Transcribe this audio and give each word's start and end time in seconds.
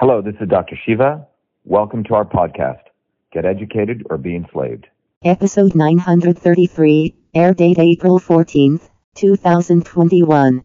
Hello, 0.00 0.22
this 0.22 0.36
is 0.40 0.48
Dr. 0.48 0.78
Shiva. 0.86 1.26
Welcome 1.64 2.04
to 2.04 2.14
our 2.14 2.24
podcast, 2.24 2.82
Get 3.32 3.44
Educated 3.44 4.06
or 4.08 4.16
Be 4.16 4.36
Enslaved. 4.36 4.86
Episode 5.24 5.74
933, 5.74 7.16
air 7.34 7.52
date 7.52 7.80
April 7.80 8.20
14th, 8.20 8.90
2021. 9.16 10.62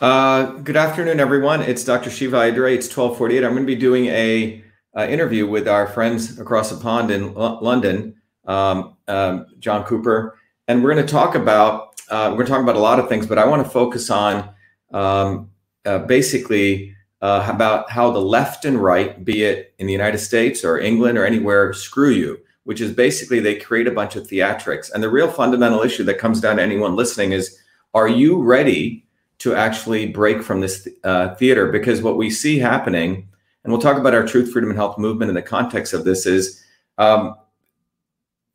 Uh, 0.00 0.44
good 0.64 0.76
afternoon, 0.76 1.20
everyone. 1.20 1.62
It's 1.62 1.84
Dr. 1.84 2.10
Shiva 2.10 2.38
Ayyadurai. 2.38 2.74
It's 2.74 2.88
1248. 2.88 3.44
I'm 3.44 3.52
going 3.52 3.62
to 3.62 3.66
be 3.68 3.76
doing 3.76 4.06
a 4.06 4.64
uh, 4.96 5.06
interview 5.08 5.46
with 5.46 5.68
our 5.68 5.86
friends 5.86 6.40
across 6.40 6.70
the 6.70 6.82
pond 6.82 7.12
in 7.12 7.36
L- 7.36 7.60
London, 7.62 8.16
um, 8.46 8.96
um, 9.06 9.46
John 9.60 9.84
Cooper, 9.84 10.36
and 10.66 10.82
we're 10.82 10.92
going 10.92 11.06
to 11.06 11.12
talk 11.12 11.36
about 11.36 12.00
uh, 12.10 12.30
we're 12.32 12.38
going 12.38 12.46
to 12.46 12.52
talk 12.52 12.62
about 12.62 12.74
a 12.74 12.80
lot 12.80 12.98
of 12.98 13.08
things, 13.08 13.28
but 13.28 13.38
I 13.38 13.46
want 13.46 13.62
to 13.62 13.70
focus 13.70 14.10
on 14.10 14.50
um, 14.92 15.50
uh, 15.86 15.98
basically 16.00 16.94
uh, 17.22 17.46
about 17.52 17.90
how 17.90 18.10
the 18.10 18.20
left 18.20 18.64
and 18.64 18.82
right, 18.82 19.24
be 19.24 19.42
it 19.44 19.74
in 19.78 19.86
the 19.86 19.92
United 19.92 20.18
States 20.18 20.64
or 20.64 20.78
England 20.78 21.18
or 21.18 21.24
anywhere, 21.24 21.72
screw 21.72 22.10
you, 22.10 22.38
which 22.64 22.80
is 22.80 22.92
basically 22.92 23.40
they 23.40 23.54
create 23.54 23.86
a 23.86 23.92
bunch 23.92 24.16
of 24.16 24.26
theatrics. 24.26 24.90
And 24.92 25.02
the 25.02 25.10
real 25.10 25.30
fundamental 25.30 25.82
issue 25.82 26.04
that 26.04 26.18
comes 26.18 26.40
down 26.40 26.56
to 26.56 26.62
anyone 26.62 26.96
listening 26.96 27.32
is 27.32 27.58
are 27.94 28.08
you 28.08 28.40
ready 28.42 29.04
to 29.38 29.54
actually 29.54 30.06
break 30.06 30.42
from 30.42 30.60
this 30.60 30.88
uh, 31.04 31.34
theater? 31.34 31.70
Because 31.72 32.02
what 32.02 32.16
we 32.16 32.30
see 32.30 32.58
happening, 32.58 33.28
and 33.64 33.72
we'll 33.72 33.82
talk 33.82 33.98
about 33.98 34.14
our 34.14 34.26
truth, 34.26 34.52
freedom, 34.52 34.70
and 34.70 34.78
health 34.78 34.98
movement 34.98 35.28
in 35.28 35.34
the 35.34 35.42
context 35.42 35.92
of 35.92 36.04
this, 36.04 36.24
is 36.24 36.62
um, 36.98 37.34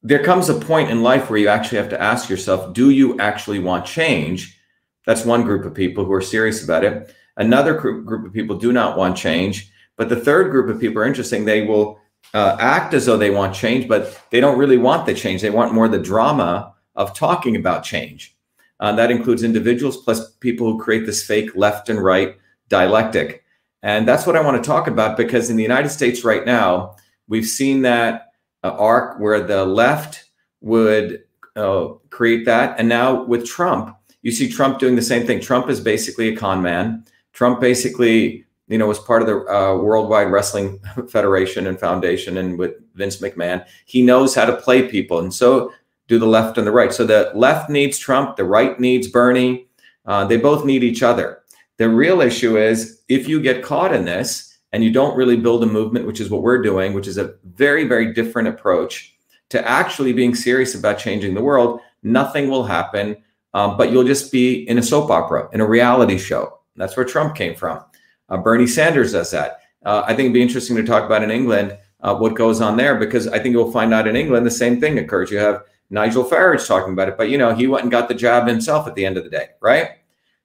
there 0.02 0.24
comes 0.24 0.50
a 0.50 0.54
point 0.54 0.90
in 0.90 1.04
life 1.04 1.30
where 1.30 1.40
you 1.40 1.48
actually 1.48 1.80
have 1.80 1.90
to 1.90 2.02
ask 2.02 2.30
yourself, 2.30 2.74
do 2.74 2.92
you 2.92 3.20
actually 3.20 3.60
want 3.60 3.86
change? 3.86 4.58
That's 5.06 5.26
one 5.26 5.44
group 5.44 5.66
of 5.66 5.74
people 5.74 6.06
who 6.06 6.14
are 6.14 6.22
serious 6.22 6.64
about 6.64 6.84
it. 6.84 7.14
Another 7.38 7.74
group, 7.74 8.26
of 8.26 8.34
people 8.34 8.58
do 8.58 8.72
not 8.72 8.98
want 8.98 9.18
change. 9.18 9.72
But 9.98 10.10
the 10.10 10.16
third 10.16 10.52
group 10.52 10.70
of 10.70 10.80
people 10.80 11.02
are 11.02 11.06
interesting. 11.06 11.46
They 11.46 11.66
will 11.66 12.00
uh, 12.34 12.58
act 12.60 12.94
as 12.94 13.06
though 13.06 13.18
they 13.18 13.30
want 13.30 13.56
change, 13.56 13.88
but 13.88 14.20
they 14.30 14.40
don't 14.40 14.58
really 14.58 14.78
want 14.78 15.06
the 15.06 15.14
change. 15.14 15.42
They 15.42 15.50
want 15.50 15.74
more 15.74 15.88
the 15.88 16.00
drama 16.00 16.74
of 16.96 17.16
talking 17.16 17.56
about 17.56 17.84
change. 17.84 18.36
Uh, 18.80 18.94
that 18.94 19.12
includes 19.12 19.44
individuals 19.44 20.04
plus 20.04 20.32
people 20.36 20.70
who 20.70 20.80
create 20.80 21.06
this 21.06 21.26
fake 21.26 21.56
left 21.56 21.90
and 21.90 22.04
right 22.04 22.36
dialectic. 22.68 23.44
And 23.84 24.08
that's 24.08 24.26
what 24.26 24.36
I 24.36 24.42
want 24.42 24.62
to 24.62 24.68
talk 24.68 24.88
about 24.88 25.16
because 25.16 25.50
in 25.50 25.58
the 25.58 25.64
United 25.64 25.90
States 25.90 26.24
right 26.24 26.46
now, 26.46 26.96
we've 27.28 27.46
seen 27.46 27.84
that 27.84 28.34
uh, 28.64 28.72
arc 28.72 29.20
where 29.20 29.42
the 29.42 29.64
left 29.66 30.26
would 30.62 31.24
uh, 31.56 31.90
create 32.10 32.46
that. 32.46 32.80
And 32.80 32.90
now 32.90 33.24
with 33.24 33.46
Trump, 33.46 33.96
you 34.26 34.32
see 34.32 34.50
Trump 34.50 34.80
doing 34.80 34.96
the 34.96 35.04
same 35.04 35.28
thing. 35.28 35.40
Trump 35.40 35.70
is 35.70 35.80
basically 35.80 36.30
a 36.30 36.36
con 36.36 36.60
man. 36.60 37.06
Trump 37.34 37.62
basically, 37.62 38.44
you 38.68 38.76
know, 38.80 38.88
was 38.88 38.98
part 38.98 39.22
of 39.22 39.28
the 39.28 39.36
uh, 39.46 39.78
Worldwide 39.78 40.32
Wrestling 40.32 40.80
Federation 41.10 41.68
and 41.68 41.80
Foundation, 41.80 42.38
and 42.38 42.58
with 42.58 42.74
Vince 42.96 43.18
McMahon, 43.18 43.64
he 43.86 44.02
knows 44.02 44.34
how 44.34 44.46
to 44.46 44.58
play 44.58 44.88
people, 44.90 45.20
and 45.20 45.32
so 45.32 45.72
do 46.08 46.18
the 46.18 46.26
left 46.26 46.58
and 46.58 46.66
the 46.66 46.72
right. 46.72 46.92
So 46.92 47.06
the 47.06 47.32
left 47.36 47.70
needs 47.70 48.00
Trump, 48.00 48.36
the 48.36 48.46
right 48.46 48.80
needs 48.80 49.08
Bernie. 49.08 49.68
Uh, 50.08 50.26
they 50.26 50.38
both 50.38 50.66
need 50.66 50.84
each 50.84 51.04
other. 51.04 51.44
The 51.78 51.88
real 51.88 52.22
issue 52.22 52.58
is 52.58 53.02
if 53.08 53.28
you 53.28 53.40
get 53.40 53.64
caught 53.64 53.94
in 53.94 54.06
this 54.06 54.58
and 54.72 54.84
you 54.84 54.92
don't 54.92 55.16
really 55.16 55.38
build 55.38 55.62
a 55.62 55.68
movement, 55.68 56.08
which 56.08 56.20
is 56.20 56.32
what 56.32 56.42
we're 56.42 56.64
doing, 56.64 56.94
which 56.94 57.08
is 57.08 57.20
a 57.20 57.36
very, 57.56 57.88
very 57.88 58.12
different 58.12 58.48
approach 58.48 59.16
to 59.50 59.68
actually 59.68 60.14
being 60.14 60.34
serious 60.34 60.74
about 60.74 60.98
changing 60.98 61.36
the 61.36 61.44
world, 61.44 61.80
nothing 62.02 62.50
will 62.50 62.64
happen. 62.64 63.18
Um, 63.56 63.78
but 63.78 63.90
you'll 63.90 64.04
just 64.04 64.34
be 64.34 64.68
in 64.68 64.78
a 64.78 64.84
soap 64.84 65.10
opera, 65.10 65.48
in 65.54 65.62
a 65.62 65.66
reality 65.66 66.18
show. 66.18 66.60
That's 66.76 66.98
where 66.98 67.06
Trump 67.06 67.36
came 67.36 67.56
from. 67.56 67.80
Uh, 68.28 68.36
Bernie 68.36 68.68
Sanders 68.68 69.14
does 69.14 69.32
that. 69.32 69.62
Uh, 69.86 70.04
I 70.06 70.10
think 70.10 70.26
it'd 70.26 70.34
be 70.34 70.42
interesting 70.42 70.76
to 70.76 70.84
talk 70.84 71.06
about 71.06 71.24
in 71.24 71.32
England 71.32 71.78
uh, 72.02 72.14
what 72.16 72.36
goes 72.36 72.60
on 72.60 72.76
there 72.76 72.96
because 72.96 73.30
I 73.30 73.40
think 73.40 73.54
you'll 73.54 73.72
find 73.72 73.94
out 73.94 74.10
in 74.10 74.18
England 74.18 74.46
the 74.46 74.52
same 74.52 74.82
thing 74.82 75.00
occurs. 75.00 75.32
You 75.32 75.38
have 75.38 75.64
Nigel 75.90 76.26
Farage 76.26 76.68
talking 76.68 76.92
about 76.92 77.08
it, 77.08 77.18
but 77.18 77.30
you 77.30 77.38
know 77.38 77.56
he 77.56 77.68
went 77.68 77.84
and 77.84 77.92
got 77.92 78.10
the 78.10 78.14
job 78.14 78.46
himself 78.46 78.88
at 78.88 78.96
the 78.96 79.06
end 79.06 79.16
of 79.16 79.24
the 79.24 79.30
day, 79.30 79.48
right? 79.62 79.92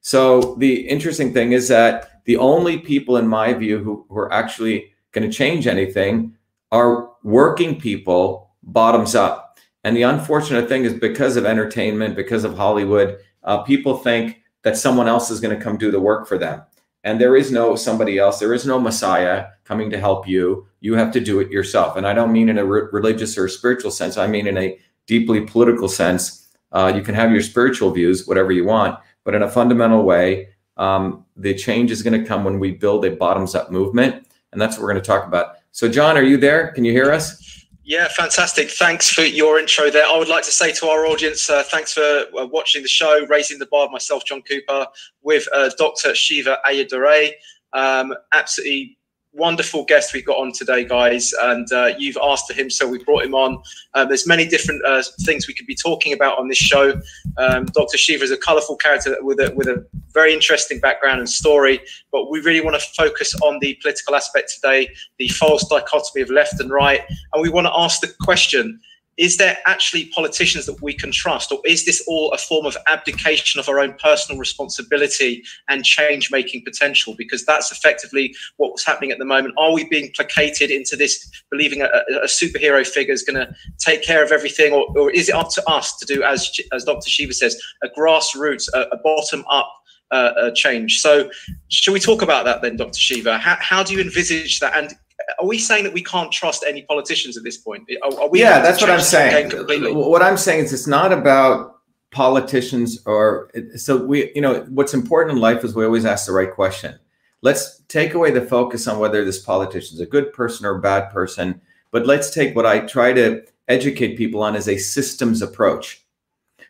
So 0.03 0.55
the 0.59 0.89
interesting 0.89 1.33
thing 1.33 1.51
is 1.51 1.67
that 1.67 2.23
the 2.27 2.37
only 2.37 2.79
people, 2.79 3.17
in 3.17 3.27
my 3.27 3.53
view, 3.55 3.79
who, 3.79 4.07
who 4.09 4.19
are 4.19 4.33
actually 4.33 4.93
going 5.11 5.29
to 5.29 5.37
change 5.37 5.67
anything 5.67 6.37
are 6.71 7.11
working 7.25 7.81
people, 7.81 8.53
bottoms 8.63 9.17
up. 9.17 9.50
And 9.85 9.97
the 9.97 10.03
unfortunate 10.03 10.69
thing 10.69 10.85
is 10.85 10.95
because 10.95 11.37
of 11.37 11.47
entertainment, 11.47 12.17
because 12.17 12.45
of 12.45 12.57
Hollywood, 12.57 13.19
uh, 13.45 13.63
people 13.63 13.97
think 13.97 14.43
that 14.63 14.77
someone 14.77 15.09
else 15.09 15.31
is 15.31 15.41
going 15.41 15.57
to 15.57 15.63
come 15.63 15.79
do 15.79 15.91
the 15.91 16.01
work 16.01 16.29
for 16.29 16.37
them. 16.37 16.63
And 17.03 17.19
there 17.19 17.35
is 17.35 17.51
no 17.51 17.77
somebody 17.77 18.19
else. 18.19 18.39
There 18.39 18.53
is 18.53 18.67
no 18.67 18.79
Messiah 18.79 19.47
coming 19.65 19.89
to 19.91 19.99
help 19.99 20.29
you. 20.29 20.67
You 20.81 20.95
have 20.95 21.13
to 21.13 21.21
do 21.21 21.41
it 21.41 21.51
yourself. 21.51 21.97
And 21.97 22.07
I 22.07 22.13
don't 22.13 22.33
mean 22.33 22.51
in 22.51 22.59
a 22.59 22.65
re- 22.65 22.89
religious 22.93 23.39
or 23.39 23.49
spiritual 23.49 23.91
sense. 23.91 24.19
I 24.19 24.27
mean 24.27 24.47
in 24.47 24.59
a 24.59 24.79
deeply 25.07 25.41
political 25.41 25.89
sense. 25.89 26.49
Uh, 26.73 26.93
you 26.95 27.03
can 27.03 27.15
have 27.15 27.33
your 27.33 27.43
spiritual 27.43 27.91
views, 27.91 28.27
whatever 28.27 28.53
you 28.53 28.65
want, 28.65 28.99
but 29.25 29.35
in 29.35 29.43
a 29.43 29.51
fundamental 29.51 30.05
way, 30.05 30.49
um, 30.77 31.25
the 31.37 31.55
change 31.55 31.91
is 31.91 32.03
going 32.03 32.21
to 32.21 32.27
come 32.27 32.45
when 32.45 32.59
we 32.59 32.73
build 32.73 33.05
a 33.05 33.11
bottoms 33.11 33.55
up 33.55 33.71
movement. 33.71 34.27
And 34.53 34.61
that's 34.61 34.77
what 34.77 34.83
we're 34.83 34.93
going 34.93 35.03
to 35.03 35.07
talk 35.07 35.27
about. 35.27 35.57
So, 35.73 35.89
John, 35.89 36.17
are 36.17 36.23
you 36.23 36.37
there? 36.37 36.73
Can 36.73 36.85
you 36.85 36.93
hear 36.93 37.13
us? 37.13 37.67
Yeah, 37.91 38.07
fantastic. 38.07 38.71
Thanks 38.71 39.11
for 39.11 39.23
your 39.23 39.59
intro 39.59 39.91
there. 39.91 40.07
I 40.07 40.17
would 40.17 40.29
like 40.29 40.45
to 40.45 40.53
say 40.53 40.71
to 40.75 40.87
our 40.87 41.07
audience, 41.07 41.51
uh, 41.51 41.65
thanks 41.65 41.93
for 41.93 42.01
uh, 42.39 42.47
watching 42.47 42.83
the 42.83 42.89
show, 42.89 43.27
Raising 43.27 43.59
the 43.59 43.67
Bar, 43.67 43.89
myself, 43.91 44.25
John 44.25 44.43
Cooper, 44.43 44.87
with 45.23 45.49
uh, 45.53 45.71
Dr. 45.77 46.15
Shiva 46.15 46.59
Ayyadurai. 46.65 47.33
Um, 47.73 48.15
absolutely 48.33 48.97
wonderful 49.33 49.85
guest 49.85 50.13
we've 50.13 50.25
got 50.25 50.39
on 50.39 50.53
today, 50.53 50.85
guys. 50.85 51.33
And 51.43 51.71
uh, 51.73 51.93
you've 51.99 52.19
asked 52.23 52.47
for 52.47 52.55
him, 52.55 52.71
so 52.71 52.89
we 52.89 53.03
brought 53.03 53.25
him 53.25 53.35
on. 53.35 53.63
Um, 53.95 54.09
there's 54.09 54.27
many 54.27 54.47
different 54.47 54.85
uh, 54.85 55.03
things 55.23 55.47
we 55.47 55.55
could 55.55 55.67
be 55.67 55.75
talking 55.75 56.13
about 56.13 56.39
on 56.39 56.49
this 56.49 56.59
show. 56.59 57.01
Um, 57.37 57.67
Dr. 57.67 57.97
Shiva 57.97 58.25
is 58.25 58.31
a 58.31 58.37
colourful 58.37 58.77
character 58.77 59.17
with 59.21 59.39
a 59.41 59.53
with 59.55 59.69
a 59.69 59.85
very 60.13 60.33
interesting 60.33 60.81
background 60.81 61.21
and 61.21 61.29
story. 61.29 61.81
But 62.13 62.31
we 62.31 62.41
really 62.41 62.61
want 62.61 62.81
to 62.81 62.87
focus 62.95 63.35
on 63.43 63.59
the 63.61 63.79
political 63.83 64.15
aspect 64.15 64.53
today, 64.55 64.89
the 65.19 65.29
false 65.29 65.69
dichotomy 65.69 66.23
of 66.23 66.31
left 66.31 66.61
and 66.61 66.71
right, 66.71 67.03
and 67.33 67.43
we 67.43 67.49
want 67.49 67.67
to 67.67 67.73
ask 67.75 68.01
the 68.01 68.13
question 68.23 68.81
is 69.17 69.37
there 69.37 69.59
actually 69.67 70.07
politicians 70.07 70.67
that 70.67 70.81
we 70.81 70.95
can 70.95 71.13
trust, 71.13 71.53
or 71.53 71.61
is 71.65 71.85
this 71.85 72.03
all 72.07 72.33
a 72.33 72.39
form 72.39 72.65
of 72.65 72.77
abdication 72.87 73.61
of 73.61 73.69
our 73.69 73.79
own 73.79 73.95
personal 74.03 74.39
responsibility 74.39 75.43
and 75.69 75.85
change 75.85 76.31
making 76.31 76.65
potential? 76.65 77.15
Because 77.19 77.45
that's 77.45 77.71
effectively 77.71 78.35
what's 78.57 78.85
happening 78.85 79.11
at 79.11 79.19
the 79.19 79.25
moment. 79.25 79.55
Are 79.59 79.73
we 79.73 79.85
being 79.85 80.11
placated 80.15 80.71
into 80.71 80.97
this 80.97 81.31
believing 81.51 81.83
a, 81.83 81.87
a 82.23 82.27
superhero 82.27 82.87
figure 82.87 83.13
is 83.13 83.23
going 83.23 83.37
to 83.37 83.55
take 83.79 84.03
care 84.03 84.25
of 84.25 84.33
everything, 84.33 84.73
or, 84.73 84.87
or, 84.97 85.11
is 85.11 85.29
it 85.29 85.35
up 85.35 85.51
to 85.51 85.69
us 85.69 85.97
to 85.99 86.07
do, 86.07 86.23
as, 86.23 86.51
as 86.73 86.85
Dr. 86.85 87.11
Shiva 87.11 87.35
says, 87.35 87.61
a 87.83 87.89
grassroots, 87.89 88.69
a, 88.73 88.83
a 88.93 88.97
bottom 88.99 89.45
up? 89.51 89.71
Uh, 90.13 90.51
change. 90.57 91.01
So, 91.01 91.31
should 91.69 91.93
we 91.93 92.01
talk 92.01 92.21
about 92.21 92.45
that 92.45 92.63
then, 92.63 92.77
Dr. 92.77 92.99
Shiva? 92.99 93.39
How, 93.39 93.57
how 93.61 93.85
do 93.85 93.95
you 93.95 94.01
envisage 94.01 94.59
that? 94.59 94.77
And 94.77 94.93
are 95.39 95.47
we 95.47 95.59
saying 95.59 95.85
that 95.85 95.93
we 95.93 96.03
can't 96.03 96.33
trust 96.33 96.65
any 96.67 96.83
politicians 96.83 97.37
at 97.37 97.45
this 97.45 97.57
point? 97.57 97.89
Are, 98.03 98.21
are 98.21 98.29
we 98.29 98.41
yeah, 98.41 98.61
that's 98.61 98.81
what 98.81 98.91
I'm 98.91 99.01
saying. 99.01 99.51
What 99.95 100.23
I'm 100.23 100.37
saying 100.37 100.65
is 100.65 100.73
it's 100.73 100.87
not 100.87 101.13
about 101.13 101.81
politicians 102.11 103.01
or 103.07 103.51
so 103.77 104.05
we 104.05 104.33
you 104.35 104.41
know 104.41 104.67
what's 104.71 104.95
important 104.95 105.37
in 105.37 105.41
life 105.41 105.63
is 105.65 105.75
we 105.75 105.85
always 105.85 106.05
ask 106.05 106.27
the 106.27 106.33
right 106.33 106.53
question 106.53 106.99
let's 107.43 107.83
take 107.89 108.15
away 108.15 108.31
the 108.33 108.41
focus 108.41 108.89
on 108.89 108.99
whether 108.99 109.25
this 109.25 109.39
politician 109.39 109.95
is 109.95 110.01
a 110.01 110.07
good 110.07 110.33
person 110.33 110.67
or 110.67 110.77
a 110.77 110.81
bad 110.81 111.11
person 111.11 111.61
but 111.93 112.07
let's 112.07 112.31
take 112.31 112.57
what 112.57 112.67
i 112.67 112.81
try 112.81 113.13
to 113.13 113.43
educate 113.69 114.17
people 114.17 114.43
on 114.43 114.57
as 114.57 114.69
a 114.69 114.77
systems 114.77 115.41
approach 115.41 116.05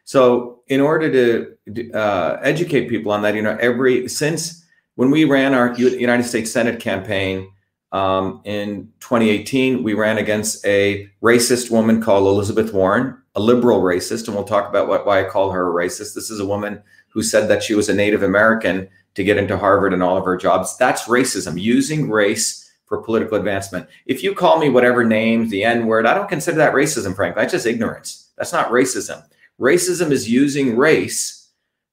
so 0.04 0.60
in 0.68 0.80
order 0.80 1.10
to 1.10 1.90
uh, 1.94 2.38
educate 2.42 2.88
people 2.88 3.10
on 3.10 3.22
that 3.22 3.34
you 3.34 3.42
know 3.42 3.56
every 3.60 4.06
since 4.08 4.66
when 4.96 5.10
we 5.10 5.24
ran 5.24 5.54
our 5.54 5.72
united 5.74 6.24
states 6.24 6.52
senate 6.52 6.80
campaign 6.80 7.50
um, 7.92 8.40
in 8.44 8.92
2018, 9.00 9.82
we 9.82 9.94
ran 9.94 10.18
against 10.18 10.64
a 10.64 11.08
racist 11.22 11.70
woman 11.70 12.00
called 12.00 12.26
Elizabeth 12.26 12.72
Warren, 12.72 13.16
a 13.34 13.40
liberal 13.40 13.80
racist, 13.80 14.26
and 14.26 14.36
we'll 14.36 14.44
talk 14.44 14.68
about 14.68 14.88
what, 14.88 15.06
why 15.06 15.24
I 15.24 15.28
call 15.28 15.50
her 15.50 15.68
a 15.68 15.86
racist. 15.86 16.14
This 16.14 16.30
is 16.30 16.40
a 16.40 16.46
woman 16.46 16.82
who 17.08 17.22
said 17.22 17.48
that 17.48 17.62
she 17.62 17.74
was 17.74 17.88
a 17.88 17.94
Native 17.94 18.22
American 18.22 18.88
to 19.14 19.24
get 19.24 19.36
into 19.36 19.58
Harvard 19.58 19.92
and 19.92 20.02
all 20.02 20.16
of 20.16 20.24
her 20.24 20.36
jobs. 20.36 20.76
That's 20.76 21.04
racism, 21.04 21.60
using 21.60 22.08
race 22.08 22.70
for 22.86 23.02
political 23.02 23.38
advancement. 23.38 23.88
If 24.06 24.22
you 24.22 24.34
call 24.34 24.58
me 24.58 24.68
whatever 24.68 25.04
name, 25.04 25.48
the 25.48 25.64
N 25.64 25.86
word, 25.86 26.06
I 26.06 26.14
don't 26.14 26.28
consider 26.28 26.58
that 26.58 26.74
racism, 26.74 27.14
frankly. 27.14 27.42
That's 27.42 27.52
just 27.52 27.66
ignorance. 27.66 28.30
That's 28.36 28.52
not 28.52 28.70
racism. 28.70 29.24
Racism 29.60 30.10
is 30.10 30.28
using 30.28 30.76
race 30.76 31.48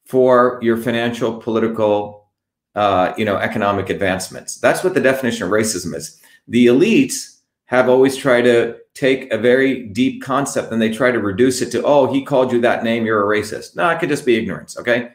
for 0.05 0.59
your 0.61 0.77
financial, 0.77 1.39
political, 1.39 2.16
uh, 2.77 3.13
you 3.17 3.25
know, 3.25 3.37
economic 3.37 3.89
advancements. 3.89 4.59
That's 4.59 4.83
what 4.83 4.93
the 4.93 5.01
definition 5.01 5.43
of 5.45 5.51
racism 5.51 5.95
is. 5.95 6.21
The 6.47 6.67
elites 6.67 7.39
have 7.65 7.89
always 7.89 8.15
tried 8.15 8.43
to 8.43 8.77
take 8.93 9.33
a 9.33 9.37
very 9.37 9.87
deep 9.87 10.21
concept 10.21 10.71
and 10.71 10.79
they 10.81 10.91
try 10.91 11.11
to 11.11 11.19
reduce 11.19 11.61
it 11.63 11.71
to, 11.71 11.83
oh, 11.83 12.11
he 12.13 12.23
called 12.23 12.51
you 12.51 12.61
that 12.61 12.83
name, 12.83 13.05
you're 13.05 13.23
a 13.25 13.39
racist. 13.39 13.75
No, 13.75 13.89
it 13.89 13.99
could 13.99 14.09
just 14.09 14.25
be 14.25 14.37
ignorance. 14.37 14.77
Okay. 14.77 15.09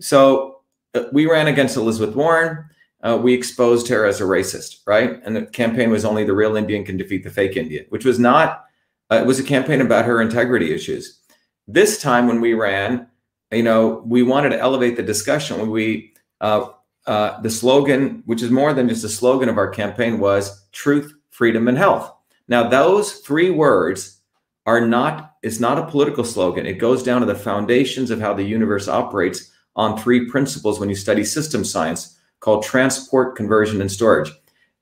So 0.00 0.60
uh, 0.94 1.04
we 1.12 1.26
ran 1.26 1.46
against 1.46 1.76
Elizabeth 1.76 2.14
Warren. 2.14 2.66
uh, 3.02 3.16
we 3.16 3.34
exposed 3.34 3.88
her 3.88 4.04
as 4.04 4.20
a 4.20 4.24
racist, 4.24 4.80
right? 4.86 5.20
And 5.24 5.36
the 5.36 5.46
campaign 5.46 5.90
was 5.90 6.04
only 6.04 6.24
the 6.24 6.34
real 6.34 6.56
Indian 6.56 6.84
can 6.84 6.96
defeat 6.96 7.24
the 7.24 7.30
fake 7.30 7.56
Indian, 7.56 7.86
which 7.90 8.04
was 8.04 8.18
not. 8.18 8.64
Uh, 9.10 9.16
it 9.16 9.26
was 9.26 9.38
a 9.38 9.44
campaign 9.44 9.80
about 9.80 10.04
her 10.06 10.20
integrity 10.20 10.72
issues. 10.72 11.20
This 11.68 12.00
time, 12.00 12.26
when 12.26 12.40
we 12.40 12.54
ran, 12.54 13.06
you 13.52 13.62
know, 13.62 14.02
we 14.06 14.22
wanted 14.22 14.50
to 14.50 14.60
elevate 14.60 14.96
the 14.96 15.02
discussion. 15.02 15.70
We 15.70 16.14
uh, 16.40 16.68
uh, 17.06 17.40
the 17.40 17.50
slogan, 17.50 18.22
which 18.26 18.42
is 18.42 18.50
more 18.50 18.72
than 18.72 18.88
just 18.88 19.04
a 19.04 19.08
slogan 19.08 19.48
of 19.48 19.58
our 19.58 19.68
campaign, 19.68 20.18
was 20.18 20.66
truth, 20.72 21.12
freedom, 21.30 21.68
and 21.68 21.78
health. 21.78 22.12
Now, 22.48 22.68
those 22.68 23.18
three 23.18 23.50
words 23.50 24.20
are 24.66 24.84
not, 24.84 25.36
it's 25.42 25.60
not 25.60 25.78
a 25.78 25.86
political 25.86 26.24
slogan. 26.24 26.66
It 26.66 26.74
goes 26.74 27.02
down 27.02 27.20
to 27.20 27.26
the 27.26 27.34
foundations 27.34 28.10
of 28.10 28.20
how 28.20 28.34
the 28.34 28.42
universe 28.42 28.88
operates 28.88 29.50
on 29.76 29.98
three 29.98 30.28
principles 30.28 30.80
when 30.80 30.88
you 30.88 30.94
study 30.94 31.24
system 31.24 31.64
science 31.64 32.18
called 32.40 32.64
transport, 32.64 33.36
conversion, 33.36 33.80
and 33.80 33.90
storage. 33.90 34.30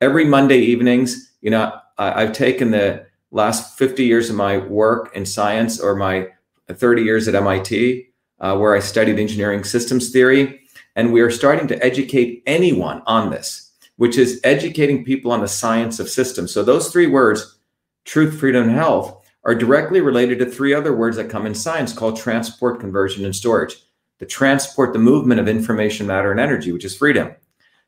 Every 0.00 0.24
Monday 0.24 0.58
evenings, 0.58 1.34
you 1.40 1.50
know, 1.50 1.72
I, 1.98 2.22
I've 2.22 2.32
taken 2.32 2.70
the 2.70 3.06
last 3.30 3.76
50 3.78 4.04
years 4.04 4.30
of 4.30 4.36
my 4.36 4.58
work 4.58 5.14
in 5.14 5.26
science 5.26 5.80
or 5.80 5.96
my 5.96 6.28
30 6.70 7.02
years 7.02 7.28
at 7.28 7.34
MIT, 7.34 8.06
uh, 8.40 8.56
where 8.56 8.74
I 8.74 8.80
studied 8.80 9.18
engineering 9.18 9.64
systems 9.64 10.10
theory. 10.10 10.60
And 10.96 11.12
we 11.12 11.20
are 11.20 11.30
starting 11.30 11.66
to 11.68 11.84
educate 11.84 12.42
anyone 12.46 13.02
on 13.06 13.30
this, 13.30 13.72
which 13.96 14.16
is 14.18 14.40
educating 14.44 15.04
people 15.04 15.32
on 15.32 15.40
the 15.40 15.48
science 15.48 15.98
of 15.98 16.08
systems. 16.08 16.52
So 16.52 16.62
those 16.62 16.90
three 16.90 17.06
words, 17.06 17.58
truth, 18.04 18.38
freedom, 18.38 18.68
and 18.68 18.76
health, 18.76 19.22
are 19.44 19.54
directly 19.54 20.00
related 20.00 20.38
to 20.38 20.46
three 20.46 20.72
other 20.72 20.96
words 20.96 21.16
that 21.16 21.28
come 21.28 21.46
in 21.46 21.54
science 21.54 21.92
called 21.92 22.16
transport, 22.16 22.80
conversion, 22.80 23.24
and 23.24 23.36
storage. 23.36 23.76
The 24.18 24.26
transport, 24.26 24.92
the 24.92 24.98
movement 24.98 25.40
of 25.40 25.48
information, 25.48 26.06
matter, 26.06 26.30
and 26.30 26.40
energy, 26.40 26.72
which 26.72 26.84
is 26.84 26.96
freedom. 26.96 27.34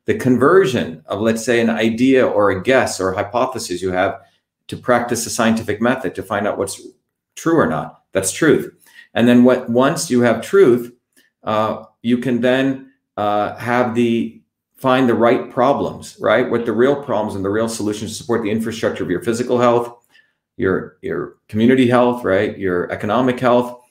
The 0.05 0.19
conversion 0.19 1.03
of, 1.07 1.21
let's 1.21 1.45
say, 1.45 1.61
an 1.61 1.71
idea 1.71 2.27
or 2.27 2.51
a 2.51 2.63
guess 2.63 3.01
or 3.01 3.13
a 3.13 3.17
hypothesis 3.17 3.81
you 3.81 3.91
have 3.93 4.21
to 4.69 4.77
practice 4.77 5.25
a 5.27 5.31
scientific 5.31 5.81
method 5.81 6.15
to 6.15 6.23
find 6.23 6.47
out 6.47 6.59
what's 6.59 6.81
true 7.37 7.59
or 7.59 7.67
not. 7.67 8.03
That's 8.13 8.33
truth. 8.33 8.75
And 9.15 9.27
then 9.27 9.45
what 9.45 9.71
once 9.71 10.11
you 10.11 10.21
have 10.21 10.43
truth, 10.43 10.93
uh, 11.45 11.85
you 12.03 12.19
can 12.19 12.41
then 12.41 12.93
uh, 13.17 13.57
have 13.57 13.95
the 13.95 14.41
find 14.77 15.09
the 15.09 15.15
right 15.15 15.51
problems, 15.51 16.17
right? 16.21 16.51
What 16.51 16.67
the 16.67 16.73
real 16.73 17.03
problems 17.03 17.35
and 17.35 17.45
the 17.45 17.51
real 17.51 17.69
solutions 17.69 18.11
to 18.13 18.17
support 18.17 18.43
the 18.43 18.51
infrastructure 18.51 19.03
of 19.03 19.11
your 19.11 19.23
physical 19.23 19.59
health, 19.59 19.97
your 20.57 20.99
your 21.03 21.37
community 21.49 21.89
health, 21.89 22.25
right? 22.25 22.57
Your 22.59 22.91
economic 22.93 23.41
health, 23.41 23.83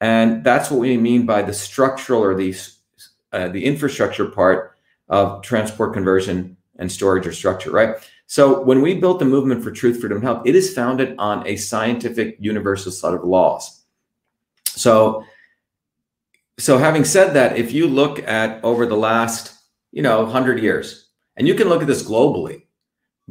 and 0.00 0.42
that's 0.44 0.70
what 0.70 0.80
we 0.80 0.96
mean 0.96 1.26
by 1.26 1.42
the 1.42 1.54
structural 1.54 2.22
or 2.22 2.34
the 2.34 2.54
uh, 3.32 3.48
the 3.48 3.64
infrastructure 3.64 4.26
part 4.26 4.76
of 5.08 5.42
transport 5.42 5.92
conversion 5.92 6.56
and 6.78 6.90
storage 6.90 7.26
or 7.26 7.32
structure, 7.32 7.70
right? 7.70 7.96
So 8.26 8.62
when 8.62 8.80
we 8.80 8.94
built 8.94 9.18
the 9.18 9.26
movement 9.26 9.62
for 9.62 9.70
truth, 9.70 10.00
freedom, 10.00 10.18
and 10.18 10.24
health, 10.24 10.46
it 10.46 10.56
is 10.56 10.74
founded 10.74 11.14
on 11.18 11.46
a 11.46 11.56
scientific 11.56 12.36
universal 12.40 12.90
set 12.90 13.12
of 13.12 13.24
laws. 13.24 13.82
So 14.64 15.24
so 16.62 16.78
having 16.78 17.04
said 17.04 17.34
that, 17.34 17.56
if 17.56 17.72
you 17.72 17.88
look 17.88 18.20
at 18.20 18.62
over 18.62 18.86
the 18.86 18.96
last, 18.96 19.52
you 19.90 20.00
know, 20.00 20.22
100 20.22 20.62
years, 20.62 21.08
and 21.36 21.48
you 21.48 21.56
can 21.56 21.68
look 21.68 21.80
at 21.80 21.88
this 21.88 22.04
globally, 22.04 22.66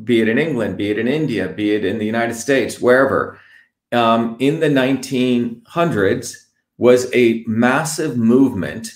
be 0.03 0.19
it 0.19 0.27
in 0.27 0.37
England, 0.37 0.77
be 0.77 0.89
it 0.89 0.99
in 0.99 1.07
India, 1.07 1.47
be 1.47 1.71
it 1.71 1.85
in 1.85 1.97
the 1.97 2.05
United 2.05 2.33
States, 2.33 2.81
wherever, 2.81 3.39
um, 3.93 4.35
in 4.39 4.59
the 4.59 4.67
1900s 4.67 6.45
was 6.77 7.09
a 7.15 7.45
massive 7.47 8.17
movement. 8.17 8.91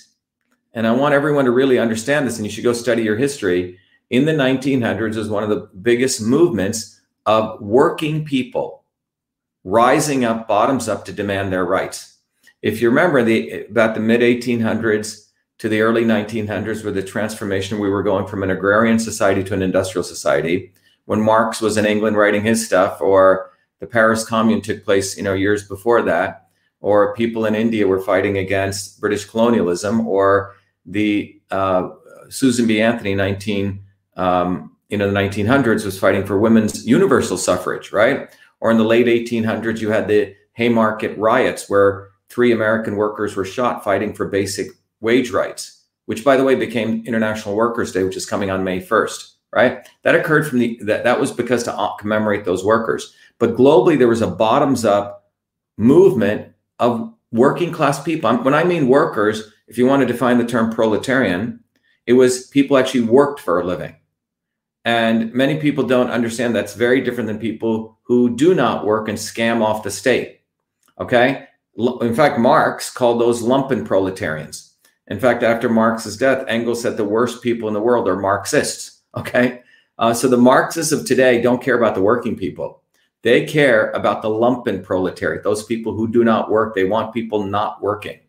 And 0.74 0.86
I 0.86 0.90
want 0.90 1.14
everyone 1.14 1.46
to 1.46 1.50
really 1.50 1.78
understand 1.78 2.26
this, 2.26 2.36
and 2.36 2.44
you 2.44 2.52
should 2.52 2.62
go 2.62 2.74
study 2.74 3.02
your 3.04 3.16
history. 3.16 3.78
In 4.10 4.26
the 4.26 4.32
1900s 4.32 5.16
was 5.16 5.30
one 5.30 5.44
of 5.44 5.48
the 5.48 5.70
biggest 5.80 6.20
movements 6.20 7.00
of 7.24 7.58
working 7.62 8.26
people 8.26 8.84
rising 9.64 10.26
up, 10.26 10.46
bottoms 10.46 10.90
up 10.90 11.06
to 11.06 11.12
demand 11.14 11.50
their 11.50 11.64
rights 11.64 12.15
if 12.62 12.80
you 12.80 12.88
remember 12.88 13.22
the 13.22 13.66
about 13.66 13.94
the 13.94 14.00
mid 14.00 14.20
1800s 14.20 15.26
to 15.58 15.68
the 15.68 15.80
early 15.80 16.04
1900s 16.04 16.84
were 16.84 16.90
the 16.90 17.02
transformation. 17.02 17.78
We 17.78 17.88
were 17.88 18.02
going 18.02 18.26
from 18.26 18.42
an 18.42 18.50
agrarian 18.50 18.98
society 18.98 19.42
to 19.44 19.54
an 19.54 19.62
industrial 19.62 20.04
society. 20.04 20.72
When 21.06 21.22
marx 21.22 21.60
was 21.60 21.76
in 21.76 21.86
england 21.86 22.16
writing 22.16 22.42
his 22.42 22.66
stuff 22.66 23.00
or 23.00 23.52
the 23.78 23.86
paris 23.86 24.26
commune 24.26 24.60
took 24.60 24.84
place 24.84 25.16
you 25.16 25.22
know 25.22 25.34
years 25.34 25.68
before 25.68 26.02
that 26.02 26.48
or 26.80 27.14
people 27.14 27.46
in 27.46 27.54
india 27.54 27.86
were 27.86 28.00
fighting 28.00 28.38
against 28.38 29.00
british 29.00 29.24
colonialism 29.24 30.04
or 30.06 30.56
the 30.84 31.40
uh, 31.52 31.90
susan 32.28 32.66
b. 32.66 32.80
Anthony 32.80 33.14
19 33.14 33.80
um, 34.16 34.76
you 34.88 34.98
know 34.98 35.08
the 35.08 35.18
1900s 35.18 35.84
was 35.84 35.98
fighting 35.98 36.24
for 36.24 36.38
women's 36.38 36.86
universal 36.86 37.36
suffrage 37.36 37.92
right? 37.92 38.28
Or 38.60 38.70
in 38.70 38.78
the 38.78 38.84
late 38.84 39.06
1800s 39.06 39.80
you 39.80 39.90
had 39.90 40.08
the 40.08 40.34
haymarket 40.52 41.16
riots 41.18 41.68
where 41.68 42.08
three 42.28 42.52
American 42.52 42.96
workers 42.96 43.36
were 43.36 43.44
shot 43.44 43.84
fighting 43.84 44.12
for 44.12 44.26
basic 44.26 44.68
wage 45.00 45.30
rights, 45.30 45.84
which, 46.06 46.24
by 46.24 46.36
the 46.36 46.44
way, 46.44 46.54
became 46.54 47.04
International 47.06 47.54
Workers' 47.54 47.92
Day, 47.92 48.04
which 48.04 48.16
is 48.16 48.26
coming 48.26 48.50
on 48.50 48.64
May 48.64 48.80
1st, 48.80 49.32
right? 49.52 49.86
That 50.02 50.14
occurred 50.14 50.46
from 50.46 50.58
the, 50.58 50.78
that, 50.82 51.04
that 51.04 51.20
was 51.20 51.32
because 51.32 51.62
to 51.64 51.90
commemorate 51.98 52.44
those 52.44 52.64
workers. 52.64 53.14
But 53.38 53.56
globally, 53.56 53.98
there 53.98 54.08
was 54.08 54.22
a 54.22 54.30
bottoms 54.30 54.84
up 54.84 55.30
movement 55.76 56.52
of 56.78 57.12
working 57.32 57.72
class 57.72 58.02
people. 58.02 58.34
When 58.38 58.54
I 58.54 58.64
mean 58.64 58.88
workers, 58.88 59.52
if 59.68 59.78
you 59.78 59.86
want 59.86 60.00
to 60.00 60.06
define 60.06 60.38
the 60.38 60.46
term 60.46 60.72
proletarian, 60.72 61.60
it 62.06 62.14
was 62.14 62.46
people 62.48 62.76
actually 62.76 63.02
worked 63.02 63.40
for 63.40 63.60
a 63.60 63.64
living. 63.64 63.96
And 64.84 65.34
many 65.34 65.58
people 65.58 65.84
don't 65.84 66.10
understand 66.10 66.54
that's 66.54 66.74
very 66.74 67.00
different 67.00 67.26
than 67.26 67.40
people 67.40 67.98
who 68.04 68.36
do 68.36 68.54
not 68.54 68.86
work 68.86 69.08
and 69.08 69.18
scam 69.18 69.60
off 69.60 69.82
the 69.82 69.90
state. 69.90 70.40
Okay 71.00 71.46
in 71.76 72.14
fact, 72.14 72.38
Marx 72.38 72.90
called 72.90 73.20
those 73.20 73.42
lumpen 73.42 73.84
proletarians. 73.84 74.74
In 75.08 75.20
fact, 75.20 75.42
after 75.42 75.68
Marx's 75.68 76.16
death, 76.16 76.44
Engels 76.48 76.82
said 76.82 76.96
the 76.96 77.04
worst 77.04 77.42
people 77.42 77.68
in 77.68 77.74
the 77.74 77.80
world 77.80 78.08
are 78.08 78.16
Marxists. 78.16 79.02
Okay. 79.16 79.62
Uh, 79.98 80.12
so 80.12 80.28
the 80.28 80.36
Marxists 80.36 80.92
of 80.92 81.06
today 81.06 81.40
don't 81.40 81.62
care 81.62 81.76
about 81.76 81.94
the 81.94 82.02
working 82.02 82.36
people. 82.36 82.82
They 83.22 83.46
care 83.46 83.90
about 83.90 84.22
the 84.22 84.28
lumpen 84.28 84.82
proletariat, 84.84 85.42
those 85.42 85.64
people 85.64 85.94
who 85.94 86.06
do 86.06 86.22
not 86.22 86.50
work. 86.50 86.74
They 86.74 86.84
want 86.84 87.14
people 87.14 87.44
not 87.44 87.82
working. 87.82 88.20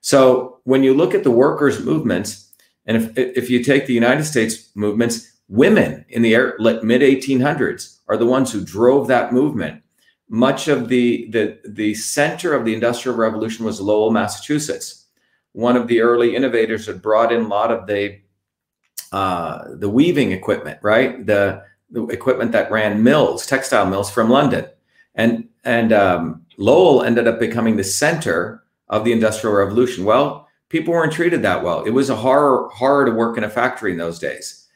So 0.00 0.60
when 0.64 0.82
you 0.82 0.94
look 0.94 1.14
at 1.14 1.24
the 1.24 1.30
workers' 1.30 1.84
movements, 1.84 2.52
and 2.86 2.96
if, 2.96 3.18
if 3.18 3.50
you 3.50 3.62
take 3.62 3.86
the 3.86 3.92
United 3.92 4.24
States 4.24 4.70
movements, 4.74 5.40
women 5.48 6.04
in 6.08 6.22
the 6.22 6.30
mid 6.82 7.02
1800s 7.02 7.98
are 8.08 8.16
the 8.16 8.26
ones 8.26 8.52
who 8.52 8.64
drove 8.64 9.08
that 9.08 9.32
movement 9.32 9.82
much 10.30 10.68
of 10.68 10.88
the, 10.88 11.28
the, 11.30 11.58
the 11.66 11.92
center 11.94 12.54
of 12.54 12.64
the 12.64 12.72
Industrial 12.72 13.16
Revolution 13.16 13.64
was 13.64 13.80
Lowell, 13.80 14.12
Massachusetts. 14.12 15.06
One 15.52 15.76
of 15.76 15.88
the 15.88 16.00
early 16.00 16.36
innovators 16.36 16.86
had 16.86 17.02
brought 17.02 17.32
in 17.32 17.42
a 17.42 17.48
lot 17.48 17.72
of 17.72 17.86
the 17.86 18.20
uh, 19.12 19.64
the 19.74 19.90
weaving 19.90 20.30
equipment, 20.30 20.78
right? 20.82 21.26
The, 21.26 21.64
the 21.90 22.06
equipment 22.06 22.52
that 22.52 22.70
ran 22.70 23.02
mills, 23.02 23.44
textile 23.44 23.86
mills 23.86 24.08
from 24.08 24.30
London, 24.30 24.66
and 25.16 25.48
and 25.64 25.92
um, 25.92 26.46
Lowell 26.56 27.02
ended 27.02 27.26
up 27.26 27.40
becoming 27.40 27.76
the 27.76 27.82
center 27.82 28.62
of 28.88 29.04
the 29.04 29.10
Industrial 29.10 29.56
Revolution. 29.56 30.04
Well, 30.04 30.48
people 30.68 30.94
weren't 30.94 31.12
treated 31.12 31.42
that 31.42 31.64
well. 31.64 31.82
It 31.82 31.90
was 31.90 32.08
a 32.08 32.14
horror 32.14 32.68
horror 32.68 33.04
to 33.06 33.10
work 33.10 33.36
in 33.36 33.42
a 33.42 33.50
factory 33.50 33.90
in 33.90 33.98
those 33.98 34.20
days. 34.20 34.68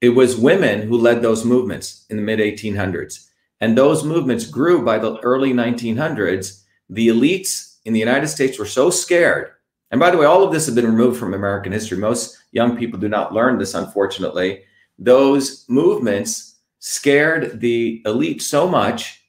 It 0.00 0.10
was 0.10 0.34
women 0.34 0.88
who 0.88 0.96
led 0.96 1.20
those 1.20 1.44
movements 1.44 2.06
in 2.08 2.16
the 2.16 2.22
mid 2.22 2.38
1800s. 2.38 3.28
And 3.64 3.78
those 3.78 4.04
movements 4.04 4.44
grew 4.44 4.84
by 4.84 4.98
the 4.98 5.16
early 5.20 5.54
1900s. 5.54 6.64
The 6.90 7.08
elites 7.08 7.78
in 7.86 7.94
the 7.94 7.98
United 7.98 8.28
States 8.28 8.58
were 8.58 8.66
so 8.66 8.90
scared. 8.90 9.52
And 9.90 9.98
by 9.98 10.10
the 10.10 10.18
way, 10.18 10.26
all 10.26 10.42
of 10.42 10.52
this 10.52 10.66
has 10.66 10.74
been 10.74 10.84
removed 10.84 11.18
from 11.18 11.32
American 11.32 11.72
history. 11.72 11.96
Most 11.96 12.36
young 12.52 12.76
people 12.76 13.00
do 13.00 13.08
not 13.08 13.32
learn 13.32 13.56
this, 13.56 13.72
unfortunately. 13.72 14.64
Those 14.98 15.64
movements 15.66 16.56
scared 16.80 17.58
the 17.62 18.02
elite 18.04 18.42
so 18.42 18.68
much 18.68 19.22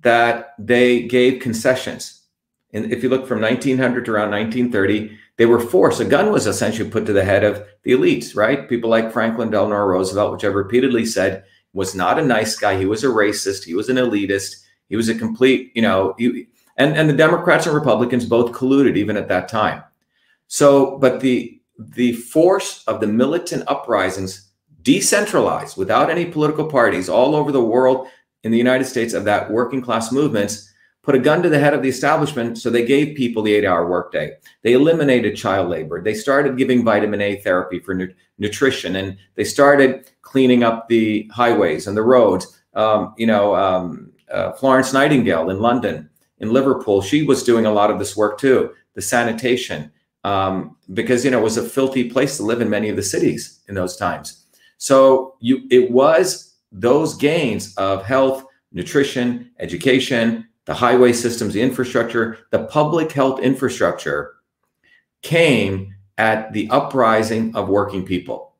that 0.00 0.54
they 0.58 1.02
gave 1.02 1.42
concessions. 1.42 2.22
And 2.72 2.90
if 2.90 3.02
you 3.02 3.10
look 3.10 3.28
from 3.28 3.42
1900 3.42 4.06
to 4.06 4.12
around 4.12 4.30
1930, 4.30 5.14
they 5.36 5.44
were 5.44 5.60
forced. 5.60 6.00
A 6.00 6.06
gun 6.06 6.32
was 6.32 6.46
essentially 6.46 6.88
put 6.88 7.04
to 7.04 7.12
the 7.12 7.22
head 7.22 7.44
of 7.44 7.62
the 7.82 7.92
elites, 7.92 8.34
right? 8.34 8.66
People 8.66 8.88
like 8.88 9.12
Franklin 9.12 9.50
Delano 9.50 9.76
Roosevelt, 9.76 10.32
which 10.32 10.44
I've 10.44 10.54
repeatedly 10.54 11.04
said 11.04 11.44
was 11.74 11.94
not 11.94 12.18
a 12.18 12.24
nice 12.24 12.56
guy. 12.56 12.78
He 12.78 12.86
was 12.86 13.04
a 13.04 13.08
racist. 13.08 13.64
He 13.64 13.74
was 13.74 13.90
an 13.90 13.96
elitist. 13.96 14.62
He 14.88 14.96
was 14.96 15.08
a 15.08 15.14
complete, 15.14 15.72
you 15.74 15.82
know, 15.82 16.14
he, 16.16 16.46
and, 16.76 16.96
and 16.96 17.08
the 17.08 17.14
Democrats 17.14 17.66
and 17.66 17.74
Republicans 17.74 18.24
both 18.24 18.52
colluded 18.52 18.96
even 18.96 19.16
at 19.16 19.28
that 19.28 19.48
time. 19.48 19.82
So, 20.46 20.98
but 20.98 21.20
the 21.20 21.60
the 21.76 22.12
force 22.12 22.84
of 22.86 23.00
the 23.00 23.06
militant 23.06 23.64
uprisings 23.66 24.48
decentralized 24.82 25.76
without 25.76 26.08
any 26.08 26.24
political 26.24 26.66
parties 26.66 27.08
all 27.08 27.34
over 27.34 27.50
the 27.50 27.64
world 27.64 28.06
in 28.44 28.52
the 28.52 28.58
United 28.58 28.84
States 28.84 29.12
of 29.12 29.24
that 29.24 29.50
working 29.50 29.82
class 29.82 30.12
movements 30.12 30.70
put 31.04 31.14
a 31.14 31.18
gun 31.18 31.42
to 31.42 31.48
the 31.50 31.58
head 31.58 31.74
of 31.74 31.82
the 31.82 31.88
establishment. 31.88 32.58
So 32.58 32.70
they 32.70 32.84
gave 32.84 33.16
people 33.16 33.42
the 33.42 33.54
eight 33.54 33.64
hour 33.64 33.88
workday. 33.88 34.32
They 34.62 34.72
eliminated 34.72 35.36
child 35.36 35.68
labor. 35.68 36.02
They 36.02 36.14
started 36.14 36.56
giving 36.56 36.84
vitamin 36.84 37.20
A 37.20 37.36
therapy 37.36 37.78
for 37.78 37.94
nu- 37.94 38.14
nutrition 38.38 38.96
and 38.96 39.16
they 39.36 39.44
started 39.44 40.10
cleaning 40.22 40.64
up 40.64 40.88
the 40.88 41.30
highways 41.32 41.86
and 41.86 41.96
the 41.96 42.02
roads. 42.02 42.60
Um, 42.74 43.14
you 43.16 43.26
know, 43.26 43.54
um, 43.54 44.12
uh, 44.30 44.52
Florence 44.52 44.92
Nightingale 44.92 45.50
in 45.50 45.60
London, 45.60 46.08
in 46.38 46.52
Liverpool, 46.52 47.02
she 47.02 47.22
was 47.22 47.44
doing 47.44 47.66
a 47.66 47.72
lot 47.72 47.90
of 47.90 47.98
this 47.98 48.16
work 48.16 48.38
too, 48.38 48.72
the 48.94 49.02
sanitation, 49.02 49.92
um, 50.24 50.76
because, 50.94 51.24
you 51.24 51.30
know, 51.30 51.38
it 51.38 51.44
was 51.44 51.58
a 51.58 51.68
filthy 51.68 52.10
place 52.10 52.38
to 52.38 52.42
live 52.42 52.60
in 52.60 52.70
many 52.70 52.88
of 52.88 52.96
the 52.96 53.02
cities 53.02 53.60
in 53.68 53.74
those 53.74 53.96
times. 53.96 54.46
So 54.78 55.36
you, 55.40 55.66
it 55.70 55.90
was 55.90 56.56
those 56.72 57.14
gains 57.14 57.74
of 57.76 58.04
health, 58.04 58.44
nutrition, 58.72 59.50
education, 59.60 60.48
the 60.66 60.74
highway 60.74 61.12
systems, 61.12 61.54
the 61.54 61.62
infrastructure, 61.62 62.38
the 62.50 62.64
public 62.64 63.12
health 63.12 63.40
infrastructure 63.40 64.34
came 65.22 65.94
at 66.18 66.52
the 66.52 66.68
uprising 66.70 67.54
of 67.54 67.68
working 67.68 68.04
people. 68.04 68.54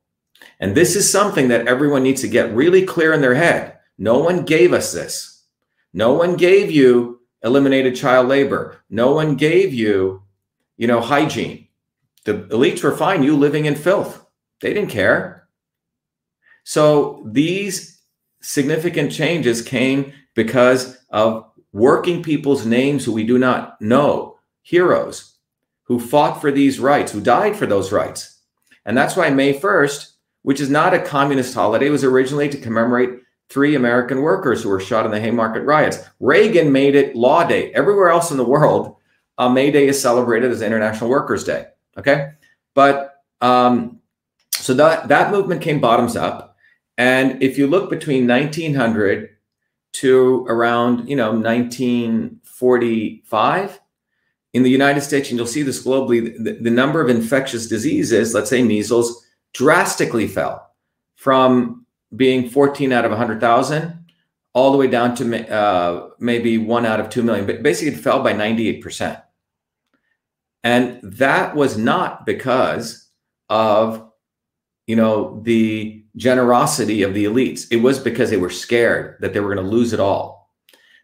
And 0.59 0.75
this 0.75 0.95
is 0.95 1.09
something 1.09 1.47
that 1.47 1.67
everyone 1.67 2.03
needs 2.03 2.21
to 2.21 2.27
get 2.27 2.53
really 2.53 2.85
clear 2.85 3.13
in 3.13 3.21
their 3.21 3.35
head. 3.35 3.77
No 3.97 4.19
one 4.19 4.43
gave 4.43 4.73
us 4.73 4.91
this. 4.91 5.43
No 5.93 6.13
one 6.13 6.35
gave 6.35 6.69
you 6.69 7.21
eliminated 7.43 7.95
child 7.95 8.27
labor. 8.27 8.81
No 8.89 9.13
one 9.13 9.35
gave 9.35 9.73
you, 9.73 10.23
you 10.77 10.87
know, 10.87 10.99
hygiene. 10.99 11.67
The 12.25 12.33
elites 12.33 12.83
were 12.83 12.97
fine 12.97 13.23
you 13.23 13.37
living 13.37 13.65
in 13.65 13.75
filth. 13.75 14.25
They 14.61 14.73
didn't 14.73 14.89
care. 14.89 15.47
So 16.63 17.27
these 17.31 18.01
significant 18.41 19.11
changes 19.11 19.61
came 19.61 20.11
because 20.33 20.97
of 21.09 21.51
working 21.75 22.23
people's 22.23 22.65
names 22.65 23.03
who 23.03 23.11
we 23.11 23.25
do 23.25 23.37
not 23.37 23.79
know, 23.81 24.37
heroes 24.61 25.35
who 25.83 25.99
fought 25.99 26.39
for 26.39 26.49
these 26.49 26.79
rights, 26.79 27.11
who 27.11 27.19
died 27.19 27.53
for 27.53 27.65
those 27.65 27.91
rights. 27.91 28.39
And 28.85 28.97
that's 28.97 29.17
why 29.17 29.29
May 29.29 29.59
1st, 29.59 30.13
which 30.43 30.61
is 30.61 30.69
not 30.69 30.93
a 30.93 31.01
communist 31.01 31.53
holiday, 31.53 31.89
was 31.89 32.05
originally 32.05 32.47
to 32.47 32.57
commemorate 32.57 33.19
three 33.49 33.75
American 33.75 34.21
workers 34.21 34.63
who 34.63 34.69
were 34.69 34.79
shot 34.79 35.05
in 35.05 35.11
the 35.11 35.19
Haymarket 35.19 35.63
riots. 35.63 35.99
Reagan 36.21 36.71
made 36.71 36.95
it 36.95 37.13
law 37.13 37.43
day. 37.43 37.73
Everywhere 37.73 38.07
else 38.07 38.31
in 38.31 38.37
the 38.37 38.45
world, 38.45 38.95
uh, 39.37 39.49
May 39.49 39.69
Day 39.69 39.89
is 39.89 40.01
celebrated 40.01 40.51
as 40.51 40.61
International 40.61 41.09
Workers' 41.09 41.43
Day. 41.43 41.65
Okay, 41.97 42.31
but 42.73 43.21
um, 43.41 43.99
so 44.51 44.73
that 44.75 45.09
that 45.09 45.29
movement 45.29 45.61
came 45.61 45.81
bottoms 45.81 46.15
up, 46.15 46.55
and 46.97 47.43
if 47.43 47.57
you 47.57 47.67
look 47.67 47.89
between 47.89 48.27
1900 48.27 49.34
to 49.99 50.45
around 50.47 51.09
you 51.09 51.15
know 51.15 51.31
1945 51.31 53.79
in 54.53 54.63
the 54.63 54.69
United 54.69 55.01
States, 55.01 55.29
and 55.29 55.37
you'll 55.37 55.47
see 55.47 55.63
this 55.63 55.85
globally, 55.85 56.41
the, 56.41 56.53
the 56.53 56.69
number 56.69 57.01
of 57.01 57.09
infectious 57.09 57.67
diseases, 57.67 58.33
let's 58.33 58.49
say 58.49 58.63
measles, 58.63 59.25
drastically 59.53 60.27
fell 60.27 60.71
from 61.17 61.85
being 62.15 62.49
14 62.49 62.93
out 62.93 63.03
of 63.03 63.11
100,000 63.11 64.05
all 64.53 64.71
the 64.71 64.77
way 64.77 64.87
down 64.87 65.13
to 65.15 65.53
uh, 65.53 66.11
maybe 66.19 66.57
one 66.57 66.85
out 66.85 67.01
of 67.01 67.09
2 67.09 67.21
million. 67.21 67.45
But 67.45 67.61
basically, 67.61 67.95
it 67.95 67.99
fell 67.99 68.23
by 68.23 68.31
98%. 68.31 69.21
And 70.63 71.01
that 71.03 71.53
was 71.53 71.77
not 71.77 72.25
because 72.25 73.09
of, 73.49 74.09
you 74.87 74.95
know, 74.95 75.41
the 75.43 76.04
generosity 76.15 77.03
of 77.03 77.13
the 77.13 77.25
elites. 77.25 77.67
It 77.71 77.77
was 77.77 77.99
because 77.99 78.29
they 78.29 78.37
were 78.37 78.49
scared 78.49 79.17
that 79.19 79.33
they 79.33 79.39
were 79.39 79.53
going 79.53 79.65
to 79.65 79.71
lose 79.71 79.93
it 79.93 79.99
all. 79.99 80.51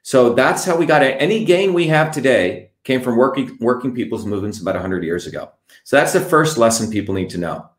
So 0.03 0.33
that's 0.33 0.65
how 0.65 0.77
we 0.77 0.85
got 0.85 1.03
it. 1.03 1.21
Any 1.21 1.45
gain 1.45 1.73
we 1.73 1.87
have 1.87 2.11
today 2.11 2.71
came 2.83 3.01
from 3.01 3.17
working 3.17 3.57
working 3.59 3.93
people's 3.93 4.25
movements 4.25 4.59
about 4.59 4.75
100 4.75 5.03
years 5.03 5.27
ago. 5.27 5.51
So 5.83 5.95
that's 5.95 6.13
the 6.13 6.21
first 6.21 6.57
lesson 6.57 6.89
people 6.89 7.13
need 7.13 7.29
to 7.31 7.37
know. 7.37 7.69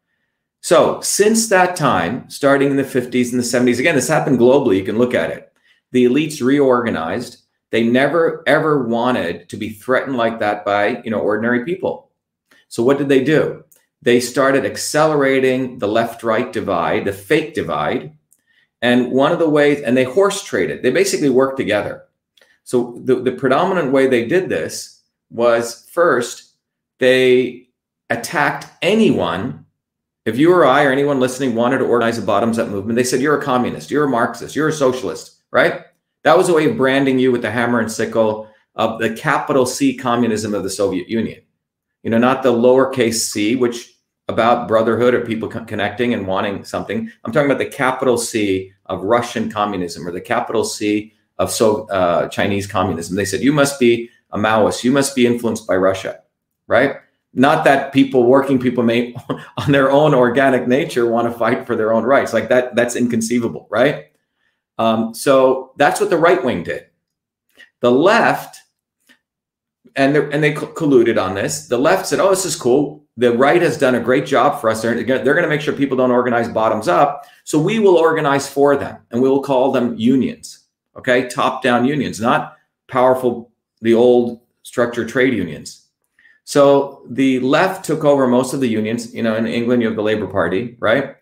So 0.61 1.01
since 1.01 1.49
that 1.49 1.75
time, 1.75 2.31
starting 2.31 2.71
in 2.71 2.77
the 2.77 2.85
50s 2.85 3.33
and 3.33 3.41
the 3.41 3.73
70s, 3.73 3.81
again, 3.81 3.97
this 3.97 4.07
happened 4.07 4.39
globally. 4.39 4.77
You 4.77 4.85
can 4.85 4.99
look 4.99 5.15
at 5.15 5.31
it. 5.31 5.53
The 5.91 6.05
elites 6.05 6.41
reorganized. 6.41 7.39
They 7.71 7.83
never 7.83 8.45
ever 8.47 8.87
wanted 8.87 9.49
to 9.49 9.57
be 9.57 9.71
threatened 9.71 10.17
like 10.17 10.39
that 10.39 10.65
by 10.65 11.03
you 11.05 11.11
know 11.11 11.21
ordinary 11.21 11.65
people. 11.65 12.11
So 12.69 12.83
what 12.83 12.99
did 12.99 13.09
they 13.09 13.25
do? 13.25 13.65
They 14.03 14.19
started 14.19 14.67
accelerating 14.67 15.79
the 15.79 15.87
left 15.87 16.23
right 16.23 16.53
divide, 16.53 17.05
the 17.05 17.13
fake 17.13 17.55
divide. 17.55 18.17
And 18.83 19.13
one 19.13 19.31
of 19.31 19.39
the 19.39 19.49
ways, 19.49 19.81
and 19.81 19.97
they 19.97 20.05
horse 20.05 20.43
traded, 20.43 20.83
they 20.83 20.91
basically 20.91 21.31
worked 21.31 21.57
together. 21.57 22.05
So 22.65 23.01
the, 23.05 23.17
the 23.17 23.33
predominant 23.33 23.93
way 23.93 24.09
they 24.09 24.27
did 24.27 24.49
this 24.49 25.03
was 25.31 25.89
first, 25.93 26.55
they 26.99 27.69
attacked 28.11 28.67
anyone. 28.83 29.67
If 30.25 30.37
you 30.37 30.53
or 30.53 30.67
I 30.67 30.85
or 30.85 30.93
anyone 30.93 31.21
listening 31.21 31.55
wanted 31.55 31.79
to 31.79 31.85
organize 31.85 32.19
a 32.19 32.23
bottoms 32.23 32.59
up 32.59 32.69
movement, 32.69 32.97
they 32.97 33.05
said, 33.05 33.21
You're 33.21 33.39
a 33.39 33.43
communist, 33.43 33.91
you're 33.91 34.05
a 34.05 34.09
Marxist, 34.09 34.57
you're 34.57 34.69
a 34.69 34.73
socialist, 34.73 35.43
right? 35.53 35.83
That 36.25 36.37
was 36.37 36.49
a 36.49 36.55
way 36.55 36.69
of 36.69 36.77
branding 36.77 37.19
you 37.19 37.33
with 37.33 37.43
the 37.43 37.51
hammer 37.51 37.81
and 37.81 37.91
sickle 37.91 38.49
of 38.75 39.01
the 39.01 39.15
capital 39.15 39.67
C 39.67 39.97
communism 39.97 40.55
of 40.55 40.63
the 40.63 40.71
Soviet 40.71 41.09
Union. 41.09 41.41
You 42.03 42.11
know, 42.11 42.19
not 42.19 42.43
the 42.43 42.53
lowercase 42.53 43.15
c, 43.15 43.55
which 43.57 43.92
about 44.29 44.69
brotherhood 44.69 45.14
or 45.14 45.21
people 45.25 45.49
co- 45.49 45.64
connecting 45.64 46.14
and 46.14 46.26
wanting 46.26 46.64
something. 46.64 47.11
I'm 47.25 47.33
talking 47.33 47.50
about 47.50 47.59
the 47.59 47.71
capital 47.71 48.17
C 48.17 48.73
of 48.87 49.02
Russian 49.02 49.50
communism 49.50 50.07
or 50.07 50.12
the 50.12 50.21
capital 50.21 50.64
C 50.64 51.12
of 51.38 51.50
so 51.50 51.88
uh, 51.88 52.29
Chinese 52.29 52.67
communism. 52.67 53.17
They 53.17 53.25
said 53.25 53.41
you 53.41 53.52
must 53.52 53.81
be 53.81 54.11
a 54.31 54.38
Maoist, 54.38 54.85
you 54.85 54.93
must 54.93 55.14
be 55.14 55.26
influenced 55.26 55.67
by 55.67 55.76
Russia, 55.76 56.21
right? 56.67 56.97
Not 57.35 57.64
that 57.64 57.93
people, 57.93 58.25
working 58.25 58.59
people, 58.59 58.83
may 58.83 59.14
on 59.57 59.73
their 59.73 59.91
own 59.91 60.14
organic 60.14 60.69
nature 60.69 61.07
want 61.07 61.31
to 61.31 61.38
fight 61.38 61.67
for 61.67 61.76
their 61.76 61.93
own 61.93 62.05
rights. 62.05 62.33
Like 62.33 62.49
that, 62.50 62.75
that's 62.76 62.97
inconceivable, 62.97 63.67
right? 63.71 64.07
Um, 64.79 65.14
so 65.14 65.73
that's 65.76 66.00
what 66.00 66.11
the 66.11 66.19
right 66.19 66.43
wing 66.43 66.62
did. 66.62 66.87
The 67.81 67.91
left, 67.91 68.59
and 69.97 70.17
and 70.17 70.43
they 70.43 70.55
colluded 70.55 71.23
on 71.23 71.35
this. 71.35 71.67
The 71.69 71.79
left 71.79 72.07
said, 72.07 72.21
"Oh, 72.21 72.31
this 72.31 72.45
is 72.45 72.57
cool 72.57 73.02
the 73.16 73.33
right 73.37 73.61
has 73.61 73.76
done 73.76 73.95
a 73.95 74.00
great 74.00 74.26
job 74.26 74.61
for 74.61 74.71
us. 74.71 74.83
They're, 74.83 75.02
they're 75.02 75.35
going 75.35 75.42
to 75.42 75.49
make 75.49 75.61
sure 75.61 75.75
people 75.75 75.97
don't 75.97 76.11
organize 76.11 76.49
bottoms 76.49 76.88
up. 76.88 77.26
So 77.45 77.59
we 77.59 77.78
will 77.78 77.97
organize 77.97 78.49
for 78.49 78.76
them 78.76 78.99
and 79.11 79.21
we 79.21 79.28
will 79.28 79.42
call 79.42 79.73
them 79.73 79.97
unions. 79.97 80.66
Okay. 80.97 81.28
Top 81.28 81.62
down 81.62 81.85
unions, 81.85 82.21
not 82.21 82.57
powerful, 82.88 83.50
the 83.81 83.95
old 83.95 84.40
structured 84.62 85.09
trade 85.09 85.35
unions. 85.35 85.88
So 86.45 87.07
the 87.09 87.40
left 87.40 87.85
took 87.85 88.04
over 88.04 88.26
most 88.26 88.52
of 88.52 88.61
the 88.61 88.69
unions. 88.69 89.14
You 89.14 89.23
know, 89.23 89.37
in 89.37 89.47
England, 89.47 89.83
you 89.83 89.88
have 89.88 89.97
the 89.97 90.02
Labour 90.02 90.26
Party, 90.26 90.76
right? 90.81 91.16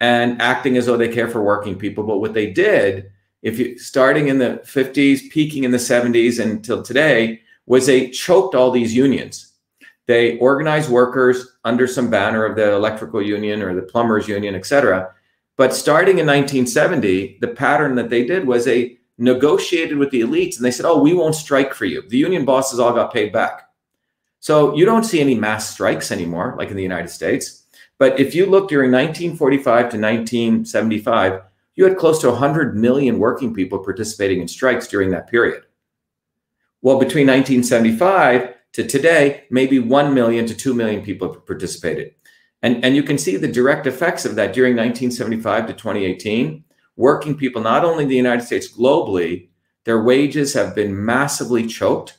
And 0.00 0.40
acting 0.40 0.76
as 0.76 0.86
though 0.86 0.96
they 0.96 1.08
care 1.08 1.28
for 1.28 1.42
working 1.42 1.76
people. 1.76 2.04
But 2.04 2.18
what 2.18 2.34
they 2.34 2.50
did, 2.50 3.10
if 3.42 3.58
you 3.58 3.78
starting 3.78 4.28
in 4.28 4.38
the 4.38 4.60
50s, 4.64 5.30
peaking 5.30 5.64
in 5.64 5.70
the 5.70 5.78
70s 5.78 6.42
until 6.42 6.82
today, 6.82 7.40
was 7.66 7.86
they 7.86 8.10
choked 8.10 8.54
all 8.54 8.70
these 8.70 8.94
unions 8.94 9.51
they 10.06 10.38
organized 10.38 10.90
workers 10.90 11.56
under 11.64 11.86
some 11.86 12.10
banner 12.10 12.44
of 12.44 12.56
the 12.56 12.72
electrical 12.72 13.22
union 13.22 13.62
or 13.62 13.74
the 13.74 13.82
plumbers 13.82 14.28
union, 14.28 14.54
et 14.54 14.66
cetera. 14.66 15.12
But 15.56 15.74
starting 15.74 16.18
in 16.18 16.26
1970, 16.26 17.38
the 17.40 17.48
pattern 17.48 17.94
that 17.96 18.10
they 18.10 18.24
did 18.24 18.46
was 18.46 18.64
they 18.64 18.98
negotiated 19.18 19.98
with 19.98 20.10
the 20.10 20.22
elites 20.22 20.56
and 20.56 20.64
they 20.64 20.70
said, 20.70 20.86
oh, 20.86 21.00
we 21.00 21.14
won't 21.14 21.34
strike 21.34 21.74
for 21.74 21.84
you. 21.84 22.02
The 22.08 22.18
union 22.18 22.44
bosses 22.44 22.80
all 22.80 22.92
got 22.92 23.12
paid 23.12 23.32
back. 23.32 23.68
So 24.40 24.74
you 24.74 24.84
don't 24.84 25.04
see 25.04 25.20
any 25.20 25.36
mass 25.36 25.70
strikes 25.70 26.10
anymore, 26.10 26.56
like 26.58 26.70
in 26.70 26.76
the 26.76 26.82
United 26.82 27.08
States. 27.08 27.64
But 27.98 28.18
if 28.18 28.34
you 28.34 28.46
look 28.46 28.68
during 28.68 28.90
1945 28.90 29.64
to 29.64 29.98
1975, 29.98 31.42
you 31.76 31.84
had 31.84 31.96
close 31.96 32.20
to 32.20 32.30
100 32.30 32.76
million 32.76 33.18
working 33.18 33.54
people 33.54 33.78
participating 33.78 34.40
in 34.40 34.48
strikes 34.48 34.88
during 34.88 35.10
that 35.10 35.30
period. 35.30 35.62
Well, 36.80 36.98
between 36.98 37.28
1975 37.28 38.51
to 38.72 38.86
today, 38.86 39.44
maybe 39.50 39.78
1 39.78 40.14
million 40.14 40.46
to 40.46 40.54
2 40.54 40.74
million 40.74 41.02
people 41.02 41.28
participated. 41.28 42.14
And, 42.62 42.84
and 42.84 42.94
you 42.96 43.02
can 43.02 43.18
see 43.18 43.36
the 43.36 43.48
direct 43.48 43.86
effects 43.86 44.24
of 44.24 44.36
that 44.36 44.52
during 44.52 44.72
1975 44.72 45.66
to 45.66 45.72
2018. 45.72 46.64
Working 46.96 47.36
people, 47.36 47.60
not 47.60 47.84
only 47.84 48.04
in 48.04 48.08
the 48.08 48.16
United 48.16 48.44
States, 48.44 48.72
globally, 48.72 49.48
their 49.84 50.02
wages 50.02 50.54
have 50.54 50.74
been 50.74 51.04
massively 51.04 51.66
choked. 51.66 52.18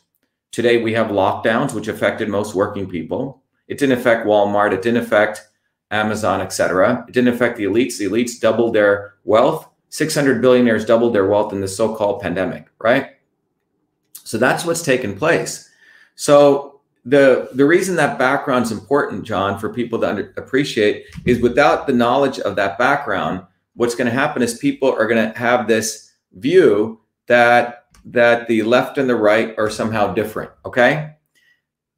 Today, 0.51 0.81
we 0.81 0.93
have 0.93 1.07
lockdowns, 1.07 1.73
which 1.73 1.87
affected 1.87 2.27
most 2.27 2.53
working 2.53 2.89
people. 2.89 3.41
It 3.67 3.77
didn't 3.77 3.97
affect 3.97 4.27
Walmart, 4.27 4.73
it 4.73 4.81
didn't 4.81 5.03
affect 5.03 5.47
Amazon, 5.91 6.41
etc. 6.41 7.05
It 7.07 7.13
didn't 7.13 7.33
affect 7.33 7.57
the 7.57 7.63
elites. 7.63 7.97
The 7.97 8.05
elites 8.05 8.39
doubled 8.39 8.73
their 8.73 9.15
wealth. 9.23 9.69
600 9.89 10.41
billionaires 10.41 10.85
doubled 10.85 11.13
their 11.13 11.27
wealth 11.27 11.53
in 11.53 11.61
the 11.61 11.67
so 11.67 11.95
called 11.95 12.21
pandemic, 12.21 12.67
right? 12.79 13.11
So 14.23 14.37
that's 14.37 14.65
what's 14.65 14.81
taken 14.81 15.15
place. 15.15 15.69
So 16.15 16.81
the 17.05 17.49
the 17.53 17.65
reason 17.65 17.95
that 17.97 18.17
background 18.17 18.65
is 18.65 18.71
important, 18.71 19.23
John, 19.23 19.59
for 19.59 19.73
people 19.73 19.99
to 20.01 20.09
under, 20.09 20.33
appreciate 20.37 21.05
is 21.25 21.41
without 21.41 21.87
the 21.87 21.93
knowledge 21.93 22.39
of 22.39 22.55
that 22.55 22.77
background, 22.77 23.45
what's 23.75 23.95
going 23.95 24.07
to 24.07 24.13
happen 24.13 24.41
is 24.41 24.57
people 24.57 24.89
are 24.89 25.07
going 25.07 25.31
to 25.31 25.37
have 25.37 25.67
this 25.67 26.11
view 26.33 26.99
that 27.27 27.85
that 28.05 28.47
the 28.47 28.63
left 28.63 28.97
and 28.97 29.09
the 29.09 29.15
right 29.15 29.53
are 29.57 29.69
somehow 29.69 30.13
different. 30.13 30.51
Okay. 30.65 31.15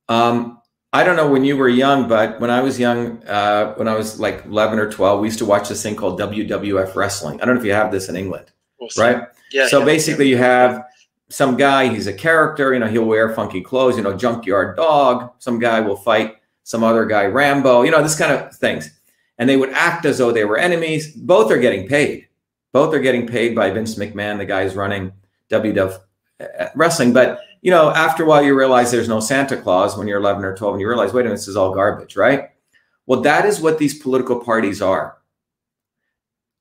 Um, 0.08 0.62
I 0.94 1.04
don't 1.04 1.18
know 1.18 1.30
when 1.30 1.44
you 1.44 1.58
were 1.58 1.68
young, 1.68 2.08
but 2.08 2.40
when 2.40 2.50
I 2.50 2.62
was 2.62 2.80
young, 2.80 3.22
uh, 3.28 3.74
when 3.74 3.88
I 3.88 3.96
was 3.96 4.20
like 4.20 4.46
11 4.46 4.80
or 4.80 4.90
12, 4.90 5.20
we 5.20 5.28
used 5.28 5.40
to 5.40 5.46
watch 5.46 5.68
this 5.68 5.84
thing 5.84 5.96
called 5.96 6.20
WWF 6.20 6.96
wrestling. 6.96 7.42
I 7.42 7.46
don't 7.46 7.56
know 7.56 7.60
if 7.60 7.66
you 7.66 7.74
have 7.74 7.92
this 7.92 8.08
in 8.08 8.16
England, 8.16 8.52
awesome. 8.80 9.04
right? 9.04 9.28
Yeah. 9.52 9.68
So 9.68 9.80
yeah, 9.80 9.86
basically, 9.86 10.26
yeah. 10.30 10.38
you 10.38 10.38
have 10.38 10.86
some 11.36 11.58
guy, 11.58 11.90
he's 11.90 12.08
a 12.08 12.14
character, 12.14 12.74
you 12.74 12.80
know, 12.80 12.88
he'll 12.88 13.04
wear 13.04 13.36
funky 13.36 13.60
clothes, 13.60 13.98
you 13.98 14.04
know, 14.04 14.16
junkyard 14.16 14.78
dog. 14.78 15.32
Some 15.40 15.60
guy 15.60 15.82
will 15.82 15.98
fight 15.98 16.38
some 16.64 16.82
other 16.82 17.06
guy, 17.06 17.26
Rambo, 17.26 17.82
you 17.82 17.92
know, 17.92 18.02
this 18.02 18.18
kind 18.18 18.32
of 18.32 18.56
things. 18.56 18.90
And 19.38 19.50
they 19.50 19.58
would 19.58 19.72
act 19.72 20.06
as 20.06 20.18
though 20.18 20.32
they 20.32 20.46
were 20.46 20.58
enemies. 20.58 21.12
Both 21.12 21.52
are 21.52 21.58
getting 21.58 21.90
paid. 21.90 22.30
Both 22.72 22.94
are 22.94 23.02
getting 23.02 23.28
paid 23.28 23.54
by 23.54 23.70
Vince 23.70 23.96
McMahon, 23.96 24.38
the 24.38 24.46
guy 24.46 24.64
who's 24.64 24.78
running 24.78 25.12
WWF 25.50 26.00
uh, 26.40 26.68
wrestling. 26.74 27.12
But 27.12 27.42
you 27.62 27.70
know, 27.70 27.90
after 27.90 28.24
a 28.24 28.26
while, 28.26 28.42
you 28.42 28.58
realize 28.58 28.90
there's 28.90 29.10
no 29.10 29.20
Santa 29.20 29.58
Claus 29.58 29.98
when 29.98 30.08
you're 30.08 30.20
11 30.20 30.46
or 30.46 30.56
12, 30.56 30.76
and 30.76 30.82
you 30.82 30.88
realize, 30.88 31.12
wait 31.12 31.22
a 31.22 31.24
minute, 31.26 31.36
this 31.36 31.50
is 31.50 31.58
all 31.58 31.74
garbage, 31.74 32.16
right? 32.16 32.52
Well, 33.08 33.20
that 33.22 33.44
is 33.44 33.60
what 33.60 33.78
these 33.78 34.00
political 34.00 34.40
parties 34.40 34.82
are. 34.82 35.18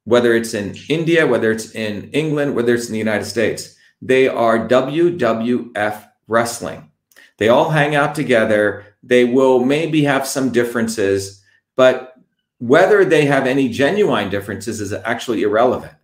Whether 0.02 0.34
it's 0.34 0.52
in 0.52 0.74
India, 0.88 1.28
whether 1.28 1.52
it's 1.52 1.76
in 1.76 2.10
England, 2.10 2.56
whether 2.56 2.74
it's 2.74 2.86
in 2.86 2.92
the 2.92 2.98
United 2.98 3.26
States, 3.26 3.73
they 4.04 4.28
are 4.28 4.68
WWF 4.68 6.08
wrestling. 6.28 6.90
They 7.38 7.48
all 7.48 7.70
hang 7.70 7.94
out 7.94 8.14
together. 8.14 8.84
They 9.02 9.24
will 9.24 9.64
maybe 9.64 10.04
have 10.04 10.26
some 10.26 10.52
differences, 10.52 11.42
but 11.74 12.14
whether 12.58 13.04
they 13.04 13.24
have 13.24 13.46
any 13.46 13.70
genuine 13.70 14.28
differences 14.28 14.82
is 14.82 14.92
actually 14.92 15.42
irrelevant. 15.42 15.94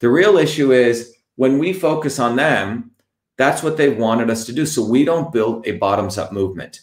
The 0.00 0.08
real 0.08 0.38
issue 0.38 0.72
is 0.72 1.14
when 1.36 1.58
we 1.58 1.74
focus 1.74 2.18
on 2.18 2.36
them, 2.36 2.90
that's 3.36 3.62
what 3.62 3.76
they 3.76 3.90
wanted 3.90 4.30
us 4.30 4.46
to 4.46 4.52
do. 4.52 4.64
So 4.64 4.84
we 4.84 5.04
don't 5.04 5.32
build 5.32 5.66
a 5.66 5.72
bottoms 5.72 6.16
up 6.16 6.32
movement. 6.32 6.80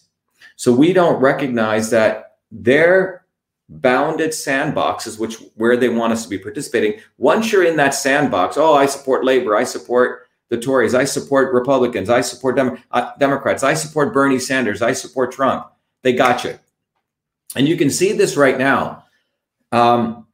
So 0.56 0.72
we 0.72 0.94
don't 0.94 1.20
recognize 1.20 1.90
that 1.90 2.38
their 2.52 3.26
bounded 3.70 4.32
sandboxes, 4.32 5.20
which 5.20 5.38
where 5.56 5.78
they 5.78 5.90
want 5.90 6.14
us 6.14 6.24
to 6.24 6.30
be 6.30 6.38
participating, 6.38 7.00
once 7.18 7.52
you're 7.52 7.66
in 7.66 7.78
that 7.78 7.94
sandbox, 7.96 8.56
oh, 8.58 8.76
I 8.76 8.86
support 8.86 9.26
labor, 9.26 9.56
I 9.56 9.64
support 9.64 10.29
the 10.50 10.58
Tories, 10.58 10.96
I 10.96 11.06
support 11.06 11.54
Republicans, 11.54 12.10
I 12.10 12.22
support 12.22 12.56
Dem- 12.56 12.78
uh, 12.92 13.12
Democrats, 13.20 13.64
I 13.64 13.74
support 13.74 14.14
Bernie 14.14 14.40
Sanders, 14.40 14.82
I 14.82 14.94
support 14.94 15.32
Trump. 15.32 15.68
They 16.02 16.14
got 16.14 16.44
you. 16.44 16.58
And 17.56 17.68
you 17.68 17.78
can 17.78 17.90
see 17.90 18.14
this 18.14 18.36
right 18.36 18.58
now. 18.58 19.06
Um, 19.72 20.28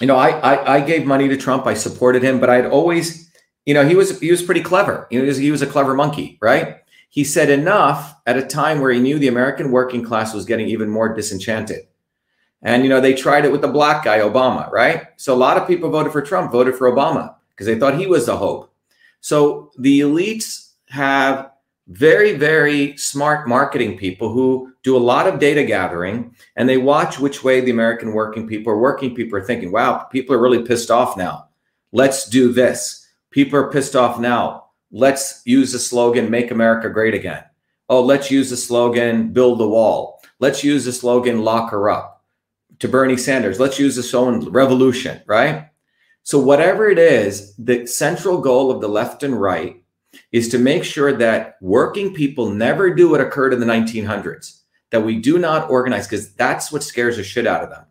you 0.00 0.06
know, 0.06 0.16
I, 0.16 0.30
I, 0.30 0.74
I 0.76 0.80
gave 0.80 1.06
money 1.06 1.28
to 1.28 1.36
Trump, 1.36 1.66
I 1.66 1.74
supported 1.74 2.22
him, 2.22 2.40
but 2.40 2.50
I'd 2.50 2.66
always 2.66 3.22
you 3.64 3.74
know, 3.74 3.86
he 3.86 3.94
was 3.94 4.18
he 4.20 4.30
was 4.30 4.42
pretty 4.42 4.62
clever. 4.62 5.06
He 5.10 5.18
was, 5.18 5.36
he 5.36 5.50
was 5.50 5.62
a 5.62 5.66
clever 5.66 5.94
monkey, 5.94 6.38
right? 6.40 6.78
He 7.10 7.24
said 7.24 7.50
enough 7.50 8.16
at 8.26 8.38
a 8.38 8.46
time 8.46 8.80
where 8.80 8.90
he 8.90 9.00
knew 9.00 9.18
the 9.18 9.28
American 9.28 9.70
working 9.70 10.02
class 10.02 10.34
was 10.34 10.46
getting 10.46 10.68
even 10.68 10.88
more 10.88 11.14
disenchanted. 11.14 11.86
And 12.62 12.82
you 12.82 12.88
know, 12.88 13.00
they 13.00 13.14
tried 13.14 13.44
it 13.44 13.52
with 13.52 13.60
the 13.60 13.68
black 13.68 14.04
guy, 14.04 14.18
Obama, 14.18 14.70
right? 14.70 15.08
So 15.16 15.34
a 15.34 15.36
lot 15.36 15.56
of 15.56 15.68
people 15.68 15.90
voted 15.90 16.12
for 16.12 16.22
Trump, 16.22 16.50
voted 16.50 16.74
for 16.74 16.90
Obama 16.90 17.34
because 17.50 17.66
they 17.66 17.78
thought 17.78 17.98
he 17.98 18.06
was 18.06 18.26
the 18.26 18.36
hope. 18.36 18.71
So 19.22 19.72
the 19.78 20.00
elites 20.00 20.72
have 20.90 21.50
very, 21.88 22.36
very 22.36 22.96
smart 22.98 23.48
marketing 23.48 23.96
people 23.96 24.30
who 24.30 24.72
do 24.82 24.96
a 24.96 24.98
lot 24.98 25.26
of 25.26 25.40
data 25.40 25.64
gathering 25.64 26.34
and 26.56 26.68
they 26.68 26.76
watch 26.76 27.18
which 27.18 27.42
way 27.42 27.60
the 27.60 27.70
American 27.70 28.12
working 28.12 28.46
people 28.46 28.70
or 28.72 28.78
working 28.78 29.14
people 29.14 29.38
are 29.38 29.44
thinking, 29.44 29.72
wow, 29.72 30.04
people 30.04 30.36
are 30.36 30.40
really 30.40 30.62
pissed 30.62 30.90
off 30.90 31.16
now. 31.16 31.48
Let's 31.92 32.28
do 32.28 32.52
this 32.52 33.02
People 33.32 33.58
are 33.58 33.70
pissed 33.70 33.96
off 33.96 34.20
now. 34.20 34.66
Let's 34.90 35.40
use 35.46 35.72
the 35.72 35.78
slogan, 35.78 36.30
Make 36.30 36.50
America 36.50 36.90
Great 36.90 37.14
Again. 37.14 37.42
Oh, 37.88 38.02
let's 38.02 38.30
use 38.30 38.50
the 38.50 38.58
slogan, 38.58 39.32
Build 39.32 39.58
the 39.58 39.68
Wall. 39.68 40.20
Let's 40.38 40.62
use 40.62 40.84
the 40.84 40.92
slogan, 40.92 41.42
Lock 41.42 41.70
her 41.70 41.88
up. 41.88 42.22
To 42.80 42.88
Bernie 42.88 43.16
Sanders, 43.16 43.58
let's 43.58 43.78
use 43.78 43.96
the 43.96 44.02
slogan, 44.02 44.52
Revolution, 44.52 45.22
right? 45.26 45.70
So, 46.24 46.38
whatever 46.38 46.88
it 46.88 46.98
is, 46.98 47.54
the 47.56 47.86
central 47.86 48.40
goal 48.40 48.70
of 48.70 48.80
the 48.80 48.88
left 48.88 49.22
and 49.22 49.40
right 49.40 49.82
is 50.30 50.48
to 50.50 50.58
make 50.58 50.84
sure 50.84 51.12
that 51.12 51.56
working 51.60 52.14
people 52.14 52.50
never 52.50 52.94
do 52.94 53.10
what 53.10 53.20
occurred 53.20 53.52
in 53.52 53.60
the 53.60 53.66
1900s, 53.66 54.60
that 54.90 55.04
we 55.04 55.18
do 55.18 55.38
not 55.38 55.70
organize, 55.70 56.06
because 56.06 56.32
that's 56.34 56.70
what 56.70 56.82
scares 56.82 57.16
the 57.16 57.24
shit 57.24 57.46
out 57.46 57.64
of 57.64 57.70
them. 57.70 57.84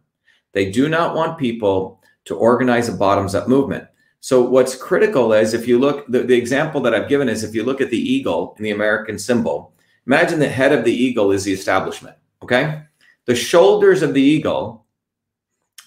They 0.53 0.71
do 0.71 0.87
not 0.87 1.15
want 1.15 1.39
people 1.39 2.01
to 2.25 2.35
organize 2.35 2.87
a 2.87 2.93
bottoms 2.93 3.35
up 3.35 3.47
movement. 3.47 3.87
So 4.19 4.43
what's 4.43 4.75
critical 4.75 5.33
is 5.33 5.53
if 5.53 5.67
you 5.67 5.79
look, 5.79 6.05
the, 6.07 6.19
the 6.19 6.37
example 6.37 6.79
that 6.81 6.93
I've 6.93 7.09
given 7.09 7.27
is 7.27 7.43
if 7.43 7.55
you 7.55 7.63
look 7.63 7.81
at 7.81 7.89
the 7.89 7.97
eagle 7.97 8.55
in 8.57 8.63
the 8.63 8.71
American 8.71 9.17
symbol, 9.17 9.73
imagine 10.05 10.39
the 10.39 10.47
head 10.47 10.71
of 10.71 10.85
the 10.85 10.93
eagle 10.93 11.31
is 11.31 11.43
the 11.43 11.53
establishment. 11.53 12.15
Okay. 12.43 12.83
The 13.25 13.35
shoulders 13.35 14.03
of 14.03 14.13
the 14.13 14.21
eagle 14.21 14.85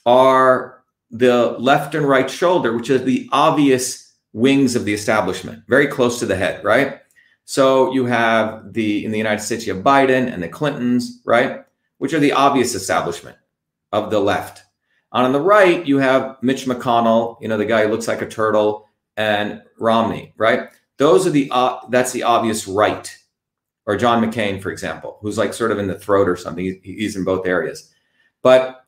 are 0.05 0.74
the 1.15 1.57
left 1.61 1.95
and 1.95 2.09
right 2.09 2.29
shoulder, 2.29 2.77
which 2.77 2.91
is 2.91 3.05
the 3.05 3.29
obvious 3.31 4.13
wings 4.33 4.75
of 4.75 4.85
the 4.85 4.93
establishment, 4.93 5.63
very 5.69 5.87
close 5.87 6.19
to 6.19 6.27
the 6.27 6.35
head, 6.35 6.63
right? 6.65 6.99
So 7.45 7.93
you 7.93 8.05
have 8.07 8.73
the 8.73 9.05
in 9.05 9.13
the 9.13 9.19
United 9.19 9.41
States, 9.41 9.67
you 9.67 9.75
have 9.75 9.85
Biden 9.85 10.33
and 10.33 10.43
the 10.43 10.49
Clintons, 10.49 11.21
right? 11.25 11.65
Which 11.99 12.13
are 12.15 12.19
the 12.19 12.33
obvious 12.33 12.75
establishment 12.75 13.37
of 13.93 14.11
the 14.11 14.19
left. 14.19 14.63
On 15.13 15.33
the 15.33 15.41
right, 15.41 15.87
you 15.87 15.99
have 15.99 16.37
Mitch 16.43 16.67
McConnell, 16.67 17.41
you 17.41 17.47
know, 17.47 17.57
the 17.57 17.65
guy 17.65 17.85
who 17.85 17.93
looks 17.93 18.09
like 18.09 18.21
a 18.21 18.29
turtle, 18.29 18.89
and 19.17 19.63
Romney, 19.79 20.35
right? 20.37 20.71
Those 20.97 21.25
are 21.27 21.31
the, 21.31 21.49
uh, 21.53 21.79
that's 21.91 22.11
the 22.11 22.25
obvious 22.25 22.67
right. 22.67 23.17
Or 23.87 23.97
John 23.97 24.25
McCain, 24.25 24.61
for 24.61 24.73
example, 24.73 25.19
who's 25.21 25.39
like 25.39 25.55
sort 25.55 25.71
of 25.71 25.79
in 25.79 25.87
the 25.87 25.99
throat 25.99 26.29
or 26.29 26.35
something. 26.35 26.81
He's 26.83 27.15
in 27.15 27.23
both 27.23 27.47
areas. 27.47 27.93
But 28.43 28.84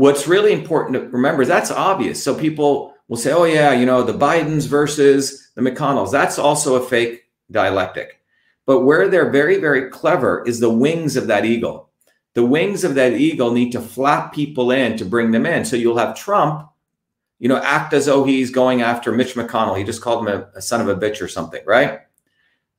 what's 0.00 0.26
really 0.26 0.52
important 0.52 0.94
to 0.94 1.08
remember 1.10 1.42
is 1.42 1.48
that's 1.48 1.70
obvious. 1.70 2.22
So 2.22 2.34
people 2.34 2.94
will 3.08 3.16
say, 3.16 3.32
oh, 3.32 3.44
yeah, 3.44 3.72
you 3.72 3.84
know, 3.84 4.02
the 4.02 4.14
Bidens 4.14 4.66
versus 4.66 5.50
the 5.54 5.62
McConnells. 5.62 6.10
That's 6.10 6.38
also 6.38 6.76
a 6.76 6.86
fake 6.86 7.24
dialectic. 7.50 8.20
But 8.64 8.80
where 8.80 9.08
they're 9.08 9.30
very, 9.30 9.58
very 9.58 9.90
clever 9.90 10.44
is 10.46 10.60
the 10.60 10.70
wings 10.70 11.16
of 11.16 11.26
that 11.26 11.44
eagle 11.44 11.90
the 12.34 12.44
wings 12.44 12.84
of 12.84 12.94
that 12.94 13.14
eagle 13.14 13.52
need 13.52 13.72
to 13.72 13.80
flap 13.80 14.32
people 14.32 14.70
in 14.70 14.96
to 14.96 15.04
bring 15.04 15.32
them 15.32 15.46
in. 15.46 15.64
So 15.64 15.76
you'll 15.76 15.98
have 15.98 16.16
Trump, 16.16 16.68
you 17.38 17.48
know, 17.48 17.56
act 17.56 17.92
as 17.92 18.06
though 18.06 18.24
he's 18.24 18.50
going 18.50 18.82
after 18.82 19.12
Mitch 19.12 19.34
McConnell. 19.34 19.76
He 19.76 19.84
just 19.84 20.02
called 20.02 20.26
him 20.26 20.34
a, 20.34 20.48
a 20.58 20.62
son 20.62 20.80
of 20.80 20.88
a 20.88 20.94
bitch 20.94 21.20
or 21.20 21.28
something, 21.28 21.62
right? 21.66 22.00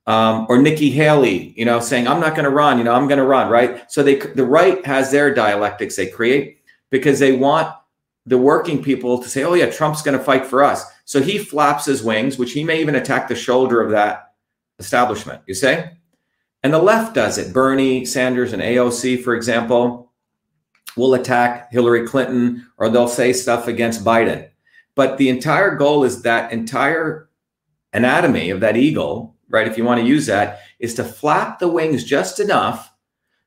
Um, 0.07 0.45
or 0.49 0.61
Nikki 0.61 0.89
Haley, 0.89 1.53
you 1.57 1.65
know, 1.65 1.79
saying, 1.79 2.07
I'm 2.07 2.19
not 2.19 2.33
going 2.33 2.45
to 2.45 2.49
run, 2.49 2.77
you 2.77 2.83
know, 2.83 2.93
I'm 2.93 3.07
going 3.07 3.19
to 3.19 3.25
run, 3.25 3.51
right? 3.51 3.91
So 3.91 4.01
they, 4.01 4.15
the 4.15 4.45
right 4.45 4.83
has 4.85 5.11
their 5.11 5.33
dialectics 5.33 5.95
they 5.95 6.07
create 6.07 6.60
because 6.91 7.19
they 7.19 7.31
want 7.31 7.73
the 8.27 8.37
working 8.37 8.83
people 8.83 9.17
to 9.21 9.27
say, 9.27 9.43
oh, 9.43 9.55
yeah, 9.55 9.69
Trump's 9.69 10.03
going 10.03 10.17
to 10.17 10.23
fight 10.23 10.45
for 10.45 10.63
us. 10.63 10.85
So 11.05 11.21
he 11.21 11.39
flaps 11.39 11.85
his 11.85 12.03
wings, 12.03 12.37
which 12.37 12.51
he 12.51 12.63
may 12.63 12.79
even 12.79 12.95
attack 12.95 13.27
the 13.27 13.35
shoulder 13.35 13.81
of 13.81 13.91
that 13.91 14.33
establishment, 14.77 15.41
you 15.47 15.55
say? 15.55 15.91
And 16.61 16.71
the 16.71 16.79
left 16.79 17.15
does 17.15 17.39
it. 17.39 17.53
Bernie 17.53 18.05
Sanders 18.05 18.53
and 18.53 18.61
AOC, 18.61 19.23
for 19.23 19.33
example, 19.33 20.11
will 20.95 21.15
attack 21.15 21.71
Hillary 21.71 22.05
Clinton 22.05 22.67
or 22.77 22.89
they'll 22.89 23.07
say 23.07 23.33
stuff 23.33 23.67
against 23.67 24.05
Biden. 24.05 24.47
But 24.93 25.17
the 25.17 25.29
entire 25.29 25.75
goal 25.75 26.03
is 26.03 26.21
that 26.21 26.51
entire 26.51 27.29
anatomy 27.93 28.51
of 28.51 28.59
that 28.59 28.77
eagle, 28.77 29.35
right? 29.49 29.67
If 29.67 29.77
you 29.77 29.83
want 29.83 30.01
to 30.01 30.07
use 30.07 30.27
that, 30.27 30.59
is 30.79 30.93
to 30.95 31.03
flap 31.03 31.59
the 31.59 31.69
wings 31.69 32.03
just 32.03 32.39
enough 32.39 32.91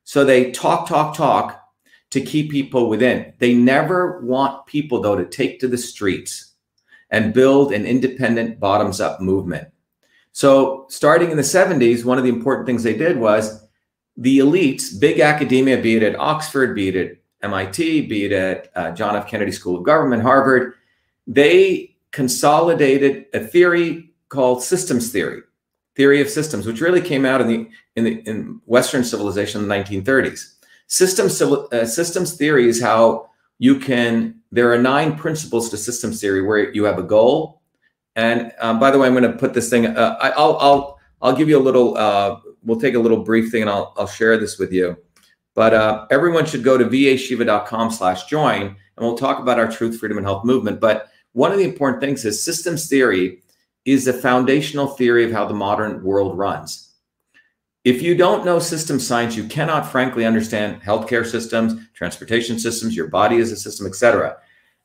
so 0.03 0.25
they 0.25 0.51
talk, 0.51 0.89
talk, 0.89 1.17
talk 1.17 1.64
to 2.15 2.21
keep 2.21 2.49
people 2.49 2.89
within. 2.89 3.33
They 3.41 3.55
never 3.55 4.21
want 4.21 4.67
people, 4.67 5.01
though, 5.01 5.17
to 5.17 5.25
take 5.25 5.59
to 5.59 5.67
the 5.67 5.77
streets 5.77 6.53
and 7.11 7.35
build 7.35 7.73
an 7.73 7.85
independent 7.85 8.61
bottoms 8.61 9.01
up 9.01 9.21
movement. 9.21 9.67
So, 10.31 10.87
starting 10.89 11.33
in 11.33 11.37
the 11.37 11.43
70s, 11.43 12.05
one 12.05 12.17
of 12.17 12.23
the 12.23 12.31
important 12.31 12.67
things 12.67 12.85
they 12.85 12.97
did 12.97 13.19
was 13.19 13.67
the 14.17 14.39
elites, 14.39 14.99
big 14.99 15.19
academia, 15.19 15.83
be 15.83 15.97
it 15.97 16.05
at 16.05 16.17
Oxford, 16.17 16.77
be 16.77 16.91
it 16.91 16.95
at 16.95 17.17
MIT, 17.43 18.07
be 18.07 18.27
it 18.27 18.33
at 18.33 18.71
uh, 18.77 18.93
John 18.93 19.17
F. 19.17 19.27
Kennedy 19.27 19.51
School 19.51 19.77
of 19.77 19.83
Government, 19.83 20.23
Harvard, 20.23 20.75
they 21.27 21.97
consolidated 22.13 23.27
a 23.35 23.41
theory 23.41 24.15
called 24.29 24.63
systems 24.63 25.11
theory, 25.11 25.43
theory 25.97 26.21
of 26.21 26.29
systems, 26.29 26.65
which 26.65 26.81
really 26.81 27.01
came 27.01 27.25
out 27.25 27.41
in 27.41 27.49
the 27.49 27.69
in 27.97 28.05
the 28.05 28.21
in 28.29 28.61
Western 28.67 29.03
civilization 29.03 29.61
in 29.61 29.67
the 29.67 29.75
1930s. 29.75 30.54
Systems 30.95 31.43
uh, 31.43 31.85
systems 31.85 32.37
theory 32.37 32.69
is 32.69 32.81
how 32.81 33.29
you 33.59 33.81
can. 33.81 34.41
There 34.53 34.73
are 34.73 34.79
nine 34.79 35.17
principles 35.17 35.69
to 35.71 35.77
systems 35.77 36.21
theory 36.21 36.41
where 36.41 36.73
you 36.73 36.85
have 36.85 37.01
a 37.01 37.03
goal, 37.03 37.63
and 38.15 38.53
um, 38.61 38.79
by 38.79 38.93
the 38.93 38.99
way, 39.01 39.09
I'm 39.09 39.13
going 39.13 39.29
to 39.29 39.37
put 39.37 39.55
this 39.55 39.69
thing. 39.69 39.87
Uh, 39.87 40.17
I, 40.21 40.29
will 40.41 40.57
I'll 40.61 41.01
I'll 41.21 41.35
give 41.35 41.49
you 41.49 41.59
a 41.59 41.65
little. 41.69 41.99
Uh, 41.99 42.39
we'll 42.63 42.79
take 42.79 42.95
a 42.95 43.01
little 43.01 43.25
brief 43.25 43.51
thing, 43.51 43.63
and 43.63 43.71
I'll 43.73 43.93
I'll 43.97 44.07
share 44.07 44.39
this 44.39 44.57
with 44.57 44.73
you. 44.73 44.97
But 45.57 45.75
uh, 45.75 46.07
everyone 46.13 46.47
should 46.47 46.63
go 46.63 46.79
to 46.79 46.85
vashiva.com/join, 46.85 48.63
and 48.63 48.77
we'll 48.97 49.19
talk 49.19 49.41
about 49.41 49.59
our 49.59 49.69
truth, 49.69 49.99
freedom, 49.99 50.19
and 50.19 50.27
health 50.29 50.45
movement. 50.45 50.79
But 50.79 51.09
one 51.33 51.51
of 51.51 51.59
the 51.59 51.65
important 51.65 52.01
things 52.03 52.25
is 52.25 52.41
systems 52.41 52.89
theory 52.89 53.43
is 53.85 54.05
the 54.05 54.13
foundational 54.13 54.87
theory 54.87 55.25
of 55.25 55.33
how 55.33 55.45
the 55.45 55.55
modern 55.55 56.05
world 56.05 56.39
runs. 56.39 56.84
If 57.85 58.01
you 58.01 58.15
don't 58.15 58.47
know 58.47 58.59
system 58.59 58.99
science, 58.99 59.37
you 59.37 59.45
cannot 59.45 59.91
frankly 59.91 60.25
understand 60.25 60.83
healthcare 60.83 61.27
systems, 61.27 61.75
transportation 61.93 62.59
systems, 62.59 62.97
your 62.97 63.09
body 63.09 63.39
as 63.39 63.53
a 63.53 63.57
system, 63.57 63.87
etc. 63.87 64.39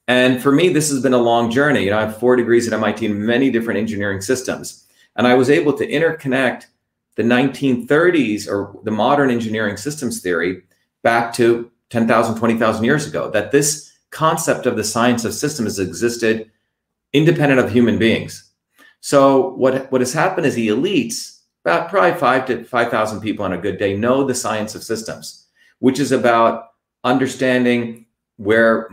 And 0.09 0.41
for 0.41 0.51
me, 0.51 0.69
this 0.69 0.89
has 0.89 1.01
been 1.01 1.13
a 1.13 1.17
long 1.17 1.49
journey. 1.49 1.85
You 1.85 1.91
know, 1.91 1.97
I 1.97 2.01
have 2.01 2.17
four 2.17 2.35
degrees 2.35 2.67
at 2.67 2.73
MIT 2.73 3.05
in 3.05 3.25
many 3.25 3.51
different 3.51 3.79
engineering 3.79 4.19
systems. 4.19 4.85
And 5.15 5.25
I 5.25 5.35
was 5.35 5.49
able 5.49 5.73
to 5.73 5.87
interconnect 5.87 6.65
the 7.15 7.23
1930s 7.23 8.47
or 8.47 8.77
the 8.83 8.91
modern 8.91 9.29
engineering 9.29 9.77
systems 9.77 10.21
theory 10.21 10.63
back 11.01 11.33
to 11.35 11.71
10,000, 11.91 12.37
20,000 12.37 12.83
years 12.83 13.07
ago, 13.07 13.29
that 13.31 13.51
this 13.51 13.93
concept 14.09 14.65
of 14.65 14.75
the 14.75 14.83
science 14.83 15.23
of 15.23 15.33
systems 15.33 15.79
existed 15.79 16.51
independent 17.13 17.59
of 17.59 17.71
human 17.71 17.97
beings. 17.97 18.51
So 18.99 19.51
what, 19.51 19.89
what 19.91 20.01
has 20.01 20.11
happened 20.11 20.47
is 20.47 20.55
the 20.55 20.67
elites 20.67 21.38
about 21.65 21.89
probably 21.89 22.17
five 22.19 22.45
to 22.47 22.63
5,000 22.63 23.21
people 23.21 23.45
on 23.45 23.53
a 23.53 23.57
good 23.57 23.77
day 23.77 23.95
know 23.95 24.23
the 24.23 24.35
science 24.35 24.75
of 24.75 24.83
systems, 24.83 25.47
which 25.79 25.99
is 25.99 26.11
about 26.11 26.69
understanding 27.03 28.05
where 28.37 28.89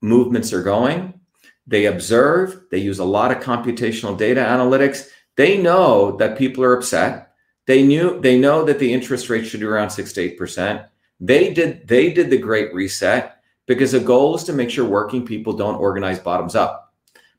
movements 0.00 0.52
are 0.52 0.62
going. 0.62 1.18
They 1.66 1.86
observe, 1.86 2.64
they 2.70 2.78
use 2.78 2.98
a 2.98 3.04
lot 3.04 3.30
of 3.30 3.42
computational 3.42 4.16
data 4.16 4.40
analytics. 4.40 5.08
They 5.36 5.56
know 5.56 6.16
that 6.16 6.36
people 6.36 6.64
are 6.64 6.74
upset. 6.74 7.32
They 7.66 7.82
knew 7.82 8.20
they 8.20 8.38
know 8.38 8.64
that 8.64 8.78
the 8.78 8.92
interest 8.92 9.30
rate 9.30 9.46
should 9.46 9.60
be 9.60 9.66
around 9.66 9.90
six 9.90 10.12
to 10.14 10.20
eight 10.20 10.36
percent. 10.36 10.82
They 11.20 11.54
did 11.54 11.86
they 11.86 12.12
did 12.12 12.28
the 12.28 12.38
great 12.38 12.74
reset 12.74 13.36
because 13.66 13.92
the 13.92 14.00
goal 14.00 14.34
is 14.34 14.44
to 14.44 14.52
make 14.52 14.70
sure 14.70 14.84
working 14.84 15.24
people 15.24 15.52
don't 15.52 15.76
organize 15.76 16.18
bottoms 16.18 16.56
up. 16.56 16.92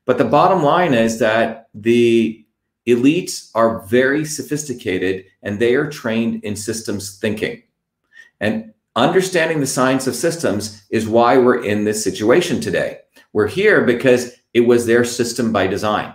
But 0.06 0.18
the 0.18 0.24
bottom 0.24 0.62
line 0.62 0.94
is 0.94 1.18
that 1.18 1.68
the 1.74 2.43
elites 2.86 3.50
are 3.54 3.80
very 3.86 4.24
sophisticated 4.24 5.24
and 5.42 5.58
they 5.58 5.74
are 5.74 5.90
trained 5.90 6.44
in 6.44 6.56
systems 6.56 7.18
thinking. 7.18 7.62
And 8.40 8.74
understanding 8.96 9.60
the 9.60 9.66
science 9.66 10.06
of 10.06 10.14
systems 10.14 10.84
is 10.90 11.08
why 11.08 11.38
we're 11.38 11.64
in 11.64 11.84
this 11.84 12.02
situation 12.04 12.60
today. 12.60 12.98
We're 13.32 13.48
here 13.48 13.84
because 13.84 14.34
it 14.52 14.60
was 14.60 14.86
their 14.86 15.04
system 15.04 15.52
by 15.52 15.66
design. 15.66 16.14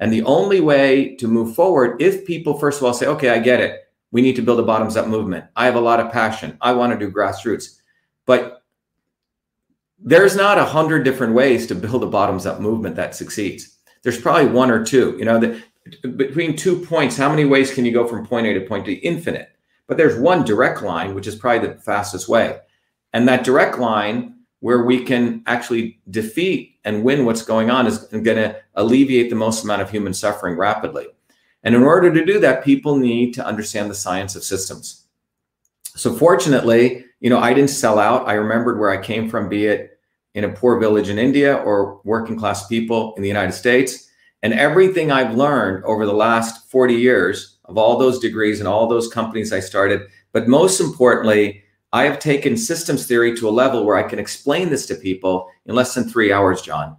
And 0.00 0.12
the 0.12 0.22
only 0.22 0.60
way 0.60 1.16
to 1.16 1.28
move 1.28 1.54
forward, 1.54 2.00
if 2.00 2.26
people 2.26 2.58
first 2.58 2.80
of 2.80 2.84
all 2.84 2.94
say, 2.94 3.06
okay, 3.06 3.30
I 3.30 3.38
get 3.38 3.60
it, 3.60 3.80
we 4.10 4.22
need 4.22 4.36
to 4.36 4.42
build 4.42 4.60
a 4.60 4.64
bottoms 4.64 4.96
up 4.96 5.08
movement. 5.08 5.46
I 5.56 5.64
have 5.64 5.74
a 5.74 5.80
lot 5.80 6.00
of 6.00 6.12
passion. 6.12 6.56
I 6.60 6.72
want 6.72 6.92
to 6.92 6.98
do 6.98 7.12
grassroots. 7.12 7.80
But 8.26 8.62
there's 9.98 10.36
not 10.36 10.58
a 10.58 10.64
hundred 10.64 11.02
different 11.02 11.34
ways 11.34 11.66
to 11.66 11.74
build 11.74 12.04
a 12.04 12.06
bottoms 12.06 12.46
up 12.46 12.60
movement 12.60 12.96
that 12.96 13.14
succeeds. 13.14 13.78
There's 14.02 14.20
probably 14.20 14.46
one 14.46 14.70
or 14.70 14.84
two. 14.84 15.16
You 15.18 15.24
know, 15.24 15.38
that 15.40 15.62
between 16.16 16.56
two 16.56 16.84
points, 16.84 17.16
how 17.16 17.28
many 17.28 17.44
ways 17.44 17.72
can 17.72 17.84
you 17.84 17.92
go 17.92 18.06
from 18.06 18.26
point 18.26 18.46
A 18.46 18.54
to 18.54 18.60
point 18.62 18.86
D? 18.86 18.94
Infinite. 18.94 19.50
But 19.86 19.98
there's 19.98 20.18
one 20.18 20.44
direct 20.44 20.82
line, 20.82 21.14
which 21.14 21.26
is 21.26 21.36
probably 21.36 21.68
the 21.68 21.74
fastest 21.74 22.28
way. 22.28 22.58
And 23.12 23.28
that 23.28 23.44
direct 23.44 23.78
line 23.78 24.36
where 24.60 24.84
we 24.84 25.04
can 25.04 25.42
actually 25.46 26.00
defeat 26.10 26.78
and 26.84 27.04
win 27.04 27.26
what's 27.26 27.42
going 27.42 27.70
on 27.70 27.86
is 27.86 27.98
going 27.98 28.24
to 28.24 28.56
alleviate 28.76 29.28
the 29.28 29.36
most 29.36 29.62
amount 29.62 29.82
of 29.82 29.90
human 29.90 30.14
suffering 30.14 30.56
rapidly. 30.56 31.06
And 31.64 31.74
in 31.74 31.82
order 31.82 32.12
to 32.12 32.24
do 32.24 32.40
that, 32.40 32.64
people 32.64 32.96
need 32.96 33.34
to 33.34 33.44
understand 33.44 33.90
the 33.90 33.94
science 33.94 34.36
of 34.36 34.42
systems. 34.42 35.04
So 35.96 36.14
fortunately, 36.14 37.04
you 37.20 37.30
know, 37.30 37.38
I 37.38 37.52
didn't 37.52 37.70
sell 37.70 37.98
out. 37.98 38.26
I 38.26 38.34
remembered 38.34 38.78
where 38.78 38.90
I 38.90 39.02
came 39.02 39.28
from, 39.28 39.48
be 39.48 39.66
it 39.66 39.98
in 40.34 40.44
a 40.44 40.48
poor 40.48 40.78
village 40.78 41.08
in 41.08 41.18
India 41.18 41.56
or 41.56 42.00
working 42.04 42.36
class 42.36 42.66
people 42.66 43.14
in 43.16 43.22
the 43.22 43.28
United 43.28 43.52
States. 43.52 44.03
And 44.44 44.52
everything 44.52 45.10
I've 45.10 45.34
learned 45.34 45.84
over 45.84 46.04
the 46.04 46.12
last 46.12 46.70
40 46.70 46.94
years 46.94 47.56
of 47.64 47.78
all 47.78 47.98
those 47.98 48.18
degrees 48.18 48.60
and 48.60 48.68
all 48.68 48.86
those 48.86 49.08
companies 49.08 49.54
I 49.54 49.60
started, 49.60 50.02
but 50.32 50.48
most 50.48 50.80
importantly, 50.80 51.64
I 51.94 52.04
have 52.04 52.18
taken 52.18 52.58
systems 52.58 53.06
theory 53.06 53.34
to 53.38 53.48
a 53.48 53.50
level 53.50 53.86
where 53.86 53.96
I 53.96 54.02
can 54.02 54.18
explain 54.18 54.68
this 54.68 54.84
to 54.86 54.96
people 54.96 55.48
in 55.64 55.74
less 55.74 55.94
than 55.94 56.10
three 56.10 56.30
hours, 56.30 56.60
John. 56.60 56.94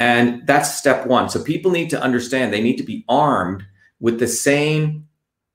And 0.00 0.44
that's 0.48 0.74
step 0.74 1.06
one. 1.06 1.28
So 1.28 1.44
people 1.44 1.70
need 1.70 1.90
to 1.90 2.02
understand 2.02 2.52
they 2.52 2.60
need 2.60 2.78
to 2.78 2.82
be 2.82 3.04
armed 3.08 3.62
with 4.00 4.18
the 4.18 4.26
same 4.26 5.06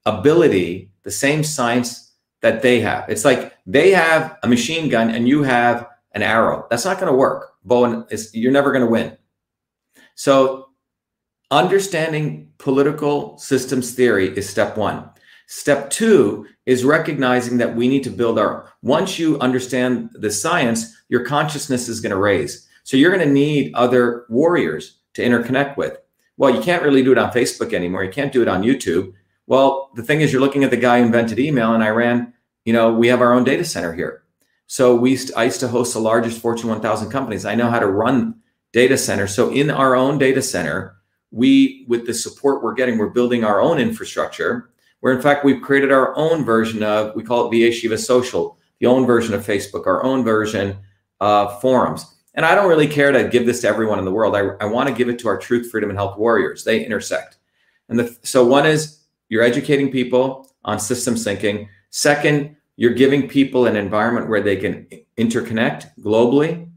ability, 0.05 0.89
the 1.03 1.11
same 1.11 1.43
science 1.43 2.13
that 2.39 2.61
they 2.61 2.79
have. 2.79 3.09
It's 3.09 3.25
like 3.25 3.57
they 3.65 3.91
have 3.91 4.37
a 4.41 4.47
machine 4.47 4.87
gun 4.87 5.09
and 5.09 5.27
you 5.27 5.43
have 5.43 5.85
an 6.13 6.23
arrow. 6.23 6.65
That's 6.69 6.85
not 6.85 6.97
going 6.97 7.11
to 7.11 7.17
work. 7.17 7.55
Bowen 7.65 8.05
is 8.09 8.33
you're 8.33 8.53
never 8.53 8.71
going 8.71 8.85
to 8.85 8.89
win. 8.89 9.17
So 10.15 10.68
Understanding 11.51 12.51
political 12.59 13.35
systems 13.39 13.93
theory 13.93 14.37
is 14.37 14.47
step 14.47 14.77
one. 14.77 15.09
Step 15.47 15.89
two 15.89 16.45
is 16.67 16.85
recognizing 16.85 17.57
that 17.57 17.75
we 17.75 17.87
need 17.87 18.03
to 18.03 18.11
build 18.11 18.37
our, 18.37 18.71
once 18.83 19.17
you 19.17 19.39
understand 19.39 20.11
the 20.13 20.29
science, 20.29 20.95
your 21.09 21.25
consciousness 21.25 21.89
is 21.89 22.01
going 22.01 22.11
to 22.11 22.17
raise. 22.17 22.67
So 22.83 22.97
you're 22.97 23.09
going 23.11 23.27
to 23.27 23.33
need 23.33 23.73
other 23.73 24.27
warriors 24.29 24.99
to 25.15 25.23
interconnect 25.23 25.75
with. 25.75 25.97
Well, 26.37 26.53
you 26.53 26.61
can't 26.61 26.83
really 26.83 27.01
do 27.01 27.11
it 27.11 27.17
on 27.17 27.31
Facebook 27.31 27.73
anymore. 27.73 28.03
You 28.03 28.11
can't 28.11 28.31
do 28.31 28.43
it 28.43 28.47
on 28.47 28.61
YouTube. 28.61 29.13
Well, 29.47 29.89
the 29.95 30.03
thing 30.03 30.21
is, 30.21 30.31
you're 30.31 30.41
looking 30.41 30.63
at 30.63 30.69
the 30.69 30.77
guy 30.77 30.99
who 30.99 31.07
invented 31.07 31.39
email, 31.39 31.73
and 31.73 31.83
I 31.83 31.89
ran, 31.89 32.31
you 32.63 32.73
know, 32.73 32.93
we 32.93 33.07
have 33.07 33.21
our 33.21 33.33
own 33.33 33.43
data 33.43 33.65
center 33.65 33.95
here. 33.95 34.21
So 34.67 34.95
we, 34.95 35.11
used 35.11 35.33
I 35.35 35.45
used 35.45 35.61
to 35.61 35.67
host 35.67 35.93
the 35.93 35.99
largest 35.99 36.39
Fortune 36.39 36.69
1000 36.69 37.09
companies. 37.09 37.43
I 37.43 37.55
know 37.55 37.71
how 37.71 37.79
to 37.79 37.87
run 37.87 38.35
data 38.71 38.99
centers. 38.99 39.33
So 39.33 39.49
in 39.49 39.71
our 39.71 39.95
own 39.95 40.19
data 40.19 40.43
center, 40.43 40.98
we, 41.31 41.85
with 41.87 42.05
the 42.05 42.13
support 42.13 42.63
we're 42.63 42.73
getting, 42.73 42.97
we're 42.97 43.09
building 43.09 43.43
our 43.43 43.61
own 43.61 43.79
infrastructure. 43.79 44.69
Where 45.01 45.13
in 45.13 45.21
fact 45.21 45.45
we've 45.45 45.61
created 45.61 45.91
our 45.91 46.15
own 46.17 46.43
version 46.43 46.83
of, 46.83 47.15
we 47.15 47.23
call 47.23 47.47
it 47.47 47.57
VA 47.57 47.73
Shiva 47.73 47.97
Social, 47.97 48.57
the 48.79 48.87
own 48.87 49.05
version 49.05 49.33
of 49.33 49.45
Facebook, 49.45 49.87
our 49.87 50.03
own 50.03 50.23
version 50.23 50.77
of 51.19 51.61
forums. 51.61 52.15
And 52.35 52.45
I 52.45 52.55
don't 52.55 52.69
really 52.69 52.87
care 52.87 53.11
to 53.11 53.27
give 53.27 53.45
this 53.45 53.61
to 53.61 53.67
everyone 53.67 53.99
in 53.99 54.05
the 54.05 54.11
world. 54.11 54.35
I, 54.35 54.49
I 54.61 54.65
want 54.65 54.87
to 54.89 54.95
give 54.95 55.09
it 55.09 55.19
to 55.19 55.27
our 55.27 55.37
truth, 55.37 55.69
freedom, 55.71 55.89
and 55.89 55.97
health 55.97 56.17
warriors. 56.17 56.63
They 56.63 56.85
intersect. 56.85 57.37
And 57.89 57.99
the, 57.99 58.17
so 58.23 58.45
one 58.45 58.65
is 58.65 58.99
you're 59.29 59.43
educating 59.43 59.91
people 59.91 60.51
on 60.65 60.79
systems 60.79 61.23
thinking. 61.23 61.69
Second, 61.89 62.55
you're 62.75 62.93
giving 62.93 63.27
people 63.27 63.65
an 63.65 63.75
environment 63.75 64.29
where 64.29 64.41
they 64.41 64.55
can 64.55 64.87
interconnect 65.17 65.91
globally. 65.99 66.69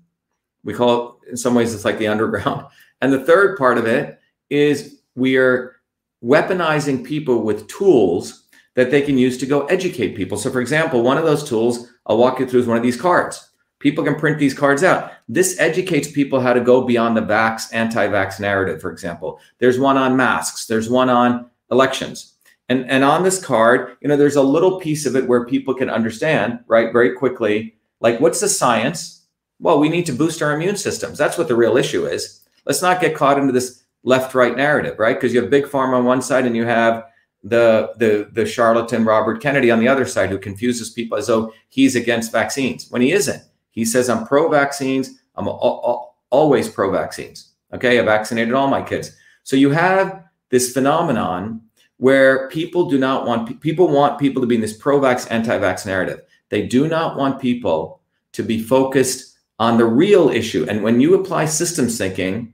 We 0.65 0.75
call 0.75 1.21
it, 1.23 1.31
in 1.31 1.37
some 1.37 1.55
ways, 1.55 1.75
it's 1.75 1.85
like 1.85 1.99
the 1.99 2.09
underground. 2.09 2.67
And 3.01 3.13
the 3.13 3.25
third 3.25 3.59
part 3.59 3.79
of 3.79 3.87
it 3.87 4.21
is 4.53 5.01
we 5.15 5.37
are 5.37 5.77
weaponizing 6.23 7.05
people 7.05 7.43
with 7.43 7.67
tools 7.69 8.49
that 8.75 8.91
they 8.91 9.03
can 9.03 9.19
use 9.19 9.37
to 9.39 9.47
go 9.47 9.67
educate 9.67 10.17
people. 10.17 10.39
So, 10.39 10.51
for 10.51 10.61
example, 10.61 11.03
one 11.03 11.19
of 11.19 11.25
those 11.25 11.47
tools 11.49 11.91
I'll 12.07 12.19
walk 12.19 12.39
you 12.39 12.47
through 12.47 12.61
is 12.61 12.67
one 12.67 12.77
of 12.77 12.83
these 12.83 13.01
cards. 13.01 13.51
People 13.79 14.05
can 14.05 14.15
print 14.15 14.39
these 14.39 14.55
cards 14.55 14.85
out. 14.85 15.13
This 15.29 15.59
educates 15.59 16.11
people 16.11 16.41
how 16.41 16.53
to 16.53 16.61
go 16.61 16.83
beyond 16.83 17.17
the 17.17 17.23
vax, 17.23 17.73
anti 17.73 18.07
vax 18.07 18.39
narrative, 18.39 18.81
for 18.81 18.93
example. 18.93 19.41
There's 19.59 19.79
one 19.79 19.97
on 19.97 20.17
masks, 20.17 20.67
there's 20.67 20.89
one 20.89 21.11
on 21.11 21.51
elections. 21.71 22.35
And, 22.69 22.89
and 22.89 23.03
on 23.05 23.23
this 23.23 23.45
card, 23.45 23.97
you 24.01 24.09
know, 24.09 24.17
there's 24.17 24.37
a 24.37 24.43
little 24.43 24.79
piece 24.79 25.05
of 25.05 25.17
it 25.17 25.27
where 25.27 25.45
people 25.47 25.75
can 25.75 25.91
understand, 25.91 26.61
right, 26.69 26.93
very 26.93 27.15
quickly, 27.15 27.75
like 28.01 28.21
what's 28.21 28.41
the 28.41 28.49
science? 28.49 29.27
Well, 29.59 29.79
we 29.79 29.89
need 29.89 30.07
to 30.07 30.13
boost 30.13 30.43
our 30.43 30.55
immune 30.55 30.77
systems. 30.77 31.19
That's 31.19 31.37
what 31.37 31.49
the 31.49 31.57
real 31.57 31.77
issue 31.77 32.07
is. 32.07 32.41
Let's 32.65 32.83
not 32.83 33.01
get 33.01 33.17
caught 33.17 33.39
into 33.39 33.53
this 33.53 33.82
left 34.05 34.35
right 34.35 34.57
narrative, 34.57 34.99
right? 34.99 35.17
Because 35.17 35.33
you 35.33 35.41
have 35.41 35.51
big 35.51 35.65
pharma 35.65 35.95
on 35.95 36.05
one 36.05 36.23
side 36.23 36.47
and 36.47 36.57
you 36.57 36.65
have 36.65 37.05
the 37.45 37.93
the 37.97 38.29
the 38.33 38.47
charlatan 38.47 39.05
Robert 39.05 39.43
Kennedy 39.43 39.71
on 39.71 39.81
the 39.81 39.89
other 39.89 40.07
side 40.07 40.31
who 40.31 40.39
confuses 40.39 40.91
people 40.91 41.19
as 41.19 41.27
though 41.27 41.53
he's 41.71 41.97
against 41.97 42.31
vaccines 42.31 42.89
when 42.91 43.03
he 43.03 43.13
isn't. 43.13 43.43
He 43.73 43.85
says 43.85 44.09
I'm 44.09 44.27
pro 44.27 44.49
vaccines. 44.49 45.19
I'm 45.35 45.49
always 45.49 46.69
pro 46.69 46.93
vaccines. 46.93 47.53
Okay, 47.73 47.99
I 47.99 48.03
vaccinated 48.03 48.55
all 48.55 48.69
my 48.69 48.83
kids. 48.83 49.17
So 49.45 49.57
you 49.57 49.71
have 49.71 50.25
this 50.51 50.73
phenomenon 50.73 51.63
where 51.97 52.49
people 52.49 52.91
do 52.91 52.99
not 52.99 53.27
want 53.27 53.61
people 53.61 53.89
want 53.89 54.19
people 54.19 54.43
to 54.43 54.47
be 54.47 54.57
in 54.57 54.61
this 54.61 54.77
pro-vax 54.77 55.27
anti-vax 55.31 55.87
narrative. 55.87 56.23
They 56.49 56.67
do 56.67 56.89
not 56.89 57.17
want 57.17 57.41
people 57.41 58.01
to 58.33 58.43
be 58.43 58.61
focused 58.61 59.39
on 59.59 59.79
the 59.79 59.85
real 59.85 60.29
issue. 60.29 60.67
And 60.69 60.83
when 60.83 61.01
you 61.01 61.15
apply 61.15 61.45
systems 61.45 61.97
thinking, 61.97 62.53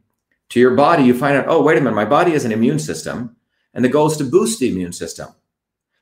to 0.51 0.61
your 0.61 0.75
body, 0.75 1.05
you 1.05 1.15
find 1.15 1.37
out, 1.37 1.47
oh, 1.49 1.63
wait 1.63 1.77
a 1.77 1.81
minute, 1.81 1.95
my 1.95 2.05
body 2.05 2.33
has 2.33 2.45
an 2.45 2.53
immune 2.53 2.79
system, 2.79 3.37
and 3.75 3.85
the 3.85 3.89
goal 3.89 4.07
is 4.07 4.17
to 4.17 4.25
boost 4.25 4.61
the 4.61 4.71
immune 4.71 4.93
system. 4.93 5.29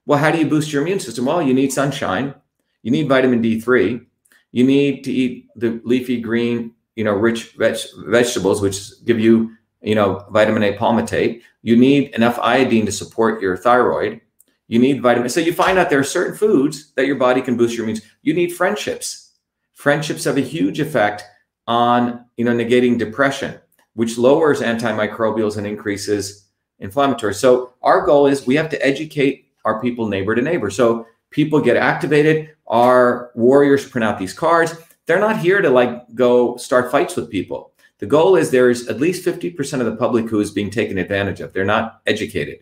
Well, 0.06 0.18
how 0.18 0.30
do 0.30 0.38
you 0.38 0.46
boost 0.46 0.72
your 0.72 0.82
immune 0.82 1.00
system? 1.00 1.24
Well, 1.24 1.42
you 1.42 1.52
need 1.52 1.72
sunshine, 1.72 2.34
you 2.82 2.90
need 2.92 3.08
vitamin 3.08 3.42
D3, 3.42 4.06
you 4.52 4.64
need 4.64 5.02
to 5.04 5.12
eat 5.12 5.48
the 5.56 5.80
leafy 5.84 6.20
green, 6.20 6.74
you 6.94 7.04
know, 7.04 7.12
rich 7.12 7.52
veg- 7.58 7.76
vegetables, 8.06 8.62
which 8.62 9.04
give 9.04 9.18
you, 9.18 9.50
you 9.82 9.94
know, 9.94 10.24
vitamin 10.30 10.62
A 10.62 10.76
palmitate. 10.76 11.42
You 11.62 11.76
need 11.76 12.14
enough 12.14 12.38
iodine 12.38 12.86
to 12.86 12.92
support 12.92 13.42
your 13.42 13.56
thyroid. 13.56 14.20
You 14.68 14.78
need 14.78 15.02
vitamin. 15.02 15.28
So 15.28 15.40
you 15.40 15.52
find 15.52 15.78
out 15.78 15.90
there 15.90 15.98
are 15.98 16.04
certain 16.04 16.36
foods 16.36 16.92
that 16.94 17.06
your 17.06 17.16
body 17.16 17.42
can 17.42 17.56
boost 17.56 17.76
your 17.76 17.84
immune. 17.84 18.00
You 18.22 18.34
need 18.34 18.48
friendships. 18.48 19.32
Friendships 19.74 20.24
have 20.24 20.38
a 20.38 20.40
huge 20.40 20.80
effect 20.80 21.22
on, 21.66 22.24
you 22.36 22.44
know, 22.44 22.52
negating 22.52 22.98
depression 22.98 23.60
which 23.96 24.18
lowers 24.18 24.60
antimicrobials 24.60 25.56
and 25.56 25.66
increases 25.66 26.48
inflammatory. 26.78 27.34
So 27.34 27.72
our 27.82 28.04
goal 28.04 28.26
is 28.26 28.46
we 28.46 28.54
have 28.56 28.68
to 28.70 28.86
educate 28.86 29.48
our 29.64 29.80
people 29.80 30.06
neighbor 30.06 30.34
to 30.34 30.42
neighbor. 30.42 30.70
So 30.70 31.06
people 31.30 31.60
get 31.60 31.76
activated. 31.76 32.50
Our 32.66 33.32
warriors 33.34 33.88
print 33.88 34.04
out 34.04 34.18
these 34.18 34.34
cards. 34.34 34.74
They're 35.06 35.18
not 35.18 35.38
here 35.38 35.62
to 35.62 35.70
like 35.70 36.14
go 36.14 36.56
start 36.58 36.92
fights 36.92 37.16
with 37.16 37.30
people. 37.30 37.72
The 37.98 38.06
goal 38.06 38.36
is 38.36 38.50
there's 38.50 38.86
at 38.88 39.00
least 39.00 39.26
50% 39.26 39.80
of 39.80 39.86
the 39.86 39.96
public 39.96 40.28
who 40.28 40.40
is 40.40 40.50
being 40.50 40.70
taken 40.70 40.98
advantage 40.98 41.40
of. 41.40 41.54
They're 41.54 41.64
not 41.64 42.02
educated. 42.06 42.60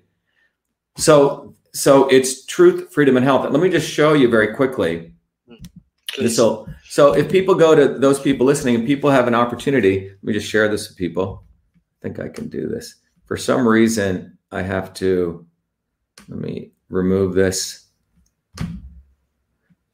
So 0.97 1.55
so 1.73 2.07
it's 2.09 2.47
truth, 2.47 2.93
freedom, 2.93 3.17
and 3.17 3.27
health. 3.27 3.45
And 3.45 3.53
let 3.53 3.61
me 3.61 3.69
just 3.69 3.91
show 3.91 4.13
you 4.13 4.29
very 4.29 4.55
quickly. 4.55 5.14
So 6.29 6.69
so 6.85 7.15
if 7.15 7.31
people 7.31 7.55
go 7.55 7.75
to 7.75 7.99
those 7.99 8.21
people 8.21 8.47
listening 8.47 8.77
and 8.77 8.87
people 8.87 9.11
have 9.11 9.27
an 9.27 9.35
opportunity, 9.35 10.11
let 10.11 10.25
me 10.25 10.33
just 10.33 10.49
share 10.49 10.69
this 10.69 10.89
with 10.89 10.97
people. 10.97 11.45
I 11.77 12.03
think 12.03 12.21
I 12.21 12.29
can 12.29 12.49
do 12.49 12.69
this. 12.69 12.97
For 13.27 13.37
some 13.37 13.67
reason, 13.67 14.39
I 14.53 14.63
have 14.63 14.95
to 14.95 15.47
let 16.29 16.39
me 16.39 16.73
remove 16.89 17.35
this. 17.35 17.89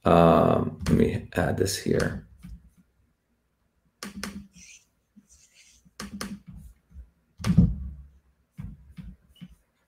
Um, 0.04 0.78
let 0.88 0.96
me 0.96 1.28
add 1.34 1.56
this 1.56 1.78
here. 1.78 2.26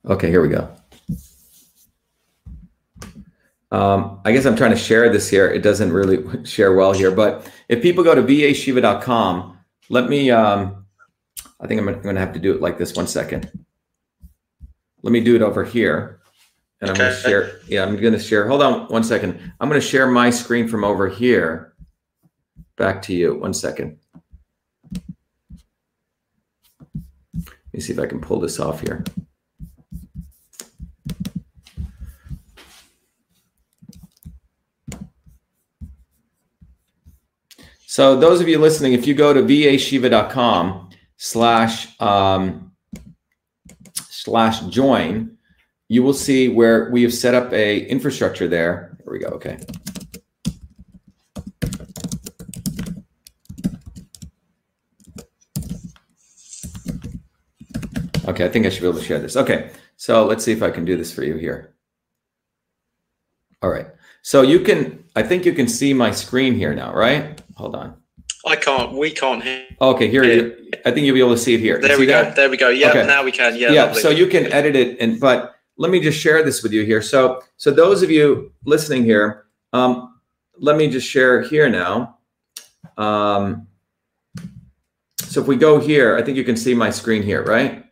Okay, 0.09 0.31
here 0.31 0.43
we 0.43 0.49
go. 0.49 0.69
Um, 3.73 4.21
I 4.27 4.33
guess 4.33 4.45
I'm 4.45 4.55
trying 4.55 4.73
to 4.73 4.77
share 4.77 5.11
this 5.11 5.31
here. 5.31 5.49
It 5.49 5.63
doesn't 5.63 5.93
really 5.93 6.45
share 6.45 6.75
well 6.75 6.93
here, 6.93 7.11
but 7.11 7.51
if 7.69 7.83
people 7.83 8.05
go 8.05 8.15
to 8.15 8.23
vashiva.com, 8.23 9.59
let 9.89 10.09
me, 10.09 10.31
um, 10.31 10.85
I 11.59 11.67
think 11.67 11.81
I'm 11.81 11.87
going 11.87 12.15
to 12.15 12.21
have 12.21 12.35
to 12.35 12.39
do 12.39 12.55
it 12.55 12.61
like 12.61 12.79
this. 12.79 12.95
One 12.95 13.07
second. 13.07 13.51
Let 15.03 15.11
me 15.11 15.21
do 15.21 15.35
it 15.35 15.43
over 15.43 15.65
here. 15.65 16.21
And 16.81 16.91
I'm 16.91 16.97
going 16.97 17.13
to 17.13 17.21
share. 17.21 17.61
Yeah, 17.67 17.85
I'm 17.85 17.97
going 17.97 18.13
to 18.13 18.19
share. 18.19 18.47
Hold 18.47 18.63
on 18.63 18.89
one 18.89 19.05
second. 19.05 19.41
I'm 19.59 19.69
going 19.69 19.81
to 19.81 19.87
share 19.87 20.07
my 20.07 20.31
screen 20.31 20.69
from 20.69 20.85
over 20.85 21.09
here 21.09 21.75
back 22.77 23.01
to 23.03 23.15
you. 23.15 23.39
One 23.39 23.55
second. 23.55 23.99
Let 27.35 27.45
me 27.73 27.81
see 27.81 27.95
if 27.95 27.99
I 27.99 28.07
can 28.07 28.21
pull 28.21 28.39
this 28.39 28.61
off 28.61 28.81
here. 28.81 29.05
So 37.93 38.17
those 38.17 38.41
of 38.41 38.49
you 38.49 38.59
listening, 38.59 38.95
if 38.95 39.07
you 39.07 39.13
go 39.13 39.35
to 39.35 39.43
vashiva.com 39.43 40.89
slash 41.19 42.01
um, 42.01 42.73
slash 44.09 44.61
join, 44.61 45.37
you 45.89 46.03
will 46.03 46.15
see 46.15 46.49
where 46.49 46.89
we 46.91 47.03
have 47.03 47.13
set 47.13 47.35
up 47.35 47.53
a 47.53 47.85
infrastructure 47.85 48.49
there. 48.49 48.97
Here 49.05 49.13
we 49.13 49.19
go. 49.19 49.27
Okay. 49.27 49.59
Okay, 58.27 58.47
I 58.47 58.49
think 58.49 58.65
I 58.65 58.71
should 58.71 58.81
be 58.81 58.89
able 58.89 59.01
to 59.01 59.05
share 59.05 59.19
this. 59.19 59.37
Okay, 59.37 59.71
so 59.99 60.25
let's 60.25 60.43
see 60.43 60.53
if 60.53 60.63
I 60.63 60.71
can 60.71 60.87
do 60.87 60.97
this 60.97 61.13
for 61.13 61.25
you 61.25 61.37
here. 61.37 61.75
All 63.61 63.69
right. 63.69 63.89
So 64.23 64.43
you 64.43 64.61
can, 64.61 65.05
I 65.15 65.23
think 65.23 65.45
you 65.45 65.53
can 65.53 65.69
see 65.69 65.93
my 65.93 66.11
screen 66.13 66.55
here 66.55 66.75
now, 66.75 66.95
right? 66.95 67.41
Hold 67.57 67.75
on. 67.75 68.03
I 68.47 68.57
can't. 68.57 68.93
We 68.93 69.11
can't 69.11 69.43
hear. 69.43 69.67
Okay, 69.81 70.09
here. 70.09 70.25
You, 70.25 70.71
I 70.85 70.91
think 70.91 71.07
you'll 71.07 71.15
be 71.15 71.21
able 71.21 71.35
to 71.35 71.39
see 71.39 71.55
it 71.55 71.61
here. 71.61 71.81
There 71.81 71.99
we 71.99 72.07
go. 72.07 72.25
That? 72.25 72.37
There 72.37 72.51
we 72.51 72.57
go. 72.57 72.71
Yeah, 72.71 72.91
okay. 72.91 73.07
now 73.07 73.23
we 73.23 73.31
can. 73.31 73.57
Yeah. 73.57 73.71
Yeah. 73.71 73.85
Lovely. 73.85 74.03
So 74.03 74.11
you 74.11 74.27
can 74.27 74.53
edit 74.53 74.75
it, 74.75 74.99
and 75.01 75.21
but 75.21 75.55
let 75.77 75.91
me 75.91 76.01
just 76.01 76.19
share 76.19 76.43
this 76.43 76.63
with 76.63 76.73
you 76.73 76.85
here. 76.85 77.03
So 77.03 77.43
so 77.57 77.71
those 77.71 78.03
of 78.03 78.11
you 78.11 78.53
listening 78.65 79.05
here, 79.05 79.47
um, 79.73 80.19
let 80.59 80.77
me 80.77 80.89
just 80.89 81.09
share 81.09 81.43
here 81.43 81.69
now. 81.69 82.19
Um, 82.97 83.69
so 85.21 85.41
if 85.41 85.47
we 85.47 85.57
go 85.57 85.79
here, 85.79 86.17
I 86.17 86.23
think 86.23 86.37
you 86.37 86.45
can 86.45 86.57
see 86.57 86.75
my 86.75 86.91
screen 86.91 87.23
here, 87.23 87.45
right? 87.45 87.85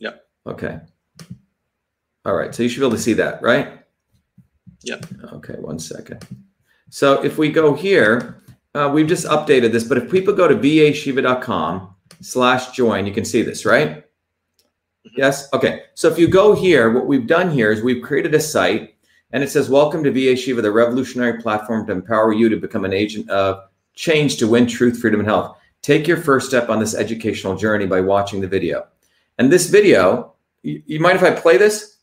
Yeah. 0.00 0.12
Okay. 0.46 0.78
All 2.24 2.34
right. 2.34 2.54
So 2.54 2.62
you 2.62 2.70
should 2.70 2.80
be 2.80 2.86
able 2.86 2.96
to 2.96 3.02
see 3.02 3.14
that, 3.14 3.42
right? 3.42 3.77
Yeah. 4.82 5.00
Okay. 5.32 5.54
One 5.54 5.78
second. 5.78 6.24
So 6.90 7.22
if 7.22 7.38
we 7.38 7.50
go 7.50 7.74
here, 7.74 8.42
uh, 8.74 8.90
we've 8.92 9.06
just 9.06 9.26
updated 9.26 9.72
this, 9.72 9.84
but 9.84 9.98
if 9.98 10.10
people 10.10 10.34
go 10.34 10.48
to 10.48 10.54
vashiva.com 10.54 11.94
slash 12.20 12.72
join, 12.72 13.06
you 13.06 13.12
can 13.12 13.24
see 13.24 13.42
this, 13.42 13.64
right? 13.64 13.98
Mm-hmm. 13.98 15.08
Yes. 15.16 15.52
Okay. 15.52 15.82
So 15.94 16.08
if 16.08 16.18
you 16.18 16.28
go 16.28 16.54
here, 16.54 16.92
what 16.92 17.06
we've 17.06 17.26
done 17.26 17.50
here 17.50 17.70
is 17.70 17.82
we've 17.82 18.02
created 18.02 18.34
a 18.34 18.40
site 18.40 18.94
and 19.32 19.42
it 19.42 19.50
says, 19.50 19.68
Welcome 19.68 20.02
to 20.04 20.12
VA 20.12 20.36
Shiva, 20.36 20.62
the 20.62 20.72
revolutionary 20.72 21.40
platform 21.40 21.86
to 21.86 21.92
empower 21.92 22.32
you 22.32 22.48
to 22.48 22.56
become 22.56 22.84
an 22.84 22.92
agent 22.92 23.28
of 23.30 23.60
change 23.94 24.36
to 24.38 24.48
win 24.48 24.66
truth, 24.66 25.00
freedom, 25.00 25.20
and 25.20 25.28
health. 25.28 25.56
Take 25.82 26.06
your 26.06 26.16
first 26.16 26.48
step 26.48 26.70
on 26.70 26.80
this 26.80 26.94
educational 26.94 27.56
journey 27.56 27.86
by 27.86 28.00
watching 28.00 28.40
the 28.40 28.48
video. 28.48 28.86
And 29.38 29.52
this 29.52 29.68
video, 29.68 30.34
you, 30.62 30.82
you 30.86 31.00
mind 31.00 31.16
if 31.16 31.22
I 31.22 31.30
play 31.30 31.56
this? 31.56 31.97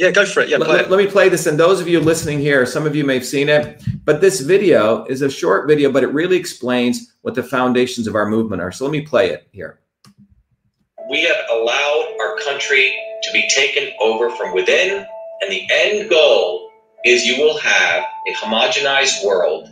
Yeah, 0.00 0.12
go 0.12 0.24
for 0.24 0.40
it. 0.40 0.48
Yeah, 0.48 0.56
let, 0.56 0.86
it. 0.86 0.90
let, 0.90 0.96
me 0.96 1.06
play 1.06 1.28
this. 1.28 1.44
And 1.44 1.60
those 1.60 1.78
of 1.78 1.86
you 1.86 2.00
listening 2.00 2.38
here, 2.38 2.64
some 2.64 2.86
of 2.86 2.96
you 2.96 3.04
may 3.04 3.12
have 3.12 3.26
seen 3.26 3.50
it, 3.50 3.82
but 4.06 4.22
this 4.22 4.40
video 4.40 5.04
is 5.04 5.20
a 5.20 5.28
short 5.28 5.68
video, 5.68 5.92
but 5.92 6.02
it 6.02 6.06
really 6.06 6.38
explains 6.38 7.12
what 7.20 7.34
the 7.34 7.42
foundations 7.42 8.06
of 8.06 8.14
our 8.14 8.24
movement 8.24 8.62
are. 8.62 8.72
So 8.72 8.86
let 8.86 8.92
me 8.92 9.02
play 9.02 9.28
it 9.28 9.46
here. 9.52 9.78
We 11.10 11.24
have 11.24 11.36
allowed 11.52 12.16
our 12.18 12.38
country 12.38 12.96
to 13.24 13.32
be 13.34 13.46
taken 13.54 13.92
over 14.00 14.30
from 14.30 14.54
within, 14.54 15.04
and 15.42 15.52
the 15.52 15.68
end 15.70 16.08
goal 16.08 16.70
is 17.04 17.26
you 17.26 17.36
will 17.36 17.58
have 17.58 18.02
a 18.26 18.32
homogenized 18.32 19.22
world 19.22 19.68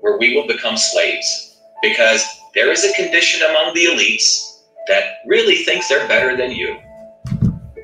where 0.00 0.18
we 0.18 0.34
will 0.34 0.48
become 0.48 0.76
slaves 0.76 1.56
because 1.82 2.26
there 2.52 2.72
is 2.72 2.84
a 2.84 2.92
condition 2.94 3.48
among 3.48 3.74
the 3.74 3.84
elites 3.84 4.64
that 4.88 5.18
really 5.24 5.58
thinks 5.58 5.88
they're 5.88 6.08
better 6.08 6.36
than 6.36 6.50
you 6.50 6.76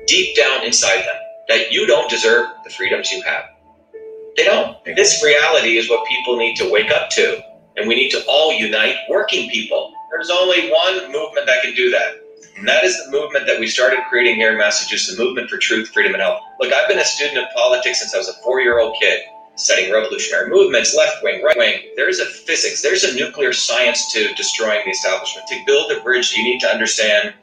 deep 0.07 0.35
down 0.35 0.65
inside 0.65 0.99
them 1.05 1.24
that 1.47 1.71
you 1.71 1.85
don't 1.87 2.09
deserve 2.09 2.47
the 2.63 2.69
freedoms 2.69 3.11
you 3.11 3.21
have. 3.23 3.45
They 4.35 4.43
don't. 4.43 4.77
This 4.85 5.23
reality 5.23 5.77
is 5.77 5.89
what 5.89 6.07
people 6.07 6.37
need 6.37 6.55
to 6.57 6.69
wake 6.69 6.91
up 6.91 7.09
to. 7.11 7.41
And 7.77 7.87
we 7.87 7.95
need 7.95 8.09
to 8.11 8.23
all 8.27 8.53
unite 8.53 8.95
working 9.09 9.49
people. 9.49 9.93
There's 10.11 10.29
only 10.29 10.69
one 10.69 11.11
movement 11.11 11.45
that 11.47 11.61
can 11.61 11.73
do 11.73 11.91
that. 11.91 12.15
And 12.57 12.67
that 12.67 12.85
is 12.85 12.97
the 13.03 13.11
movement 13.11 13.47
that 13.47 13.59
we 13.59 13.67
started 13.67 13.99
creating 14.09 14.35
here 14.35 14.51
in 14.51 14.57
Massachusetts, 14.57 15.17
the 15.17 15.23
movement 15.23 15.49
for 15.49 15.57
truth, 15.57 15.89
freedom, 15.89 16.13
and 16.13 16.21
health. 16.21 16.41
Look, 16.59 16.71
I've 16.71 16.87
been 16.87 16.99
a 16.99 17.05
student 17.05 17.37
of 17.37 17.53
politics 17.53 17.99
since 17.99 18.15
I 18.15 18.17
was 18.17 18.29
a 18.29 18.33
four 18.43 18.61
year 18.61 18.79
old 18.79 18.95
kid, 19.01 19.21
studying 19.55 19.91
revolutionary 19.91 20.49
movements, 20.49 20.95
left 20.95 21.21
wing, 21.21 21.43
right 21.43 21.57
wing. 21.57 21.81
There's 21.97 22.19
a 22.19 22.25
physics, 22.25 22.81
there's 22.81 23.03
a 23.03 23.13
nuclear 23.13 23.51
science 23.51 24.11
to 24.13 24.33
destroying 24.35 24.81
the 24.85 24.91
establishment. 24.91 25.47
To 25.49 25.63
build 25.65 25.91
a 25.91 26.01
bridge, 26.01 26.33
you 26.33 26.43
need 26.45 26.59
to 26.61 26.67
understand 26.67 27.33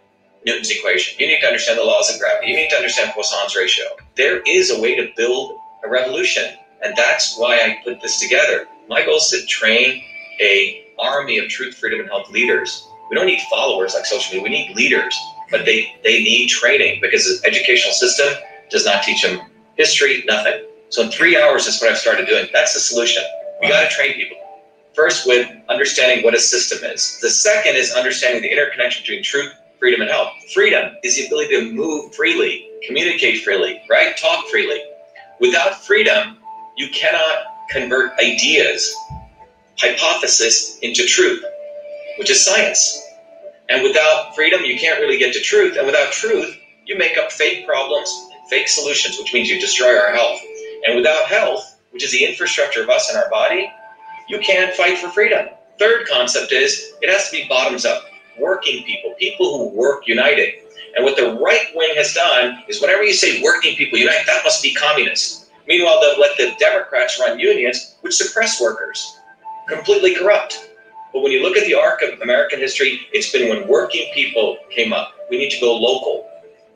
Newton's 0.45 0.71
equation. 0.71 1.19
You 1.19 1.27
need 1.29 1.41
to 1.41 1.47
understand 1.47 1.79
the 1.79 1.85
laws 1.85 2.13
of 2.13 2.21
gravity. 2.21 2.49
You 2.51 2.57
need 2.57 2.71
to 2.71 2.77
understand 2.77 3.13
Poisson's 3.15 3.55
ratio. 3.55 3.85
There 4.17 4.41
is 4.47 4.71
a 4.71 4.81
way 4.81 4.97
to 4.97 5.11
build 5.17 5.59
a 5.85 5.89
revolution, 5.89 6.45
and 6.83 6.95
that's 6.97 7.39
why 7.39 7.57
I 7.57 7.79
put 7.85 8.01
this 8.01 8.21
together. 8.21 8.67
My 8.89 9.05
goal 9.05 9.17
is 9.17 9.29
to 9.31 9.45
train 9.47 10.03
a 10.41 10.93
army 10.99 11.39
of 11.39 11.49
truth, 11.49 11.75
freedom, 11.77 12.01
and 12.01 12.09
health 12.09 12.31
leaders. 12.31 12.87
We 13.11 13.17
don't 13.17 13.27
need 13.27 13.41
followers 13.51 13.95
like 13.95 14.07
social 14.07 14.35
media. 14.35 14.43
We 14.43 14.51
need 14.51 14.77
leaders, 14.77 15.17
but 15.51 15.65
they 15.65 15.95
they 16.03 16.23
need 16.23 16.49
training 16.49 17.01
because 17.01 17.25
the 17.25 17.47
educational 17.47 17.93
system 17.93 18.35
does 18.71 18.85
not 18.85 19.03
teach 19.03 19.23
them 19.23 19.41
history, 19.77 20.25
nothing. 20.27 20.67
So 20.89 21.03
in 21.03 21.11
three 21.11 21.41
hours, 21.41 21.67
is 21.67 21.81
what 21.81 21.91
I've 21.91 21.99
started 21.99 22.27
doing. 22.27 22.49
That's 22.53 22.75
the 22.75 22.81
solution. 22.81 23.23
We 23.61 23.69
got 23.69 23.89
to 23.89 23.95
train 23.95 24.15
people. 24.15 24.37
First, 24.95 25.27
with 25.27 25.49
understanding 25.69 26.23
what 26.25 26.35
a 26.35 26.41
system 26.41 26.85
is. 26.85 27.19
The 27.23 27.31
second 27.31 27.77
is 27.77 27.93
understanding 27.93 28.43
the 28.43 28.51
interconnection 28.53 29.03
between 29.03 29.23
truth, 29.23 29.53
freedom 29.83 30.01
and 30.01 30.11
health. 30.11 30.33
Freedom 30.55 30.95
is 31.03 31.17
the 31.17 31.27
ability 31.27 31.49
to 31.57 31.73
move 31.73 32.15
freely, 32.15 32.69
communicate 32.87 33.43
freely, 33.43 33.83
right? 33.91 34.17
Talk 34.17 34.47
freely. 34.47 34.81
Without 35.41 35.75
freedom, 35.75 36.39
you 36.77 36.89
cannot 36.91 37.47
convert 37.69 38.17
ideas, 38.21 38.95
hypothesis 39.77 40.79
into 40.83 41.05
truth, 41.05 41.45
which 42.17 42.31
is 42.31 42.45
science. 42.45 42.97
And 43.71 43.83
without 43.83 44.37
freedom, 44.37 44.65
you 44.65 44.79
can't 44.79 45.01
really 45.01 45.19
get 45.19 45.33
to 45.33 45.41
truth. 45.41 45.77
And 45.77 45.85
without 45.85 46.13
truth, 46.13 46.57
you 46.87 46.97
make 46.97 47.19
up 47.19 47.33
fake 47.33 47.67
problems, 47.67 48.09
fake 48.49 48.69
solutions, 48.69 49.19
which 49.19 49.35
means 49.35 49.49
you 49.49 49.61
destroy 49.61 49.99
our 49.99 50.15
health. 50.15 50.39
And 50.87 50.95
without 50.95 51.27
health, 51.27 51.81
which 51.91 52.05
is 52.05 52.13
the 52.13 52.25
infrastructure 52.25 52.85
of 52.85 52.89
us 52.89 53.09
and 53.09 53.19
our 53.19 53.29
body, 53.31 53.69
you 54.29 54.39
can't 54.39 54.73
fight 54.77 54.99
for 54.99 55.09
freedom. 55.09 55.49
Third 55.81 56.07
concept 56.07 56.53
is 56.53 56.93
it 57.01 57.11
has 57.11 57.29
to 57.31 57.37
be 57.37 57.49
bottoms 57.49 57.85
up 57.85 58.05
working 58.39 58.85
people, 58.85 59.15
people 59.19 59.59
who 59.59 59.77
work 59.77 60.07
united. 60.07 60.55
And 60.95 61.05
what 61.05 61.17
the 61.17 61.35
right 61.35 61.67
wing 61.75 61.95
has 61.97 62.13
done 62.13 62.63
is 62.69 62.81
whenever 62.81 63.03
you 63.03 63.15
say 63.15 63.43
working 63.43 63.75
people 63.77 63.99
unite, 63.99 64.27
that 64.27 64.45
must 64.45 64.63
be 64.63 64.75
communist. 64.75 65.51
Meanwhile, 65.67 66.01
they'll 66.01 66.21
let 66.21 66.37
the 66.37 66.55
Democrats 66.59 67.19
run 67.21 67.39
unions, 67.39 67.97
which 68.03 68.15
suppress 68.15 68.61
workers, 68.61 69.17
completely 69.69 70.15
corrupt. 70.15 70.71
But 71.13 71.23
when 71.23 71.33
you 71.33 71.43
look 71.43 71.57
at 71.57 71.65
the 71.67 71.75
arc 71.75 72.03
of 72.03 72.21
American 72.21 72.59
history, 72.59 73.07
it's 73.13 73.31
been 73.31 73.49
when 73.49 73.69
working 73.69 74.11
people 74.13 74.59
came 74.71 74.93
up. 74.93 75.15
We 75.31 75.39
need 75.39 75.51
to 75.51 75.61
go 75.61 75.75
local. 75.75 76.29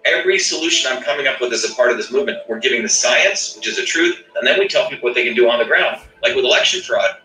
every 0.06 0.38
solution 0.38 0.90
I'm 0.90 1.02
coming 1.02 1.26
up 1.26 1.40
with 1.40 1.52
is 1.52 1.70
a 1.70 1.74
part 1.74 1.90
of 1.90 1.96
this 1.96 2.10
movement, 2.10 2.38
we're 2.48 2.60
giving 2.60 2.82
the 2.82 2.88
science, 2.88 3.56
which 3.56 3.66
is 3.68 3.76
the 3.76 3.84
truth, 3.84 4.22
and 4.36 4.46
then 4.46 4.58
we 4.58 4.68
tell 4.68 4.88
people 4.88 5.08
what 5.08 5.14
they 5.14 5.24
can 5.24 5.34
do 5.34 5.50
on 5.50 5.58
the 5.58 5.64
ground. 5.64 6.00
Like 6.22 6.34
with 6.34 6.44
election 6.44 6.80
fraud, 6.80 7.16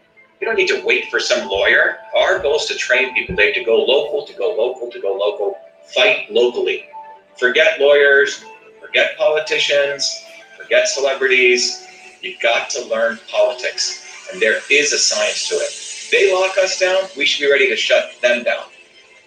you 0.41 0.47
don't 0.47 0.55
need 0.57 0.67
to 0.69 0.83
wait 0.83 1.09
for 1.11 1.19
some 1.19 1.47
lawyer. 1.47 1.99
Our 2.15 2.39
goal 2.39 2.55
is 2.55 2.65
to 2.65 2.75
train 2.75 3.13
people. 3.13 3.35
They 3.35 3.47
have 3.47 3.55
to 3.55 3.63
go 3.63 3.83
local, 3.83 4.25
to 4.25 4.33
go 4.33 4.55
local, 4.55 4.89
to 4.89 4.99
go 4.99 5.13
local, 5.13 5.55
fight 5.93 6.31
locally. 6.31 6.85
Forget 7.37 7.79
lawyers, 7.79 8.43
forget 8.81 9.15
politicians, 9.19 10.25
forget 10.57 10.87
celebrities. 10.87 11.85
You've 12.21 12.41
got 12.41 12.71
to 12.71 12.85
learn 12.85 13.19
politics, 13.29 14.03
and 14.31 14.41
there 14.41 14.59
is 14.71 14.93
a 14.93 14.97
science 14.97 15.47
to 15.49 15.55
it. 15.55 16.09
They 16.11 16.33
lock 16.33 16.57
us 16.57 16.79
down, 16.79 17.03
we 17.15 17.25
should 17.25 17.45
be 17.45 17.51
ready 17.51 17.69
to 17.69 17.75
shut 17.75 18.19
them 18.21 18.43
down. 18.43 18.65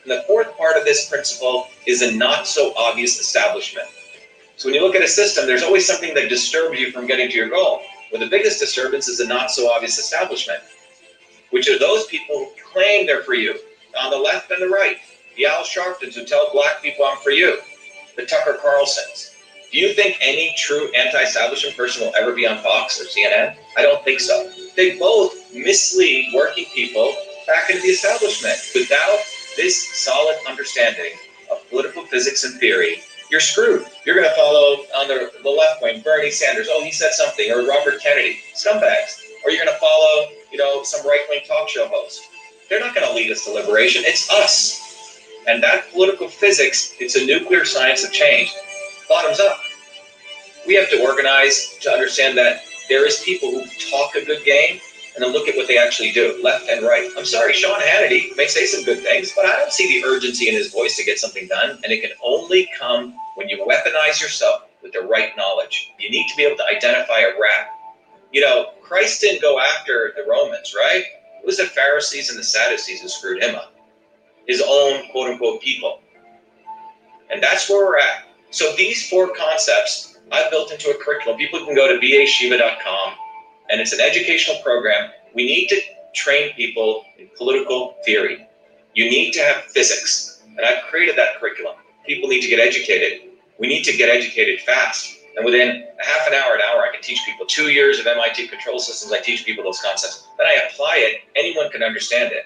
And 0.03 0.11
the 0.11 0.25
fourth 0.27 0.57
part 0.59 0.77
of 0.77 0.85
this 0.85 1.09
principle 1.09 1.69
is 1.87 2.03
a 2.03 2.15
not 2.15 2.47
so 2.47 2.75
obvious 2.77 3.21
establishment. 3.21 3.87
So 4.57 4.69
when 4.69 4.75
you 4.75 4.83
look 4.83 4.97
at 4.97 5.03
a 5.03 5.09
system, 5.09 5.47
there's 5.47 5.63
always 5.63 5.87
something 5.87 6.13
that 6.15 6.29
disturbs 6.29 6.79
you 6.79 6.91
from 6.91 7.07
getting 7.07 7.31
to 7.31 7.37
your 7.37 7.49
goal. 7.49 7.83
Well, 8.13 8.21
the 8.21 8.29
biggest 8.29 8.61
disturbance 8.61 9.09
is 9.09 9.21
a 9.21 9.27
not 9.27 9.51
so 9.51 9.71
obvious 9.73 9.99
establishment 9.99 10.61
which 11.55 11.69
are 11.69 11.79
those 11.79 12.05
people 12.07 12.35
who 12.37 12.51
claim 12.73 13.07
they're 13.07 13.23
for 13.23 13.35
you, 13.35 13.57
on 14.03 14.11
the 14.11 14.17
left 14.17 14.51
and 14.51 14.61
the 14.61 14.69
right. 14.69 14.97
The 15.37 15.47
Al 15.47 15.63
Sharptons 15.63 16.17
who 16.17 16.25
tell 16.25 16.51
black 16.53 16.83
people 16.83 17.07
I'm 17.07 17.17
for 17.19 17.31
you. 17.31 17.59
The 18.17 18.27
Tucker 18.27 18.59
Carlsons. 18.61 19.37
Do 19.71 19.79
you 19.79 19.95
think 19.95 20.17
any 20.21 20.53
true 20.59 20.91
anti-establishment 20.95 21.77
person 21.77 22.05
will 22.05 22.13
ever 22.17 22.35
be 22.35 22.45
on 22.45 22.59
Fox 22.59 23.01
or 23.01 23.05
CNN? 23.05 23.57
I 23.79 23.83
don't 23.83 24.03
think 24.03 24.19
so. 24.19 24.51
They 24.77 24.99
both 24.99 25.33
mislead 25.55 26.33
working 26.35 26.65
people 26.75 27.15
back 27.47 27.71
into 27.71 27.83
the 27.83 27.89
establishment. 27.89 28.59
Without 28.75 29.21
this 29.57 29.97
solid 30.05 30.37
understanding 30.49 31.13
of 31.53 31.69
political 31.71 32.05
physics 32.07 32.43
and 32.43 32.59
theory, 32.59 33.01
you're 33.31 33.39
screwed. 33.39 33.87
You're 34.05 34.17
going 34.17 34.29
to 34.29 34.35
follow 34.35 34.83
on 34.97 35.07
the, 35.07 35.31
the 35.45 35.51
left 35.51 35.83
wing 35.83 36.03
Bernie 36.03 36.33
Sanders. 36.33 36.67
Oh, 36.69 36.83
he 36.83 36.91
said 36.91 37.13
something. 37.13 37.53
Or 37.53 37.65
Robert 37.65 38.01
Kennedy. 38.03 38.41
Scumbags. 38.57 39.23
Or 39.45 39.53
you're 39.53 39.65
going 39.65 39.73
to 39.73 39.81
follow 39.81 40.27
you 40.55 40.61
know, 40.61 40.85
some 40.85 41.05
right 41.05 41.27
wing 41.29 41.41
talk 41.49 41.69
show 41.69 41.89
host. 41.89 42.23
They're 42.71 42.79
not 42.79 42.95
going 42.95 43.07
to 43.09 43.13
lead 43.13 43.33
us 43.33 43.45
to 43.45 43.51
liberation. 43.51 44.03
It's 44.07 44.31
us. 44.31 45.21
And 45.49 45.61
that 45.65 45.91
political 45.91 46.29
physics, 46.29 46.95
it's 47.01 47.17
a 47.17 47.27
nuclear 47.27 47.65
science 47.65 48.05
of 48.05 48.13
change, 48.13 48.55
bottoms 49.09 49.41
up. 49.41 49.59
We 50.65 50.75
have 50.77 50.89
to 50.91 51.03
organize 51.03 51.77
to 51.81 51.91
understand 51.91 52.39
that 52.39 52.63
there 52.89 53.05
is 53.05 53.21
people 53.25 53.51
who 53.51 53.67
talk 53.91 54.15
a 54.15 54.25
good 54.25 54.45
game 54.45 54.79
and 55.17 55.25
then 55.25 55.33
look 55.33 55.49
at 55.49 55.57
what 55.57 55.67
they 55.67 55.77
actually 55.77 56.13
do, 56.13 56.41
left 56.43 56.69
and 56.69 56.87
right. 56.87 57.11
I'm 57.19 57.25
sorry, 57.25 57.53
Sean 57.53 57.81
Hannity 57.81 58.37
may 58.37 58.47
say 58.47 58.65
some 58.65 58.85
good 58.85 59.01
things, 59.01 59.33
but 59.35 59.47
I 59.47 59.57
don't 59.57 59.73
see 59.73 60.01
the 60.01 60.07
urgency 60.07 60.49
in 60.49 60.55
his 60.55 60.73
voice 60.73 60.97
to 60.97 61.05
get 61.05 61.19
something 61.19 61.49
done. 61.49 61.81
And 61.83 61.93
it 61.93 62.01
can 62.01 62.13
only 62.23 62.71
come 62.79 63.13
when 63.35 63.49
you 63.49 63.59
weaponize 63.69 64.23
yourself 64.23 64.63
with 64.85 64.93
the 64.93 65.01
right 65.01 65.37
knowledge. 65.37 65.91
You 65.99 66.11
need 66.11 66.29
to 66.29 66.37
be 66.37 66.45
able 66.45 66.57
to 66.59 66.67
identify 66.67 67.19
a 67.19 67.33
rat 67.41 67.71
you 68.35 68.41
know, 68.41 68.74
Christ 68.85 69.21
didn't 69.23 69.43
go 69.43 69.59
after 69.59 70.13
the 70.17 70.25
Romans, 70.29 70.75
right? 70.77 71.05
It 71.41 71.47
was 71.47 71.57
the 71.57 71.65
Pharisees 71.65 72.31
and 72.31 72.39
the 72.39 72.45
Sadducees 72.45 73.01
who 73.01 73.09
screwed 73.09 73.43
him 73.43 73.55
up, 73.55 73.75
his 74.47 74.63
own 74.67 75.09
quote 75.11 75.31
unquote 75.31 75.61
people. 75.63 76.01
And 77.31 77.43
that's 77.43 77.69
where 77.69 77.85
we're 77.85 77.99
at. 77.99 78.29
So 78.51 78.75
these 78.77 79.09
four 79.09 79.35
concepts 79.35 80.19
I've 80.33 80.51
built 80.51 80.73
into 80.73 80.91
a 80.91 80.95
curriculum. 81.03 81.39
People 81.39 81.65
can 81.65 81.75
go 81.75 81.89
to 81.89 81.99
vashiva.com 81.99 83.15
and 83.71 83.81
it's 83.81 83.93
an 83.93 84.01
educational 84.01 84.63
program. 84.63 85.11
We 85.35 85.45
need 85.45 85.69
to 85.69 85.81
train 86.15 86.53
people 86.55 87.05
in 87.19 87.29
political 87.37 87.97
theory. 88.05 88.47
You 88.95 89.11
need 89.11 89.33
to 89.33 89.41
have 89.41 89.65
physics. 89.65 90.43
And 90.57 90.65
I've 90.65 90.85
created 90.85 91.17
that 91.17 91.41
curriculum. 91.41 91.77
People 92.07 92.29
need 92.29 92.41
to 92.43 92.49
get 92.49 92.61
educated. 92.61 93.31
We 93.59 93.67
need 93.67 93.83
to 93.85 93.97
get 93.97 94.09
educated 94.09 94.61
fast. 94.61 95.19
And 95.37 95.45
within 95.45 95.89
half 95.99 96.27
an 96.29 96.35
hour, 96.35 96.55
an 96.55 96.61
hour, 96.63 96.83
I 96.83 96.93
can 96.93 97.03
teach 97.03 97.21
people 97.27 97.47
two 97.47 97.73
years 97.73 97.99
of 97.99 98.07
MIT 98.07 98.49
control 98.49 98.79
systems. 98.79 99.13
I 99.13 99.21
teach 99.21 99.45
people 99.45 99.65
those 99.65 99.81
concepts. 99.81 100.29
Then 100.39 100.47
I 100.47 100.69
apply 100.69 100.97
it. 100.99 101.23
Anyone 101.35 101.71
can 101.71 101.83
understand 101.83 102.33
it. 102.33 102.45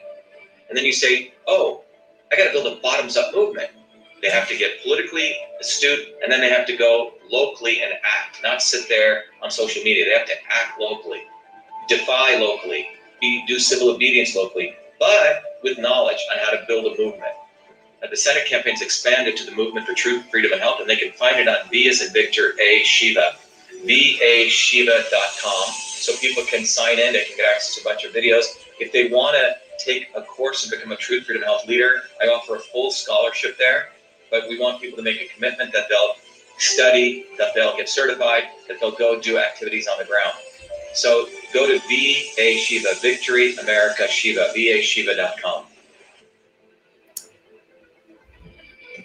And 0.69 0.77
then 0.77 0.85
you 0.85 0.93
say, 0.93 1.35
oh, 1.47 1.83
I 2.33 2.37
got 2.37 2.45
to 2.45 2.53
build 2.53 2.67
a 2.67 2.81
bottoms 2.81 3.17
up 3.17 3.35
movement. 3.35 3.71
They 4.23 4.31
have 4.31 4.49
to 4.49 4.57
get 4.57 4.83
politically 4.83 5.37
astute 5.61 6.01
and 6.23 6.33
then 6.33 6.41
they 6.41 6.51
have 6.51 6.67
to 6.67 6.77
go 6.77 7.13
locally 7.31 7.83
and 7.83 7.93
act, 8.05 8.41
not 8.43 8.63
sit 8.63 8.89
there 8.89 9.25
on 9.43 9.51
social 9.51 9.83
media. 9.83 10.05
They 10.07 10.19
have 10.19 10.27
to 10.27 10.35
act 10.51 10.81
locally, 10.81 11.23
defy 11.89 12.37
locally, 12.37 12.89
do 13.21 13.59
civil 13.59 13.91
obedience 13.91 14.35
locally, 14.35 14.75
but 14.99 15.43
with 15.63 15.79
knowledge 15.79 16.19
on 16.33 16.39
how 16.39 16.51
to 16.51 16.65
build 16.67 16.87
a 16.87 17.01
movement 17.01 17.33
Uh, 18.03 18.07
the 18.09 18.17
Senate 18.17 18.47
campaign's 18.47 18.83
expanded 18.83 19.37
to 19.37 19.45
the 19.45 19.53
Movement 19.53 19.87
for 19.87 19.95
Truth, 19.95 20.27
Freedom, 20.31 20.53
and 20.53 20.61
Health, 20.61 20.81
and 20.81 20.89
they 20.89 20.97
can 20.97 21.13
find 21.13 21.39
it 21.39 21.49
on 21.49 21.57
V 21.71 21.89
as 21.89 22.01
in 22.01 22.13
Victor 22.13 22.55
A. 22.61 22.83
Shiva, 22.85 23.35
vashiva.com. 23.85 25.73
So 25.73 26.17
people 26.17 26.45
can 26.45 26.65
sign 26.65 26.99
in, 26.99 27.13
they 27.13 27.25
can 27.25 27.37
get 27.37 27.55
access 27.55 27.75
to 27.75 27.81
a 27.81 27.85
bunch 27.85 28.05
of 28.05 28.13
videos. 28.13 28.45
If 28.79 28.93
they 28.93 29.09
want 29.09 29.37
to 29.37 29.57
take 29.85 30.09
a 30.15 30.23
course 30.23 30.65
and 30.65 30.71
become 30.71 30.93
a 30.93 30.97
Truth, 30.97 31.25
Freedom, 31.25 31.43
and 31.43 31.49
Health 31.49 31.67
leader, 31.67 32.03
I 32.23 32.27
offer 32.27 32.57
a 32.57 32.61
full 32.61 32.91
scholarship 32.91 33.59
there. 33.59 33.91
But 34.31 34.49
we 34.49 34.61
want 34.61 34.81
people 34.81 34.97
to 34.99 35.03
make 35.03 35.21
a 35.21 35.35
commitment 35.35 35.73
that 35.73 35.89
they'll 35.89 36.15
study, 36.59 37.27
that 37.39 37.55
they'll 37.55 37.77
get 37.77 37.89
certified, 37.89 38.45
that 38.69 38.79
they'll 38.81 38.93
go 38.93 39.21
do 39.21 39.39
activities 39.39 39.89
on 39.89 39.99
the 39.99 40.05
ground. 40.05 40.35
So 40.95 41.29
go 41.53 41.67
to 41.67 41.79
VA 41.81 42.59
Shiva, 42.59 42.95
Victory 43.01 43.57
America 43.57 44.07
Shiva, 44.09 44.53
vashiva.com. 44.55 45.65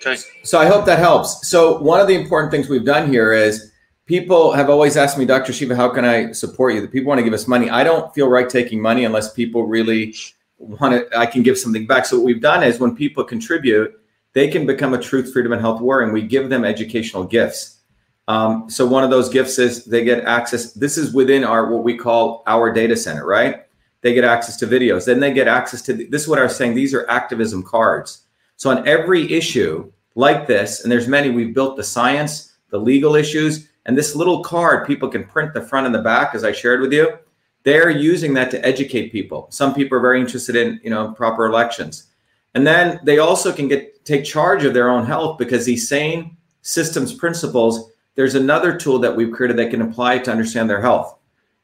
Okay. 0.05 0.21
So 0.43 0.59
I 0.59 0.65
hope 0.65 0.85
that 0.85 0.99
helps. 0.99 1.47
So 1.47 1.79
one 1.79 1.99
of 1.99 2.07
the 2.07 2.15
important 2.15 2.51
things 2.51 2.67
we've 2.67 2.85
done 2.85 3.09
here 3.09 3.31
is 3.31 3.71
people 4.05 4.51
have 4.51 4.69
always 4.69 4.97
asked 4.97 5.17
me, 5.17 5.25
Dr. 5.25 5.53
Shiva, 5.53 5.75
how 5.75 5.89
can 5.89 6.03
I 6.05 6.31
support 6.31 6.73
you? 6.73 6.81
The 6.81 6.87
people 6.87 7.07
want 7.09 7.19
to 7.19 7.23
give 7.23 7.33
us 7.33 7.47
money. 7.47 7.69
I 7.69 7.83
don't 7.83 8.13
feel 8.13 8.27
right 8.27 8.49
taking 8.49 8.81
money 8.81 9.05
unless 9.05 9.31
people 9.31 9.65
really 9.65 10.13
want 10.57 10.93
to, 10.93 11.17
I 11.17 11.25
can 11.25 11.41
give 11.41 11.57
something 11.57 11.87
back. 11.87 12.05
So 12.05 12.17
what 12.17 12.25
we've 12.25 12.41
done 12.41 12.63
is 12.63 12.79
when 12.79 12.95
people 12.95 13.23
contribute, 13.23 13.93
they 14.33 14.49
can 14.49 14.65
become 14.65 14.93
a 14.93 14.97
truth, 14.97 15.31
freedom, 15.31 15.53
and 15.53 15.61
health 15.61 15.79
warrior, 15.79 16.05
and 16.05 16.13
we 16.13 16.23
give 16.23 16.49
them 16.49 16.65
educational 16.65 17.23
gifts. 17.23 17.79
Um, 18.27 18.69
so 18.69 18.85
one 18.85 19.03
of 19.03 19.09
those 19.09 19.29
gifts 19.29 19.59
is 19.59 19.85
they 19.85 20.03
get 20.03 20.25
access. 20.25 20.73
This 20.73 20.97
is 20.97 21.13
within 21.13 21.43
our 21.43 21.69
what 21.69 21.83
we 21.83 21.95
call 21.97 22.43
our 22.47 22.71
data 22.71 22.95
center, 22.95 23.25
right? 23.25 23.65
They 24.01 24.13
get 24.13 24.23
access 24.23 24.57
to 24.57 24.67
videos. 24.67 25.05
Then 25.05 25.19
they 25.19 25.31
get 25.33 25.47
access 25.47 25.81
to 25.83 25.93
this 25.93 26.23
is 26.23 26.27
what 26.27 26.39
I 26.39 26.43
was 26.43 26.55
saying. 26.55 26.73
These 26.73 26.93
are 26.93 27.09
activism 27.09 27.63
cards. 27.63 28.23
So 28.55 28.69
on 28.69 28.87
every 28.87 29.31
issue 29.31 29.91
like 30.15 30.47
this, 30.47 30.83
and 30.83 30.91
there's 30.91 31.07
many, 31.07 31.29
we've 31.29 31.53
built 31.53 31.75
the 31.75 31.83
science, 31.83 32.53
the 32.69 32.77
legal 32.77 33.15
issues, 33.15 33.67
and 33.85 33.97
this 33.97 34.15
little 34.15 34.43
card 34.43 34.87
people 34.87 35.09
can 35.09 35.23
print 35.25 35.53
the 35.53 35.61
front 35.61 35.85
and 35.85 35.93
the 35.93 36.01
back, 36.01 36.35
as 36.35 36.43
I 36.43 36.51
shared 36.51 36.81
with 36.81 36.93
you. 36.93 37.17
They're 37.63 37.89
using 37.89 38.33
that 38.33 38.51
to 38.51 38.65
educate 38.65 39.11
people. 39.11 39.47
Some 39.49 39.73
people 39.73 39.97
are 39.97 40.01
very 40.01 40.19
interested 40.19 40.55
in, 40.55 40.79
you 40.83 40.89
know, 40.89 41.13
proper 41.13 41.45
elections. 41.45 42.07
And 42.53 42.67
then 42.67 42.99
they 43.03 43.19
also 43.19 43.51
can 43.51 43.67
get 43.67 44.05
take 44.05 44.25
charge 44.25 44.65
of 44.65 44.73
their 44.73 44.89
own 44.89 45.05
health 45.05 45.37
because 45.37 45.65
these 45.65 45.87
same 45.87 46.37
systems 46.61 47.13
principles, 47.13 47.91
there's 48.15 48.35
another 48.35 48.77
tool 48.77 48.99
that 48.99 49.15
we've 49.15 49.31
created 49.31 49.57
that 49.57 49.71
can 49.71 49.81
apply 49.81 50.19
to 50.19 50.31
understand 50.31 50.69
their 50.69 50.81
health. 50.81 51.17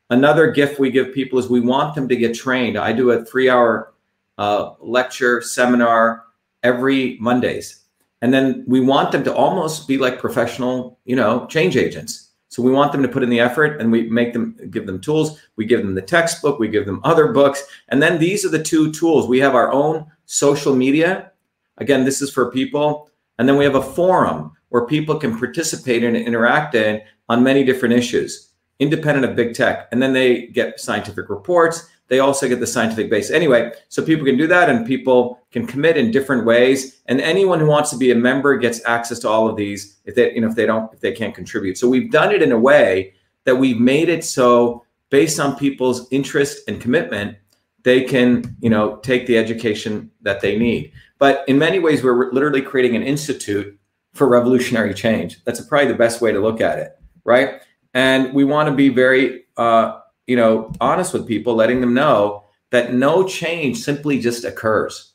Another 0.10 0.52
gift 0.52 0.80
we 0.80 0.90
give 0.90 1.14
people 1.14 1.38
is 1.38 1.50
we 1.50 1.60
want 1.60 1.96
them 1.96 2.08
to 2.08 2.16
get 2.16 2.34
trained. 2.34 2.78
I 2.78 2.94
do 2.94 3.12
a 3.12 3.24
three 3.24 3.50
hour 3.50 3.94
uh, 4.38 4.74
lecture 4.80 5.42
seminar 5.42 6.24
every 6.64 7.18
Mondays. 7.20 7.79
And 8.22 8.34
then 8.34 8.64
we 8.68 8.80
want 8.80 9.12
them 9.12 9.24
to 9.24 9.34
almost 9.34 9.88
be 9.88 9.98
like 9.98 10.20
professional, 10.20 11.00
you 11.06 11.16
know, 11.16 11.46
change 11.48 11.78
agents. 11.78 12.30
So 12.50 12.64
we 12.64 12.72
want 12.72 12.92
them 12.92 13.04
to 13.04 13.08
put 13.08 13.24
in 13.24 13.30
the 13.30 13.40
effort 13.40 13.80
and 13.80 13.92
we 13.92 14.10
make 14.10 14.34
them 14.34 14.58
give 14.72 14.88
them 14.88 15.00
tools. 15.00 15.40
We 15.56 15.66
give 15.66 15.82
them 15.82 15.94
the 15.94 16.02
textbook, 16.02 16.60
we 16.60 16.68
give 16.68 16.86
them 16.86 17.00
other 17.04 17.32
books. 17.32 17.64
And 17.90 18.02
then 18.02 18.20
these 18.20 18.44
are 18.44 18.50
the 18.50 18.62
two 18.62 18.92
tools. 18.92 19.28
We 19.28 19.40
have 19.40 19.56
our 19.56 19.72
own 19.72 20.06
social 20.26 20.76
media. 20.76 21.32
Again, 21.78 22.04
this 22.04 22.22
is 22.22 22.32
for 22.32 22.52
people. 22.52 23.10
And 23.38 23.48
then 23.48 23.56
we 23.56 23.66
have 23.66 23.76
a 23.76 23.82
forum 23.82 24.52
where 24.70 24.86
people 24.86 25.16
can 25.18 25.38
participate 25.38 26.04
and 26.04 26.18
interact 26.18 26.76
in 26.76 27.02
on 27.30 27.44
many 27.44 27.64
different 27.64 27.94
issues, 27.94 28.52
independent 28.80 29.26
of 29.26 29.36
big 29.36 29.54
tech. 29.54 29.88
And 29.92 30.02
then 30.02 30.14
they 30.14 30.48
get 30.48 30.80
scientific 30.80 31.30
reports 31.30 31.88
they 32.10 32.20
also 32.20 32.48
get 32.48 32.60
the 32.60 32.68
scientific 32.68 33.10
base. 33.10 33.32
Anyway 33.32 33.72
so 33.88 34.04
people 34.04 34.26
can 34.26 34.38
do 34.38 34.48
that 34.48 34.70
and 34.70 34.86
people 34.86 35.40
can 35.52 35.66
commit 35.66 35.98
in 35.98 36.12
different 36.12 36.46
ways. 36.46 37.02
And 37.06 37.22
anyone 37.22 37.60
who 37.60 37.68
wants 37.68 37.90
to 37.92 37.98
be 37.98 38.12
a 38.12 38.16
member 38.16 38.58
gets 38.58 38.86
access 38.86 39.20
to 39.20 39.30
all 39.30 39.48
of 39.48 39.56
these 39.56 39.98
if 40.06 40.16
they 40.16 40.34
you 40.34 40.42
know 40.42 40.50
if 40.50 40.56
they 40.56 40.66
don't 40.66 40.92
if 40.94 41.00
they 41.00 41.12
can't 41.12 41.34
contribute. 41.34 41.78
So 41.78 41.88
we've 41.88 42.12
done 42.12 42.32
it 42.32 42.42
in 42.42 42.52
a 42.52 42.60
way 42.60 43.14
that 43.46 43.56
we've 43.56 43.80
made 43.80 44.10
it 44.10 44.24
so 44.24 44.84
based 45.10 45.40
on 45.40 45.56
people's 45.56 46.08
interest 46.12 46.68
and 46.68 46.82
commitment 46.82 47.38
they 47.84 48.04
can 48.04 48.56
you 48.60 48.70
know 48.70 48.98
take 48.98 49.26
the 49.28 49.38
education 49.38 50.12
that 50.22 50.42
they 50.42 50.58
need. 50.58 50.92
But 51.18 51.44
in 51.48 51.58
many 51.58 51.80
ways 51.80 52.04
we're 52.04 52.32
literally 52.32 52.62
creating 52.62 52.96
an 52.96 53.04
institute 53.04 53.78
for 54.14 54.28
revolutionary 54.28 54.94
change. 54.94 55.44
That's 55.46 55.62
probably 55.62 55.88
the 55.88 55.98
best 55.98 56.20
way 56.20 56.32
to 56.32 56.40
look 56.40 56.62
at 56.62 56.80
it 56.80 57.00
right? 57.30 57.62
And 57.94 58.34
we 58.34 58.44
want 58.44 58.70
to 58.70 58.76
be 58.76 58.90
very 58.90 59.44
uh, 59.56 60.00
you 60.30 60.36
know, 60.36 60.72
honest 60.80 61.12
with 61.12 61.28
people, 61.28 61.56
letting 61.56 61.82
them 61.82 61.96
know 61.96 62.44
that 62.70 62.94
no 62.94 63.28
change 63.28 63.80
simply 63.80 64.20
just 64.20 64.46
occurs. 64.46 65.14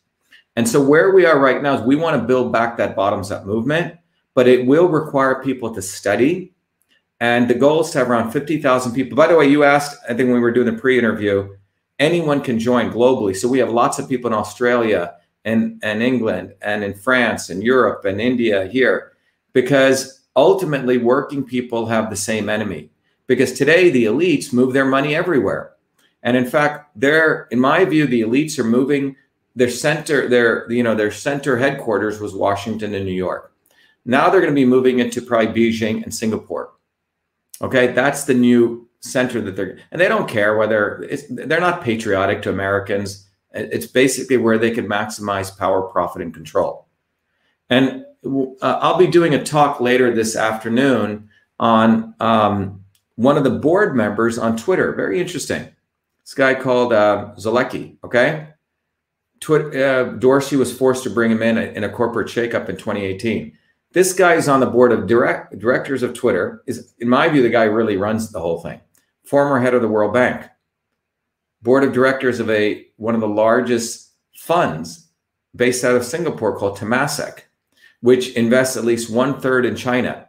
And 0.57 0.69
so 0.69 0.83
where 0.83 1.13
we 1.13 1.25
are 1.25 1.39
right 1.39 1.63
now 1.63 1.77
is 1.77 1.83
we 1.83 1.95
want 1.95 2.21
to 2.21 2.27
build 2.27 2.53
back 2.53 2.77
that 2.77 2.97
bottoms 2.97 3.31
up 3.31 3.47
movement, 3.47 3.97
but 4.35 4.49
it 4.49 4.67
will 4.67 4.89
require 4.89 5.41
people 5.41 5.73
to 5.73 5.81
study. 5.81 6.53
And 7.21 7.49
the 7.49 7.55
goal 7.55 7.83
is 7.83 7.91
to 7.91 7.99
have 7.99 8.11
around 8.11 8.33
50,000 8.33 8.93
people. 8.93 9.17
By 9.17 9.29
the 9.29 9.37
way, 9.37 9.47
you 9.47 9.63
asked, 9.63 9.97
I 10.09 10.15
think 10.15 10.27
when 10.27 10.35
we 10.35 10.41
were 10.41 10.51
doing 10.51 10.67
the 10.67 10.81
pre 10.81 10.99
interview, 10.99 11.57
anyone 12.01 12.41
can 12.41 12.59
join 12.59 12.91
globally. 12.91 13.37
So 13.37 13.49
we 13.49 13.61
have 13.61 13.71
lots 13.71 14.01
of 14.01 14.09
people 14.09 14.29
in 14.29 14.35
Australia 14.35 15.15
and, 15.45 15.79
and 15.85 16.03
England 16.03 16.55
and 16.61 16.83
in 16.83 16.93
France 16.93 17.51
and 17.51 17.63
Europe 17.63 18.05
and 18.05 18.21
India 18.21 18.67
here 18.67 19.13
because 19.53 20.27
ultimately 20.35 20.99
working 20.99 21.45
people 21.45 21.87
have 21.87 22.11
the 22.11 22.17
same 22.17 22.49
enemy. 22.49 22.91
Because 23.27 23.53
today 23.53 23.91
the 23.91 24.05
elites 24.05 24.53
move 24.53 24.73
their 24.73 24.85
money 24.85 25.15
everywhere. 25.15 25.73
And 26.23 26.37
in 26.37 26.47
fact, 26.47 26.91
they're, 26.97 27.49
in 27.51 27.61
my 27.61 27.85
view, 27.85 28.07
the 28.07 28.23
elites 28.23 28.59
are 28.59 28.65
moving 28.65 29.17
their 29.57 29.71
center, 29.71 30.29
their, 30.29 30.71
you 30.71 30.83
know, 30.83 30.95
their 30.95 31.11
center 31.11 31.57
headquarters 31.57 32.21
was 32.21 32.35
Washington 32.35 32.95
and 32.95 33.05
New 33.05 33.13
York. 33.13 33.53
Now 34.05 34.29
they're 34.29 34.41
going 34.41 34.53
to 34.53 34.61
be 34.61 34.65
moving 34.65 34.99
into 34.99 35.23
probably 35.23 35.49
Beijing 35.49 36.03
and 36.03 36.15
Singapore. 36.15 36.73
Okay, 37.63 37.89
that's 37.89 38.25
the 38.25 38.35
new 38.35 38.89
center 39.01 39.41
that 39.41 39.55
they're, 39.55 39.79
and 39.93 40.01
they 40.01 40.09
don't 40.09 40.29
care 40.29 40.57
whether 40.57 41.09
they're 41.31 41.61
not 41.61 41.83
patriotic 41.83 42.43
to 42.43 42.51
Americans. 42.51 43.29
It's 43.53 43.87
basically 43.87 44.37
where 44.37 44.59
they 44.59 44.73
can 44.73 44.87
maximize 44.87 45.57
power, 45.57 45.83
profit, 45.83 46.23
and 46.23 46.35
control. 46.35 46.89
And 47.71 48.05
uh, 48.27 48.79
I'll 48.81 48.99
be 48.99 49.07
doing 49.07 49.35
a 49.35 49.45
talk 49.45 49.81
later 49.81 50.13
this 50.13 50.37
afternoon 50.37 51.29
on 51.61 52.15
um, 52.19 52.84
one 53.17 53.37
of 53.37 53.45
the 53.45 53.51
board 53.51 53.95
members 53.95 54.39
on 54.39 54.57
Twitter. 54.57 54.93
Very 54.93 55.21
interesting. 55.21 55.69
This 56.25 56.35
guy 56.35 56.55
called 56.55 56.93
uh, 56.93 57.33
Zoellick. 57.37 57.97
Okay, 58.05 58.49
Twitter, 59.41 59.85
uh, 59.85 60.05
Dorsey 60.19 60.57
was 60.57 60.77
forced 60.77 61.03
to 61.05 61.11
bring 61.11 61.31
him 61.31 61.43
in 61.43 61.59
in 61.59 61.85
a 61.85 61.89
corporate 61.89 62.29
shakeup 62.29 62.69
in 62.69 62.77
2018. 62.77 63.57
This 63.93 64.13
guy 64.13 64.35
is 64.35 64.49
on 64.49 64.61
the 64.61 64.67
board 64.67 64.91
of 64.91 65.07
direct, 65.07 65.59
directors 65.59 66.03
of 66.03 66.15
Twitter. 66.15 66.63
Is 66.67 66.95
in 66.99 67.09
my 67.09 67.29
view 67.29 67.43
the 67.43 67.51
guy 67.51 67.65
really 67.65 67.97
runs 67.97 68.31
the 68.31 68.41
whole 68.41 68.61
thing. 68.61 68.81
Former 69.25 69.61
head 69.61 69.75
of 69.75 69.83
the 69.83 69.89
World 69.89 70.13
Bank, 70.13 70.47
board 71.63 71.85
of 71.85 71.93
directors 71.93 72.41
of 72.41 72.51
a 72.51 72.87
one 72.97 73.15
of 73.15 73.21
the 73.21 73.29
largest 73.29 74.13
funds 74.37 75.09
based 75.55 75.85
out 75.85 75.95
of 75.95 76.05
Singapore 76.05 76.57
called 76.57 76.79
Temasek, 76.79 77.41
which 78.01 78.33
invests 78.33 78.77
at 78.77 78.85
least 78.85 79.11
one 79.11 79.41
third 79.41 79.65
in 79.65 79.77
China. 79.77 80.29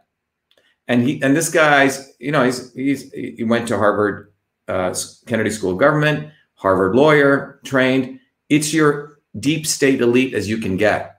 And 0.88 1.02
he 1.02 1.20
and 1.22 1.36
this 1.36 1.48
guy's 1.48 2.14
you 2.18 2.30
know 2.30 2.44
he's 2.44 2.72
he's 2.74 3.12
he 3.12 3.44
went 3.44 3.66
to 3.68 3.76
Harvard 3.76 4.32
uh, 4.68 4.94
Kennedy 5.26 5.50
School 5.50 5.72
of 5.72 5.78
Government, 5.78 6.30
Harvard 6.54 6.94
lawyer, 6.94 7.60
trained. 7.64 8.20
It's 8.48 8.72
your 8.72 9.18
deep 9.38 9.66
state 9.66 10.00
elite 10.00 10.34
as 10.34 10.48
you 10.48 10.58
can 10.58 10.76
get. 10.76 11.16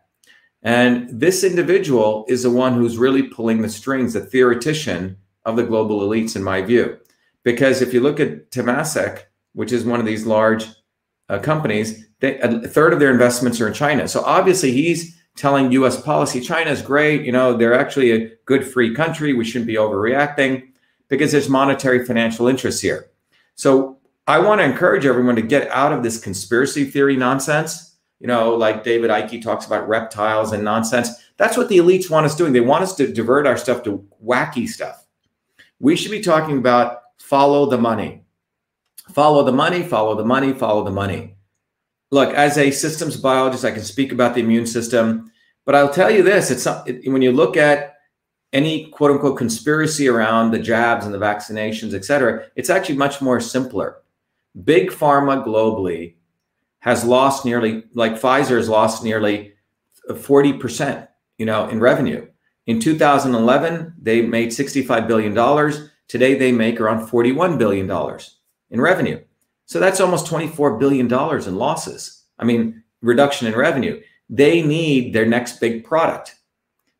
And 0.63 1.07
this 1.09 1.43
individual 1.43 2.25
is 2.27 2.43
the 2.43 2.51
one 2.51 2.73
who's 2.73 2.97
really 2.97 3.23
pulling 3.23 3.61
the 3.61 3.69
strings, 3.69 4.13
the 4.13 4.21
theoretician 4.21 5.17
of 5.45 5.55
the 5.55 5.63
global 5.63 6.01
elites, 6.01 6.35
in 6.35 6.43
my 6.43 6.61
view. 6.61 6.97
Because 7.43 7.81
if 7.81 7.93
you 7.93 8.01
look 8.01 8.19
at 8.19 8.51
Temasek, 8.51 9.23
which 9.53 9.71
is 9.71 9.85
one 9.85 9.99
of 9.99 10.05
these 10.05 10.25
large 10.25 10.65
uh, 11.29 11.39
companies, 11.39 12.07
they, 12.19 12.39
a 12.39 12.67
third 12.67 12.93
of 12.93 12.99
their 12.99 13.11
investments 13.11 13.61
are 13.61 13.67
in 13.67 13.73
China. 13.73 14.07
So 14.07 14.23
obviously 14.23 14.71
he's 14.71 15.16
telling 15.37 15.71
US 15.71 16.01
policy, 16.01 16.41
China 16.41 16.71
is 16.71 16.81
great. 16.81 17.23
You 17.23 17.31
know, 17.31 17.55
they're 17.55 17.79
actually 17.79 18.11
a 18.11 18.29
good 18.45 18.65
free 18.65 18.93
country. 18.93 19.33
We 19.33 19.45
shouldn't 19.45 19.67
be 19.67 19.75
overreacting 19.75 20.67
because 21.07 21.31
there's 21.31 21.47
monetary 21.47 22.05
financial 22.05 22.47
interests 22.47 22.81
here. 22.81 23.11
So 23.55 23.97
I 24.27 24.39
want 24.39 24.59
to 24.59 24.65
encourage 24.65 25.05
everyone 25.05 25.35
to 25.35 25.41
get 25.41 25.69
out 25.71 25.93
of 25.93 26.03
this 26.03 26.19
conspiracy 26.19 26.83
theory 26.83 27.15
nonsense. 27.15 27.95
You 28.19 28.27
know, 28.27 28.55
like 28.55 28.83
David 28.83 29.11
Icke 29.11 29.41
talks 29.41 29.65
about 29.65 29.87
reptiles 29.87 30.51
and 30.51 30.63
nonsense. 30.63 31.09
That's 31.37 31.55
what 31.55 31.69
the 31.69 31.77
elites 31.77 32.09
want 32.09 32.25
us 32.25 32.35
doing. 32.35 32.51
They 32.51 32.59
want 32.59 32.83
us 32.83 32.95
to 32.95 33.13
divert 33.13 33.45
our 33.45 33.57
stuff 33.57 33.83
to 33.83 34.03
wacky 34.25 34.67
stuff. 34.67 35.05
We 35.79 35.95
should 35.95 36.11
be 36.11 36.21
talking 36.21 36.57
about 36.57 37.01
follow 37.19 37.69
the 37.69 37.77
money. 37.77 38.23
Follow 39.13 39.43
the 39.43 39.51
money, 39.51 39.83
follow 39.83 40.15
the 40.15 40.25
money, 40.25 40.51
follow 40.51 40.83
the 40.83 40.91
money. 40.91 41.36
Look, 42.11 42.33
as 42.33 42.57
a 42.57 42.71
systems 42.71 43.17
biologist, 43.17 43.65
I 43.65 43.71
can 43.71 43.83
speak 43.83 44.11
about 44.11 44.33
the 44.33 44.41
immune 44.41 44.65
system, 44.65 45.31
but 45.65 45.75
I'll 45.75 45.93
tell 45.93 46.09
you 46.09 46.23
this: 46.23 46.51
it's 46.51 46.65
it, 46.85 47.11
when 47.11 47.21
you 47.21 47.31
look 47.31 47.57
at 47.57 47.95
any 48.53 48.89
quote 48.89 49.11
unquote 49.11 49.37
conspiracy 49.37 50.07
around 50.07 50.51
the 50.51 50.59
jabs 50.59 51.05
and 51.05 51.13
the 51.13 51.19
vaccinations, 51.19 51.93
et 51.93 52.05
cetera, 52.05 52.45
it's 52.55 52.69
actually 52.69 52.95
much 52.95 53.21
more 53.21 53.39
simpler. 53.39 53.97
Big 54.63 54.89
pharma 54.89 55.45
globally 55.45 56.15
has 56.79 57.03
lost 57.03 57.43
nearly, 57.43 57.83
like 57.93 58.13
Pfizer 58.13 58.57
has 58.57 58.69
lost 58.69 59.03
nearly 59.03 59.53
40%, 60.09 61.07
you 61.37 61.45
know, 61.45 61.67
in 61.67 61.79
revenue. 61.79 62.27
In 62.65 62.79
2011, 62.79 63.95
they 64.01 64.21
made 64.21 64.49
$65 64.49 65.07
billion. 65.07 65.33
Today, 66.07 66.35
they 66.35 66.51
make 66.51 66.79
around 66.79 67.07
$41 67.07 67.57
billion 67.57 68.19
in 68.69 68.81
revenue. 68.81 69.19
So 69.67 69.81
that's 69.81 69.99
almost 69.99 70.25
$24 70.27 70.79
billion 70.79 71.05
in 71.07 71.55
losses. 71.57 72.23
I 72.39 72.45
mean, 72.45 72.83
reduction 73.01 73.47
in 73.47 73.55
revenue. 73.55 74.01
They 74.29 74.61
need 74.61 75.13
their 75.13 75.25
next 75.25 75.59
big 75.59 75.83
product 75.83 76.35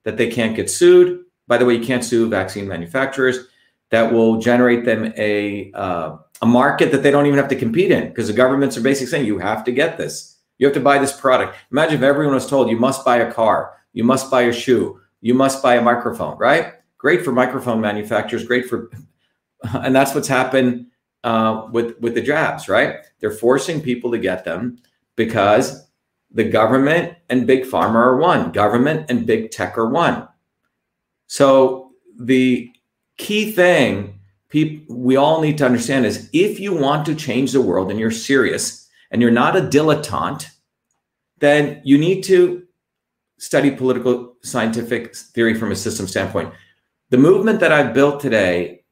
that 0.04 0.18
they 0.18 0.30
can't 0.30 0.56
get 0.56 0.70
sued. 0.70 1.24
By 1.48 1.58
the 1.58 1.66
way, 1.66 1.76
you 1.76 1.86
can't 1.86 2.04
sue 2.04 2.30
vaccine 2.30 2.68
manufacturers. 2.68 3.48
That 3.90 4.12
will 4.12 4.38
generate 4.40 4.84
them 4.84 5.14
a 5.16 5.72
uh, 5.74 6.18
a 6.42 6.46
market 6.46 6.92
that 6.92 7.04
they 7.04 7.10
don't 7.10 7.26
even 7.26 7.40
have 7.40 7.48
to 7.48 7.56
compete 7.56 7.90
in 7.90 8.10
because 8.10 8.28
the 8.28 8.34
governments 8.34 8.76
are 8.78 8.82
basically 8.82 9.08
saying 9.08 9.26
you 9.26 9.40
have 9.40 9.64
to 9.64 9.72
get 9.72 9.98
this. 9.98 10.38
You 10.58 10.68
have 10.68 10.74
to 10.74 10.82
buy 10.82 10.98
this 10.98 11.18
product. 11.18 11.56
Imagine 11.72 11.96
if 11.96 12.04
everyone 12.04 12.36
was 12.36 12.50
told 12.50 12.70
you 12.70 12.78
must 12.78 13.06
buy 13.06 13.18
a 13.18 13.32
car, 13.32 13.78
you 13.94 14.04
must 14.04 14.30
buy 14.30 14.42
a 14.42 14.52
shoe, 14.54 15.00
you 15.22 15.34
must 15.34 15.64
buy 15.64 15.76
a 15.76 15.82
microphone, 15.82 16.38
right? 16.38 16.74
Great 16.98 17.24
for 17.24 17.32
microphone 17.32 17.80
manufacturers, 17.80 18.44
great 18.44 18.68
for, 18.68 18.92
and 19.74 19.96
that's 19.96 20.14
what's 20.14 20.28
happened 20.28 20.88
uh, 21.28 21.68
with 21.74 22.00
with 22.00 22.14
the 22.16 22.22
jabs, 22.22 22.70
right? 22.70 23.06
They're 23.20 23.32
forcing 23.32 23.82
people 23.82 24.12
to 24.12 24.18
get 24.18 24.46
them 24.46 24.78
because 25.18 25.86
the 26.32 26.46
government 26.46 27.18
and 27.30 27.46
big 27.46 27.66
pharma 27.66 27.96
are 27.96 28.16
one. 28.16 28.54
Government 28.54 29.10
and 29.10 29.28
big 29.28 29.52
tech 29.52 29.78
are 29.78 29.90
one. 29.90 30.26
So 31.28 31.92
the 32.18 32.72
key 33.18 33.52
thing 33.52 34.22
people 34.48 34.96
we 34.96 35.18
all 35.18 35.42
need 35.42 35.58
to 35.58 35.66
understand 35.66 36.06
is 36.06 36.30
if 36.32 36.62
you 36.62 36.74
want 36.74 37.06
to 37.08 37.14
change 37.14 37.52
the 37.52 37.62
world 37.62 37.92
and 37.92 38.00
you're 38.00 38.10
serious 38.10 38.88
and 39.12 39.22
you're 39.22 39.30
not 39.30 39.58
a 39.58 39.62
dilettante 39.62 40.48
then 41.40 41.82
you 41.84 41.98
need 41.98 42.24
to 42.24 42.64
study 43.38 43.70
political 43.70 44.36
scientific 44.44 45.16
theory 45.16 45.54
from 45.54 45.72
a 45.72 45.76
system 45.76 46.08
standpoint 46.08 46.54
the 47.10 47.18
movement 47.18 47.60
that 47.60 47.72
i've 47.72 47.94
built 47.94 48.20
today 48.20 48.84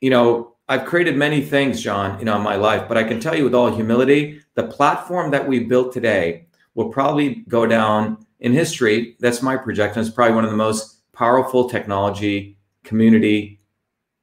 you 0.00 0.10
know 0.10 0.47
i've 0.68 0.84
created 0.84 1.16
many 1.16 1.40
things 1.40 1.80
john 1.80 2.18
you 2.18 2.24
know 2.24 2.36
in 2.36 2.42
my 2.42 2.56
life 2.56 2.86
but 2.88 2.96
i 2.96 3.04
can 3.04 3.20
tell 3.20 3.36
you 3.36 3.44
with 3.44 3.54
all 3.54 3.74
humility 3.74 4.40
the 4.54 4.64
platform 4.64 5.30
that 5.30 5.46
we 5.46 5.60
built 5.60 5.92
today 5.92 6.46
will 6.74 6.90
probably 6.90 7.44
go 7.48 7.66
down 7.66 8.24
in 8.40 8.52
history 8.52 9.16
that's 9.20 9.42
my 9.42 9.56
projection 9.56 10.00
it's 10.00 10.10
probably 10.10 10.34
one 10.34 10.44
of 10.44 10.50
the 10.50 10.56
most 10.56 11.12
powerful 11.12 11.68
technology 11.68 12.56
community 12.84 13.60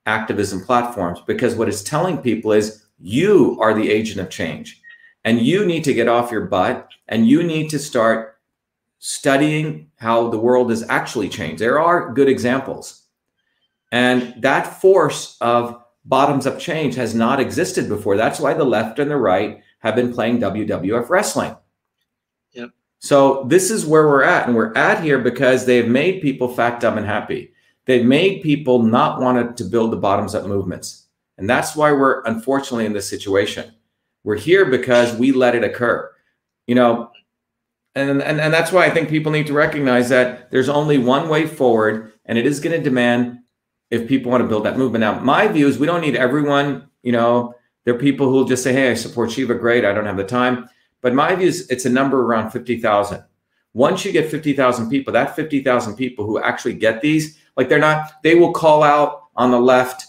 activism 0.05 0.61
platforms 0.61 1.19
because 1.25 1.55
what 1.55 1.67
it's 1.67 1.83
telling 1.83 2.17
people 2.17 2.51
is 2.51 2.85
you 2.99 3.57
are 3.59 3.73
the 3.73 3.89
agent 3.89 4.19
of 4.19 4.29
change 4.29 4.81
and 5.23 5.41
you 5.41 5.65
need 5.65 5.83
to 5.83 5.93
get 5.93 6.07
off 6.07 6.31
your 6.31 6.45
butt 6.45 6.87
and 7.07 7.27
you 7.27 7.43
need 7.43 7.69
to 7.69 7.79
start 7.79 8.37
studying 8.99 9.89
how 9.97 10.29
the 10.29 10.39
world 10.39 10.69
has 10.69 10.83
actually 10.89 11.29
changed. 11.29 11.59
There 11.59 11.79
are 11.79 12.13
good 12.13 12.29
examples. 12.29 13.03
And 13.91 14.41
that 14.41 14.81
force 14.81 15.37
of 15.41 15.81
bottoms 16.05 16.47
up 16.47 16.59
change 16.59 16.95
has 16.95 17.15
not 17.15 17.39
existed 17.39 17.89
before. 17.89 18.15
That's 18.15 18.39
why 18.39 18.53
the 18.53 18.63
left 18.63 18.99
and 18.99 19.09
the 19.09 19.17
right 19.17 19.61
have 19.79 19.95
been 19.95 20.13
playing 20.13 20.39
WWF 20.39 21.09
wrestling. 21.09 21.55
Yep. 22.53 22.69
So 22.99 23.45
this 23.47 23.71
is 23.71 23.85
where 23.85 24.07
we're 24.07 24.23
at. 24.23 24.47
And 24.47 24.55
we're 24.55 24.75
at 24.75 25.03
here 25.03 25.19
because 25.19 25.65
they've 25.65 25.87
made 25.87 26.21
people 26.21 26.47
fat, 26.47 26.79
dumb, 26.79 26.97
and 26.97 27.05
happy. 27.05 27.51
They've 27.85 28.05
made 28.05 28.41
people 28.41 28.81
not 28.81 29.19
want 29.19 29.57
to 29.57 29.63
build 29.63 29.91
the 29.91 29.97
bottoms 29.97 30.33
up 30.33 30.45
movements. 30.45 31.07
And 31.37 31.49
that's 31.49 31.75
why 31.75 31.91
we're 31.91 32.23
unfortunately 32.23 32.85
in 32.85 32.93
this 32.93 33.09
situation. 33.09 33.73
We're 34.23 34.37
here 34.37 34.65
because 34.65 35.15
we 35.15 35.31
let 35.31 35.55
it 35.55 35.63
occur. 35.63 36.11
You 36.65 36.75
know, 36.75 37.11
and, 37.93 38.21
and, 38.21 38.41
and 38.41 38.53
that's 38.53 38.71
why 38.71 38.85
I 38.85 38.89
think 38.89 39.09
people 39.09 39.31
need 39.31 39.47
to 39.47 39.53
recognize 39.53 40.09
that 40.09 40.49
there's 40.51 40.69
only 40.69 40.97
one 40.97 41.29
way 41.29 41.45
forward, 41.45 42.11
and 42.25 42.37
it 42.37 42.45
is 42.45 42.59
going 42.59 42.75
to 42.75 42.83
demand 42.83 43.39
if 43.95 44.07
people 44.07 44.31
want 44.31 44.43
to 44.43 44.47
build 44.47 44.65
that 44.65 44.77
movement. 44.77 45.01
Now, 45.01 45.19
my 45.19 45.47
view 45.47 45.67
is 45.67 45.77
we 45.77 45.87
don't 45.87 46.01
need 46.01 46.15
everyone, 46.15 46.89
you 47.01 47.11
know, 47.11 47.55
there 47.85 47.95
are 47.95 47.99
people 47.99 48.27
who 48.27 48.33
will 48.33 48.45
just 48.45 48.63
say, 48.63 48.73
hey, 48.73 48.91
I 48.91 48.93
support 48.95 49.31
Shiva, 49.31 49.55
great, 49.55 49.85
I 49.85 49.93
don't 49.93 50.05
have 50.05 50.17
the 50.17 50.23
time. 50.23 50.67
But 51.01 51.13
my 51.13 51.35
view 51.35 51.47
is 51.47 51.69
it's 51.69 51.85
a 51.85 51.89
number 51.89 52.21
around 52.21 52.51
50,000. 52.51 53.23
Once 53.73 54.05
you 54.05 54.11
get 54.11 54.29
50,000 54.29 54.89
people, 54.89 55.13
that 55.13 55.35
50,000 55.35 55.95
people 55.95 56.25
who 56.25 56.41
actually 56.41 56.73
get 56.73 57.01
these, 57.01 57.37
like 57.57 57.69
they're 57.69 57.79
not, 57.79 58.13
they 58.23 58.35
will 58.35 58.53
call 58.53 58.83
out 58.83 59.25
on 59.35 59.51
the 59.51 59.59
left 59.59 60.05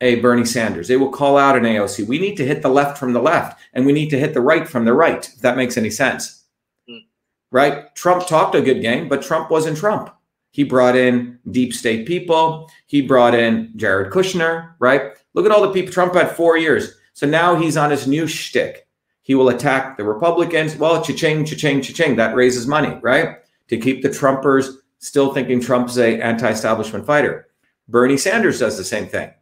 a 0.00 0.16
Bernie 0.16 0.44
Sanders. 0.44 0.88
They 0.88 0.96
will 0.96 1.10
call 1.10 1.38
out 1.38 1.56
an 1.56 1.62
AOC. 1.62 2.06
We 2.06 2.18
need 2.18 2.36
to 2.36 2.46
hit 2.46 2.60
the 2.60 2.68
left 2.68 2.98
from 2.98 3.12
the 3.12 3.22
left 3.22 3.60
and 3.72 3.86
we 3.86 3.92
need 3.92 4.10
to 4.10 4.18
hit 4.18 4.34
the 4.34 4.40
right 4.40 4.68
from 4.68 4.84
the 4.84 4.92
right, 4.92 5.26
if 5.26 5.40
that 5.40 5.56
makes 5.56 5.76
any 5.76 5.90
sense. 5.90 6.44
Mm. 6.90 7.04
Right? 7.50 7.94
Trump 7.94 8.26
talked 8.26 8.54
a 8.54 8.60
good 8.60 8.82
game, 8.82 9.08
but 9.08 9.22
Trump 9.22 9.50
wasn't 9.50 9.78
Trump. 9.78 10.10
He 10.54 10.62
brought 10.62 10.94
in 10.94 11.40
deep 11.50 11.74
state 11.74 12.06
people. 12.06 12.70
He 12.86 13.02
brought 13.02 13.34
in 13.34 13.72
Jared 13.74 14.12
Kushner, 14.12 14.74
right? 14.78 15.10
Look 15.34 15.46
at 15.46 15.50
all 15.50 15.62
the 15.62 15.72
people. 15.72 15.92
Trump 15.92 16.14
had 16.14 16.30
four 16.30 16.56
years. 16.56 16.94
So 17.12 17.26
now 17.26 17.56
he's 17.56 17.76
on 17.76 17.90
his 17.90 18.06
new 18.06 18.28
shtick. 18.28 18.86
He 19.22 19.34
will 19.34 19.48
attack 19.48 19.96
the 19.96 20.04
Republicans. 20.04 20.76
Well, 20.76 21.02
cha-ching, 21.02 21.44
cha-ching, 21.44 21.82
cha-ching. 21.82 22.14
That 22.14 22.36
raises 22.36 22.68
money, 22.68 22.96
right? 23.02 23.38
To 23.66 23.76
keep 23.76 24.02
the 24.02 24.10
Trumpers 24.10 24.76
still 24.98 25.34
thinking 25.34 25.60
Trump's 25.60 25.98
a 25.98 26.20
anti-establishment 26.20 27.04
fighter. 27.04 27.48
Bernie 27.88 28.16
Sanders 28.16 28.60
does 28.60 28.78
the 28.78 28.84
same 28.84 29.08
thing. 29.08 29.32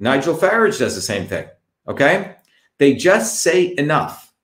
Nigel 0.00 0.34
Farage 0.34 0.80
does 0.80 0.96
the 0.96 1.00
same 1.00 1.28
thing. 1.28 1.46
Okay? 1.86 2.34
They 2.78 2.94
just 2.94 3.40
say 3.40 3.72
enough. 3.78 4.34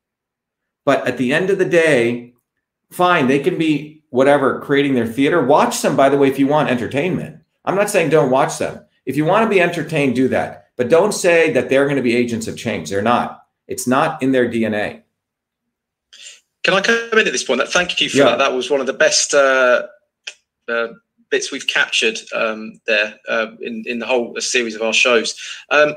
But 0.85 1.05
at 1.09 1.19
the 1.19 1.33
end 1.33 1.51
of 1.51 1.59
the 1.59 1.65
day, 1.65 2.35
fine, 2.93 3.27
they 3.27 3.41
can 3.41 3.59
be 3.59 3.96
whatever, 4.11 4.61
creating 4.61 4.95
their 4.95 5.07
theater. 5.07 5.45
Watch 5.45 5.83
them, 5.83 5.97
by 5.97 6.09
the 6.09 6.19
way, 6.19 6.29
if 6.29 6.39
you 6.39 6.47
want 6.47 6.71
entertainment. 6.71 7.41
I'm 7.65 7.75
not 7.75 7.91
saying 7.91 8.11
don't 8.11 8.31
watch 8.31 8.59
them. 8.59 8.85
If 9.05 9.17
you 9.17 9.25
want 9.25 9.45
to 9.45 9.51
be 9.51 9.61
entertained, 9.61 10.15
do 10.15 10.29
that. 10.29 10.69
But 10.77 10.89
don't 10.89 11.13
say 11.13 11.53
that 11.53 11.69
they're 11.69 11.85
going 11.85 11.97
to 11.97 12.03
be 12.03 12.15
agents 12.15 12.47
of 12.47 12.57
change. 12.57 12.91
They're 12.91 13.03
not. 13.03 13.47
It's 13.67 13.87
not 13.87 14.23
in 14.23 14.33
their 14.33 14.49
DNA. 14.49 15.03
Can 16.63 16.75
I 16.75 16.81
come 16.81 16.97
in 17.13 17.27
at 17.27 17.33
this 17.33 17.45
point? 17.45 17.63
Thank 17.69 18.01
you 18.01 18.09
for 18.09 18.19
yeah. 18.19 18.25
that. 18.25 18.39
That 18.39 18.53
was 18.53 18.71
one 18.71 18.81
of 18.81 18.87
the 18.87 18.93
best 18.93 19.35
uh, 19.35 19.87
uh, 20.69 20.89
bits 21.31 21.53
we've 21.53 21.67
captured 21.67 22.19
um, 22.35 22.81
there 22.87 23.15
uh, 23.29 23.49
in 23.61 23.85
in 23.87 24.01
the 24.01 24.07
whole 24.07 24.35
series 24.41 24.75
of 24.75 24.83
our 24.83 24.93
shows. 24.93 25.39
Um, 25.71 25.95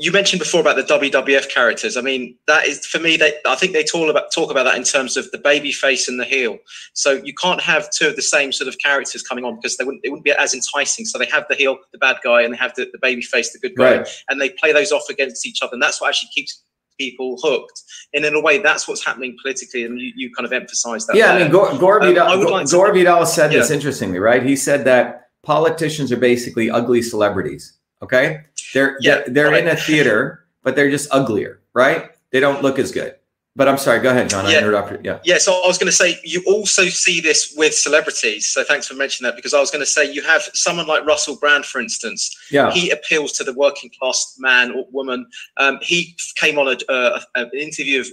you 0.00 0.12
mentioned 0.12 0.38
before 0.40 0.60
about 0.60 0.76
the 0.76 0.82
WWF 0.82 1.48
characters. 1.48 1.96
I 1.96 2.00
mean, 2.00 2.36
that 2.46 2.66
is 2.66 2.86
for 2.86 2.98
me. 2.98 3.16
They, 3.16 3.34
I 3.46 3.56
think 3.56 3.72
they 3.72 3.84
talk 3.84 4.08
about 4.08 4.32
talk 4.32 4.50
about 4.50 4.64
that 4.64 4.76
in 4.76 4.84
terms 4.84 5.16
of 5.16 5.30
the 5.30 5.38
baby 5.38 5.72
face 5.72 6.08
and 6.08 6.18
the 6.18 6.24
heel. 6.24 6.58
So 6.94 7.12
you 7.12 7.34
can't 7.34 7.60
have 7.60 7.90
two 7.90 8.08
of 8.08 8.16
the 8.16 8.22
same 8.22 8.52
sort 8.52 8.68
of 8.68 8.78
characters 8.78 9.22
coming 9.22 9.44
on 9.44 9.56
because 9.56 9.76
they 9.76 9.84
wouldn't 9.84 10.02
they 10.02 10.08
wouldn't 10.08 10.24
be 10.24 10.32
as 10.32 10.54
enticing. 10.54 11.04
So 11.04 11.18
they 11.18 11.26
have 11.26 11.44
the 11.48 11.54
heel, 11.54 11.78
the 11.92 11.98
bad 11.98 12.16
guy, 12.24 12.42
and 12.42 12.52
they 12.52 12.58
have 12.58 12.74
the, 12.76 12.88
the 12.92 12.98
baby 13.00 13.22
face, 13.22 13.52
the 13.52 13.58
good 13.58 13.76
guy, 13.76 13.98
right. 13.98 14.08
and 14.28 14.40
they 14.40 14.50
play 14.50 14.72
those 14.72 14.92
off 14.92 15.08
against 15.10 15.46
each 15.46 15.62
other. 15.62 15.74
And 15.74 15.82
that's 15.82 16.00
what 16.00 16.08
actually 16.08 16.30
keeps 16.34 16.62
people 16.98 17.38
hooked. 17.42 17.82
And 18.12 18.24
in 18.24 18.34
a 18.34 18.40
way, 18.40 18.58
that's 18.58 18.86
what's 18.86 19.04
happening 19.04 19.36
politically, 19.40 19.84
and 19.84 20.00
you, 20.00 20.12
you 20.16 20.34
kind 20.34 20.46
of 20.46 20.52
emphasize 20.52 21.06
that. 21.06 21.16
Yeah, 21.16 21.28
there. 21.28 21.36
I 21.36 21.42
mean, 21.42 21.52
Gore, 21.52 21.78
Gore, 21.78 22.02
um, 22.02 22.08
Vidal, 22.08 22.50
like 22.50 22.70
Gore 22.70 22.92
Vidal 22.92 23.26
said 23.26 23.52
yeah. 23.52 23.60
this 23.60 23.70
interestingly, 23.70 24.18
right? 24.18 24.42
He 24.42 24.56
said 24.56 24.84
that 24.84 25.30
politicians 25.42 26.12
are 26.12 26.16
basically 26.16 26.70
ugly 26.70 27.02
celebrities. 27.02 27.74
Okay, 28.02 28.42
they're 28.74 28.96
yeah, 29.00 29.16
they're, 29.16 29.24
they're 29.28 29.50
right. 29.50 29.62
in 29.64 29.68
a 29.68 29.76
theater, 29.76 30.44
but 30.62 30.76
they're 30.76 30.90
just 30.90 31.12
uglier, 31.12 31.60
right? 31.74 32.10
They 32.30 32.40
don't 32.40 32.62
look 32.62 32.78
as 32.78 32.92
good. 32.92 33.14
But 33.58 33.66
I'm 33.66 33.76
sorry, 33.76 33.98
go 33.98 34.10
ahead, 34.10 34.30
John. 34.30 34.46
I 34.46 34.52
yeah. 34.52 34.58
interrupted. 34.58 35.04
Yeah. 35.04 35.18
Yeah. 35.24 35.38
So 35.38 35.52
I 35.52 35.66
was 35.66 35.78
going 35.78 35.88
to 35.88 35.96
say 35.96 36.16
you 36.22 36.44
also 36.46 36.84
see 36.84 37.20
this 37.20 37.54
with 37.56 37.74
celebrities. 37.74 38.46
So 38.46 38.62
thanks 38.62 38.86
for 38.86 38.94
mentioning 38.94 39.28
that 39.28 39.34
because 39.34 39.52
I 39.52 39.58
was 39.58 39.68
going 39.72 39.80
to 39.80 39.86
say 39.86 40.08
you 40.08 40.22
have 40.22 40.42
someone 40.54 40.86
like 40.86 41.04
Russell 41.04 41.34
Brand, 41.34 41.66
for 41.66 41.80
instance. 41.80 42.32
Yeah. 42.52 42.70
He 42.70 42.90
appeals 42.90 43.32
to 43.32 43.42
the 43.42 43.52
working 43.52 43.90
class 43.98 44.36
man 44.38 44.70
or 44.70 44.84
woman. 44.92 45.26
Um, 45.56 45.80
he 45.82 46.14
came 46.36 46.56
on 46.56 46.68
a, 46.68 46.92
uh, 46.92 47.20
an 47.34 47.50
interview 47.52 48.00
of 48.00 48.06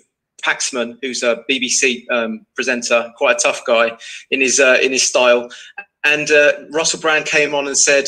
Paxman, 0.43 0.97
who's 1.03 1.21
a 1.21 1.43
BBC 1.47 2.09
um, 2.09 2.43
presenter, 2.55 3.13
quite 3.15 3.35
a 3.35 3.39
tough 3.39 3.63
guy 3.67 3.95
in 4.31 4.41
his 4.41 4.59
uh, 4.59 4.79
in 4.81 4.91
his 4.91 5.03
style. 5.03 5.47
And 6.03 6.31
uh, 6.31 6.53
Russell 6.71 6.99
Brand 6.99 7.27
came 7.27 7.53
on 7.53 7.67
and 7.67 7.77
said 7.77 8.05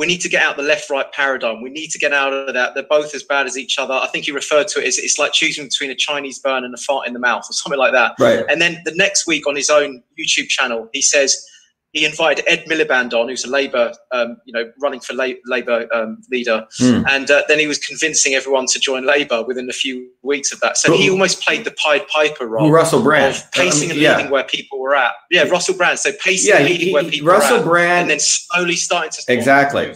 we 0.00 0.06
need 0.06 0.22
to 0.22 0.30
get 0.30 0.42
out 0.42 0.56
the 0.56 0.62
left-right 0.62 1.12
paradigm. 1.12 1.60
We 1.60 1.68
need 1.68 1.88
to 1.88 1.98
get 1.98 2.14
out 2.14 2.32
of 2.32 2.54
that. 2.54 2.72
They're 2.72 2.82
both 2.84 3.14
as 3.14 3.22
bad 3.22 3.44
as 3.44 3.58
each 3.58 3.78
other. 3.78 3.92
I 3.92 4.06
think 4.06 4.24
he 4.24 4.32
referred 4.32 4.66
to 4.68 4.80
it 4.80 4.86
as 4.86 4.96
it's 4.96 5.18
like 5.18 5.34
choosing 5.34 5.66
between 5.66 5.90
a 5.90 5.94
Chinese 5.94 6.38
burn 6.38 6.64
and 6.64 6.72
a 6.72 6.78
fart 6.78 7.06
in 7.06 7.12
the 7.12 7.18
mouth 7.18 7.44
or 7.50 7.52
something 7.52 7.78
like 7.78 7.92
that. 7.92 8.14
Right. 8.18 8.42
And 8.48 8.62
then 8.62 8.80
the 8.86 8.94
next 8.94 9.26
week 9.26 9.46
on 9.46 9.56
his 9.56 9.68
own 9.68 10.02
YouTube 10.18 10.48
channel, 10.48 10.88
he 10.94 11.02
says 11.02 11.46
he 11.92 12.04
invited 12.04 12.44
Ed 12.46 12.64
Miliband 12.68 13.12
on, 13.12 13.28
who's 13.28 13.44
a 13.44 13.50
Labour, 13.50 13.92
um, 14.12 14.36
you 14.44 14.52
know, 14.52 14.70
running 14.80 15.00
for 15.00 15.12
La- 15.14 15.34
Labour 15.46 15.88
um, 15.92 16.22
leader, 16.30 16.66
mm. 16.80 17.04
and 17.10 17.30
uh, 17.30 17.42
then 17.48 17.58
he 17.58 17.66
was 17.66 17.78
convincing 17.78 18.34
everyone 18.34 18.66
to 18.66 18.78
join 18.78 19.04
Labour 19.04 19.44
within 19.44 19.68
a 19.68 19.72
few 19.72 20.08
weeks 20.22 20.52
of 20.52 20.60
that. 20.60 20.76
So 20.76 20.96
he 20.96 21.10
almost 21.10 21.42
played 21.42 21.64
the 21.64 21.72
Pied 21.72 22.06
Piper 22.08 22.46
role. 22.46 22.70
Russell 22.70 23.02
Brand, 23.02 23.34
of 23.34 23.50
pacing 23.52 23.90
and 23.90 23.98
leading 23.98 24.26
yeah. 24.26 24.30
where 24.30 24.44
people 24.44 24.78
were 24.78 24.94
at. 24.94 25.12
Yeah, 25.30 25.42
Russell 25.44 25.76
Brand. 25.76 25.98
So 25.98 26.12
pacing 26.22 26.50
yeah, 26.50 26.58
and 26.58 26.68
leading 26.68 26.88
he, 26.88 26.94
where 26.94 27.04
people 27.04 27.28
Russell 27.28 27.56
were 27.56 27.62
at, 27.62 27.68
Brand, 27.68 28.00
and 28.02 28.10
then 28.10 28.20
slowly 28.20 28.76
starting 28.76 29.10
to 29.10 29.32
exactly. 29.32 29.92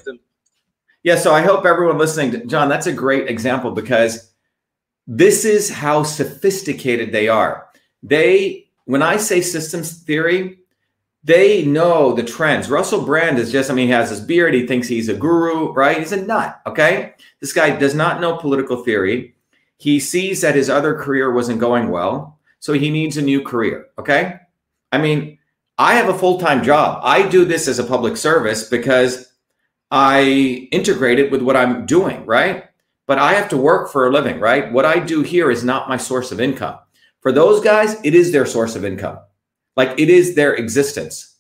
Yeah, 1.05 1.17
so 1.17 1.35
I 1.35 1.43
hope 1.43 1.67
everyone 1.67 1.99
listening, 1.99 2.31
to, 2.33 2.47
John, 2.47 2.71
that's 2.71 2.87
a 2.87 2.93
great 2.93 3.29
example 3.29 3.73
because 3.73 4.33
this 5.07 5.45
is 5.45 5.71
how 5.71 6.03
sophisticated 6.03 7.13
they 7.13 7.29
are. 7.29 7.69
They, 8.03 8.69
when 8.87 9.03
I 9.03 9.19
say 9.19 9.43
systems 9.43 10.03
theory, 10.03 10.61
they 11.25 11.65
know 11.65 12.13
the 12.13 12.23
trends. 12.23 12.71
Russell 12.71 13.05
Brand 13.05 13.39
is 13.39 13.51
just, 13.51 13.71
I 13.71 13.75
mean, 13.75 13.87
he 13.87 13.93
has 13.93 14.11
his 14.11 14.21
beard. 14.21 14.53
He 14.53 14.67
thinks 14.67 14.87
he's 14.87 15.09
a 15.09 15.15
guru, 15.15 15.73
right? 15.73 15.99
He's 15.99 16.13
a 16.13 16.23
nut, 16.23 16.61
okay? 16.67 17.15
This 17.41 17.55
guy 17.55 17.75
does 17.77 17.95
not 17.95 18.21
know 18.21 18.37
political 18.37 18.85
theory. 18.85 19.35
He 19.79 20.01
sees 20.01 20.43
that 20.43 20.55
his 20.55 20.69
other 20.69 20.95
career 20.95 21.33
wasn't 21.33 21.61
going 21.61 21.89
well. 21.91 22.39
So 22.61 22.75
he 22.75 22.91
needs 22.91 23.17
a 23.17 23.23
new 23.23 23.43
career, 23.43 23.87
okay? 23.99 24.37
I 24.93 24.99
mean, 24.99 25.39
I 25.79 25.95
have 25.95 26.09
a 26.09 26.19
full 26.19 26.39
time 26.39 26.63
job. 26.63 27.01
I 27.03 27.29
do 27.29 27.45
this 27.45 27.69
as 27.69 27.79
a 27.79 27.85
public 27.85 28.17
service 28.17 28.69
because 28.69 29.33
I 29.91 30.69
integrate 30.73 31.19
it 31.19 31.31
with 31.31 31.43
what 31.43 31.57
I'm 31.57 31.87
doing, 31.87 32.25
right? 32.27 32.65
But 33.07 33.19
I 33.19 33.35
have 33.35 33.49
to 33.51 33.57
work 33.57 33.91
for 33.91 34.07
a 34.07 34.13
living, 34.13 34.41
right? 34.41 34.73
What 34.73 34.85
I 34.85 34.99
do 34.99 35.23
here 35.23 35.51
is 35.51 35.65
not 35.65 35.89
my 35.89 35.97
source 35.97 36.33
of 36.33 36.41
income. 36.41 36.79
For 37.21 37.33
those 37.33 37.63
guys, 37.63 37.97
it 38.05 38.15
is 38.15 38.31
their 38.31 38.47
source 38.47 38.77
of 38.77 38.85
income. 38.85 39.19
Like 39.77 39.99
it 39.99 40.09
is 40.09 40.35
their 40.35 40.55
existence. 40.55 41.37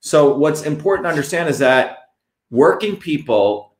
So 0.00 0.34
what's 0.36 0.62
important 0.62 1.04
to 1.06 1.10
understand 1.10 1.48
is 1.48 1.58
that 1.58 1.98
working 2.50 2.96
people 2.96 3.76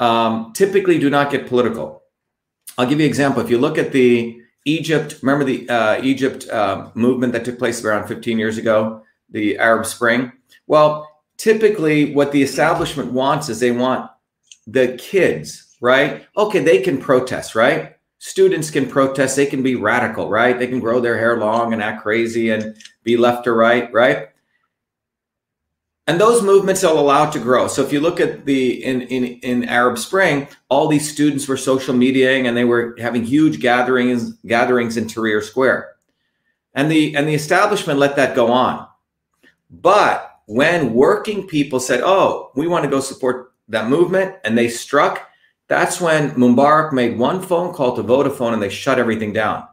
um, 0.00 0.52
typically 0.54 0.98
do 0.98 1.10
not 1.10 1.30
get 1.30 1.46
political. 1.46 2.02
I'll 2.78 2.86
give 2.86 3.00
you 3.00 3.06
an 3.06 3.10
example. 3.10 3.42
If 3.42 3.50
you 3.50 3.58
look 3.58 3.78
at 3.78 3.92
the 3.92 4.40
Egypt, 4.64 5.16
remember 5.22 5.44
the 5.44 5.68
uh, 5.68 6.02
Egypt 6.02 6.48
uh, 6.48 6.90
movement 6.94 7.32
that 7.32 7.44
took 7.44 7.58
place 7.58 7.84
around 7.84 8.08
15 8.08 8.38
years 8.38 8.58
ago, 8.58 9.02
the 9.30 9.58
Arab 9.58 9.86
Spring? 9.86 10.32
Well, 10.66 11.08
typically 11.36 12.12
what 12.14 12.32
the 12.32 12.42
establishment 12.42 13.12
wants 13.12 13.48
is 13.48 13.60
they 13.60 13.70
want 13.70 14.10
the 14.66 14.96
kids, 14.98 15.76
right? 15.80 16.26
Okay, 16.36 16.58
they 16.58 16.82
can 16.82 16.98
protest, 16.98 17.54
right? 17.54 17.95
Students 18.18 18.70
can 18.70 18.88
protest, 18.88 19.36
they 19.36 19.46
can 19.46 19.62
be 19.62 19.74
radical, 19.74 20.28
right? 20.28 20.58
They 20.58 20.66
can 20.66 20.80
grow 20.80 21.00
their 21.00 21.18
hair 21.18 21.38
long 21.38 21.72
and 21.72 21.82
act 21.82 22.02
crazy 22.02 22.50
and 22.50 22.76
be 23.04 23.16
left 23.16 23.46
or 23.46 23.54
right, 23.54 23.92
right? 23.92 24.28
And 26.08 26.20
those 26.20 26.40
movements 26.40 26.84
are 26.84 26.96
allowed 26.96 27.30
to 27.32 27.40
grow. 27.40 27.66
So 27.66 27.82
if 27.82 27.92
you 27.92 28.00
look 28.00 28.20
at 28.20 28.44
the 28.46 28.84
in, 28.84 29.02
in 29.02 29.24
in 29.40 29.64
Arab 29.64 29.98
Spring, 29.98 30.46
all 30.68 30.86
these 30.86 31.10
students 31.10 31.48
were 31.48 31.56
social 31.56 31.94
mediating 31.94 32.46
and 32.46 32.56
they 32.56 32.64
were 32.64 32.96
having 32.98 33.24
huge 33.24 33.60
gatherings 33.60 34.34
gatherings 34.46 34.96
in 34.96 35.06
Tahrir 35.06 35.42
Square. 35.42 35.96
And 36.74 36.90
the 36.90 37.16
and 37.16 37.26
the 37.26 37.34
establishment 37.34 37.98
let 37.98 38.14
that 38.16 38.36
go 38.36 38.52
on. 38.52 38.86
But 39.68 40.40
when 40.46 40.94
working 40.94 41.46
people 41.48 41.80
said, 41.80 42.02
oh, 42.04 42.52
we 42.54 42.68
want 42.68 42.84
to 42.84 42.90
go 42.90 43.00
support 43.00 43.52
that 43.68 43.88
movement, 43.88 44.36
and 44.44 44.56
they 44.56 44.68
struck, 44.68 45.28
that's 45.68 46.00
when 46.00 46.30
Mubarak 46.32 46.92
made 46.92 47.18
one 47.18 47.42
phone 47.42 47.72
call 47.72 47.96
to 47.96 48.02
Vodafone 48.02 48.52
and 48.52 48.62
they 48.62 48.68
shut 48.68 48.98
everything 48.98 49.32
down. 49.32 49.66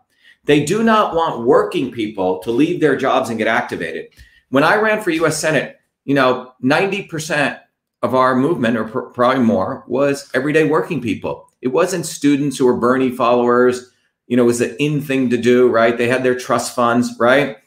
They 0.45 0.65
do 0.65 0.83
not 0.83 1.15
want 1.15 1.45
working 1.45 1.91
people 1.91 2.39
to 2.39 2.51
leave 2.51 2.81
their 2.81 2.95
jobs 2.95 3.29
and 3.29 3.37
get 3.37 3.47
activated. 3.47 4.07
When 4.49 4.63
I 4.63 4.75
ran 4.75 5.01
for 5.01 5.11
US 5.11 5.39
Senate, 5.39 5.79
you 6.05 6.15
know, 6.15 6.53
90% 6.63 7.59
of 8.01 8.13
our 8.13 8.35
movement, 8.35 8.75
or 8.75 8.83
pr- 8.83 8.99
probably 8.99 9.43
more, 9.43 9.85
was 9.87 10.29
everyday 10.33 10.67
working 10.67 11.01
people. 11.01 11.49
It 11.61 11.69
wasn't 11.69 12.05
students 12.05 12.57
who 12.57 12.65
were 12.65 12.75
Bernie 12.75 13.11
followers. 13.11 13.91
You 14.27 14.35
know, 14.35 14.43
it 14.43 14.47
was 14.47 14.59
the 14.59 14.81
in 14.83 15.01
thing 15.01 15.29
to 15.29 15.37
do, 15.37 15.69
right? 15.69 15.97
They 15.97 16.09
had 16.09 16.23
their 16.23 16.37
trust 16.37 16.75
funds, 16.75 17.15
right? 17.17 17.57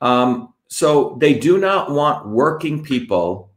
Um, 0.00 0.54
so 0.68 1.18
they 1.20 1.34
do 1.34 1.58
not 1.58 1.90
want 1.90 2.26
working 2.26 2.82
people. 2.82 3.52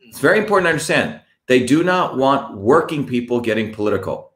It's 0.00 0.18
very 0.18 0.38
important 0.38 0.66
to 0.66 0.70
understand. 0.70 1.20
They 1.48 1.64
do 1.64 1.82
not 1.82 2.16
want 2.16 2.56
working 2.56 3.06
people 3.06 3.40
getting 3.40 3.72
political. 3.72 4.32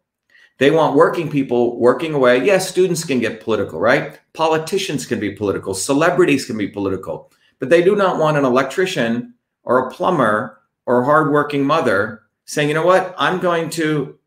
They 0.59 0.71
want 0.71 0.97
working 0.97 1.31
people 1.31 1.79
working 1.79 2.15
away. 2.15 2.45
Yes, 2.45 2.69
students 2.69 3.05
can 3.05 3.21
get 3.21 3.43
political, 3.43 3.79
right? 3.79 4.19
Politicians 4.33 5.07
can 5.07 5.21
be 5.21 5.33
political. 5.33 5.75
Celebrities 5.75 6.47
can 6.47 6.57
be 6.57 6.69
political. 6.69 7.31
But 7.59 7.69
they 7.69 7.83
do 7.83 7.95
not 7.95 8.19
want 8.19 8.39
an 8.39 8.45
electrician 8.45 9.35
or 9.63 9.79
a 9.79 9.91
plumber 9.91 10.63
or 10.87 11.03
a 11.03 11.05
hardworking 11.05 11.65
mother 11.65 12.23
saying, 12.47 12.69
you 12.69 12.75
know 12.75 12.87
what, 12.87 13.15
I'm 13.19 13.39
going 13.39 13.71
to 13.71 14.19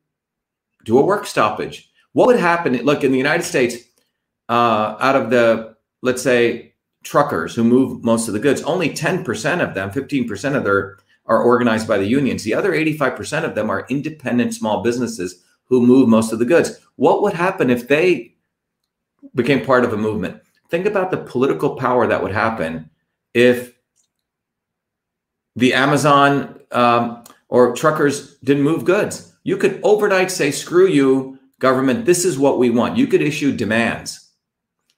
do 0.84 1.00
a 1.00 1.06
work 1.06 1.26
stoppage. 1.26 1.92
What 2.14 2.28
would 2.28 2.40
happen? 2.40 2.76
Look, 2.78 3.04
in 3.04 3.12
the 3.12 3.18
United 3.18 3.44
States, 3.44 3.78
uh, 4.48 4.96
out 5.00 5.16
of 5.16 5.32
the, 5.32 5.76
let's 6.02 6.22
say, 6.22 6.74
truckers 7.04 7.56
who 7.56 7.64
move 7.64 8.04
most 8.04 8.28
of 8.28 8.34
the 8.34 8.40
goods, 8.40 8.62
only 8.62 8.90
10% 8.90 9.68
of 9.68 9.74
them, 9.74 9.90
15% 9.92 10.56
of 10.56 10.64
their 10.64 10.98
are 11.28 11.42
organized 11.42 11.88
by 11.88 11.98
the 11.98 12.06
unions. 12.06 12.44
The 12.44 12.54
other 12.54 12.72
85% 12.72 13.44
of 13.44 13.56
them 13.56 13.70
are 13.70 13.86
independent 13.90 14.54
small 14.54 14.84
businesses 14.84 15.44
who 15.66 15.86
move 15.86 16.08
most 16.08 16.32
of 16.32 16.40
the 16.40 16.46
goods. 16.46 16.80
What 16.96 17.22
would 17.22 17.34
happen 17.34 17.70
if 17.70 17.88
they 17.88 18.36
became 19.34 19.66
part 19.66 19.84
of 19.84 19.94
a 19.94 19.98
movement? 19.98 20.42
Think 20.70 20.86
about 20.86 21.12
the 21.12 21.18
political 21.18 21.76
power 21.76 22.08
that 22.08 22.22
would 22.22 22.32
happen 22.32 22.90
if 23.34 23.74
the 25.56 25.74
Amazon 25.74 26.60
um, 26.72 27.24
or 27.50 27.76
truckers 27.76 28.38
didn't 28.40 28.64
move 28.64 28.86
goods. 28.86 29.34
You 29.44 29.58
could 29.58 29.80
overnight 29.84 30.32
say, 30.32 30.52
screw 30.52 30.88
you, 30.88 31.40
government, 31.60 32.06
this 32.06 32.26
is 32.26 32.38
what 32.38 32.60
we 32.60 32.70
want. 32.70 32.98
You 32.98 33.08
could 33.08 33.22
issue 33.22 33.56
demands. 33.56 34.32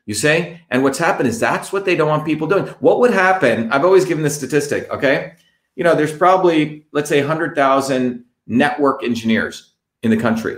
You 0.06 0.14
say? 0.14 0.62
And 0.70 0.84
what's 0.84 0.98
happened 0.98 1.28
is 1.28 1.40
that's 1.40 1.74
what 1.74 1.84
they 1.86 1.96
don't 1.96 2.08
want 2.08 2.26
people 2.26 2.48
doing. 2.48 2.66
What 2.80 3.00
would 3.02 3.12
happen? 3.12 3.72
I've 3.72 3.84
always 3.84 4.06
given 4.06 4.24
this 4.24 4.38
statistic, 4.38 4.90
okay? 4.90 5.34
You 5.78 5.84
know, 5.84 5.94
there's 5.94 6.16
probably, 6.16 6.88
let's 6.92 7.08
say, 7.08 7.20
100,000 7.20 8.26
network 8.48 9.04
engineers 9.04 9.76
in 10.02 10.10
the 10.10 10.18
country, 10.18 10.58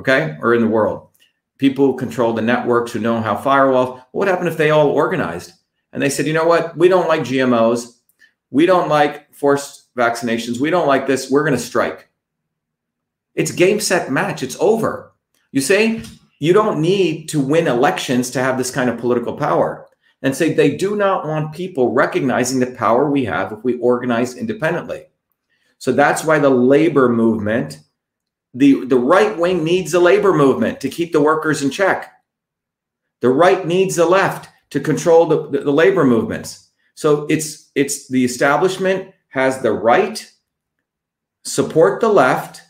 okay, 0.00 0.36
or 0.40 0.54
in 0.54 0.60
the 0.60 0.66
world. 0.66 1.08
People 1.56 1.86
who 1.86 1.96
control 1.96 2.32
the 2.32 2.42
networks 2.42 2.90
who 2.90 2.98
know 2.98 3.20
how 3.20 3.36
firewalls. 3.36 4.02
What 4.10 4.26
would 4.26 4.28
happen 4.28 4.48
if 4.48 4.56
they 4.56 4.70
all 4.70 4.88
organized 4.88 5.52
and 5.92 6.02
they 6.02 6.10
said, 6.10 6.26
you 6.26 6.32
know 6.32 6.48
what, 6.48 6.76
we 6.76 6.88
don't 6.88 7.06
like 7.06 7.20
GMOs, 7.20 7.98
we 8.50 8.66
don't 8.66 8.88
like 8.88 9.32
forced 9.32 9.94
vaccinations, 9.94 10.58
we 10.58 10.70
don't 10.70 10.88
like 10.88 11.06
this, 11.06 11.30
we're 11.30 11.44
going 11.44 11.56
to 11.56 11.62
strike. 11.62 12.08
It's 13.36 13.52
game, 13.52 13.78
set, 13.78 14.10
match. 14.10 14.42
It's 14.42 14.56
over. 14.58 15.12
You 15.52 15.60
say 15.60 16.02
you 16.40 16.52
don't 16.52 16.80
need 16.80 17.28
to 17.28 17.40
win 17.40 17.68
elections 17.68 18.30
to 18.30 18.40
have 18.40 18.58
this 18.58 18.72
kind 18.72 18.90
of 18.90 18.98
political 18.98 19.36
power. 19.36 19.85
And 20.22 20.34
say 20.34 20.52
they 20.52 20.76
do 20.76 20.96
not 20.96 21.26
want 21.26 21.54
people 21.54 21.92
recognizing 21.92 22.58
the 22.58 22.66
power 22.66 23.10
we 23.10 23.24
have 23.26 23.52
if 23.52 23.62
we 23.62 23.78
organize 23.78 24.36
independently. 24.36 25.06
So 25.78 25.92
that's 25.92 26.24
why 26.24 26.38
the 26.38 26.50
labor 26.50 27.08
movement, 27.08 27.80
the, 28.54 28.86
the 28.86 28.98
right 28.98 29.36
wing 29.36 29.62
needs 29.62 29.92
a 29.94 30.00
labor 30.00 30.32
movement 30.32 30.80
to 30.80 30.88
keep 30.88 31.12
the 31.12 31.20
workers 31.20 31.62
in 31.62 31.70
check. 31.70 32.12
The 33.20 33.28
right 33.28 33.66
needs 33.66 33.96
the 33.96 34.06
left 34.06 34.48
to 34.70 34.80
control 34.80 35.26
the, 35.26 35.50
the, 35.50 35.64
the 35.64 35.72
labor 35.72 36.04
movements. 36.04 36.70
So 36.94 37.26
it's 37.28 37.70
it's 37.74 38.08
the 38.08 38.24
establishment 38.24 39.14
has 39.28 39.60
the 39.60 39.72
right 39.72 40.30
support 41.44 42.00
the 42.00 42.08
left 42.08 42.62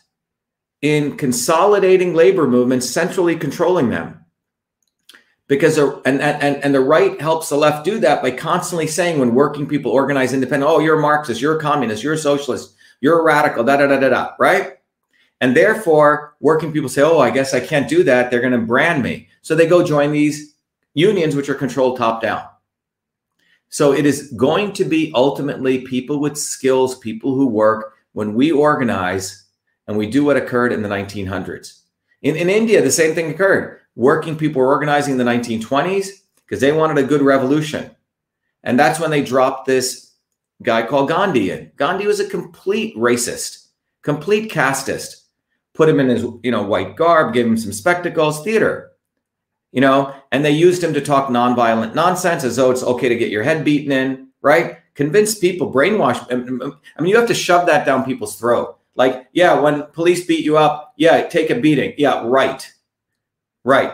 in 0.81 1.17
consolidating 1.17 2.13
labor 2.13 2.47
movements, 2.47 2.89
centrally 2.89 3.35
controlling 3.35 3.89
them. 3.89 4.25
Because 5.47 5.77
and, 5.77 6.21
and 6.21 6.63
and 6.63 6.75
the 6.75 6.81
right 6.81 7.19
helps 7.21 7.47
the 7.47 7.55
left 7.55 7.85
do 7.85 7.99
that 7.99 8.21
by 8.21 8.31
constantly 8.31 8.85
saying 8.85 9.17
when 9.17 9.33
working 9.33 9.65
people 9.65 9.91
organize 9.91 10.33
independent, 10.33 10.69
oh, 10.69 10.79
you're 10.79 10.99
a 10.99 11.01
Marxist, 11.01 11.39
you're 11.39 11.57
a 11.57 11.61
communist, 11.61 12.03
you're 12.03 12.13
a 12.13 12.17
socialist, 12.17 12.75
you're 12.99 13.19
a 13.19 13.23
radical, 13.23 13.63
da 13.63 13.77
da 13.77 13.87
da 13.87 13.97
da 13.97 14.09
da, 14.09 14.31
right? 14.39 14.73
And 15.39 15.55
therefore, 15.55 16.35
working 16.39 16.73
people 16.73 16.89
say, 16.89 17.01
oh, 17.01 17.19
I 17.19 17.29
guess 17.29 17.53
I 17.53 17.59
can't 17.59 17.87
do 17.87 18.03
that. 18.03 18.29
They're 18.29 18.41
going 18.41 18.53
to 18.53 18.57
brand 18.59 19.03
me. 19.03 19.29
So 19.41 19.55
they 19.55 19.67
go 19.67 19.85
join 19.85 20.11
these 20.11 20.55
unions, 20.93 21.35
which 21.35 21.47
are 21.47 21.55
controlled 21.55 21.97
top 21.97 22.21
down. 22.21 22.43
So 23.69 23.93
it 23.93 24.05
is 24.05 24.33
going 24.35 24.73
to 24.73 24.85
be 24.85 25.11
ultimately 25.13 25.81
people 25.81 26.19
with 26.19 26.37
skills, 26.37 26.97
people 26.97 27.35
who 27.35 27.47
work 27.47 27.93
when 28.13 28.33
we 28.33 28.51
organize 28.51 29.45
and 29.87 29.97
we 29.97 30.09
do 30.09 30.23
what 30.23 30.37
occurred 30.37 30.73
in 30.73 30.81
the 30.81 30.89
1900s. 30.89 31.81
In, 32.23 32.35
in 32.35 32.49
India, 32.49 32.81
the 32.81 32.91
same 32.91 33.13
thing 33.13 33.29
occurred. 33.29 33.79
Working 33.97 34.37
people 34.37 34.61
were 34.61 34.69
organizing 34.69 35.11
in 35.11 35.17
the 35.17 35.25
1920s 35.25 36.07
because 36.45 36.61
they 36.61 36.71
wanted 36.71 36.97
a 36.97 37.07
good 37.07 37.21
revolution. 37.21 37.91
And 38.63 38.79
that's 38.79 38.99
when 38.99 39.11
they 39.11 39.21
dropped 39.21 39.65
this 39.65 40.13
guy 40.63 40.85
called 40.85 41.09
Gandhi 41.09 41.51
in. 41.51 41.71
Gandhi 41.75 42.07
was 42.07 42.21
a 42.21 42.29
complete 42.29 42.95
racist, 42.95 43.67
complete 44.03 44.49
casteist. 44.49 45.23
Put 45.73 45.89
him 45.89 45.99
in 45.99 46.07
his, 46.07 46.23
you 46.43 46.51
know, 46.51 46.63
white 46.63 46.95
garb, 46.95 47.33
gave 47.33 47.45
him 47.45 47.57
some 47.57 47.73
spectacles, 47.73 48.43
theater 48.43 48.91
you 49.71 49.81
know, 49.81 50.15
and 50.31 50.43
they 50.43 50.51
used 50.51 50.83
him 50.83 50.93
to 50.93 51.01
talk 51.01 51.29
nonviolent 51.29 51.93
nonsense 51.93 52.43
as 52.43 52.55
though 52.55 52.71
it's 52.71 52.83
okay 52.83 53.09
to 53.09 53.15
get 53.15 53.29
your 53.29 53.43
head 53.43 53.65
beaten 53.65 53.91
in, 53.91 54.29
right? 54.41 54.77
Convince 54.95 55.37
people, 55.37 55.71
brainwash. 55.71 56.19
Um, 56.31 56.47
um, 56.47 56.61
um, 56.61 56.79
I 56.97 57.01
mean, 57.01 57.11
you 57.11 57.17
have 57.17 57.27
to 57.27 57.33
shove 57.33 57.67
that 57.67 57.85
down 57.85 58.05
people's 58.05 58.39
throat. 58.39 58.79
Like, 58.95 59.27
yeah, 59.33 59.59
when 59.59 59.83
police 59.93 60.25
beat 60.25 60.43
you 60.43 60.57
up, 60.57 60.93
yeah, 60.97 61.27
take 61.27 61.51
a 61.51 61.59
beating. 61.59 61.93
Yeah, 61.97 62.23
right. 62.25 62.71
Right. 63.67 63.91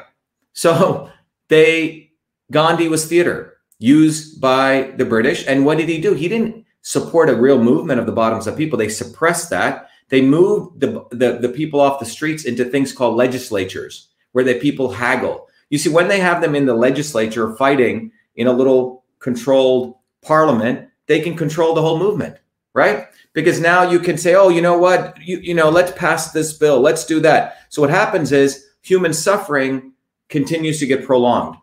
So 0.54 1.10
they, 1.48 2.12
Gandhi 2.52 2.88
was 2.88 3.08
theater 3.08 3.58
used 3.80 4.40
by 4.40 4.94
the 4.98 5.04
British. 5.04 5.46
And 5.48 5.66
what 5.66 5.80
did 5.80 5.90
he 5.90 6.00
do? 6.00 6.14
He 6.14 6.30
didn't 6.30 6.64
support 6.84 7.30
a 7.30 7.36
real 7.36 7.62
movement 7.62 8.00
of 8.00 8.06
the 8.06 8.12
bottoms 8.12 8.48
up 8.48 8.56
people. 8.56 8.78
They 8.78 8.88
suppressed 8.88 9.50
that. 9.50 9.90
They 10.10 10.22
moved 10.22 10.80
the, 10.80 11.04
the, 11.10 11.40
the 11.40 11.50
people 11.50 11.82
off 11.82 12.00
the 12.00 12.06
streets 12.06 12.46
into 12.46 12.66
things 12.66 12.94
called 12.94 13.16
legislatures, 13.16 14.10
where 14.34 14.44
the 14.44 14.60
people 14.60 14.92
haggle. 14.92 15.48
You 15.72 15.80
see, 15.80 15.90
when 15.90 16.08
they 16.08 16.20
have 16.20 16.40
them 16.40 16.54
in 16.54 16.68
the 16.68 16.76
legislature 16.76 17.56
fighting 17.56 18.12
in 18.36 18.46
a 18.46 18.54
little 18.54 19.04
controlled 19.20 19.96
parliament, 20.22 20.88
they 21.08 21.20
can 21.20 21.36
control 21.36 21.74
the 21.74 21.82
whole 21.82 21.98
movement, 21.98 22.38
right? 22.76 23.08
Because 23.34 23.60
now 23.60 23.90
you 23.90 24.00
can 24.00 24.20
say, 24.20 24.36
oh, 24.36 24.50
you 24.50 24.62
know 24.62 24.78
what? 24.78 25.18
You, 25.20 25.40
you 25.40 25.56
know, 25.56 25.70
let's 25.72 25.92
pass 25.94 26.32
this 26.32 26.54
bill. 26.54 26.80
Let's 26.80 27.06
do 27.06 27.20
that. 27.22 27.58
So 27.70 27.82
what 27.82 27.90
happens 27.90 28.32
is 28.32 28.68
human 28.84 29.14
suffering 29.14 29.94
continues 30.30 30.80
to 30.80 30.86
get 30.86 31.06
prolonged, 31.06 31.56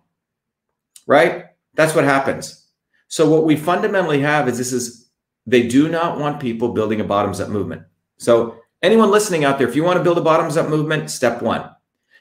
right? 1.06 1.46
That's 1.74 1.94
what 1.94 2.04
happens. 2.04 2.66
So 3.06 3.28
what 3.30 3.44
we 3.44 3.54
fundamentally 3.54 4.20
have 4.20 4.48
is 4.48 4.58
this 4.58 4.72
is 4.72 5.08
they 5.46 5.68
do 5.68 5.88
not 5.88 6.18
want 6.18 6.40
people 6.40 6.72
building 6.72 7.00
a 7.00 7.04
bottoms 7.04 7.40
up 7.40 7.48
movement. 7.48 7.82
So 8.18 8.56
anyone 8.82 9.12
listening 9.12 9.44
out 9.44 9.58
there, 9.58 9.68
if 9.68 9.76
you 9.76 9.84
want 9.84 9.98
to 9.98 10.04
build 10.04 10.18
a 10.18 10.22
bottoms 10.22 10.56
up 10.56 10.68
movement, 10.68 11.10
step 11.10 11.40
one, 11.40 11.70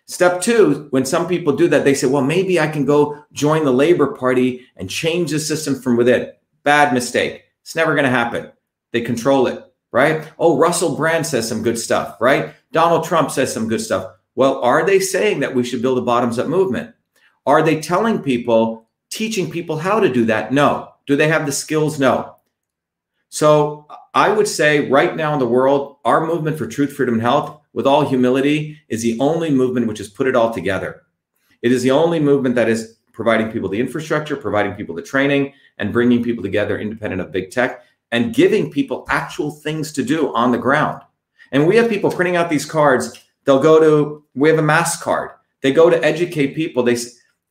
Step 0.10 0.42
two, 0.42 0.88
when 0.90 1.06
some 1.06 1.28
people 1.28 1.56
do 1.56 1.68
that, 1.68 1.84
they 1.84 1.94
say, 1.94 2.08
well, 2.08 2.24
maybe 2.24 2.60
I 2.60 2.68
can 2.68 2.84
go 2.84 3.24
join 3.32 3.64
the 3.64 3.72
Labor 3.72 4.16
Party 4.16 4.66
and 4.76 4.90
change 4.90 5.30
the 5.30 5.40
system 5.40 5.80
from 5.80 5.98
within. 5.98 6.32
Bad 6.64 6.96
mistake. 6.96 7.44
It's 7.62 7.76
never 7.76 7.94
going 7.94 8.06
to 8.06 8.10
happen. 8.10 8.52
They 8.92 9.02
control 9.02 9.46
it, 9.46 9.64
right? 9.92 10.28
Oh, 10.40 10.58
Russell 10.58 10.96
Brand 10.96 11.28
says 11.28 11.48
some 11.48 11.62
good 11.62 11.78
stuff, 11.78 12.20
right? 12.20 12.56
Donald 12.72 13.04
Trump 13.04 13.30
says 13.30 13.54
some 13.54 13.68
good 13.68 13.82
stuff. 13.82 14.16
Well, 14.40 14.62
are 14.62 14.86
they 14.86 15.02
saying 15.02 15.42
that 15.42 15.54
we 15.54 15.66
should 15.66 15.82
build 15.82 15.98
a 15.98 16.02
bottoms 16.02 16.40
up 16.40 16.48
movement? 16.48 16.96
Are 17.46 17.62
they 17.62 17.82
telling 17.82 18.24
people, 18.24 18.88
teaching 19.10 19.52
people 19.52 19.78
how 19.78 20.00
to 20.00 20.08
do 20.08 20.24
that? 20.28 20.54
No. 20.54 20.94
Do 21.08 21.18
they 21.18 21.28
have 21.28 21.46
the 21.46 21.52
skills? 21.52 22.00
No. 22.00 22.38
So 23.28 23.86
I 24.14 24.30
would 24.30 24.48
say 24.48 24.90
right 24.90 25.14
now 25.14 25.34
in 25.34 25.40
the 25.40 25.46
world, 25.46 25.98
our 26.06 26.26
movement 26.26 26.58
for 26.58 26.68
truth, 26.68 26.94
freedom, 26.94 27.16
and 27.16 27.22
health 27.22 27.60
with 27.74 27.86
all 27.86 28.08
humility, 28.08 28.80
is 28.88 29.02
the 29.02 29.20
only 29.20 29.50
movement 29.52 29.88
which 29.88 29.98
has 29.98 30.08
put 30.08 30.26
it 30.26 30.38
all 30.38 30.54
together. 30.54 31.02
It 31.62 31.74
is 31.74 31.84
the 31.84 31.92
only 31.92 32.22
movement 32.22 32.56
that 32.56 32.70
is 32.70 32.96
providing 33.12 33.52
people 33.52 33.68
the 33.68 33.82
infrastructure, 33.82 34.38
providing 34.38 34.72
people 34.72 34.96
the 34.96 35.02
training, 35.02 35.52
and 35.80 35.92
bringing 35.92 36.24
people 36.24 36.44
together 36.44 36.80
independent 36.80 37.22
of 37.22 37.34
big 37.34 37.52
tech 37.52 37.84
and 38.14 38.34
giving 38.34 38.72
people 38.72 39.06
actual 39.10 39.52
things 39.52 39.92
to 39.92 40.02
do 40.02 40.34
on 40.34 40.54
the 40.54 40.58
ground. 40.58 41.02
And 41.52 41.68
we 41.68 41.76
have 41.76 41.90
people 41.90 42.10
printing 42.10 42.38
out 42.38 42.50
these 42.50 42.66
cards. 42.66 43.22
They'll 43.46 43.62
go 43.62 43.80
to, 43.80 44.24
we 44.36 44.50
have 44.50 44.60
a 44.60 44.64
mask 44.64 45.02
card. 45.02 45.32
They 45.62 45.72
go 45.72 45.90
to 45.90 46.04
educate 46.04 46.56
people. 46.56 46.84
They, 46.84 46.98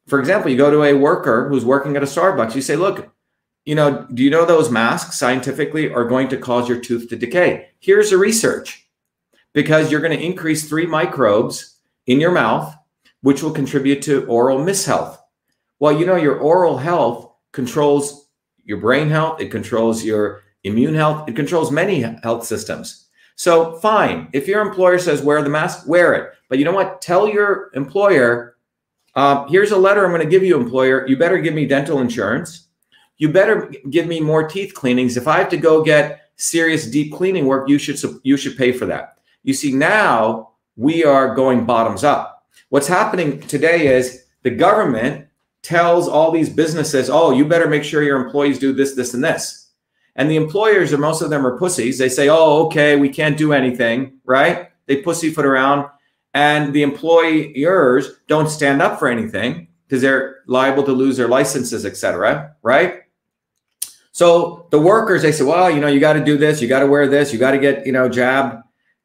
for 0.07 0.19
example, 0.21 0.51
you 0.51 0.57
go 0.57 0.71
to 0.71 0.85
a 0.85 0.95
worker 0.95 1.49
who's 1.49 1.65
working 1.65 1.97
at 1.97 2.03
a 2.03 2.07
Starbucks. 2.07 2.55
You 2.55 2.63
say, 2.63 2.77
look, 2.77 3.13
you 3.65 3.75
know, 3.75 4.07
do 4.15 4.23
you 4.23 4.31
know 4.31 4.47
those 4.47 4.71
masks 4.71 5.19
scientifically 5.19 5.93
are 5.93 6.05
going 6.05 6.29
to 6.29 6.39
cause 6.39 6.69
your 6.69 6.81
tooth 6.81 7.09
to 7.11 7.17
decay? 7.17 7.69
Here's 7.81 8.11
the 8.11 8.17
research 8.17 8.89
because 9.53 9.91
you're 9.91 10.01
going 10.01 10.17
to 10.17 10.25
increase 10.25 10.69
three 10.69 10.87
microbes 10.87 11.77
in 12.07 12.21
your 12.21 12.31
mouth, 12.31 12.75
which 13.21 13.43
will 13.43 13.51
contribute 13.51 14.01
to 14.03 14.25
oral 14.27 14.59
mishealth. 14.59 15.19
Well, 15.81 15.93
you 15.93 16.07
know, 16.07 16.17
your 16.17 16.39
oral 16.39 16.79
health 16.79 17.31
controls 17.53 18.29
your 18.65 18.79
brain 18.79 19.11
health, 19.11 19.41
it 19.41 19.51
controls 19.51 20.05
your 20.05 20.43
immune 20.65 20.95
health, 20.95 21.29
it 21.29 21.37
controls 21.37 21.71
many 21.71 22.01
health 22.23 22.47
systems. 22.47 23.08
So, 23.39 23.79
fine, 23.79 24.29
if 24.33 24.49
your 24.49 24.61
employer 24.61 24.99
says 24.99 25.23
wear 25.23 25.41
the 25.43 25.49
mask, 25.49 25.87
wear 25.87 26.13
it. 26.15 26.33
But 26.49 26.59
you 26.59 26.65
know 26.65 26.73
what? 26.73 27.01
Tell 27.01 27.29
your 27.29 27.71
employer, 27.73 28.57
uh, 29.15 29.47
here's 29.47 29.71
a 29.71 29.77
letter 29.77 30.05
I'm 30.05 30.11
going 30.11 30.23
to 30.23 30.29
give 30.29 30.43
you, 30.43 30.59
employer. 30.59 31.07
You 31.07 31.17
better 31.17 31.39
give 31.39 31.55
me 31.55 31.65
dental 31.65 32.01
insurance. 32.01 32.67
You 33.17 33.29
better 33.29 33.73
give 33.91 34.09
me 34.09 34.21
more 34.21 34.49
teeth 34.49 34.75
cleanings. 34.75 35.17
If 35.17 35.29
I 35.29 35.39
have 35.39 35.51
to 35.51 35.57
go 35.57 35.85
get 35.85 36.31
serious 36.35 36.91
deep 36.91 37.13
cleaning 37.13 37.47
work, 37.47 37.69
you 37.69 37.79
should 37.79 38.01
you 38.25 38.37
should 38.37 38.57
pay 38.57 38.73
for 38.73 38.87
that. 38.87 39.19
You 39.45 39.55
see, 39.55 39.73
now 39.73 40.51
we 40.75 41.05
are 41.05 41.37
going 41.37 41.65
bottoms 41.65 42.03
up. 42.03 42.45
What's 42.71 42.89
happening 42.89 43.41
today 43.43 43.87
is 43.87 44.25
the 44.43 44.51
government 44.51 45.29
tells 45.63 46.09
all 46.09 46.33
these 46.33 46.51
businesses, 46.51 47.09
oh, 47.09 47.31
you 47.31 47.45
better 47.45 47.69
make 47.69 47.85
sure 47.85 48.03
your 48.03 48.25
employees 48.25 48.59
do 48.59 48.73
this, 48.73 48.95
this, 48.95 49.15
and 49.15 49.23
this. 49.23 49.68
And 50.19 50.31
the 50.31 50.37
employers, 50.37 50.93
or 50.93 50.99
most 50.99 51.23
of 51.23 51.31
them 51.31 51.47
are 51.47 51.59
pussies. 51.59 51.97
They 51.97 52.11
say, 52.11 52.29
oh, 52.29 52.67
okay, 52.67 52.97
we 52.97 53.09
can't 53.09 53.39
do 53.39 53.55
anything, 53.55 54.19
right? 54.25 54.69
They 54.87 54.97
pussyfoot 55.01 55.47
around. 55.47 55.89
And 56.35 56.75
the 56.75 56.83
employers 56.83 58.11
don't 58.27 58.51
stand 58.51 58.83
up 58.83 58.99
for 58.99 59.09
anything 59.09 59.69
because 59.87 60.03
they're 60.03 60.43
liable 60.47 60.83
to 60.83 60.93
lose 60.93 61.17
their 61.17 61.29
licenses, 61.29 61.87
etc. 61.87 62.55
right? 62.63 63.05
So 64.13 64.67
the 64.71 64.79
workers, 64.79 65.23
they 65.23 65.33
say, 65.33 65.45
well, 65.45 65.71
you 65.71 65.81
know, 65.81 65.87
you 65.87 66.01
got 66.01 66.15
to 66.15 66.25
do 66.25 66.37
this, 66.37 66.61
you 66.61 66.69
got 66.69 66.81
to 66.81 66.87
wear 66.87 67.07
this, 67.07 67.33
you 67.33 67.39
got 67.39 67.53
to 67.53 67.59
get, 67.59 67.87
you 67.87 67.93
know, 67.93 68.09
jab 68.09 68.63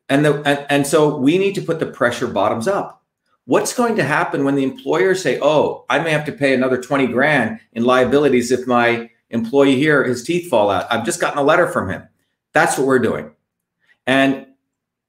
and, 0.10 0.26
the, 0.26 0.36
and, 0.44 0.66
and 0.70 0.88
so 0.88 1.18
we 1.18 1.38
need 1.38 1.56
to 1.56 1.62
put 1.62 1.80
the 1.80 1.86
pressure 1.86 2.28
bottoms 2.28 2.68
up. 2.68 3.04
What's 3.46 3.74
going 3.74 3.96
to 3.96 4.04
happen 4.04 4.46
when 4.46 4.56
the 4.56 4.64
employers 4.64 5.22
say, 5.22 5.40
oh, 5.42 5.86
I 5.90 6.00
may 6.00 6.12
have 6.12 6.26
to 6.26 6.32
pay 6.32 6.54
another 6.54 6.82
20 6.82 7.08
grand 7.08 7.60
in 7.74 7.84
liabilities 7.84 8.52
if 8.52 8.68
my 8.68 9.10
employee 9.34 9.76
here, 9.76 10.04
his 10.06 10.24
teeth 10.24 10.50
fall 10.50 10.70
out? 10.70 10.88
I've 10.90 11.06
just 11.06 11.20
gotten 11.20 11.40
a 11.40 11.44
letter 11.44 11.68
from 11.68 11.90
him. 11.90 12.08
That's 12.54 12.78
what 12.78 12.88
we're 12.88 13.00
doing. 13.00 13.32
And 14.08 14.48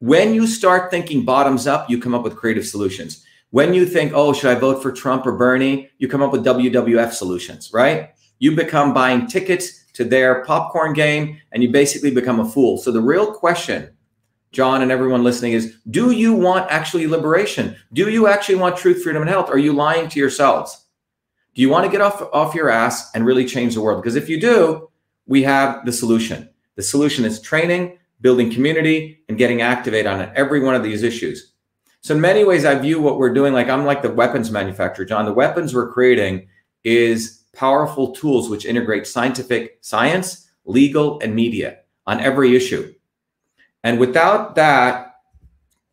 when 0.01 0.35
you 0.35 0.47
start 0.47 0.91
thinking 0.91 1.25
bottoms 1.25 1.67
up, 1.67 1.89
you 1.89 2.01
come 2.01 2.15
up 2.15 2.25
with 2.25 2.37
creative 2.37 2.67
solutions. 2.67 3.25
When 3.51 3.73
you 3.73 3.87
think, 3.87 4.13
oh, 4.15 4.33
should 4.33 4.51
I 4.51 4.59
vote 4.59 4.83
for 4.83 4.91
Trump 4.91 5.27
or 5.27 5.33
Bernie? 5.33 5.89
You 5.99 6.09
come 6.09 6.23
up 6.23 6.33
with 6.33 6.45
WWF 6.45 7.13
solutions, 7.13 7.73
right? 7.73 8.11
You 8.41 8.57
become 8.57 8.93
buying 8.93 9.29
tickets 9.29 9.85
to 9.93 10.05
their 10.05 10.45
popcorn 10.45 10.93
game 10.93 11.41
and 11.53 11.63
you 11.63 11.71
basically 11.71 12.11
become 12.11 12.41
a 12.41 12.45
fool. 12.45 12.79
So 12.79 12.91
the 12.91 13.01
real 13.01 13.33
question, 13.33 13.97
John 14.51 14.83
and 14.83 14.91
everyone 14.91 15.23
listening, 15.23 15.53
is 15.53 15.77
do 15.91 16.11
you 16.11 16.35
want 16.35 16.71
actually 16.71 17.07
liberation? 17.07 17.77
Do 17.93 18.11
you 18.11 18.27
actually 18.27 18.57
want 18.57 18.77
truth, 18.77 19.03
freedom, 19.03 19.23
and 19.23 19.31
health? 19.31 19.49
Are 19.49 19.59
you 19.59 19.73
lying 19.73 20.09
to 20.09 20.19
yourselves? 20.19 20.84
Do 21.55 21.63
you 21.63 21.69
want 21.69 21.85
to 21.87 21.91
get 21.91 22.01
off, 22.01 22.21
off 22.33 22.55
your 22.55 22.69
ass 22.69 23.15
and 23.15 23.25
really 23.25 23.45
change 23.45 23.75
the 23.75 23.81
world? 23.81 24.03
Because 24.03 24.17
if 24.17 24.29
you 24.29 24.41
do, 24.41 24.91
we 25.27 25.43
have 25.45 25.85
the 25.87 25.93
solution. 25.93 26.49
The 26.77 26.83
solution 26.83 27.25
is 27.25 27.41
training, 27.41 27.99
building 28.21 28.53
community, 28.53 29.23
and 29.29 29.39
getting 29.39 29.63
activated 29.63 30.07
on 30.07 30.33
every 30.35 30.61
one 30.61 30.75
of 30.75 30.83
these 30.83 31.03
issues. 31.03 31.53
So 32.01 32.15
in 32.15 32.21
many 32.21 32.45
ways, 32.45 32.65
I 32.65 32.75
view 32.75 33.01
what 33.01 33.19
we're 33.19 33.33
doing 33.33 33.55
like 33.55 33.69
I'm 33.69 33.85
like 33.85 34.03
the 34.03 34.11
weapons 34.11 34.51
manufacturer, 34.51 35.05
John. 35.05 35.25
The 35.25 35.33
weapons 35.33 35.75
we're 35.75 35.93
creating 35.93 36.49
is 36.83 37.45
powerful 37.55 38.13
tools 38.13 38.51
which 38.51 38.67
integrate 38.67 39.07
scientific 39.07 39.79
science, 39.81 40.51
legal, 40.65 41.21
and 41.21 41.35
media 41.35 41.79
on 42.07 42.21
every 42.21 42.57
issue. 42.57 42.93
And 43.85 44.01
without 44.01 44.57
that, 44.57 45.15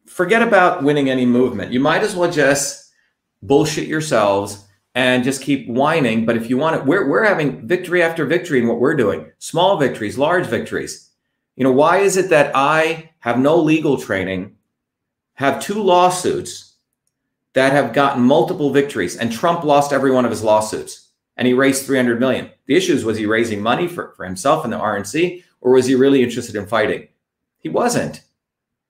forget 0.07 0.41
about 0.41 0.84
winning 0.84 1.09
any 1.09 1.26
movement. 1.26 1.72
You 1.72 1.80
might 1.80 2.01
as 2.01 2.16
well 2.16 2.32
just 2.32 2.91
bullshit 3.41 3.88
yourselves 3.88 4.66
and 4.94 5.24
just 5.24 5.42
keep 5.42 5.68
whining. 5.68 6.26
But 6.26 6.38
if 6.38 6.50
you 6.50 6.58
want 6.58 6.76
it, 6.76 6.86
we're, 6.86 7.10
we're 7.10 7.26
having 7.26 7.68
victory 7.68 8.04
after 8.04 8.26
victory 8.26 8.60
in 8.60 8.68
what 8.68 8.80
we're 8.80 8.96
doing 8.96 9.32
small 9.39 9.78
victories, 9.78 10.18
large 10.18 10.48
victories. 10.48 11.10
You 11.56 11.64
know, 11.64 11.72
why 11.72 11.98
is 11.98 12.18
it 12.18 12.30
that 12.30 12.52
I 12.56 13.12
have 13.20 13.39
no 13.39 13.58
legal 13.58 13.98
training? 13.98 14.56
have 15.42 15.62
two 15.62 15.82
lawsuits 15.82 16.76
that 17.54 17.74
have 17.74 17.94
gotten 17.94 18.22
multiple 18.22 18.72
victories, 18.72 19.18
and 19.18 19.32
Trump 19.32 19.64
lost 19.64 19.92
every 19.92 20.12
one 20.12 20.24
of 20.24 20.32
his 20.32 20.44
lawsuits, 20.44 21.10
and 21.36 21.48
he 21.48 21.54
raised 21.54 21.86
300 21.86 22.20
million. 22.20 22.50
The 22.68 22.76
issue 22.76 22.94
is, 22.94 23.04
was 23.04 23.18
he 23.18 23.26
raising 23.26 23.62
money 23.62 23.88
for, 23.88 24.14
for 24.16 24.24
himself 24.24 24.64
and 24.64 24.72
the 24.72 24.78
RNC, 24.78 25.44
or 25.60 25.74
was 25.74 25.88
he 25.88 25.96
really 25.96 26.24
interested 26.24 26.56
in 26.56 26.68
fighting? 26.68 27.08
He 27.58 27.70
wasn't. 27.70 28.22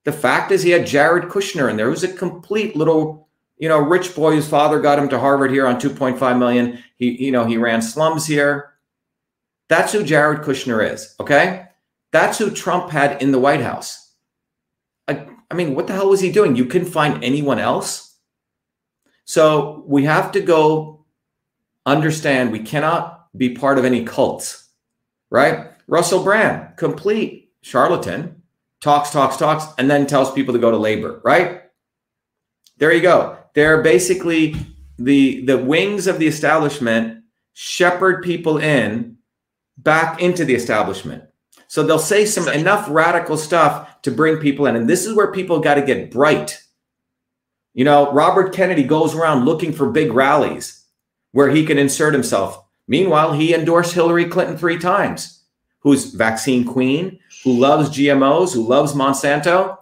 The 0.03 0.11
fact 0.11 0.51
is, 0.51 0.61
he 0.61 0.71
had 0.71 0.85
Jared 0.85 1.29
Kushner 1.29 1.69
in 1.69 1.77
there, 1.77 1.89
who's 1.89 2.03
a 2.03 2.11
complete 2.11 2.75
little, 2.75 3.20
you 3.61 3.69
know, 3.69 3.77
rich 3.77 4.15
boy 4.15 4.33
whose 4.33 4.49
father 4.49 4.81
got 4.81 4.97
him 4.97 5.07
to 5.09 5.19
Harvard 5.19 5.51
here 5.51 5.67
on 5.67 5.79
2.5 5.79 6.39
million. 6.39 6.83
He, 6.97 7.25
you 7.25 7.31
know, 7.31 7.45
he 7.45 7.57
ran 7.57 7.83
slums 7.83 8.25
here. 8.25 8.73
That's 9.69 9.93
who 9.93 10.03
Jared 10.03 10.41
Kushner 10.41 10.91
is. 10.91 11.15
Okay, 11.19 11.67
that's 12.11 12.39
who 12.39 12.49
Trump 12.49 12.89
had 12.89 13.21
in 13.21 13.31
the 13.31 13.39
White 13.39 13.61
House. 13.61 14.13
I 15.07 15.53
mean, 15.53 15.75
what 15.75 15.87
the 15.87 15.93
hell 15.93 16.09
was 16.09 16.21
he 16.21 16.31
doing? 16.31 16.55
You 16.55 16.65
couldn't 16.65 16.89
find 16.89 17.23
anyone 17.23 17.59
else. 17.59 18.15
So 19.25 19.83
we 19.85 20.05
have 20.05 20.31
to 20.31 20.41
go 20.41 21.05
understand 21.85 22.51
we 22.51 22.59
cannot 22.59 23.27
be 23.37 23.49
part 23.49 23.77
of 23.77 23.85
any 23.85 24.05
cults, 24.05 24.69
right? 25.29 25.71
Russell 25.87 26.23
Brand, 26.23 26.77
complete 26.77 27.51
charlatan, 27.61 28.41
talks, 28.79 29.11
talks, 29.11 29.35
talks, 29.35 29.65
and 29.77 29.91
then 29.91 30.07
tells 30.07 30.31
people 30.31 30.53
to 30.53 30.59
go 30.59 30.71
to 30.71 30.77
labor, 30.77 31.19
right? 31.23 31.63
There 32.77 32.93
you 32.93 33.01
go. 33.01 33.37
They're 33.53 33.81
basically 33.81 34.55
the 34.97 35.45
the 35.45 35.57
wings 35.57 36.07
of 36.07 36.19
the 36.19 36.27
establishment 36.27 37.23
shepherd 37.53 38.23
people 38.23 38.57
in 38.57 39.17
back 39.77 40.21
into 40.21 40.45
the 40.45 40.55
establishment. 40.55 41.23
So 41.67 41.83
they'll 41.83 41.99
say 41.99 42.25
some 42.25 42.47
enough 42.49 42.87
radical 42.89 43.37
stuff 43.37 44.01
to 44.01 44.11
bring 44.11 44.37
people 44.37 44.65
in. 44.65 44.75
And 44.75 44.89
this 44.89 45.05
is 45.05 45.15
where 45.15 45.31
people 45.31 45.59
got 45.59 45.75
to 45.75 45.81
get 45.81 46.11
bright. 46.11 46.61
You 47.73 47.85
know, 47.85 48.11
Robert 48.11 48.53
Kennedy 48.53 48.83
goes 48.83 49.15
around 49.15 49.45
looking 49.45 49.71
for 49.71 49.89
big 49.89 50.11
rallies 50.11 50.85
where 51.31 51.49
he 51.49 51.65
can 51.65 51.77
insert 51.77 52.13
himself. 52.13 52.61
Meanwhile, 52.87 53.33
he 53.33 53.53
endorsed 53.53 53.93
Hillary 53.93 54.25
Clinton 54.25 54.57
three 54.57 54.77
times, 54.77 55.43
who's 55.79 56.13
vaccine 56.13 56.65
queen, 56.65 57.19
who 57.45 57.57
loves 57.57 57.89
GMOs, 57.89 58.53
who 58.53 58.67
loves 58.67 58.93
Monsanto. 58.93 59.77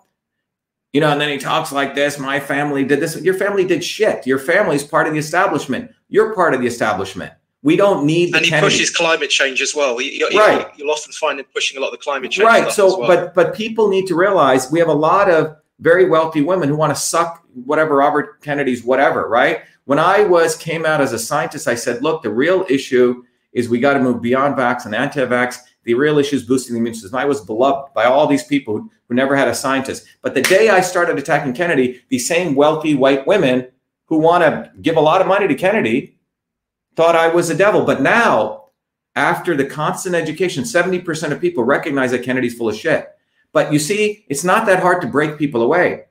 You 0.94 1.02
know, 1.02 1.12
and 1.12 1.22
then 1.22 1.30
he 1.30 1.38
talks 1.38 1.72
like 1.72 1.94
this 1.94 2.18
My 2.18 2.40
family 2.40 2.84
did 2.84 3.00
this. 3.00 3.22
Your 3.22 3.36
family 3.36 3.66
did 3.66 3.84
shit. 3.84 4.26
Your 4.26 4.40
family's 4.40 4.84
part 4.84 5.08
of 5.08 5.14
the 5.14 5.20
establishment. 5.20 5.92
You're 6.08 6.34
part 6.34 6.54
of 6.54 6.62
the 6.62 6.68
establishment. 6.68 7.34
We 7.62 7.76
don't 7.76 8.06
need. 8.06 8.34
and 8.34 8.44
he 8.44 8.50
Kennedy. 8.50 8.74
pushes 8.74 8.90
climate 8.90 9.30
change 9.30 9.62
as 9.62 9.76
well. 9.76 10.00
You, 10.02 10.30
you, 10.32 10.40
right. 10.40 10.68
You'll 10.78 10.92
often 10.92 11.12
find 11.12 11.40
him 11.40 11.46
pushing 11.54 11.78
a 11.78 11.82
lot 11.82 11.88
of 11.88 11.92
the 11.94 11.98
climate 11.98 12.32
change. 12.32 12.46
Right. 12.46 12.72
So, 12.72 13.00
well. 13.00 13.08
but 13.08 13.36
but 13.36 13.54
people 13.54 13.90
need 13.90 14.08
to 14.08 14.16
realize 14.16 14.72
we 14.72 14.80
have 14.80 14.88
a 14.88 14.94
lot 14.94 15.30
of 15.30 15.58
very 15.80 16.10
wealthy 16.10 16.42
women 16.42 16.70
who 16.70 16.76
want 16.76 16.96
to 16.96 17.00
suck 17.00 17.46
whatever 17.66 17.98
Robert 17.98 18.42
Kennedy's 18.42 18.84
whatever. 18.84 19.28
Right. 19.28 19.62
When 19.86 20.00
I 20.00 20.24
was 20.24 20.56
came 20.56 20.86
out 20.86 21.02
as 21.02 21.14
a 21.14 21.20
scientist, 21.20 21.68
I 21.68 21.76
said, 21.76 22.02
look, 22.02 22.24
the 22.24 22.30
real 22.30 22.66
issue 22.70 23.24
is 23.54 23.70
we 23.70 23.80
got 23.80 23.94
to 23.94 24.00
move 24.00 24.22
beyond 24.22 24.56
vax 24.56 24.86
and 24.86 24.94
anti-vax. 24.94 25.58
The 25.84 25.94
real 25.94 26.18
issue 26.20 26.36
is 26.36 26.44
boosting 26.44 26.74
the 26.74 26.80
immune 26.80 26.94
system. 26.94 27.18
I 27.18 27.26
was 27.26 27.42
beloved 27.42 27.94
by 27.94 28.06
all 28.06 28.28
these 28.28 28.44
people 28.44 28.78
who, 28.78 28.92
never 29.16 29.36
had 29.36 29.48
a 29.48 29.56
scientist. 29.56 30.06
But 30.22 30.36
the 30.36 30.44
day 30.44 30.70
I 30.70 30.82
started 30.82 31.18
attacking 31.18 31.54
Kennedy, 31.54 32.04
these 32.10 32.28
same 32.28 32.54
wealthy 32.54 32.94
white 32.94 33.26
women 33.26 33.68
who 34.06 34.20
want 34.20 34.44
to 34.44 34.72
give 34.82 34.98
a 34.98 35.02
lot 35.02 35.20
of 35.20 35.26
money 35.26 35.48
to 35.48 35.56
Kennedy 35.56 36.20
thought 36.96 37.16
I 37.16 37.28
was 37.28 37.50
a 37.50 37.56
devil. 37.56 37.86
But 37.86 38.02
now, 38.04 38.66
after 39.16 39.56
the 39.56 39.66
constant 39.66 40.14
education, 40.14 40.64
70% 40.64 41.32
of 41.32 41.42
people 41.42 41.64
recognize 41.64 42.12
that 42.12 42.24
Kennedy's 42.24 42.56
full 42.56 42.70
of 42.70 42.76
shit. 42.76 43.10
But 43.52 43.74
you 43.74 43.80
see, 43.80 44.26
it's 44.30 44.44
not 44.44 44.66
that 44.68 44.82
hard 44.82 45.02
to 45.02 45.08
break 45.08 45.38
people 45.38 45.62
away. 45.62 46.06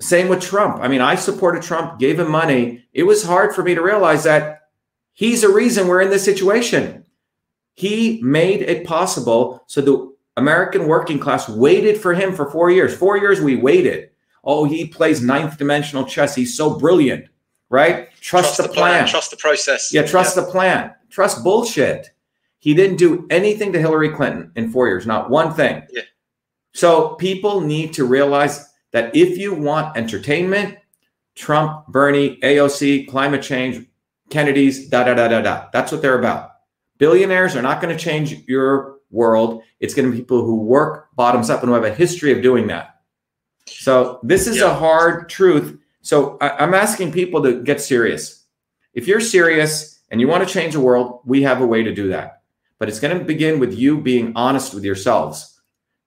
Same 0.00 0.28
with 0.28 0.40
Trump. 0.40 0.78
I 0.82 0.88
mean, 0.88 1.00
I 1.00 1.14
supported 1.14 1.62
Trump, 1.62 2.00
gave 2.00 2.18
him 2.18 2.30
money. 2.30 2.84
It 2.92 3.04
was 3.04 3.24
hard 3.24 3.54
for 3.54 3.62
me 3.62 3.74
to 3.74 3.82
realize 3.82 4.24
that 4.24 4.68
he's 5.12 5.44
a 5.44 5.52
reason 5.52 5.86
we're 5.86 6.00
in 6.00 6.10
this 6.10 6.24
situation. 6.24 7.03
He 7.74 8.20
made 8.22 8.62
it 8.62 8.86
possible 8.86 9.62
so 9.66 9.80
the 9.80 10.14
American 10.36 10.86
working 10.86 11.18
class 11.18 11.48
waited 11.48 12.00
for 12.00 12.14
him 12.14 12.34
for 12.34 12.50
four 12.50 12.70
years. 12.70 12.96
Four 12.96 13.18
years 13.18 13.40
we 13.40 13.56
waited. 13.56 14.10
Oh, 14.42 14.64
he 14.64 14.86
plays 14.86 15.22
ninth 15.22 15.58
dimensional 15.58 16.04
chess. 16.04 16.34
He's 16.34 16.56
so 16.56 16.78
brilliant 16.78 17.26
right? 17.74 18.08
Trust, 18.20 18.54
trust 18.54 18.56
the, 18.56 18.62
the 18.64 18.68
plan. 18.68 19.00
plan. 19.00 19.08
Trust 19.08 19.30
the 19.30 19.36
process. 19.36 19.92
Yeah, 19.92 20.02
trust 20.02 20.36
yeah. 20.36 20.44
the 20.44 20.50
plan. 20.50 20.94
Trust 21.10 21.42
bullshit. 21.42 22.10
He 22.58 22.72
didn't 22.72 22.96
do 22.96 23.26
anything 23.30 23.72
to 23.72 23.80
Hillary 23.80 24.10
Clinton 24.10 24.52
in 24.56 24.70
four 24.70 24.88
years, 24.88 25.06
not 25.06 25.28
one 25.28 25.52
thing. 25.52 25.82
Yeah. 25.92 26.02
So 26.72 27.14
people 27.16 27.60
need 27.60 27.92
to 27.94 28.04
realize 28.04 28.72
that 28.92 29.14
if 29.14 29.36
you 29.36 29.54
want 29.54 29.96
entertainment, 29.96 30.78
Trump, 31.34 31.86
Bernie, 31.88 32.38
AOC, 32.42 33.08
climate 33.08 33.42
change, 33.42 33.86
Kennedy's, 34.30 34.88
da 34.88 35.04
da 35.04 35.14
da 35.14 35.28
da 35.28 35.42
da. 35.42 35.68
That's 35.72 35.92
what 35.92 36.00
they're 36.00 36.18
about. 36.18 36.52
Billionaires 36.98 37.56
are 37.56 37.62
not 37.62 37.80
going 37.80 37.96
to 37.96 38.02
change 38.02 38.46
your 38.46 38.98
world. 39.10 39.62
It's 39.80 39.94
going 39.94 40.10
to 40.10 40.12
be 40.12 40.22
people 40.22 40.44
who 40.44 40.56
work 40.56 41.08
bottoms 41.14 41.50
up 41.50 41.60
and 41.60 41.68
who 41.68 41.74
have 41.74 41.84
a 41.84 41.94
history 41.94 42.32
of 42.32 42.42
doing 42.42 42.68
that. 42.68 43.00
So 43.66 44.20
this 44.22 44.46
is 44.46 44.58
yeah. 44.58 44.70
a 44.70 44.74
hard 44.74 45.28
truth 45.28 45.78
so 46.04 46.36
I, 46.40 46.50
I'm 46.62 46.74
asking 46.74 47.12
people 47.12 47.42
to 47.42 47.62
get 47.62 47.80
serious. 47.80 48.44
If 48.92 49.08
you're 49.08 49.20
serious 49.20 50.00
and 50.10 50.20
you 50.20 50.28
want 50.28 50.46
to 50.46 50.52
change 50.52 50.74
the 50.74 50.80
world, 50.80 51.20
we 51.24 51.42
have 51.42 51.60
a 51.60 51.66
way 51.66 51.82
to 51.82 51.94
do 51.94 52.08
that. 52.08 52.42
But 52.78 52.88
it's 52.88 53.00
going 53.00 53.18
to 53.18 53.24
begin 53.24 53.58
with 53.58 53.72
you 53.72 54.00
being 54.00 54.32
honest 54.36 54.74
with 54.74 54.84
yourselves. 54.84 55.58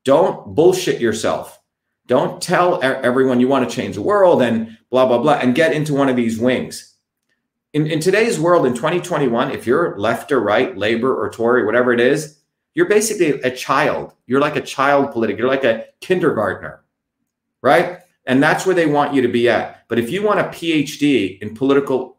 Don't 0.06 0.54
bullshit 0.56 1.02
yourself. 1.02 1.60
Don't 2.06 2.42
tell 2.42 2.82
everyone 2.84 3.40
you 3.40 3.48
want 3.48 3.68
to 3.68 3.76
change 3.76 3.96
the 3.96 4.02
world 4.02 4.42
and 4.42 4.78
blah, 4.92 5.08
blah, 5.08 5.18
blah, 5.18 5.34
and 5.34 5.56
get 5.56 5.74
into 5.74 5.96
one 5.96 6.10
of 6.10 6.16
these 6.16 6.40
wings. 6.40 6.94
In, 7.78 7.86
in 7.86 8.00
today's 8.00 8.40
world, 8.40 8.66
in 8.66 8.74
2021, 8.74 9.52
if 9.52 9.68
you're 9.68 9.96
left 10.00 10.32
or 10.32 10.40
right, 10.40 10.76
labor 10.76 11.16
or 11.16 11.30
Tory, 11.30 11.64
whatever 11.64 11.94
it 11.94 12.00
is, 12.00 12.40
you're 12.74 12.90
basically 12.90 13.40
a 13.42 13.56
child. 13.56 14.16
You're 14.26 14.40
like 14.40 14.56
a 14.56 14.62
child 14.62 15.12
politic. 15.12 15.38
You're 15.38 15.48
like 15.48 15.64
a 15.64 15.86
kindergartner, 16.02 16.84
right? 17.62 18.00
And 18.26 18.42
that's 18.42 18.66
where 18.66 18.74
they 18.74 18.88
want 18.88 19.14
you 19.14 19.22
to 19.22 19.28
be 19.28 19.48
at. 19.48 19.88
But 19.90 20.00
if 20.00 20.10
you 20.10 20.24
want 20.24 20.40
a 20.40 20.46
PhD 20.46 21.40
in 21.40 21.54
political 21.54 22.18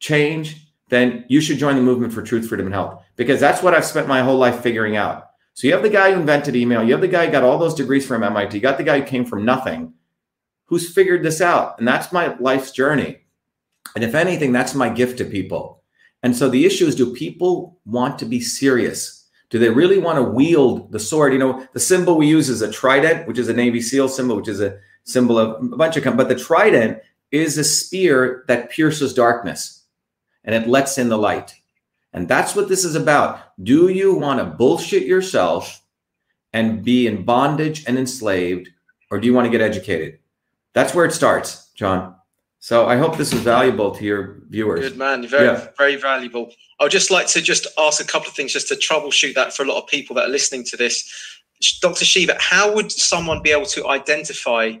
change, 0.00 0.72
then 0.88 1.24
you 1.28 1.40
should 1.40 1.58
join 1.58 1.76
the 1.76 1.82
movement 1.82 2.12
for 2.12 2.22
truth, 2.22 2.48
freedom, 2.48 2.66
and 2.66 2.74
health 2.74 3.04
because 3.14 3.38
that's 3.38 3.62
what 3.62 3.72
I've 3.72 3.84
spent 3.84 4.08
my 4.08 4.20
whole 4.20 4.36
life 4.36 4.64
figuring 4.64 4.96
out. 4.96 5.28
So 5.54 5.68
you 5.68 5.74
have 5.74 5.84
the 5.84 5.90
guy 5.90 6.10
who 6.10 6.18
invented 6.18 6.56
email, 6.56 6.82
you 6.82 6.90
have 6.90 7.00
the 7.00 7.06
guy 7.06 7.26
who 7.26 7.30
got 7.30 7.44
all 7.44 7.58
those 7.58 7.76
degrees 7.76 8.04
from 8.04 8.24
MIT, 8.24 8.56
you 8.56 8.60
got 8.60 8.78
the 8.78 8.82
guy 8.82 8.98
who 8.98 9.06
came 9.06 9.26
from 9.26 9.44
nothing, 9.44 9.94
who's 10.64 10.92
figured 10.92 11.22
this 11.22 11.40
out. 11.40 11.78
And 11.78 11.86
that's 11.86 12.10
my 12.10 12.36
life's 12.38 12.72
journey. 12.72 13.25
And 13.94 14.04
if 14.04 14.14
anything, 14.14 14.52
that's 14.52 14.74
my 14.74 14.88
gift 14.88 15.18
to 15.18 15.24
people. 15.24 15.82
And 16.22 16.36
so 16.36 16.48
the 16.48 16.66
issue 16.66 16.86
is 16.86 16.94
do 16.94 17.14
people 17.14 17.78
want 17.84 18.18
to 18.18 18.24
be 18.24 18.40
serious? 18.40 19.24
Do 19.50 19.58
they 19.58 19.70
really 19.70 19.98
want 19.98 20.16
to 20.16 20.22
wield 20.22 20.90
the 20.90 20.98
sword? 20.98 21.32
You 21.32 21.38
know, 21.38 21.66
the 21.72 21.80
symbol 21.80 22.16
we 22.16 22.26
use 22.26 22.48
is 22.48 22.62
a 22.62 22.72
trident, 22.72 23.28
which 23.28 23.38
is 23.38 23.48
a 23.48 23.54
Navy 23.54 23.80
SEAL 23.80 24.08
symbol, 24.08 24.36
which 24.36 24.48
is 24.48 24.60
a 24.60 24.78
symbol 25.04 25.38
of 25.38 25.62
a 25.62 25.76
bunch 25.76 25.96
of, 25.96 26.02
come, 26.02 26.16
but 26.16 26.28
the 26.28 26.34
trident 26.34 26.98
is 27.30 27.58
a 27.58 27.64
spear 27.64 28.44
that 28.48 28.70
pierces 28.70 29.14
darkness 29.14 29.84
and 30.44 30.54
it 30.54 30.68
lets 30.68 30.98
in 30.98 31.08
the 31.08 31.18
light. 31.18 31.54
And 32.12 32.26
that's 32.26 32.56
what 32.56 32.68
this 32.68 32.84
is 32.84 32.94
about. 32.94 33.56
Do 33.62 33.88
you 33.88 34.14
want 34.14 34.40
to 34.40 34.46
bullshit 34.46 35.04
yourself 35.04 35.82
and 36.52 36.82
be 36.82 37.06
in 37.06 37.24
bondage 37.24 37.84
and 37.86 37.98
enslaved, 37.98 38.70
or 39.10 39.20
do 39.20 39.26
you 39.26 39.34
want 39.34 39.44
to 39.44 39.50
get 39.50 39.60
educated? 39.60 40.18
That's 40.72 40.94
where 40.94 41.04
it 41.04 41.12
starts, 41.12 41.70
John. 41.74 42.15
So 42.58 42.86
I 42.86 42.96
hope 42.96 43.16
this 43.16 43.32
is 43.32 43.40
valuable 43.40 43.94
to 43.94 44.04
your 44.04 44.38
viewers. 44.48 44.80
Good 44.80 44.98
man, 44.98 45.26
very 45.26 45.46
yeah. 45.46 45.68
very 45.76 45.96
valuable. 45.96 46.50
I 46.80 46.84
would 46.84 46.92
just 46.92 47.10
like 47.10 47.26
to 47.28 47.40
just 47.40 47.66
ask 47.78 48.02
a 48.02 48.06
couple 48.06 48.28
of 48.28 48.34
things 48.34 48.52
just 48.52 48.68
to 48.68 48.74
troubleshoot 48.74 49.34
that 49.34 49.54
for 49.54 49.62
a 49.62 49.66
lot 49.66 49.82
of 49.82 49.88
people 49.88 50.16
that 50.16 50.26
are 50.26 50.32
listening 50.32 50.64
to 50.64 50.76
this. 50.76 51.08
Dr. 51.80 52.04
Shiva, 52.04 52.36
how 52.38 52.74
would 52.74 52.92
someone 52.92 53.40
be 53.42 53.50
able 53.50 53.66
to 53.66 53.86
identify 53.88 54.74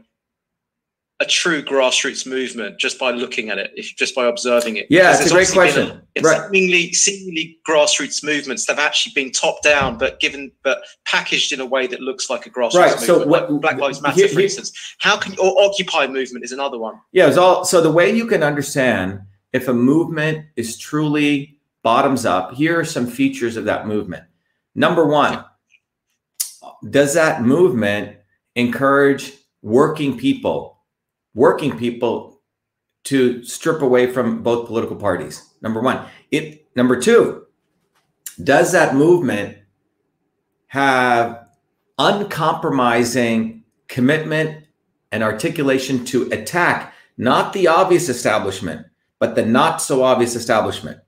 a 1.18 1.24
true 1.24 1.62
grassroots 1.62 2.26
movement 2.26 2.78
just 2.78 2.98
by 2.98 3.10
looking 3.10 3.48
at 3.48 3.56
it, 3.56 3.70
if 3.74 3.96
just 3.96 4.14
by 4.14 4.26
observing 4.26 4.76
it? 4.76 4.86
Yeah, 4.90 5.16
it's 5.16 5.30
a 5.30 5.32
great 5.32 5.50
question. 5.50 5.90
A, 5.90 6.02
it's 6.14 6.26
right. 6.26 6.50
seemingly, 6.50 6.92
seemingly 6.92 7.58
grassroots 7.66 8.22
movements 8.22 8.66
that 8.66 8.76
have 8.76 8.84
actually 8.84 9.12
been 9.14 9.32
top 9.32 9.62
down, 9.62 9.96
but 9.96 10.20
given, 10.20 10.52
but 10.62 10.82
packaged 11.06 11.52
in 11.52 11.60
a 11.60 11.66
way 11.66 11.86
that 11.86 12.00
looks 12.00 12.28
like 12.28 12.44
a 12.46 12.50
grassroots 12.50 12.74
right. 12.74 13.00
movement. 13.00 13.06
So 13.06 13.26
what, 13.26 13.50
like 13.50 13.60
Black 13.62 13.78
Lives 13.78 14.02
Matter, 14.02 14.14
here, 14.14 14.28
for 14.28 14.40
instance. 14.40 14.72
How 14.98 15.16
can 15.16 15.38
or 15.38 15.54
Occupy 15.62 16.06
movement 16.06 16.44
is 16.44 16.52
another 16.52 16.78
one. 16.78 17.00
Yeah, 17.12 17.28
it's 17.28 17.38
all. 17.38 17.64
So 17.64 17.80
the 17.80 17.90
way 17.90 18.14
you 18.14 18.26
can 18.26 18.42
understand 18.42 19.20
if 19.52 19.68
a 19.68 19.74
movement 19.74 20.46
is 20.56 20.76
truly 20.76 21.58
bottoms 21.82 22.26
up, 22.26 22.52
here 22.52 22.78
are 22.78 22.84
some 22.84 23.06
features 23.06 23.56
of 23.56 23.64
that 23.64 23.86
movement. 23.86 24.24
Number 24.74 25.06
one, 25.06 25.44
does 26.90 27.14
that 27.14 27.42
movement 27.42 28.18
encourage 28.54 29.32
working 29.62 30.18
people? 30.18 30.75
Working 31.36 31.78
people 31.78 32.40
to 33.04 33.44
strip 33.44 33.82
away 33.82 34.10
from 34.10 34.42
both 34.42 34.66
political 34.66 34.96
parties. 34.96 35.48
Number 35.62 35.80
one. 35.80 36.04
It 36.32 36.66
number 36.74 37.00
two, 37.00 37.46
does 38.42 38.72
that 38.72 38.96
movement 38.96 39.58
have 40.66 41.46
uncompromising 41.98 43.62
commitment 43.86 44.64
and 45.12 45.22
articulation 45.22 46.04
to 46.06 46.24
attack 46.32 46.92
not 47.16 47.52
the 47.52 47.68
obvious 47.68 48.08
establishment, 48.08 48.86
but 49.20 49.36
the 49.36 49.46
not 49.46 49.80
so 49.80 50.02
obvious 50.02 50.34
establishment? 50.34 50.98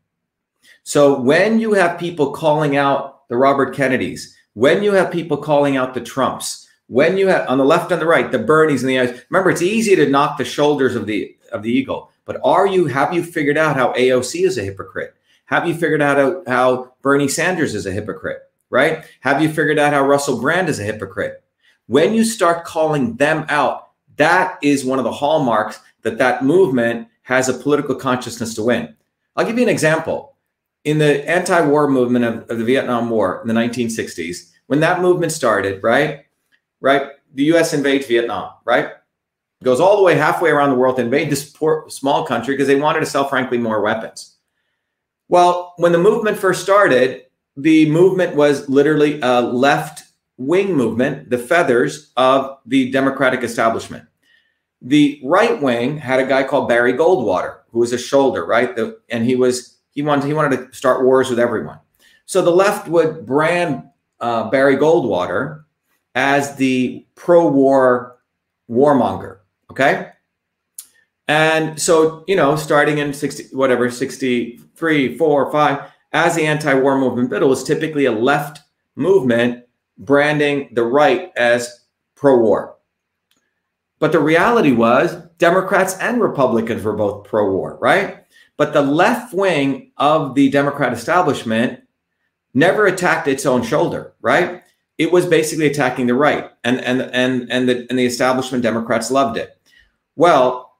So 0.84 1.20
when 1.20 1.58
you 1.58 1.72
have 1.72 1.98
people 1.98 2.30
calling 2.32 2.76
out 2.76 3.28
the 3.28 3.36
Robert 3.36 3.74
Kennedys, 3.74 4.36
when 4.52 4.82
you 4.82 4.92
have 4.92 5.10
people 5.10 5.38
calling 5.38 5.76
out 5.76 5.94
the 5.94 6.00
Trumps, 6.00 6.67
when 6.88 7.16
you 7.16 7.28
have 7.28 7.48
on 7.48 7.58
the 7.58 7.64
left 7.64 7.92
and 7.92 8.02
the 8.02 8.06
right, 8.06 8.32
the 8.32 8.38
Bernies 8.38 8.80
and 8.80 8.88
the 8.88 8.98
eyes. 8.98 9.22
Remember, 9.30 9.50
it's 9.50 9.62
easy 9.62 9.94
to 9.96 10.08
knock 10.08 10.36
the 10.36 10.44
shoulders 10.44 10.96
of 10.96 11.06
the 11.06 11.36
of 11.52 11.62
the 11.62 11.70
eagle, 11.70 12.10
but 12.24 12.40
are 12.44 12.66
you 12.66 12.86
have 12.86 13.14
you 13.14 13.22
figured 13.22 13.56
out 13.56 13.76
how 13.76 13.92
AOC 13.92 14.44
is 14.44 14.58
a 14.58 14.64
hypocrite? 14.64 15.14
Have 15.48 15.66
you 15.66 15.74
figured 15.74 16.02
out 16.02 16.46
how, 16.46 16.92
Bernie 17.00 17.26
Sanders 17.26 17.74
is 17.74 17.86
a 17.86 17.90
hypocrite? 17.90 18.42
Right? 18.68 19.06
Have 19.20 19.40
you 19.40 19.48
figured 19.48 19.78
out 19.78 19.94
how 19.94 20.06
Russell 20.06 20.38
Brand 20.38 20.68
is 20.68 20.78
a 20.78 20.84
hypocrite? 20.84 21.42
When 21.86 22.12
you 22.12 22.22
start 22.22 22.66
calling 22.66 23.16
them 23.16 23.46
out, 23.48 23.92
that 24.16 24.58
is 24.62 24.84
one 24.84 24.98
of 24.98 25.06
the 25.06 25.12
hallmarks 25.12 25.80
that 26.02 26.18
that 26.18 26.44
movement 26.44 27.08
has 27.22 27.48
a 27.48 27.54
political 27.54 27.94
consciousness 27.94 28.54
to 28.54 28.62
win. 28.62 28.94
I'll 29.36 29.46
give 29.46 29.56
you 29.56 29.62
an 29.62 29.70
example. 29.70 30.34
In 30.84 30.98
the 30.98 31.26
anti-war 31.28 31.88
movement 31.88 32.26
of, 32.26 32.50
of 32.50 32.58
the 32.58 32.64
Vietnam 32.64 33.08
War 33.08 33.40
in 33.40 33.48
the 33.48 33.54
1960s, 33.54 34.50
when 34.66 34.80
that 34.80 35.00
movement 35.00 35.32
started, 35.32 35.82
right? 35.82 36.26
Right? 36.80 37.12
The 37.34 37.44
U.S. 37.44 37.74
invades 37.74 38.06
Vietnam, 38.06 38.52
right? 38.64 38.90
Goes 39.62 39.80
all 39.80 39.96
the 39.96 40.02
way 40.02 40.14
halfway 40.14 40.50
around 40.50 40.70
the 40.70 40.76
world 40.76 40.96
to 40.96 41.02
invade 41.02 41.30
this 41.30 41.50
poor 41.50 41.88
small 41.88 42.24
country 42.24 42.54
because 42.54 42.68
they 42.68 42.76
wanted 42.76 43.00
to 43.00 43.06
sell, 43.06 43.28
frankly, 43.28 43.58
more 43.58 43.80
weapons. 43.80 44.36
Well, 45.28 45.74
when 45.76 45.92
the 45.92 45.98
movement 45.98 46.38
first 46.38 46.62
started, 46.62 47.24
the 47.56 47.90
movement 47.90 48.36
was 48.36 48.68
literally 48.68 49.20
a 49.20 49.40
left 49.40 50.04
wing 50.36 50.74
movement, 50.74 51.28
the 51.28 51.38
feathers 51.38 52.12
of 52.16 52.58
the 52.64 52.90
Democratic 52.92 53.42
establishment. 53.42 54.06
The 54.80 55.20
right 55.24 55.60
wing 55.60 55.98
had 55.98 56.20
a 56.20 56.26
guy 56.26 56.44
called 56.44 56.68
Barry 56.68 56.92
Goldwater, 56.92 57.58
who 57.72 57.80
was 57.80 57.92
a 57.92 57.98
shoulder, 57.98 58.46
right? 58.46 58.74
The, 58.74 59.00
and 59.08 59.24
he 59.24 59.34
was 59.34 59.78
he 59.90 60.02
wanted 60.02 60.26
he 60.26 60.34
wanted 60.34 60.56
to 60.56 60.72
start 60.72 61.04
wars 61.04 61.28
with 61.28 61.40
everyone. 61.40 61.80
So 62.26 62.42
the 62.42 62.52
left 62.52 62.86
would 62.86 63.26
brand 63.26 63.82
uh, 64.20 64.48
Barry 64.50 64.76
Goldwater 64.76 65.64
as 66.18 66.56
the 66.56 67.06
pro-war 67.14 68.18
warmonger. 68.68 69.38
Okay. 69.70 70.10
And 71.28 71.80
so, 71.80 72.24
you 72.26 72.34
know, 72.34 72.56
starting 72.56 72.98
in 72.98 73.14
60, 73.14 73.54
whatever, 73.56 73.88
63, 73.88 75.16
4, 75.16 75.52
5, 75.52 75.92
as 76.12 76.34
the 76.34 76.44
anti-war 76.44 76.98
movement 76.98 77.32
it 77.32 77.46
was 77.46 77.62
typically 77.62 78.06
a 78.06 78.10
left 78.10 78.62
movement 78.96 79.64
branding 79.96 80.70
the 80.72 80.82
right 80.82 81.30
as 81.36 81.84
pro-war. 82.16 82.74
But 84.00 84.10
the 84.10 84.18
reality 84.18 84.72
was 84.72 85.14
Democrats 85.38 85.96
and 85.98 86.20
Republicans 86.20 86.82
were 86.82 86.96
both 86.96 87.28
pro-war, 87.28 87.78
right? 87.80 88.24
But 88.56 88.72
the 88.72 88.82
left 88.82 89.32
wing 89.32 89.92
of 89.98 90.34
the 90.34 90.50
Democrat 90.50 90.92
establishment 90.92 91.84
never 92.54 92.86
attacked 92.86 93.28
its 93.28 93.46
own 93.46 93.62
shoulder, 93.62 94.14
right? 94.20 94.64
It 94.98 95.12
was 95.12 95.26
basically 95.26 95.66
attacking 95.66 96.08
the 96.08 96.14
right, 96.14 96.50
and 96.64 96.80
and 96.80 97.00
and 97.00 97.50
and 97.50 97.68
the 97.68 97.86
and 97.88 97.98
the 97.98 98.04
establishment 98.04 98.62
Democrats 98.64 99.10
loved 99.10 99.38
it. 99.38 99.56
Well, 100.16 100.76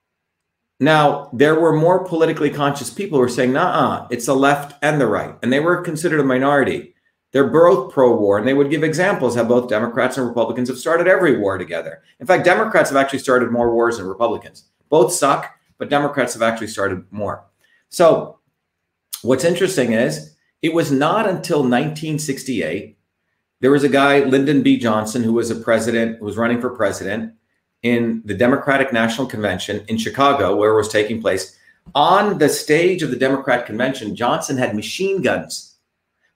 now 0.81 1.31
there 1.33 1.59
were 1.59 1.73
more 1.73 2.05
politically 2.05 2.51
conscious 2.51 2.91
people 2.91 3.16
who 3.16 3.23
were 3.23 3.29
saying, 3.29 3.53
"Nah, 3.53 4.09
it's 4.11 4.27
the 4.27 4.35
left 4.35 4.77
and 4.83 5.01
the 5.01 5.07
right," 5.07 5.37
and 5.43 5.53
they 5.53 5.61
were 5.61 5.81
considered 5.83 6.21
a 6.21 6.25
minority. 6.25 6.95
They're 7.33 7.49
both 7.49 7.93
pro-war, 7.93 8.39
and 8.39 8.49
they 8.49 8.55
would 8.55 8.71
give 8.71 8.83
examples 8.83 9.37
how 9.37 9.45
both 9.45 9.69
Democrats 9.69 10.16
and 10.16 10.27
Republicans 10.27 10.69
have 10.69 10.79
started 10.79 11.07
every 11.07 11.39
war 11.39 11.59
together. 11.59 12.03
In 12.21 12.27
fact, 12.27 12.45
Democrats 12.45 12.91
have 12.91 12.97
actually 12.97 13.19
started 13.19 13.53
more 13.53 13.73
wars 13.73 13.99
than 13.99 14.07
Republicans. 14.07 14.64
Both 14.89 15.12
suck, 15.12 15.59
but 15.77 15.91
Democrats 15.91 16.33
have 16.33 16.43
actually 16.43 16.69
started 16.69 17.05
more. 17.11 17.45
So, 17.91 18.39
what's 19.23 19.45
interesting 19.45 19.93
is 19.93 20.35
it 20.62 20.73
was 20.73 20.91
not 20.91 21.29
until 21.29 21.59
1968 21.59 22.98
there 23.61 23.71
was 23.71 23.85
a 23.85 23.89
guy, 23.89 24.21
Lyndon 24.21 24.63
B. 24.63 24.79
Johnson, 24.79 25.23
who 25.23 25.33
was 25.33 25.51
a 25.51 25.57
president, 25.57 26.19
who 26.19 26.25
was 26.25 26.37
running 26.37 26.61
for 26.61 26.71
president 26.71 27.35
in 27.83 28.23
the 28.25 28.35
Democratic 28.35 28.93
National 28.93 29.27
Convention 29.27 29.85
in 29.89 29.99
Chicago, 29.99 30.57
where 30.57 30.73
it 30.73 30.77
was 30.77 30.89
taking 30.89 31.21
place. 31.21 31.57
On 31.95 32.39
the 32.39 32.49
stage 32.49 33.03
of 33.03 33.11
the 33.11 33.17
Democrat 33.17 33.67
convention, 33.67 34.15
Johnson 34.15 34.57
had 34.57 34.77
machine 34.77 35.23
guns. 35.23 35.77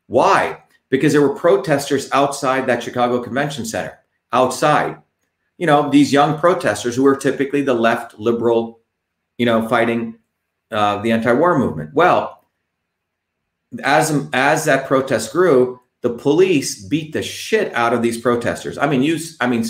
Why? 0.06 0.62
Because 0.88 1.12
there 1.12 1.22
were 1.22 1.34
protesters 1.34 2.10
outside 2.12 2.66
that 2.66 2.82
Chicago 2.82 3.22
Convention 3.22 3.64
Center, 3.64 3.98
outside. 4.32 4.96
You 5.58 5.66
know, 5.66 5.90
these 5.90 6.12
young 6.12 6.38
protesters 6.38 6.96
who 6.96 7.02
were 7.02 7.16
typically 7.16 7.62
the 7.62 7.74
left 7.74 8.18
liberal, 8.18 8.80
you 9.38 9.46
know, 9.46 9.68
fighting 9.68 10.18
uh, 10.70 11.00
the 11.02 11.12
anti-war 11.12 11.58
movement. 11.58 11.94
Well, 11.94 12.44
as 13.84 14.28
as 14.32 14.64
that 14.64 14.86
protest 14.86 15.32
grew, 15.32 15.80
the 16.02 16.10
police 16.10 16.84
beat 16.84 17.12
the 17.12 17.22
shit 17.22 17.72
out 17.74 17.94
of 17.94 18.02
these 18.02 18.20
protesters. 18.20 18.76
I 18.76 18.86
mean, 18.86 19.02
you, 19.02 19.18
I 19.40 19.46
mean, 19.46 19.64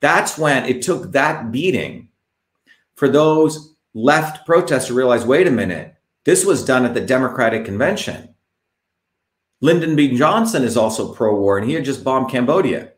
that's 0.00 0.38
when 0.38 0.64
it 0.66 0.82
took 0.82 1.12
that 1.12 1.50
beating 1.50 2.10
for 2.94 3.08
those 3.08 3.74
left 3.94 4.46
protesters 4.46 4.88
to 4.88 4.94
realize, 4.94 5.24
wait 5.24 5.46
a 5.46 5.50
minute, 5.50 5.94
this 6.24 6.44
was 6.44 6.64
done 6.64 6.84
at 6.84 6.94
the 6.94 7.00
Democratic 7.00 7.64
Convention. 7.64 8.34
Lyndon 9.60 9.96
B. 9.96 10.16
Johnson 10.16 10.62
is 10.62 10.76
also 10.76 11.12
pro-war, 11.12 11.58
and 11.58 11.66
he 11.66 11.74
had 11.74 11.84
just 11.84 12.04
bombed 12.04 12.30
Cambodia. 12.30 12.92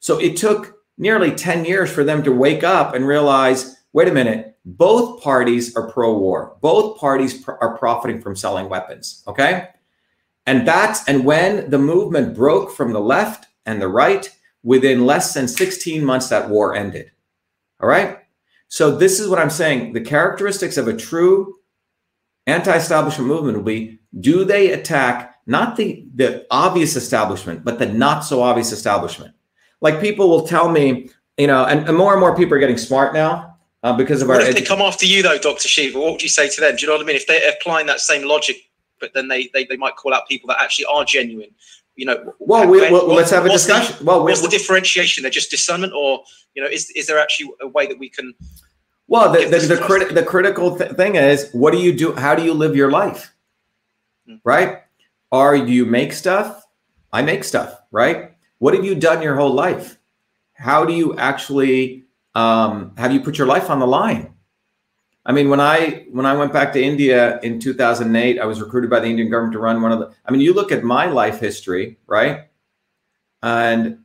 So 0.00 0.18
it 0.18 0.36
took 0.36 0.78
nearly 0.98 1.30
10 1.30 1.64
years 1.64 1.90
for 1.90 2.04
them 2.04 2.22
to 2.24 2.32
wake 2.32 2.62
up 2.62 2.94
and 2.94 3.06
realize, 3.06 3.76
wait 3.92 4.08
a 4.08 4.12
minute, 4.12 4.56
both 4.64 5.22
parties 5.22 5.74
are 5.76 5.90
pro-war. 5.90 6.56
Both 6.60 6.98
parties 6.98 7.42
pr- 7.42 7.52
are 7.52 7.78
profiting 7.78 8.20
from 8.20 8.36
selling 8.36 8.68
weapons. 8.68 9.22
Okay. 9.26 9.68
And 10.46 10.68
that's 10.68 11.06
and 11.08 11.24
when 11.24 11.70
the 11.70 11.78
movement 11.78 12.34
broke 12.34 12.70
from 12.72 12.92
the 12.92 13.00
left 13.00 13.46
and 13.66 13.80
the 13.80 13.88
right, 13.88 14.30
within 14.62 15.06
less 15.06 15.34
than 15.34 15.48
16 15.48 16.04
months, 16.04 16.28
that 16.28 16.48
war 16.50 16.74
ended. 16.74 17.10
All 17.80 17.88
right. 17.88 18.18
So 18.68 18.96
this 18.96 19.20
is 19.20 19.28
what 19.28 19.38
I'm 19.38 19.50
saying. 19.50 19.92
The 19.92 20.00
characteristics 20.00 20.76
of 20.76 20.88
a 20.88 20.96
true 20.96 21.54
anti-establishment 22.46 23.28
movement 23.28 23.56
will 23.56 23.64
be: 23.64 23.98
do 24.20 24.44
they 24.44 24.72
attack 24.72 25.36
not 25.46 25.76
the 25.76 26.06
the 26.14 26.46
obvious 26.50 26.96
establishment, 26.96 27.64
but 27.64 27.78
the 27.78 27.86
not 27.86 28.20
so 28.20 28.42
obvious 28.42 28.72
establishment? 28.72 29.34
Like 29.80 30.00
people 30.00 30.28
will 30.28 30.46
tell 30.46 30.70
me, 30.70 31.10
you 31.36 31.46
know, 31.46 31.64
and, 31.64 31.88
and 31.88 31.96
more 31.96 32.12
and 32.12 32.20
more 32.20 32.34
people 32.36 32.54
are 32.54 32.58
getting 32.58 32.78
smart 32.78 33.14
now 33.14 33.56
uh, 33.82 33.92
because 33.92 34.22
of 34.22 34.28
what 34.28 34.42
our. 34.42 34.48
If 34.48 34.54
they 34.54 34.62
come 34.62 34.80
after 34.80 35.06
you 35.06 35.22
though, 35.22 35.38
Doctor 35.38 35.68
Shiva, 35.68 35.98
what 35.98 36.12
would 36.12 36.22
you 36.22 36.28
say 36.28 36.48
to 36.48 36.60
them? 36.60 36.76
Do 36.76 36.82
you 36.82 36.88
know 36.88 36.94
what 36.94 37.02
I 37.02 37.06
mean? 37.06 37.16
If 37.16 37.26
they're 37.26 37.52
applying 37.52 37.86
that 37.86 38.00
same 38.00 38.26
logic 38.26 38.56
but 39.04 39.12
then 39.12 39.28
they, 39.28 39.50
they, 39.52 39.64
they 39.64 39.76
might 39.76 39.96
call 39.96 40.14
out 40.14 40.26
people 40.26 40.48
that 40.48 40.56
actually 40.62 40.86
are 40.86 41.04
genuine. 41.04 41.50
You 41.96 42.06
know, 42.06 42.32
well, 42.38 42.66
we, 42.66 42.80
well 42.80 43.06
let's 43.06 43.30
have 43.30 43.44
a 43.44 43.50
discussion. 43.50 43.96
The, 43.98 44.04
well, 44.04 44.24
what's 44.24 44.40
the 44.40 44.48
differentiation? 44.48 45.22
They're 45.22 45.30
just 45.30 45.50
discernment, 45.50 45.92
or 45.92 46.24
you 46.54 46.62
know, 46.62 46.68
is 46.68 46.90
is 46.96 47.06
there 47.06 47.18
actually 47.18 47.50
a 47.60 47.68
way 47.68 47.86
that 47.86 47.98
we 47.98 48.08
can? 48.08 48.34
Well, 49.06 49.30
the 49.30 49.44
the, 49.44 49.58
the, 49.58 50.14
the 50.14 50.22
critical 50.24 50.76
th- 50.76 50.92
thing 50.92 51.16
is, 51.16 51.50
what 51.52 51.72
do 51.72 51.78
you 51.78 51.92
do? 51.92 52.14
How 52.14 52.34
do 52.34 52.42
you 52.42 52.54
live 52.54 52.74
your 52.74 52.90
life? 52.90 53.32
Hmm. 54.26 54.36
Right? 54.42 54.78
Are 55.30 55.54
you 55.54 55.84
make 55.84 56.12
stuff? 56.14 56.64
I 57.12 57.22
make 57.22 57.44
stuff. 57.44 57.80
Right? 57.92 58.32
What 58.58 58.74
have 58.74 58.84
you 58.84 58.94
done 58.94 59.22
your 59.22 59.36
whole 59.36 59.52
life? 59.52 59.98
How 60.54 60.84
do 60.84 60.92
you 60.94 61.16
actually 61.16 62.04
um, 62.34 62.92
have 62.96 63.12
you 63.12 63.20
put 63.20 63.38
your 63.38 63.46
life 63.46 63.70
on 63.70 63.78
the 63.78 63.86
line? 63.86 64.33
I 65.26 65.32
mean, 65.32 65.48
when 65.48 65.60
I 65.60 66.06
when 66.10 66.26
I 66.26 66.34
went 66.34 66.52
back 66.52 66.72
to 66.74 66.82
India 66.82 67.40
in 67.40 67.58
2008, 67.58 68.38
I 68.38 68.44
was 68.44 68.60
recruited 68.60 68.90
by 68.90 69.00
the 69.00 69.06
Indian 69.06 69.30
government 69.30 69.54
to 69.54 69.58
run 69.58 69.80
one 69.80 69.92
of 69.92 69.98
the. 69.98 70.12
I 70.26 70.30
mean, 70.30 70.40
you 70.40 70.52
look 70.52 70.70
at 70.70 70.84
my 70.84 71.06
life 71.06 71.40
history, 71.40 71.98
right? 72.06 72.48
And 73.42 74.00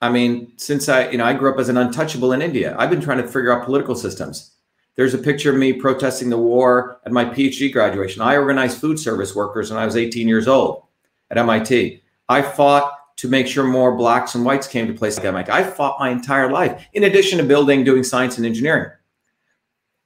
I 0.00 0.10
mean, 0.10 0.52
since 0.56 0.88
I 0.88 1.10
you 1.10 1.18
know 1.18 1.24
I 1.24 1.34
grew 1.34 1.52
up 1.52 1.58
as 1.58 1.68
an 1.68 1.76
untouchable 1.76 2.32
in 2.32 2.40
India, 2.40 2.74
I've 2.78 2.90
been 2.90 3.02
trying 3.02 3.18
to 3.18 3.26
figure 3.26 3.52
out 3.52 3.66
political 3.66 3.94
systems. 3.94 4.52
There's 4.96 5.12
a 5.12 5.18
picture 5.18 5.50
of 5.50 5.56
me 5.56 5.72
protesting 5.74 6.30
the 6.30 6.38
war 6.38 7.00
at 7.04 7.12
my 7.12 7.24
PhD 7.24 7.70
graduation. 7.72 8.22
I 8.22 8.36
organized 8.36 8.80
food 8.80 8.98
service 8.98 9.34
workers 9.34 9.70
when 9.70 9.78
I 9.78 9.84
was 9.84 9.96
18 9.96 10.28
years 10.28 10.46
old 10.46 10.84
at 11.30 11.36
MIT. 11.36 12.02
I 12.28 12.42
fought 12.42 12.92
to 13.16 13.28
make 13.28 13.46
sure 13.48 13.64
more 13.64 13.96
blacks 13.96 14.34
and 14.34 14.44
whites 14.44 14.68
came 14.68 14.86
to 14.86 14.94
places 14.94 15.18
like 15.18 15.26
MIT. 15.26 15.50
I 15.50 15.64
fought 15.64 15.98
my 15.98 16.10
entire 16.10 16.50
life, 16.50 16.86
in 16.94 17.04
addition 17.04 17.38
to 17.38 17.44
building, 17.44 17.84
doing 17.84 18.04
science 18.04 18.38
and 18.38 18.46
engineering 18.46 18.90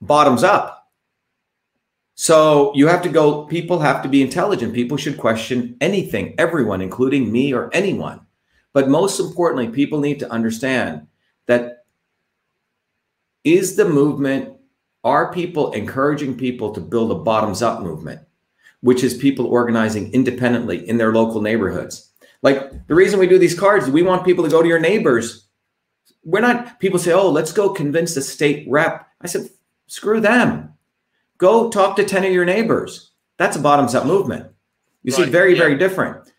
bottoms 0.00 0.44
up. 0.44 0.90
So 2.14 2.72
you 2.74 2.88
have 2.88 3.02
to 3.02 3.08
go, 3.08 3.44
people 3.44 3.78
have 3.78 4.02
to 4.02 4.08
be 4.08 4.22
intelligent. 4.22 4.74
People 4.74 4.96
should 4.96 5.18
question 5.18 5.76
anything, 5.80 6.34
everyone, 6.36 6.80
including 6.80 7.30
me 7.30 7.52
or 7.52 7.70
anyone. 7.72 8.20
But 8.72 8.88
most 8.88 9.20
importantly, 9.20 9.68
people 9.68 10.00
need 10.00 10.18
to 10.18 10.30
understand 10.30 11.06
that 11.46 11.84
is 13.44 13.76
the 13.76 13.84
movement, 13.84 14.56
are 15.04 15.32
people 15.32 15.72
encouraging 15.72 16.36
people 16.36 16.72
to 16.72 16.80
build 16.80 17.12
a 17.12 17.14
bottoms 17.14 17.62
up 17.62 17.82
movement, 17.82 18.20
which 18.80 19.04
is 19.04 19.14
people 19.14 19.46
organizing 19.46 20.12
independently 20.12 20.88
in 20.88 20.98
their 20.98 21.12
local 21.12 21.40
neighborhoods? 21.40 22.12
Like 22.42 22.86
the 22.88 22.94
reason 22.94 23.18
we 23.18 23.26
do 23.26 23.38
these 23.38 23.58
cards, 23.58 23.88
we 23.88 24.02
want 24.02 24.24
people 24.24 24.44
to 24.44 24.50
go 24.50 24.60
to 24.60 24.68
your 24.68 24.80
neighbors. 24.80 25.46
We're 26.24 26.40
not, 26.40 26.78
people 26.80 26.98
say, 26.98 27.12
oh, 27.12 27.30
let's 27.30 27.52
go 27.52 27.70
convince 27.70 28.14
the 28.14 28.22
state 28.22 28.66
rep. 28.68 29.06
I 29.20 29.28
said, 29.28 29.48
Screw 29.88 30.20
them. 30.20 30.74
Go 31.38 31.70
talk 31.70 31.96
to 31.96 32.04
10 32.04 32.24
of 32.24 32.32
your 32.32 32.44
neighbors. 32.44 33.10
That's 33.36 33.56
a 33.56 33.60
bottoms 33.60 33.94
up 33.94 34.06
movement. 34.06 34.46
You 35.02 35.12
right. 35.12 35.24
see, 35.24 35.30
very, 35.30 35.52
yeah. 35.52 35.58
very 35.58 35.76
different. 35.76 36.30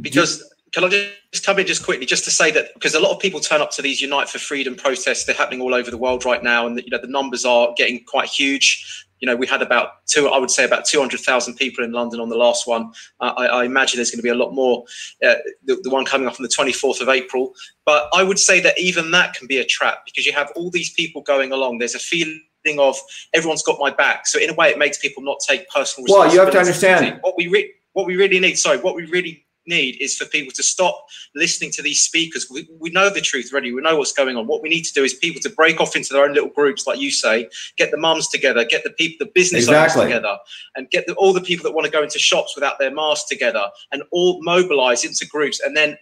Because 0.00 0.42
can 0.72 0.84
I 0.84 0.88
just 0.88 1.46
come 1.46 1.58
in 1.58 1.66
just 1.66 1.84
quickly, 1.84 2.04
just 2.04 2.24
to 2.24 2.30
say 2.30 2.50
that 2.50 2.74
because 2.74 2.94
a 2.94 3.00
lot 3.00 3.12
of 3.12 3.20
people 3.20 3.38
turn 3.38 3.60
up 3.60 3.70
to 3.72 3.82
these 3.82 4.00
Unite 4.02 4.28
for 4.28 4.38
Freedom 4.38 4.74
protests, 4.74 5.24
they're 5.24 5.34
happening 5.34 5.60
all 5.60 5.72
over 5.72 5.90
the 5.90 5.96
world 5.96 6.24
right 6.24 6.42
now, 6.42 6.66
and 6.66 6.78
you 6.78 6.90
know 6.90 6.98
the 6.98 7.06
numbers 7.06 7.44
are 7.44 7.72
getting 7.76 8.02
quite 8.04 8.28
huge. 8.28 9.03
You 9.20 9.26
know, 9.26 9.36
we 9.36 9.46
had 9.46 9.62
about 9.62 10.06
two, 10.06 10.28
I 10.28 10.38
would 10.38 10.50
say 10.50 10.64
about 10.64 10.84
200,000 10.84 11.54
people 11.54 11.84
in 11.84 11.92
London 11.92 12.20
on 12.20 12.28
the 12.28 12.36
last 12.36 12.66
one. 12.66 12.92
Uh, 13.20 13.32
I, 13.36 13.46
I, 13.46 13.64
imagine 13.64 13.98
there's 13.98 14.10
going 14.10 14.18
to 14.18 14.22
be 14.22 14.28
a 14.28 14.34
lot 14.34 14.52
more, 14.52 14.84
uh, 15.24 15.36
the, 15.64 15.80
the 15.82 15.90
one 15.90 16.04
coming 16.04 16.28
up 16.28 16.34
on 16.38 16.42
the 16.42 16.48
24th 16.48 17.00
of 17.00 17.08
April. 17.08 17.54
But 17.86 18.08
I 18.12 18.22
would 18.22 18.38
say 18.38 18.60
that 18.60 18.78
even 18.78 19.10
that 19.12 19.34
can 19.34 19.46
be 19.46 19.58
a 19.58 19.64
trap 19.64 20.04
because 20.04 20.26
you 20.26 20.32
have 20.32 20.52
all 20.56 20.70
these 20.70 20.92
people 20.92 21.22
going 21.22 21.52
along. 21.52 21.78
There's 21.78 21.94
a 21.94 21.98
feeling 21.98 22.40
of 22.78 22.96
everyone's 23.34 23.62
got 23.62 23.78
my 23.78 23.90
back. 23.90 24.26
So 24.26 24.38
in 24.38 24.50
a 24.50 24.54
way, 24.54 24.70
it 24.70 24.78
makes 24.78 24.98
people 24.98 25.22
not 25.22 25.38
take 25.46 25.68
personal. 25.68 26.04
Responsibility. 26.04 26.12
Well, 26.18 26.34
you 26.34 26.40
have 26.40 26.52
to 26.52 26.58
understand 26.58 27.18
what 27.22 27.34
we 27.36 27.48
re- 27.48 27.72
what 27.92 28.06
we 28.06 28.16
really 28.16 28.40
need. 28.40 28.58
Sorry, 28.58 28.78
what 28.78 28.94
we 28.96 29.04
really 29.06 29.44
need 29.66 29.96
is 30.00 30.16
for 30.16 30.24
people 30.26 30.52
to 30.52 30.62
stop 30.62 31.06
listening 31.34 31.70
to 31.72 31.82
these 31.82 32.00
speakers. 32.00 32.48
We, 32.50 32.68
we 32.78 32.90
know 32.90 33.10
the 33.10 33.20
truth 33.20 33.50
already. 33.52 33.72
We 33.72 33.82
know 33.82 33.96
what's 33.96 34.12
going 34.12 34.36
on. 34.36 34.46
What 34.46 34.62
we 34.62 34.68
need 34.68 34.82
to 34.82 34.92
do 34.92 35.04
is 35.04 35.14
people 35.14 35.40
to 35.42 35.50
break 35.50 35.80
off 35.80 35.96
into 35.96 36.12
their 36.12 36.24
own 36.24 36.34
little 36.34 36.50
groups, 36.50 36.86
like 36.86 37.00
you 37.00 37.10
say, 37.10 37.48
get 37.76 37.90
the 37.90 37.96
mums 37.96 38.28
together, 38.28 38.64
get 38.64 38.84
the 38.84 38.90
people, 38.90 39.26
the 39.26 39.32
business 39.34 39.64
exactly. 39.64 40.02
owners 40.02 40.14
together, 40.14 40.36
and 40.76 40.90
get 40.90 41.06
the, 41.06 41.14
all 41.14 41.32
the 41.32 41.40
people 41.40 41.64
that 41.64 41.72
want 41.72 41.84
to 41.86 41.90
go 41.90 42.02
into 42.02 42.18
shops 42.18 42.54
without 42.54 42.78
their 42.78 42.90
masks 42.90 43.28
together, 43.28 43.64
and 43.92 44.02
all 44.10 44.42
mobilize 44.42 45.04
into 45.04 45.26
groups, 45.26 45.60
and 45.60 45.76
then 45.76 45.96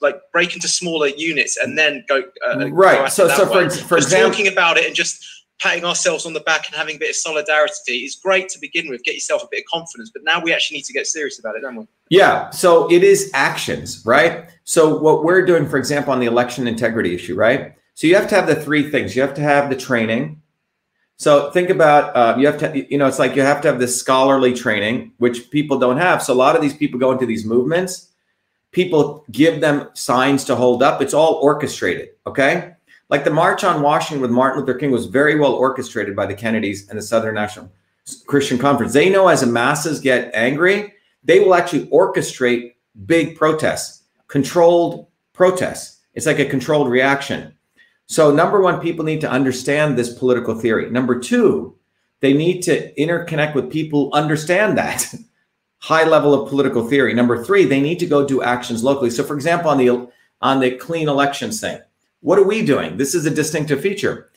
like 0.00 0.20
break 0.32 0.54
into 0.54 0.68
smaller 0.68 1.08
units, 1.08 1.56
and 1.56 1.78
then 1.78 2.04
go 2.08 2.22
uh, 2.46 2.68
right. 2.70 2.98
Go 2.98 3.06
so, 3.06 3.28
so 3.28 3.46
for, 3.46 3.70
for 3.70 3.96
example, 3.96 4.30
talking 4.30 4.48
about 4.52 4.76
it 4.76 4.86
and 4.86 4.94
just 4.94 5.24
patting 5.62 5.84
ourselves 5.84 6.26
on 6.26 6.32
the 6.32 6.40
back 6.40 6.66
and 6.66 6.76
having 6.76 6.96
a 6.96 6.98
bit 6.98 7.10
of 7.10 7.16
solidarity 7.16 7.98
is 7.98 8.16
great 8.16 8.48
to 8.48 8.58
begin 8.58 8.90
with. 8.90 9.04
Get 9.04 9.14
yourself 9.14 9.44
a 9.44 9.48
bit 9.50 9.60
of 9.60 9.66
confidence, 9.66 10.10
but 10.12 10.24
now 10.24 10.42
we 10.42 10.52
actually 10.52 10.78
need 10.78 10.84
to 10.86 10.92
get 10.92 11.06
serious 11.06 11.38
about 11.38 11.54
it, 11.54 11.60
don't 11.60 11.76
we? 11.76 11.86
Yeah. 12.08 12.50
So 12.50 12.90
it 12.90 13.04
is 13.04 13.30
actions, 13.32 14.04
right? 14.04 14.50
So 14.64 14.98
what 14.98 15.24
we're 15.24 15.46
doing, 15.46 15.68
for 15.68 15.78
example, 15.78 16.12
on 16.12 16.18
the 16.18 16.26
election 16.26 16.66
integrity 16.66 17.14
issue, 17.14 17.36
right? 17.36 17.74
So 17.94 18.06
you 18.06 18.16
have 18.16 18.28
to 18.28 18.34
have 18.34 18.46
the 18.46 18.56
three 18.56 18.90
things. 18.90 19.14
You 19.14 19.22
have 19.22 19.34
to 19.34 19.42
have 19.42 19.70
the 19.70 19.76
training. 19.76 20.42
So 21.16 21.52
think 21.52 21.70
about 21.70 22.16
uh, 22.16 22.36
you 22.38 22.46
have 22.46 22.58
to, 22.58 22.92
you 22.92 22.98
know, 22.98 23.06
it's 23.06 23.20
like 23.20 23.36
you 23.36 23.42
have 23.42 23.60
to 23.60 23.68
have 23.68 23.78
this 23.78 23.98
scholarly 23.98 24.54
training, 24.54 25.12
which 25.18 25.50
people 25.50 25.78
don't 25.78 25.98
have. 25.98 26.22
So 26.22 26.32
a 26.32 26.34
lot 26.34 26.56
of 26.56 26.62
these 26.62 26.74
people 26.74 26.98
go 26.98 27.12
into 27.12 27.26
these 27.26 27.44
movements. 27.44 28.08
People 28.72 29.24
give 29.30 29.60
them 29.60 29.90
signs 29.92 30.44
to 30.46 30.56
hold 30.56 30.82
up. 30.82 31.00
It's 31.00 31.14
all 31.14 31.34
orchestrated. 31.34 32.08
Okay. 32.26 32.72
Like 33.12 33.24
the 33.24 33.30
March 33.30 33.62
on 33.62 33.82
Washington 33.82 34.22
with 34.22 34.30
Martin 34.30 34.60
Luther 34.60 34.72
King 34.72 34.90
was 34.90 35.04
very 35.04 35.38
well 35.38 35.52
orchestrated 35.52 36.16
by 36.16 36.24
the 36.24 36.34
Kennedys 36.34 36.88
and 36.88 36.98
the 36.98 37.02
Southern 37.02 37.34
National 37.34 37.70
Christian 38.26 38.56
Conference. 38.56 38.94
They 38.94 39.10
know 39.10 39.28
as 39.28 39.42
the 39.42 39.46
masses 39.46 40.00
get 40.00 40.30
angry, 40.32 40.94
they 41.22 41.38
will 41.38 41.54
actually 41.54 41.88
orchestrate 41.88 42.72
big 43.04 43.36
protests, 43.36 44.04
controlled 44.28 45.08
protests. 45.34 45.98
It's 46.14 46.24
like 46.24 46.38
a 46.38 46.46
controlled 46.46 46.88
reaction. 46.88 47.52
So, 48.06 48.32
number 48.32 48.62
one, 48.62 48.80
people 48.80 49.04
need 49.04 49.20
to 49.20 49.30
understand 49.30 49.98
this 49.98 50.18
political 50.18 50.58
theory. 50.58 50.88
Number 50.88 51.20
two, 51.20 51.76
they 52.20 52.32
need 52.32 52.62
to 52.62 52.94
interconnect 52.94 53.54
with 53.54 53.70
people 53.70 54.06
who 54.06 54.12
understand 54.12 54.78
that 54.78 55.14
high 55.80 56.04
level 56.04 56.32
of 56.32 56.48
political 56.48 56.88
theory. 56.88 57.12
Number 57.12 57.44
three, 57.44 57.66
they 57.66 57.82
need 57.82 57.98
to 57.98 58.06
go 58.06 58.26
do 58.26 58.42
actions 58.42 58.82
locally. 58.82 59.10
So, 59.10 59.22
for 59.22 59.34
example, 59.34 59.70
on 59.70 59.76
the 59.76 60.08
on 60.40 60.60
the 60.60 60.70
clean 60.70 61.10
elections 61.10 61.60
thing, 61.60 61.78
what 62.22 62.38
are 62.38 62.44
we 62.44 62.64
doing? 62.64 62.96
This 62.96 63.14
is 63.14 63.26
a 63.26 63.30
distinctive 63.30 63.80
feature. 63.80 64.30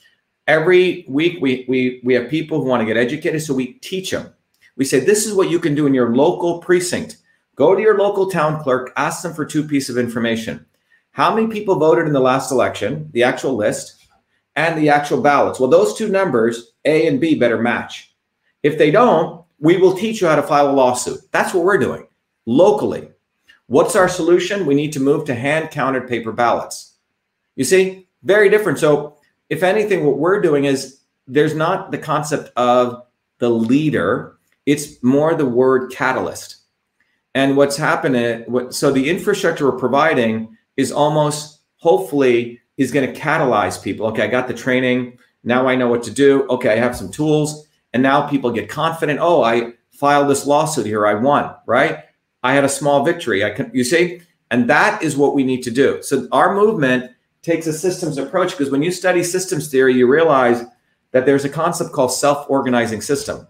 Every 0.47 1.05
week, 1.07 1.37
we, 1.39 1.65
we, 1.67 2.01
we 2.03 2.13
have 2.15 2.29
people 2.29 2.61
who 2.61 2.67
want 2.67 2.81
to 2.81 2.85
get 2.85 2.97
educated, 2.97 3.41
so 3.41 3.53
we 3.53 3.73
teach 3.73 4.11
them. 4.11 4.33
We 4.75 4.85
say, 4.85 4.99
this 4.99 5.25
is 5.25 5.33
what 5.33 5.49
you 5.49 5.59
can 5.59 5.75
do 5.75 5.87
in 5.87 5.93
your 5.93 6.15
local 6.15 6.59
precinct. 6.59 7.17
Go 7.55 7.73
to 7.73 7.81
your 7.81 7.97
local 7.97 8.29
town 8.29 8.61
clerk, 8.61 8.91
ask 8.97 9.21
them 9.21 9.33
for 9.33 9.45
two 9.45 9.63
pieces 9.63 9.95
of 9.95 10.03
information. 10.03 10.65
How 11.11 11.33
many 11.33 11.47
people 11.47 11.75
voted 11.75 12.07
in 12.07 12.13
the 12.13 12.19
last 12.19 12.51
election, 12.51 13.09
the 13.13 13.23
actual 13.23 13.55
list, 13.55 14.07
and 14.55 14.77
the 14.77 14.89
actual 14.89 15.21
ballots? 15.21 15.59
Well, 15.59 15.69
those 15.69 15.95
two 15.95 16.09
numbers, 16.09 16.73
A 16.85 17.07
and 17.07 17.21
B, 17.21 17.35
better 17.35 17.61
match. 17.61 18.15
If 18.63 18.77
they 18.77 18.91
don't, 18.91 19.45
we 19.59 19.77
will 19.77 19.95
teach 19.95 20.21
you 20.21 20.27
how 20.27 20.35
to 20.35 20.43
file 20.43 20.71
a 20.71 20.73
lawsuit. 20.73 21.19
That's 21.31 21.53
what 21.53 21.63
we're 21.63 21.77
doing 21.77 22.07
locally. 22.47 23.09
What's 23.67 23.95
our 23.95 24.09
solution? 24.09 24.65
We 24.65 24.75
need 24.75 24.91
to 24.93 24.99
move 24.99 25.25
to 25.25 25.35
hand 25.35 25.71
counted 25.71 26.07
paper 26.07 26.31
ballots. 26.31 26.94
You 27.55 27.63
see, 27.63 28.07
very 28.23 28.49
different. 28.49 28.79
So, 28.79 29.17
if 29.49 29.63
anything, 29.63 30.05
what 30.05 30.17
we're 30.17 30.41
doing 30.41 30.65
is 30.65 30.99
there's 31.27 31.55
not 31.55 31.91
the 31.91 31.97
concept 31.97 32.51
of 32.55 33.03
the 33.37 33.49
leader, 33.49 34.37
it's 34.65 35.01
more 35.03 35.35
the 35.35 35.45
word 35.45 35.91
catalyst. 35.91 36.57
And 37.35 37.57
what's 37.57 37.77
happening, 37.77 38.43
what, 38.47 38.73
so 38.73 38.91
the 38.91 39.09
infrastructure 39.09 39.69
we're 39.69 39.77
providing 39.77 40.57
is 40.77 40.91
almost 40.91 41.59
hopefully 41.77 42.61
is 42.77 42.91
going 42.91 43.11
to 43.11 43.19
catalyze 43.19 43.81
people. 43.81 44.07
Okay, 44.07 44.23
I 44.23 44.27
got 44.27 44.47
the 44.47 44.53
training. 44.53 45.19
Now 45.43 45.67
I 45.67 45.75
know 45.75 45.87
what 45.87 46.03
to 46.03 46.11
do. 46.11 46.47
Okay, 46.47 46.69
I 46.69 46.77
have 46.77 46.95
some 46.95 47.11
tools. 47.11 47.67
And 47.93 48.01
now 48.01 48.27
people 48.27 48.51
get 48.51 48.69
confident. 48.69 49.19
Oh, 49.21 49.43
I 49.43 49.73
filed 49.91 50.29
this 50.29 50.45
lawsuit 50.45 50.85
here. 50.85 51.05
I 51.05 51.13
won, 51.13 51.53
right? 51.65 52.05
I 52.43 52.53
had 52.53 52.63
a 52.63 52.69
small 52.69 53.03
victory. 53.03 53.43
I 53.43 53.51
can, 53.51 53.69
you 53.73 53.83
see? 53.83 54.21
And 54.51 54.69
that 54.69 55.01
is 55.03 55.17
what 55.17 55.35
we 55.35 55.43
need 55.43 55.63
to 55.63 55.71
do. 55.71 56.01
So 56.03 56.27
our 56.31 56.55
movement 56.55 57.11
takes 57.45 57.67
a 57.67 57.73
systems 57.73 58.17
approach 58.17 58.51
because 58.51 58.71
when 58.71 58.81
you 58.81 58.91
study 58.91 59.23
systems 59.23 59.69
theory, 59.69 59.93
you 59.93 60.07
realize 60.07 60.65
that 61.11 61.25
there's 61.25 61.45
a 61.45 61.49
concept 61.49 61.93
called 61.93 62.11
self-organizing 62.11 63.01
system. 63.01 63.47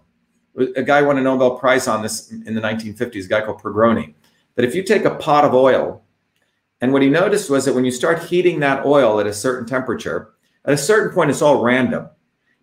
A 0.76 0.82
guy 0.82 1.02
won 1.02 1.18
a 1.18 1.22
Nobel 1.22 1.58
Prize 1.58 1.88
on 1.88 2.02
this 2.02 2.30
in 2.30 2.54
the 2.54 2.60
1950s, 2.60 3.24
a 3.24 3.28
guy 3.28 3.40
called 3.40 3.60
Prigogine. 3.60 4.14
That 4.54 4.64
if 4.64 4.74
you 4.74 4.82
take 4.82 5.04
a 5.04 5.14
pot 5.16 5.44
of 5.44 5.54
oil, 5.54 6.02
and 6.80 6.92
what 6.92 7.02
he 7.02 7.08
noticed 7.08 7.50
was 7.50 7.64
that 7.64 7.74
when 7.74 7.84
you 7.84 7.90
start 7.90 8.24
heating 8.24 8.60
that 8.60 8.84
oil 8.86 9.18
at 9.18 9.26
a 9.26 9.32
certain 9.32 9.66
temperature, 9.66 10.34
at 10.64 10.74
a 10.74 10.78
certain 10.78 11.14
point, 11.14 11.30
it's 11.30 11.42
all 11.42 11.62
random. 11.62 12.08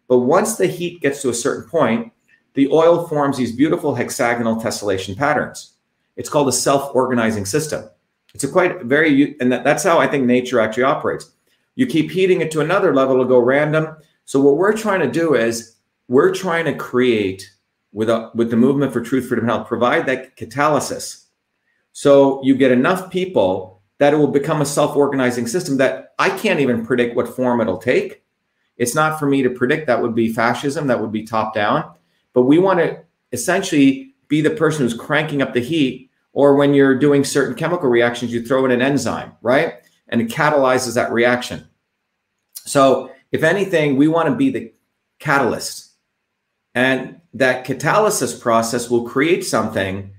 But 0.07 0.19
once 0.19 0.55
the 0.55 0.67
heat 0.67 1.01
gets 1.01 1.21
to 1.23 1.29
a 1.29 1.33
certain 1.33 1.69
point, 1.69 2.11
the 2.53 2.69
oil 2.69 3.07
forms 3.07 3.37
these 3.37 3.55
beautiful 3.55 3.95
hexagonal 3.95 4.57
tessellation 4.57 5.17
patterns. 5.17 5.73
It's 6.15 6.29
called 6.29 6.47
a 6.47 6.53
self-organizing 6.53 7.45
system. 7.45 7.89
It's 8.33 8.43
a 8.43 8.47
quite 8.47 8.83
very, 8.83 9.39
and 9.39 9.51
that, 9.51 9.63
that's 9.63 9.83
how 9.83 9.99
I 9.99 10.07
think 10.07 10.25
nature 10.25 10.59
actually 10.59 10.83
operates. 10.83 11.31
You 11.75 11.85
keep 11.85 12.11
heating 12.11 12.41
it 12.41 12.51
to 12.51 12.61
another 12.61 12.93
level, 12.93 13.15
it'll 13.15 13.25
go 13.25 13.39
random. 13.39 13.95
So 14.25 14.41
what 14.41 14.57
we're 14.57 14.75
trying 14.75 15.01
to 15.01 15.11
do 15.11 15.35
is 15.35 15.75
we're 16.07 16.33
trying 16.33 16.65
to 16.65 16.75
create 16.75 17.49
with 17.91 18.09
a, 18.09 18.31
with 18.33 18.49
the 18.49 18.57
movement 18.57 18.91
for 18.91 19.01
truth, 19.01 19.27
freedom, 19.27 19.45
health, 19.45 19.67
provide 19.67 20.05
that 20.07 20.35
catalysis. 20.35 21.25
So 21.91 22.43
you 22.43 22.55
get 22.55 22.71
enough 22.71 23.11
people 23.11 23.81
that 23.99 24.13
it 24.13 24.17
will 24.17 24.27
become 24.27 24.61
a 24.61 24.65
self-organizing 24.65 25.47
system 25.47 25.77
that 25.77 26.13
I 26.17 26.29
can't 26.29 26.59
even 26.59 26.85
predict 26.85 27.15
what 27.15 27.27
form 27.27 27.61
it'll 27.61 27.77
take. 27.77 28.23
It's 28.77 28.95
not 28.95 29.19
for 29.19 29.27
me 29.27 29.43
to 29.43 29.49
predict. 29.51 29.85
That 29.85 30.01
would 30.01 30.15
be 30.15 30.33
fascism. 30.33 30.87
That 30.87 30.99
would 30.99 31.11
be 31.11 31.23
top 31.23 31.53
down. 31.53 31.93
But 32.33 32.43
we 32.43 32.57
want 32.57 32.79
to 32.79 33.03
essentially 33.31 34.15
be 34.27 34.41
the 34.41 34.49
person 34.49 34.81
who's 34.81 34.95
cranking 34.95 35.43
up 35.43 35.53
the 35.53 35.59
heat 35.59 36.09
Or 36.33 36.55
when 36.55 36.73
you're 36.73 36.97
doing 36.97 37.23
certain 37.23 37.55
chemical 37.55 37.89
reactions, 37.89 38.33
you 38.33 38.45
throw 38.45 38.65
in 38.65 38.71
an 38.71 38.81
enzyme, 38.81 39.33
right? 39.41 39.75
And 40.09 40.19
it 40.21 40.29
catalyzes 40.29 40.95
that 40.95 41.11
reaction. 41.11 41.67
So, 42.65 43.11
if 43.31 43.43
anything, 43.43 43.97
we 43.97 44.07
want 44.07 44.29
to 44.29 44.35
be 44.35 44.49
the 44.49 44.73
catalyst. 45.19 45.91
And 46.75 47.21
that 47.33 47.65
catalysis 47.65 48.39
process 48.39 48.89
will 48.89 49.07
create 49.07 49.45
something 49.45 50.11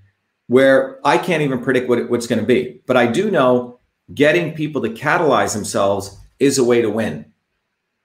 where 0.46 1.00
I 1.04 1.18
can't 1.18 1.42
even 1.42 1.62
predict 1.62 1.88
what 1.88 2.10
what's 2.10 2.26
going 2.26 2.40
to 2.40 2.46
be. 2.46 2.80
But 2.86 2.96
I 2.96 3.06
do 3.06 3.30
know 3.30 3.78
getting 4.12 4.54
people 4.54 4.82
to 4.82 4.90
catalyze 4.90 5.54
themselves 5.54 6.18
is 6.38 6.58
a 6.58 6.64
way 6.64 6.82
to 6.82 6.90
win. 6.90 7.32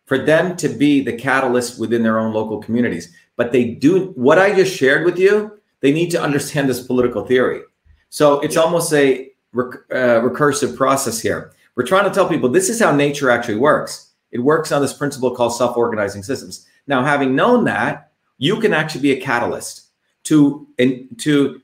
For 0.05 0.18
them 0.18 0.55
to 0.57 0.70
be 0.70 1.01
the 1.01 1.14
catalyst 1.14 1.80
within 1.80 2.03
their 2.03 2.20
own 2.20 2.34
local 2.34 2.60
communities. 2.62 3.14
But 3.36 3.51
they 3.51 3.66
do 3.66 4.07
what 4.16 4.39
I 4.39 4.55
just 4.55 4.76
shared 4.76 5.05
with 5.05 5.20
you, 5.20 5.60
they 5.82 5.91
need 5.91 6.12
to 6.12 6.22
understand 6.22 6.68
this 6.68 6.86
political 6.86 7.26
theory. 7.26 7.62
So 8.10 8.39
it's 8.41 8.57
almost 8.57 8.91
a 8.93 9.32
rec- 9.53 9.86
uh, 9.91 10.22
recursive 10.22 10.76
process 10.76 11.20
here. 11.20 11.53
We're 11.76 11.86
trying 11.86 12.05
to 12.05 12.12
tell 12.12 12.28
people 12.28 12.49
this 12.49 12.70
is 12.70 12.80
how 12.80 12.93
nature 12.93 13.30
actually 13.30 13.57
works. 13.57 14.12
It 14.32 14.39
works 14.39 14.72
on 14.72 14.82
this 14.82 14.93
principle 14.93 15.36
called 15.36 15.55
self 15.55 15.78
organizing 15.78 16.24
systems. 16.24 16.68
Now, 16.88 17.03
having 17.03 17.36
known 17.36 17.66
that, 17.66 18.12
you 18.38 18.60
can 18.60 18.74
actually 18.74 19.01
be 19.01 19.12
a 19.12 19.22
catalyst 19.22 19.88
to, 20.26 20.68
in, 20.78 21.07
to 21.20 21.62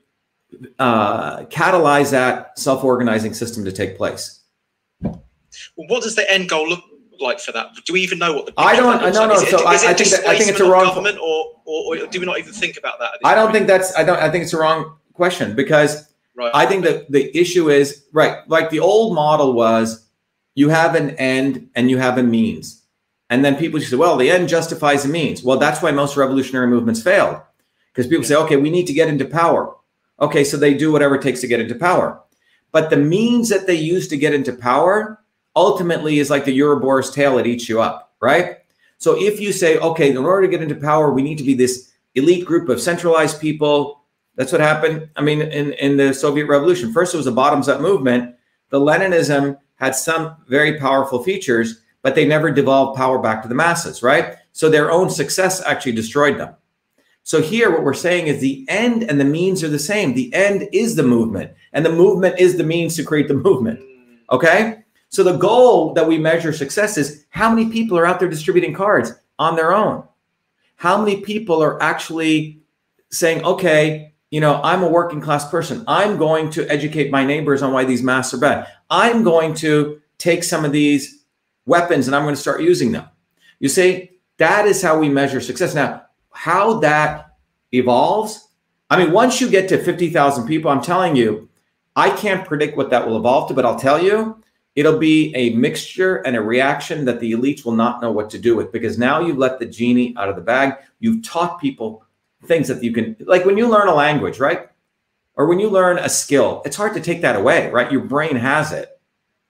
uh, 0.78 1.44
catalyze 1.44 2.10
that 2.10 2.58
self 2.58 2.84
organizing 2.84 3.34
system 3.34 3.64
to 3.64 3.72
take 3.72 3.96
place. 3.96 4.40
Well, 5.00 5.20
what 5.88 6.02
does 6.02 6.14
the 6.14 6.30
end 6.32 6.48
goal 6.48 6.68
look 6.68 6.82
like 7.20 7.40
for 7.40 7.52
that? 7.52 7.68
Do 7.84 7.92
we 7.92 8.00
even 8.00 8.18
know 8.18 8.34
what 8.34 8.46
the 8.46 8.52
I 8.56 8.76
don't. 8.76 9.00
No, 9.12 9.26
no. 9.26 9.34
Is 9.34 9.48
so 9.48 9.60
it, 9.60 9.66
I, 9.66 9.74
I 9.74 9.94
think 9.94 10.10
that, 10.10 10.26
I 10.26 10.36
think 10.36 10.50
it's 10.50 10.60
a 10.60 10.70
wrong. 10.70 10.84
government, 10.84 11.18
or, 11.18 11.60
or, 11.64 11.96
or 11.96 12.06
do 12.06 12.20
we 12.20 12.26
not 12.26 12.38
even 12.38 12.52
think 12.52 12.76
about 12.76 12.98
that? 12.98 13.12
I 13.24 13.34
don't 13.34 13.46
point? 13.46 13.54
think 13.54 13.66
that's. 13.66 13.96
I 13.96 14.04
don't. 14.04 14.18
I 14.18 14.30
think 14.30 14.44
it's 14.44 14.52
a 14.52 14.58
wrong 14.58 14.96
question 15.14 15.54
because 15.54 16.12
Right. 16.36 16.50
I 16.52 16.66
think 16.66 16.84
that 16.84 17.10
the 17.10 17.34
issue 17.36 17.70
is 17.70 18.04
right. 18.12 18.46
Like 18.48 18.68
the 18.68 18.80
old 18.80 19.14
model 19.14 19.54
was, 19.54 20.06
you 20.54 20.68
have 20.68 20.94
an 20.94 21.10
end 21.12 21.70
and 21.74 21.90
you 21.90 21.96
have 21.96 22.18
a 22.18 22.22
means, 22.22 22.82
and 23.30 23.42
then 23.42 23.56
people 23.56 23.78
just 23.78 23.90
say, 23.90 23.96
"Well, 23.96 24.18
the 24.18 24.30
end 24.30 24.48
justifies 24.48 25.02
the 25.02 25.08
means." 25.08 25.42
Well, 25.42 25.56
that's 25.56 25.80
why 25.80 25.92
most 25.92 26.16
revolutionary 26.16 26.66
movements 26.66 27.02
failed, 27.02 27.40
because 27.92 28.06
people 28.06 28.24
say, 28.24 28.34
"Okay, 28.34 28.56
we 28.56 28.70
need 28.70 28.86
to 28.86 28.92
get 28.92 29.08
into 29.08 29.24
power." 29.24 29.74
Okay, 30.20 30.44
so 30.44 30.58
they 30.58 30.74
do 30.74 30.92
whatever 30.92 31.14
it 31.14 31.22
takes 31.22 31.40
to 31.40 31.46
get 31.46 31.60
into 31.60 31.74
power, 31.74 32.20
but 32.70 32.90
the 32.90 32.96
means 32.96 33.48
that 33.48 33.66
they 33.66 33.74
use 33.74 34.06
to 34.08 34.16
get 34.18 34.34
into 34.34 34.52
power 34.52 35.18
ultimately 35.54 36.18
is 36.18 36.28
like 36.28 36.44
the 36.44 36.60
Ouroboros 36.60 37.10
tail; 37.10 37.38
it 37.38 37.46
eats 37.46 37.66
you 37.66 37.80
up, 37.80 38.12
right? 38.20 38.58
So 38.98 39.16
if 39.18 39.40
you 39.40 39.52
say, 39.52 39.78
"Okay, 39.78 40.10
in 40.10 40.18
order 40.18 40.46
to 40.46 40.50
get 40.50 40.62
into 40.62 40.74
power, 40.74 41.10
we 41.12 41.22
need 41.22 41.38
to 41.38 41.44
be 41.44 41.54
this 41.54 41.92
elite 42.14 42.44
group 42.44 42.68
of 42.68 42.80
centralized 42.80 43.40
people," 43.40 44.02
That's 44.36 44.52
what 44.52 44.60
happened. 44.60 45.08
I 45.16 45.22
mean, 45.22 45.42
in, 45.42 45.72
in 45.74 45.96
the 45.96 46.12
Soviet 46.12 46.46
Revolution, 46.46 46.92
first 46.92 47.14
it 47.14 47.16
was 47.16 47.26
a 47.26 47.32
bottoms 47.32 47.68
up 47.68 47.80
movement. 47.80 48.36
The 48.68 48.80
Leninism 48.80 49.58
had 49.76 49.94
some 49.94 50.36
very 50.48 50.78
powerful 50.78 51.22
features, 51.22 51.80
but 52.02 52.14
they 52.14 52.26
never 52.26 52.50
devolved 52.50 52.96
power 52.96 53.18
back 53.18 53.42
to 53.42 53.48
the 53.48 53.54
masses, 53.54 54.02
right? 54.02 54.36
So 54.52 54.68
their 54.68 54.90
own 54.90 55.10
success 55.10 55.62
actually 55.62 55.92
destroyed 55.92 56.38
them. 56.38 56.54
So 57.22 57.42
here, 57.42 57.72
what 57.72 57.82
we're 57.82 57.94
saying 57.94 58.28
is 58.28 58.40
the 58.40 58.64
end 58.68 59.02
and 59.02 59.18
the 59.18 59.24
means 59.24 59.64
are 59.64 59.68
the 59.68 59.78
same. 59.78 60.14
The 60.14 60.32
end 60.32 60.68
is 60.72 60.94
the 60.94 61.02
movement, 61.02 61.52
and 61.72 61.84
the 61.84 61.90
movement 61.90 62.38
is 62.38 62.56
the 62.56 62.62
means 62.62 62.94
to 62.96 63.04
create 63.04 63.26
the 63.26 63.34
movement. 63.34 63.80
Okay? 64.30 64.84
So 65.08 65.22
the 65.22 65.36
goal 65.36 65.92
that 65.94 66.06
we 66.06 66.18
measure 66.18 66.52
success 66.52 66.96
is 66.96 67.24
how 67.30 67.52
many 67.52 67.70
people 67.70 67.98
are 67.98 68.06
out 68.06 68.20
there 68.20 68.28
distributing 68.28 68.74
cards 68.74 69.12
on 69.38 69.56
their 69.56 69.72
own? 69.72 70.04
How 70.76 70.98
many 70.98 71.20
people 71.22 71.62
are 71.62 71.82
actually 71.82 72.60
saying, 73.10 73.44
okay, 73.44 74.14
you 74.30 74.40
know, 74.40 74.60
I'm 74.62 74.82
a 74.82 74.88
working 74.88 75.20
class 75.20 75.48
person. 75.48 75.84
I'm 75.86 76.16
going 76.16 76.50
to 76.50 76.68
educate 76.68 77.10
my 77.10 77.24
neighbors 77.24 77.62
on 77.62 77.72
why 77.72 77.84
these 77.84 78.02
masks 78.02 78.34
are 78.34 78.38
bad. 78.38 78.66
I'm 78.90 79.22
going 79.22 79.54
to 79.56 80.00
take 80.18 80.42
some 80.42 80.64
of 80.64 80.72
these 80.72 81.24
weapons 81.64 82.06
and 82.06 82.16
I'm 82.16 82.22
going 82.22 82.34
to 82.34 82.40
start 82.40 82.62
using 82.62 82.92
them. 82.92 83.08
You 83.60 83.68
see, 83.68 84.10
that 84.38 84.66
is 84.66 84.82
how 84.82 84.98
we 84.98 85.08
measure 85.08 85.40
success. 85.40 85.74
Now, 85.74 86.02
how 86.30 86.80
that 86.80 87.36
evolves, 87.72 88.48
I 88.90 89.02
mean, 89.02 89.12
once 89.12 89.40
you 89.40 89.48
get 89.48 89.68
to 89.70 89.82
50,000 89.82 90.46
people, 90.46 90.70
I'm 90.70 90.82
telling 90.82 91.16
you, 91.16 91.48
I 91.94 92.10
can't 92.10 92.46
predict 92.46 92.76
what 92.76 92.90
that 92.90 93.06
will 93.06 93.16
evolve 93.16 93.48
to, 93.48 93.54
but 93.54 93.64
I'll 93.64 93.78
tell 93.78 94.02
you, 94.02 94.42
it'll 94.74 94.98
be 94.98 95.34
a 95.34 95.50
mixture 95.50 96.16
and 96.16 96.36
a 96.36 96.42
reaction 96.42 97.06
that 97.06 97.20
the 97.20 97.32
elites 97.32 97.64
will 97.64 97.72
not 97.72 98.02
know 98.02 98.12
what 98.12 98.28
to 98.30 98.38
do 98.38 98.54
with 98.54 98.70
because 98.70 98.98
now 98.98 99.20
you've 99.20 99.38
let 99.38 99.58
the 99.58 99.66
genie 99.66 100.14
out 100.18 100.28
of 100.28 100.36
the 100.36 100.42
bag. 100.42 100.74
You've 101.00 101.24
taught 101.24 101.60
people 101.60 102.04
things 102.44 102.68
that 102.68 102.82
you 102.82 102.92
can 102.92 103.16
like 103.20 103.44
when 103.44 103.56
you 103.56 103.68
learn 103.68 103.88
a 103.88 103.94
language 103.94 104.38
right? 104.38 104.68
Or 105.34 105.46
when 105.46 105.58
you 105.58 105.68
learn 105.68 105.98
a 105.98 106.08
skill 106.08 106.62
it's 106.64 106.76
hard 106.76 106.94
to 106.94 107.00
take 107.00 107.20
that 107.22 107.36
away 107.36 107.70
right? 107.70 107.90
Your 107.90 108.02
brain 108.02 108.36
has 108.36 108.72
it. 108.72 109.00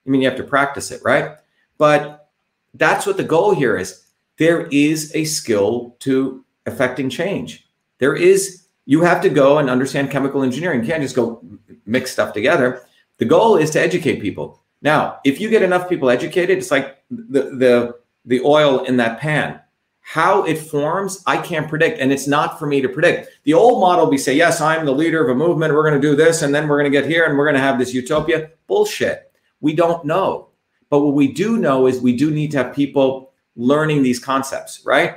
I 0.05 0.09
mean 0.09 0.21
you 0.21 0.29
have 0.29 0.37
to 0.37 0.43
practice 0.43 0.91
it 0.91 1.01
right? 1.03 1.37
But 1.77 2.29
that's 2.73 3.05
what 3.05 3.17
the 3.17 3.23
goal 3.23 3.53
here 3.53 3.77
is. 3.77 4.05
There 4.37 4.67
is 4.67 5.15
a 5.15 5.25
skill 5.25 5.95
to 5.99 6.43
affecting 6.65 7.09
change. 7.09 7.67
There 7.99 8.15
is 8.15 8.65
you 8.85 9.01
have 9.01 9.21
to 9.21 9.29
go 9.29 9.57
and 9.57 9.69
understand 9.69 10.11
chemical 10.11 10.43
engineering. 10.43 10.81
You 10.81 10.87
can't 10.87 11.01
just 11.01 11.15
go 11.15 11.43
mix 11.85 12.11
stuff 12.11 12.33
together. 12.33 12.81
The 13.17 13.25
goal 13.25 13.57
is 13.57 13.71
to 13.71 13.81
educate 13.81 14.21
people. 14.21 14.61
Now 14.81 15.19
if 15.25 15.41
you 15.41 15.49
get 15.49 15.63
enough 15.63 15.89
people 15.89 16.09
educated 16.09 16.57
it's 16.57 16.71
like 16.71 17.03
the 17.09 17.43
the 17.55 17.95
the 18.25 18.41
oil 18.41 18.83
in 18.83 18.97
that 18.97 19.19
pan 19.19 19.59
how 20.07 20.41
it 20.43 20.57
forms, 20.57 21.21
I 21.27 21.35
can't 21.35 21.67
predict. 21.67 21.99
And 21.99 22.13
it's 22.13 22.27
not 22.27 22.57
for 22.57 22.65
me 22.65 22.79
to 22.79 22.87
predict. 22.87 23.27
The 23.43 23.53
old 23.53 23.81
model, 23.81 24.09
we 24.09 24.17
say, 24.17 24.33
yes, 24.33 24.61
I'm 24.61 24.85
the 24.85 24.93
leader 24.93 25.21
of 25.21 25.29
a 25.29 25.35
movement. 25.35 25.73
We're 25.73 25.83
going 25.83 26.01
to 26.01 26.07
do 26.07 26.15
this. 26.15 26.43
And 26.43 26.55
then 26.55 26.69
we're 26.69 26.79
going 26.79 26.89
to 26.89 26.97
get 26.97 27.09
here 27.09 27.25
and 27.25 27.37
we're 27.37 27.43
going 27.43 27.55
to 27.55 27.61
have 27.61 27.77
this 27.77 27.93
utopia. 27.93 28.51
Bullshit. 28.67 29.33
We 29.59 29.73
don't 29.73 30.05
know. 30.05 30.47
But 30.89 31.01
what 31.01 31.13
we 31.13 31.33
do 31.33 31.57
know 31.57 31.87
is 31.87 31.99
we 31.99 32.15
do 32.15 32.31
need 32.31 32.51
to 32.51 32.57
have 32.59 32.73
people 32.73 33.33
learning 33.57 34.01
these 34.01 34.17
concepts, 34.17 34.81
right? 34.85 35.15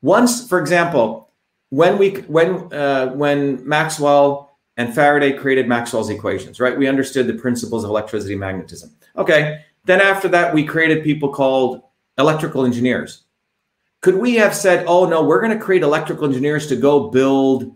Once, 0.00 0.48
for 0.48 0.58
example, 0.58 1.30
when 1.68 1.98
we 1.98 2.12
when 2.22 2.72
uh, 2.72 3.08
when 3.08 3.68
Maxwell 3.68 4.56
and 4.78 4.94
Faraday 4.94 5.34
created 5.34 5.68
Maxwell's 5.68 6.08
equations, 6.08 6.58
right? 6.58 6.78
We 6.78 6.88
understood 6.88 7.26
the 7.26 7.34
principles 7.34 7.84
of 7.84 7.90
electricity 7.90 8.34
magnetism. 8.34 8.96
Okay. 9.18 9.60
Then 9.84 10.00
after 10.00 10.28
that, 10.28 10.54
we 10.54 10.64
created 10.64 11.04
people 11.04 11.28
called 11.28 11.82
electrical 12.16 12.64
engineers 12.64 13.23
could 14.04 14.16
we 14.16 14.34
have 14.34 14.54
said, 14.54 14.84
oh, 14.86 15.06
no, 15.06 15.24
we're 15.24 15.40
going 15.40 15.58
to 15.58 15.64
create 15.64 15.82
electrical 15.82 16.26
engineers 16.26 16.66
to 16.66 16.76
go 16.76 17.08
build, 17.08 17.74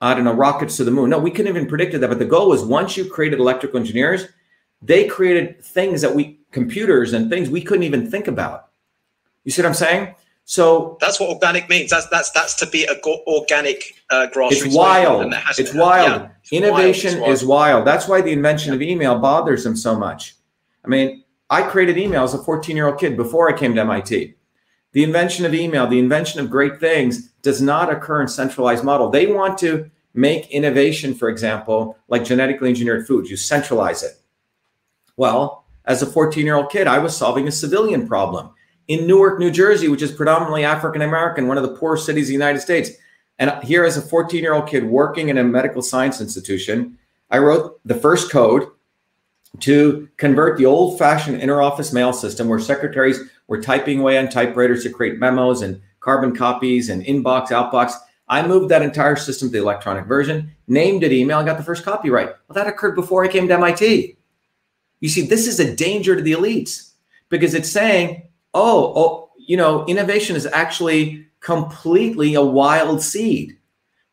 I 0.00 0.12
don't 0.12 0.24
know, 0.24 0.32
rockets 0.32 0.76
to 0.78 0.84
the 0.84 0.90
moon? 0.90 1.10
No, 1.10 1.20
we 1.20 1.30
couldn't 1.30 1.46
even 1.46 1.68
predicted 1.68 2.00
that. 2.00 2.08
But 2.08 2.18
the 2.18 2.24
goal 2.24 2.48
was 2.48 2.64
once 2.64 2.96
you 2.96 3.08
created 3.08 3.38
electrical 3.38 3.78
engineers, 3.78 4.26
they 4.82 5.06
created 5.06 5.64
things 5.64 6.00
that 6.00 6.12
we, 6.12 6.40
computers 6.50 7.12
and 7.12 7.30
things 7.30 7.50
we 7.50 7.62
couldn't 7.62 7.84
even 7.84 8.10
think 8.10 8.26
about. 8.26 8.70
You 9.44 9.52
see 9.52 9.62
what 9.62 9.68
I'm 9.68 9.74
saying? 9.74 10.16
So 10.44 10.98
that's 11.00 11.20
what 11.20 11.30
organic 11.30 11.68
means. 11.68 11.90
That's 11.90 12.08
that's 12.08 12.30
that's 12.32 12.54
to 12.56 12.66
be 12.66 12.82
a 12.86 13.00
go- 13.04 13.22
organic 13.28 13.94
uh, 14.10 14.26
grassroots. 14.34 14.66
it's 14.66 14.74
wild. 14.74 15.34
It's 15.56 15.72
wild. 15.72 16.22
yeah, 16.22 16.28
it's 16.42 16.52
Innovation 16.52 17.20
wild, 17.20 17.32
it's 17.32 17.42
is 17.42 17.46
wild. 17.46 17.86
That's 17.86 18.08
why 18.08 18.22
the 18.22 18.32
invention 18.32 18.74
of 18.74 18.82
email 18.82 19.20
bothers 19.20 19.62
them 19.62 19.76
so 19.76 19.96
much. 19.96 20.34
I 20.84 20.88
mean, 20.88 21.22
I 21.48 21.62
created 21.62 21.96
email 21.96 22.24
as 22.24 22.34
a 22.34 22.42
14 22.42 22.74
year 22.74 22.88
old 22.88 22.98
kid 22.98 23.16
before 23.16 23.48
I 23.48 23.56
came 23.56 23.72
to 23.76 23.82
MIT. 23.82 24.34
The 24.94 25.02
invention 25.02 25.44
of 25.44 25.54
email, 25.54 25.88
the 25.88 25.98
invention 25.98 26.40
of 26.40 26.50
great 26.50 26.78
things 26.78 27.28
does 27.42 27.60
not 27.60 27.92
occur 27.92 28.22
in 28.22 28.28
centralized 28.28 28.84
model. 28.84 29.10
They 29.10 29.26
want 29.26 29.58
to 29.58 29.90
make 30.14 30.50
innovation, 30.50 31.14
for 31.14 31.28
example, 31.28 31.98
like 32.08 32.24
genetically 32.24 32.68
engineered 32.68 33.06
foods. 33.06 33.28
You 33.28 33.36
centralize 33.36 34.04
it. 34.04 34.12
Well, 35.16 35.64
as 35.84 36.00
a 36.00 36.06
14 36.06 36.46
year 36.46 36.54
old 36.54 36.70
kid, 36.70 36.86
I 36.86 37.00
was 37.00 37.16
solving 37.16 37.48
a 37.48 37.52
civilian 37.52 38.06
problem 38.06 38.50
in 38.86 39.06
Newark, 39.06 39.40
New 39.40 39.50
Jersey, 39.50 39.88
which 39.88 40.00
is 40.00 40.12
predominantly 40.12 40.64
African 40.64 41.02
American, 41.02 41.48
one 41.48 41.58
of 41.58 41.64
the 41.64 41.76
poorest 41.76 42.06
cities 42.06 42.26
of 42.26 42.28
the 42.28 42.34
United 42.34 42.60
States. 42.60 42.90
And 43.40 43.52
here, 43.64 43.84
as 43.84 43.96
a 43.96 44.02
14 44.02 44.42
year 44.42 44.54
old 44.54 44.68
kid 44.68 44.84
working 44.84 45.28
in 45.28 45.38
a 45.38 45.44
medical 45.44 45.82
science 45.82 46.20
institution, 46.20 46.96
I 47.30 47.38
wrote 47.38 47.80
the 47.84 47.96
first 47.96 48.30
code 48.30 48.68
to 49.60 50.08
convert 50.16 50.58
the 50.58 50.66
old 50.66 50.98
fashioned 50.98 51.40
interoffice 51.40 51.92
mail 51.92 52.12
system 52.12 52.48
where 52.48 52.58
secretaries 52.58 53.20
were 53.46 53.62
typing 53.62 54.00
away 54.00 54.18
on 54.18 54.28
typewriters 54.28 54.82
to 54.82 54.90
create 54.90 55.18
memos 55.18 55.62
and 55.62 55.80
carbon 56.00 56.34
copies 56.34 56.88
and 56.88 57.04
inbox, 57.04 57.48
outbox. 57.48 57.92
I 58.28 58.46
moved 58.46 58.70
that 58.70 58.82
entire 58.82 59.16
system 59.16 59.48
to 59.48 59.52
the 59.52 59.58
electronic 59.58 60.06
version, 60.06 60.52
named 60.66 61.02
it 61.02 61.12
email, 61.12 61.38
and 61.38 61.46
got 61.46 61.58
the 61.58 61.64
first 61.64 61.84
copyright. 61.84 62.28
Well, 62.48 62.54
that 62.54 62.66
occurred 62.66 62.94
before 62.94 63.24
I 63.24 63.28
came 63.28 63.48
to 63.48 63.54
MIT. 63.54 64.16
You 65.00 65.08
see, 65.08 65.26
this 65.26 65.46
is 65.46 65.60
a 65.60 65.74
danger 65.74 66.16
to 66.16 66.22
the 66.22 66.32
elites 66.32 66.92
because 67.28 67.54
it's 67.54 67.70
saying, 67.70 68.28
oh, 68.54 68.92
oh, 68.96 69.30
you 69.36 69.56
know, 69.56 69.84
innovation 69.86 70.36
is 70.36 70.46
actually 70.46 71.26
completely 71.40 72.34
a 72.34 72.42
wild 72.42 73.02
seed 73.02 73.58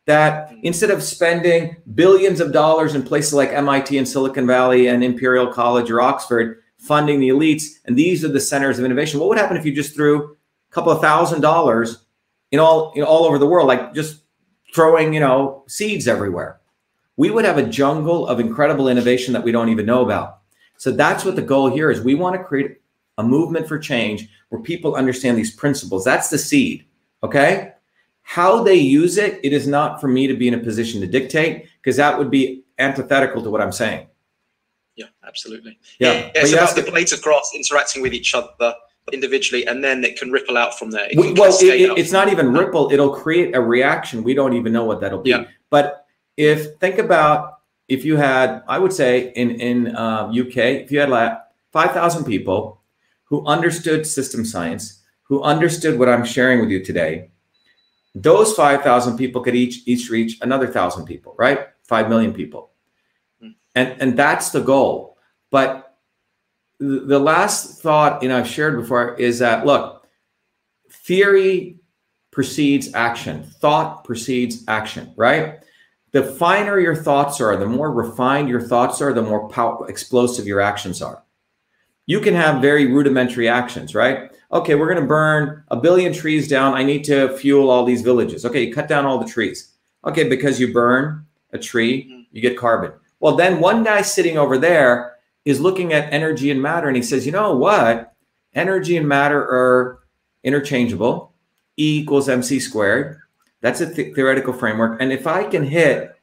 that 0.05 0.51
instead 0.63 0.89
of 0.89 1.03
spending 1.03 1.75
billions 1.93 2.39
of 2.39 2.51
dollars 2.51 2.95
in 2.95 3.03
places 3.03 3.33
like 3.33 3.49
MIT 3.49 3.97
and 3.97 4.07
Silicon 4.07 4.47
Valley 4.47 4.87
and 4.87 5.03
Imperial 5.03 5.47
College 5.47 5.91
or 5.91 6.01
Oxford 6.01 6.61
funding 6.77 7.19
the 7.19 7.29
elites, 7.29 7.65
and 7.85 7.95
these 7.95 8.25
are 8.25 8.29
the 8.29 8.39
centers 8.39 8.79
of 8.79 8.85
innovation, 8.85 9.19
what 9.19 9.29
would 9.29 9.37
happen 9.37 9.57
if 9.57 9.65
you 9.65 9.73
just 9.73 9.93
threw 9.93 10.31
a 10.31 10.73
couple 10.73 10.91
of 10.91 11.01
thousand 11.01 11.41
dollars 11.41 12.05
in 12.51 12.59
all 12.59 12.93
know, 12.95 13.05
all 13.05 13.25
over 13.25 13.37
the 13.37 13.47
world, 13.47 13.67
like 13.67 13.93
just 13.93 14.23
throwing 14.73 15.13
you 15.13 15.19
know 15.19 15.63
seeds 15.67 16.07
everywhere? 16.07 16.61
we 17.21 17.29
would 17.29 17.45
have 17.45 17.59
a 17.59 17.69
jungle 17.69 18.27
of 18.27 18.39
incredible 18.39 18.87
innovation 18.87 19.31
that 19.33 19.43
we 19.43 19.51
don't 19.51 19.69
even 19.69 19.85
know 19.85 20.01
about. 20.01 20.39
So 20.77 20.91
that's 20.91 21.23
what 21.23 21.35
the 21.35 21.41
goal 21.43 21.69
here 21.69 21.91
is. 21.91 22.01
We 22.01 22.15
want 22.15 22.35
to 22.35 22.43
create 22.43 22.77
a 23.19 23.23
movement 23.23 23.67
for 23.67 23.77
change 23.77 24.27
where 24.49 24.61
people 24.61 24.95
understand 24.95 25.37
these 25.37 25.53
principles. 25.55 26.03
That's 26.03 26.29
the 26.29 26.39
seed. 26.39 26.85
Okay. 27.21 27.73
How 28.31 28.63
they 28.63 28.75
use 28.75 29.17
it, 29.17 29.41
it 29.43 29.51
is 29.51 29.67
not 29.67 29.99
for 29.99 30.07
me 30.07 30.25
to 30.25 30.33
be 30.33 30.47
in 30.47 30.53
a 30.53 30.57
position 30.57 31.01
to 31.01 31.07
dictate 31.07 31.67
because 31.81 31.97
that 31.97 32.17
would 32.17 32.31
be 32.31 32.63
antithetical 32.79 33.43
to 33.43 33.49
what 33.49 33.59
I'm 33.59 33.73
saying. 33.73 34.07
Yeah, 34.95 35.07
absolutely. 35.27 35.77
Yeah, 35.99 36.13
yeah 36.13 36.31
it's 36.35 36.53
about 36.53 36.73
the 36.73 36.89
blades 36.89 37.11
of 37.11 37.21
grass 37.21 37.51
interacting 37.53 38.01
with 38.01 38.13
each 38.13 38.33
other 38.33 38.73
individually, 39.11 39.65
and 39.65 39.83
then 39.83 40.05
it 40.05 40.17
can 40.17 40.31
ripple 40.31 40.57
out 40.57 40.79
from 40.79 40.91
there. 40.91 41.07
It 41.11 41.17
well, 41.37 41.53
it, 41.59 41.81
it, 41.81 41.97
it's 41.97 42.13
not 42.13 42.29
even 42.29 42.53
ripple; 42.53 42.89
it'll 42.89 43.13
create 43.13 43.53
a 43.53 43.59
reaction. 43.59 44.23
We 44.23 44.33
don't 44.33 44.53
even 44.53 44.71
know 44.71 44.85
what 44.85 45.01
that'll 45.01 45.23
be. 45.23 45.31
Yeah. 45.31 45.47
But 45.69 46.05
if 46.37 46.77
think 46.77 46.99
about 46.99 47.59
if 47.89 48.05
you 48.05 48.15
had, 48.15 48.63
I 48.65 48.79
would 48.79 48.93
say 48.93 49.33
in 49.35 49.59
in 49.59 49.93
uh, 49.93 50.31
UK, 50.33 50.55
if 50.85 50.89
you 50.89 51.01
had 51.01 51.09
like 51.09 51.33
five 51.73 51.91
thousand 51.91 52.23
people 52.23 52.81
who 53.25 53.45
understood 53.45 54.07
system 54.07 54.45
science, 54.45 55.01
who 55.23 55.43
understood 55.43 55.99
what 55.99 56.07
I'm 56.07 56.23
sharing 56.23 56.61
with 56.61 56.69
you 56.69 56.81
today, 56.81 57.30
those 58.13 58.53
5,000 58.53 59.17
people 59.17 59.41
could 59.41 59.55
each 59.55 59.87
each 59.87 60.09
reach 60.09 60.37
another 60.41 60.65
1,000 60.65 61.05
people, 61.05 61.35
right? 61.37 61.67
5 61.83 62.09
million 62.09 62.33
people. 62.33 62.71
Hmm. 63.41 63.49
And 63.75 64.01
and 64.01 64.17
that's 64.17 64.51
the 64.51 64.61
goal. 64.61 65.17
But 65.49 65.97
the 66.79 67.19
last 67.19 67.81
thought 67.81 68.23
you 68.23 68.29
know 68.29 68.39
I've 68.39 68.47
shared 68.47 68.79
before 68.79 69.15
is 69.15 69.39
that 69.39 69.65
look, 69.65 70.07
theory 70.89 71.79
precedes 72.31 72.93
action. 72.93 73.43
Thought 73.43 74.03
precedes 74.03 74.63
action, 74.67 75.13
right? 75.15 75.59
The 76.11 76.23
finer 76.23 76.79
your 76.79 76.95
thoughts 76.95 77.39
are, 77.39 77.55
the 77.55 77.65
more 77.65 77.91
refined 77.91 78.49
your 78.49 78.61
thoughts 78.61 79.01
are, 79.01 79.13
the 79.13 79.21
more 79.21 79.47
power, 79.47 79.89
explosive 79.89 80.45
your 80.45 80.59
actions 80.59 81.01
are. 81.01 81.23
You 82.05 82.19
can 82.19 82.33
have 82.33 82.61
very 82.61 82.87
rudimentary 82.87 83.47
actions, 83.47 83.95
right? 83.95 84.31
Okay, 84.53 84.75
we're 84.75 84.87
going 84.87 85.01
to 85.01 85.07
burn 85.07 85.63
a 85.69 85.77
billion 85.77 86.13
trees 86.13 86.47
down. 86.47 86.73
I 86.73 86.83
need 86.83 87.03
to 87.05 87.37
fuel 87.37 87.69
all 87.69 87.85
these 87.85 88.01
villages. 88.01 88.45
Okay, 88.45 88.65
you 88.65 88.73
cut 88.73 88.87
down 88.87 89.05
all 89.05 89.17
the 89.17 89.29
trees. 89.29 89.73
Okay, 90.05 90.27
because 90.27 90.59
you 90.59 90.73
burn 90.73 91.25
a 91.53 91.57
tree, 91.57 92.03
mm-hmm. 92.03 92.21
you 92.31 92.41
get 92.41 92.57
carbon. 92.57 92.91
Well, 93.19 93.35
then 93.35 93.59
one 93.59 93.83
guy 93.83 94.01
sitting 94.01 94.37
over 94.37 94.57
there 94.57 95.15
is 95.45 95.59
looking 95.59 95.93
at 95.93 96.11
energy 96.11 96.51
and 96.51 96.61
matter 96.61 96.87
and 96.87 96.97
he 96.97 97.03
says, 97.03 97.25
you 97.25 97.31
know 97.31 97.55
what? 97.55 98.13
Energy 98.53 98.97
and 98.97 99.07
matter 99.07 99.39
are 99.39 99.99
interchangeable. 100.43 101.33
E 101.77 101.99
equals 101.99 102.27
mc 102.27 102.59
squared. 102.59 103.19
That's 103.61 103.81
a 103.81 103.93
th- 103.93 104.13
theoretical 104.15 104.53
framework. 104.53 105.01
And 105.01 105.11
if 105.11 105.27
I 105.27 105.43
can 105.43 105.63
hit 105.63 106.15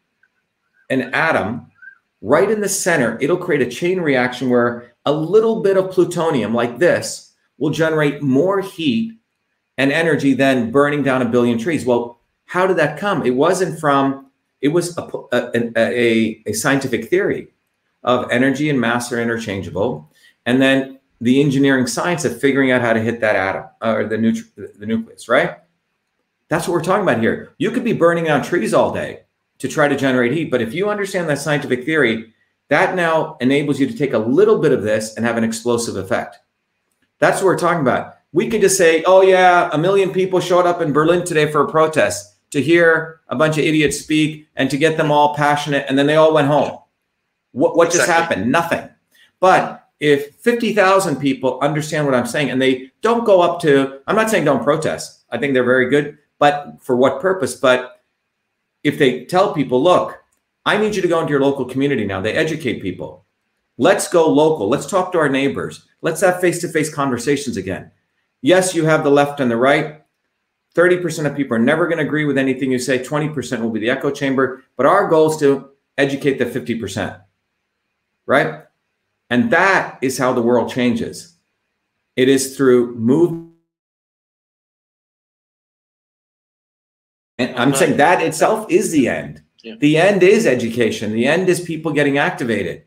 an 0.90 1.14
atom 1.14 1.70
right 2.20 2.50
in 2.50 2.60
the 2.60 2.68
center, 2.68 3.16
it'll 3.20 3.36
create 3.36 3.62
a 3.62 3.70
chain 3.70 4.00
reaction 4.00 4.50
where 4.50 4.94
a 5.04 5.12
little 5.12 5.62
bit 5.62 5.76
of 5.76 5.90
plutonium 5.90 6.52
like 6.52 6.78
this 6.78 7.27
will 7.58 7.70
generate 7.70 8.22
more 8.22 8.60
heat 8.60 9.12
and 9.76 9.92
energy 9.92 10.34
than 10.34 10.70
burning 10.70 11.02
down 11.02 11.22
a 11.22 11.28
billion 11.28 11.58
trees. 11.58 11.84
Well, 11.84 12.20
how 12.46 12.66
did 12.66 12.78
that 12.78 12.98
come? 12.98 13.24
It 13.24 13.34
wasn't 13.34 13.78
from, 13.78 14.30
it 14.60 14.68
was 14.68 14.96
a, 14.96 15.02
a, 15.32 15.72
a, 15.76 16.42
a 16.46 16.52
scientific 16.52 17.08
theory 17.08 17.48
of 18.02 18.30
energy 18.30 18.70
and 18.70 18.80
mass 18.80 19.12
are 19.12 19.20
interchangeable. 19.20 20.10
And 20.46 20.62
then 20.62 20.98
the 21.20 21.40
engineering 21.40 21.86
science 21.86 22.24
of 22.24 22.40
figuring 22.40 22.70
out 22.70 22.80
how 22.80 22.92
to 22.92 23.00
hit 23.00 23.20
that 23.20 23.36
atom 23.36 23.64
or 23.82 24.04
the, 24.04 24.16
the 24.78 24.86
nucleus, 24.86 25.28
right? 25.28 25.58
That's 26.48 26.66
what 26.66 26.74
we're 26.74 26.82
talking 26.82 27.02
about 27.02 27.20
here. 27.20 27.54
You 27.58 27.70
could 27.70 27.84
be 27.84 27.92
burning 27.92 28.24
down 28.24 28.42
trees 28.42 28.72
all 28.72 28.92
day 28.92 29.24
to 29.58 29.68
try 29.68 29.88
to 29.88 29.96
generate 29.96 30.32
heat, 30.32 30.50
but 30.50 30.62
if 30.62 30.72
you 30.72 30.88
understand 30.88 31.28
that 31.28 31.38
scientific 31.38 31.84
theory, 31.84 32.32
that 32.68 32.94
now 32.94 33.36
enables 33.40 33.80
you 33.80 33.86
to 33.86 33.96
take 33.96 34.12
a 34.12 34.18
little 34.18 34.58
bit 34.58 34.72
of 34.72 34.82
this 34.82 35.16
and 35.16 35.26
have 35.26 35.36
an 35.36 35.44
explosive 35.44 35.96
effect. 35.96 36.38
That's 37.18 37.38
what 37.38 37.46
we're 37.46 37.58
talking 37.58 37.80
about. 37.80 38.16
We 38.32 38.48
could 38.48 38.60
just 38.60 38.76
say, 38.76 39.02
oh, 39.04 39.22
yeah, 39.22 39.70
a 39.72 39.78
million 39.78 40.12
people 40.12 40.40
showed 40.40 40.66
up 40.66 40.80
in 40.80 40.92
Berlin 40.92 41.24
today 41.24 41.50
for 41.50 41.62
a 41.62 41.68
protest 41.68 42.36
to 42.50 42.62
hear 42.62 43.20
a 43.28 43.36
bunch 43.36 43.58
of 43.58 43.64
idiots 43.64 44.00
speak 44.00 44.48
and 44.56 44.70
to 44.70 44.76
get 44.76 44.96
them 44.96 45.10
all 45.10 45.34
passionate, 45.34 45.86
and 45.88 45.98
then 45.98 46.06
they 46.06 46.16
all 46.16 46.34
went 46.34 46.48
home. 46.48 46.78
What, 47.52 47.76
what 47.76 47.88
exactly. 47.88 48.06
just 48.06 48.18
happened? 48.18 48.52
Nothing. 48.52 48.88
But 49.40 49.88
if 50.00 50.34
50,000 50.36 51.16
people 51.16 51.58
understand 51.60 52.06
what 52.06 52.14
I'm 52.14 52.26
saying 52.26 52.50
and 52.50 52.60
they 52.60 52.92
don't 53.02 53.24
go 53.24 53.40
up 53.40 53.60
to, 53.62 54.00
I'm 54.06 54.16
not 54.16 54.30
saying 54.30 54.44
don't 54.44 54.62
protest, 54.62 55.24
I 55.30 55.38
think 55.38 55.54
they're 55.54 55.64
very 55.64 55.88
good, 55.90 56.18
but 56.38 56.76
for 56.80 56.96
what 56.96 57.20
purpose? 57.20 57.54
But 57.54 58.00
if 58.84 58.98
they 58.98 59.24
tell 59.24 59.52
people, 59.52 59.82
look, 59.82 60.22
I 60.64 60.76
need 60.76 60.94
you 60.94 61.02
to 61.02 61.08
go 61.08 61.20
into 61.20 61.32
your 61.32 61.40
local 61.40 61.64
community 61.64 62.04
now, 62.04 62.20
they 62.20 62.32
educate 62.32 62.82
people. 62.82 63.24
Let's 63.76 64.08
go 64.08 64.28
local. 64.28 64.68
Let's 64.68 64.86
talk 64.86 65.12
to 65.12 65.18
our 65.18 65.28
neighbors. 65.28 65.87
Let's 66.00 66.20
have 66.20 66.40
face 66.40 66.60
to 66.60 66.68
face 66.68 66.92
conversations 66.92 67.56
again. 67.56 67.90
Yes, 68.40 68.74
you 68.74 68.84
have 68.84 69.04
the 69.04 69.10
left 69.10 69.40
and 69.40 69.50
the 69.50 69.56
right. 69.56 70.02
30% 70.74 71.26
of 71.26 71.36
people 71.36 71.56
are 71.56 71.60
never 71.60 71.86
going 71.86 71.98
to 71.98 72.04
agree 72.04 72.24
with 72.24 72.38
anything 72.38 72.70
you 72.70 72.78
say. 72.78 72.98
20% 72.98 73.60
will 73.60 73.70
be 73.70 73.80
the 73.80 73.90
echo 73.90 74.10
chamber. 74.10 74.62
But 74.76 74.86
our 74.86 75.08
goal 75.08 75.30
is 75.30 75.36
to 75.38 75.70
educate 75.96 76.38
the 76.38 76.44
50%. 76.44 77.20
Right? 78.26 78.62
And 79.30 79.50
that 79.50 79.98
is 80.02 80.18
how 80.18 80.32
the 80.32 80.42
world 80.42 80.70
changes. 80.70 81.34
It 82.16 82.28
is 82.28 82.56
through 82.56 82.94
movement. 82.94 83.54
And 87.38 87.56
I'm 87.56 87.74
saying 87.74 87.98
that 87.98 88.22
itself 88.22 88.66
is 88.68 88.90
the 88.90 89.08
end. 89.08 89.42
Yeah. 89.62 89.74
The 89.78 89.96
end 89.96 90.22
is 90.22 90.46
education. 90.46 91.12
The 91.12 91.26
end 91.26 91.48
is 91.48 91.60
people 91.60 91.92
getting 91.92 92.18
activated. 92.18 92.84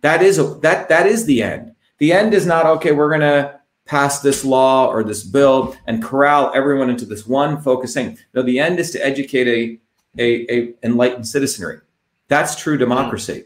That 0.00 0.22
is 0.22 0.38
a, 0.38 0.44
that 0.60 0.90
that 0.90 1.06
is 1.06 1.24
the 1.24 1.42
end. 1.42 1.73
The 1.98 2.12
end 2.12 2.34
is 2.34 2.46
not 2.46 2.66
okay. 2.66 2.92
We're 2.92 3.10
gonna 3.10 3.60
pass 3.86 4.20
this 4.20 4.44
law 4.44 4.88
or 4.88 5.04
this 5.04 5.22
bill 5.22 5.76
and 5.86 6.02
corral 6.02 6.50
everyone 6.54 6.90
into 6.90 7.04
this 7.04 7.26
one 7.26 7.60
focusing. 7.60 8.18
No, 8.32 8.42
the 8.42 8.58
end 8.58 8.78
is 8.78 8.90
to 8.92 9.04
educate 9.04 9.48
a 9.48 9.80
a, 10.18 10.52
a 10.52 10.74
enlightened 10.82 11.26
citizenry. 11.26 11.80
That's 12.28 12.60
true 12.60 12.78
democracy. 12.78 13.44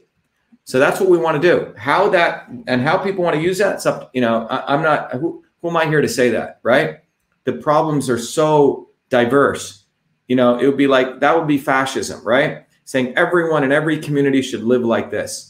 So 0.64 0.78
that's 0.78 1.00
what 1.00 1.08
we 1.08 1.16
want 1.18 1.40
to 1.40 1.48
do. 1.48 1.74
How 1.78 2.10
that 2.10 2.48
and 2.66 2.82
how 2.82 2.98
people 2.98 3.24
want 3.24 3.36
to 3.36 3.42
use 3.42 3.58
that. 3.58 3.84
Up. 3.86 4.10
You 4.12 4.20
know, 4.20 4.46
I, 4.48 4.74
am 4.74 4.82
not. 4.82 5.12
Who, 5.12 5.42
who 5.62 5.68
am 5.68 5.76
I 5.76 5.86
here 5.86 6.02
to 6.02 6.08
say 6.08 6.30
that? 6.30 6.60
Right. 6.62 6.98
The 7.44 7.54
problems 7.54 8.10
are 8.10 8.18
so 8.18 8.90
diverse. 9.08 9.84
You 10.26 10.36
know, 10.36 10.58
it 10.58 10.66
would 10.66 10.76
be 10.76 10.86
like 10.86 11.20
that 11.20 11.36
would 11.36 11.48
be 11.48 11.58
fascism, 11.58 12.22
right? 12.22 12.66
Saying 12.84 13.16
everyone 13.16 13.64
in 13.64 13.72
every 13.72 13.98
community 13.98 14.42
should 14.42 14.62
live 14.62 14.82
like 14.82 15.10
this. 15.10 15.47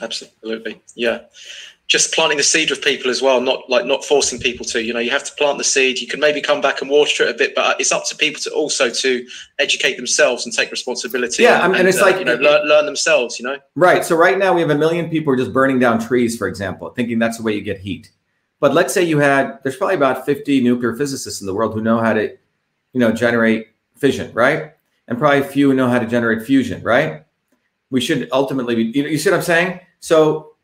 Absolutely. 0.00 0.80
Yeah. 0.94 1.20
Just 1.86 2.12
planting 2.12 2.36
the 2.36 2.44
seed 2.44 2.68
with 2.68 2.82
people 2.82 3.10
as 3.10 3.22
well, 3.22 3.40
not 3.40 3.68
like 3.70 3.86
not 3.86 4.04
forcing 4.04 4.38
people 4.38 4.66
to. 4.66 4.82
You 4.82 4.92
know, 4.92 5.00
you 5.00 5.10
have 5.10 5.24
to 5.24 5.32
plant 5.36 5.56
the 5.56 5.64
seed. 5.64 5.98
You 5.98 6.06
can 6.06 6.20
maybe 6.20 6.42
come 6.42 6.60
back 6.60 6.82
and 6.82 6.90
water 6.90 7.24
it 7.24 7.34
a 7.34 7.38
bit, 7.38 7.54
but 7.54 7.80
it's 7.80 7.92
up 7.92 8.04
to 8.08 8.16
people 8.16 8.42
to 8.42 8.50
also 8.50 8.90
to 8.90 9.26
educate 9.58 9.96
themselves 9.96 10.44
and 10.44 10.54
take 10.54 10.70
responsibility. 10.70 11.44
Yeah, 11.44 11.64
and, 11.64 11.74
and 11.74 11.88
it's 11.88 11.98
uh, 11.98 12.04
like 12.04 12.18
you 12.18 12.26
know, 12.26 12.34
learn, 12.34 12.68
learn 12.68 12.84
themselves. 12.84 13.40
You 13.40 13.46
know, 13.46 13.58
right. 13.74 14.04
So 14.04 14.16
right 14.16 14.36
now 14.36 14.52
we 14.52 14.60
have 14.60 14.68
a 14.68 14.76
million 14.76 15.08
people 15.08 15.34
just 15.34 15.50
burning 15.50 15.78
down 15.78 15.98
trees, 15.98 16.36
for 16.36 16.46
example, 16.46 16.90
thinking 16.90 17.18
that's 17.18 17.38
the 17.38 17.42
way 17.42 17.54
you 17.54 17.62
get 17.62 17.78
heat. 17.78 18.10
But 18.60 18.74
let's 18.74 18.92
say 18.92 19.02
you 19.02 19.18
had 19.18 19.60
there's 19.62 19.76
probably 19.76 19.96
about 19.96 20.26
50 20.26 20.60
nuclear 20.60 20.94
physicists 20.94 21.40
in 21.40 21.46
the 21.46 21.54
world 21.54 21.74
who 21.74 21.80
know 21.80 22.00
how 22.00 22.12
to, 22.12 22.36
you 22.92 23.00
know, 23.00 23.12
generate 23.12 23.68
fission, 23.96 24.32
right? 24.34 24.72
And 25.06 25.18
probably 25.18 25.40
a 25.40 25.44
few 25.44 25.72
know 25.74 25.88
how 25.88 25.98
to 25.98 26.06
generate 26.06 26.42
fusion, 26.42 26.82
right? 26.82 27.24
We 27.90 28.00
should 28.00 28.28
ultimately 28.32 28.74
be, 28.74 28.82
you, 28.84 29.02
know, 29.04 29.08
you 29.08 29.18
see 29.18 29.30
what 29.30 29.36
I'm 29.36 29.42
saying? 29.42 29.80
So 30.00 30.54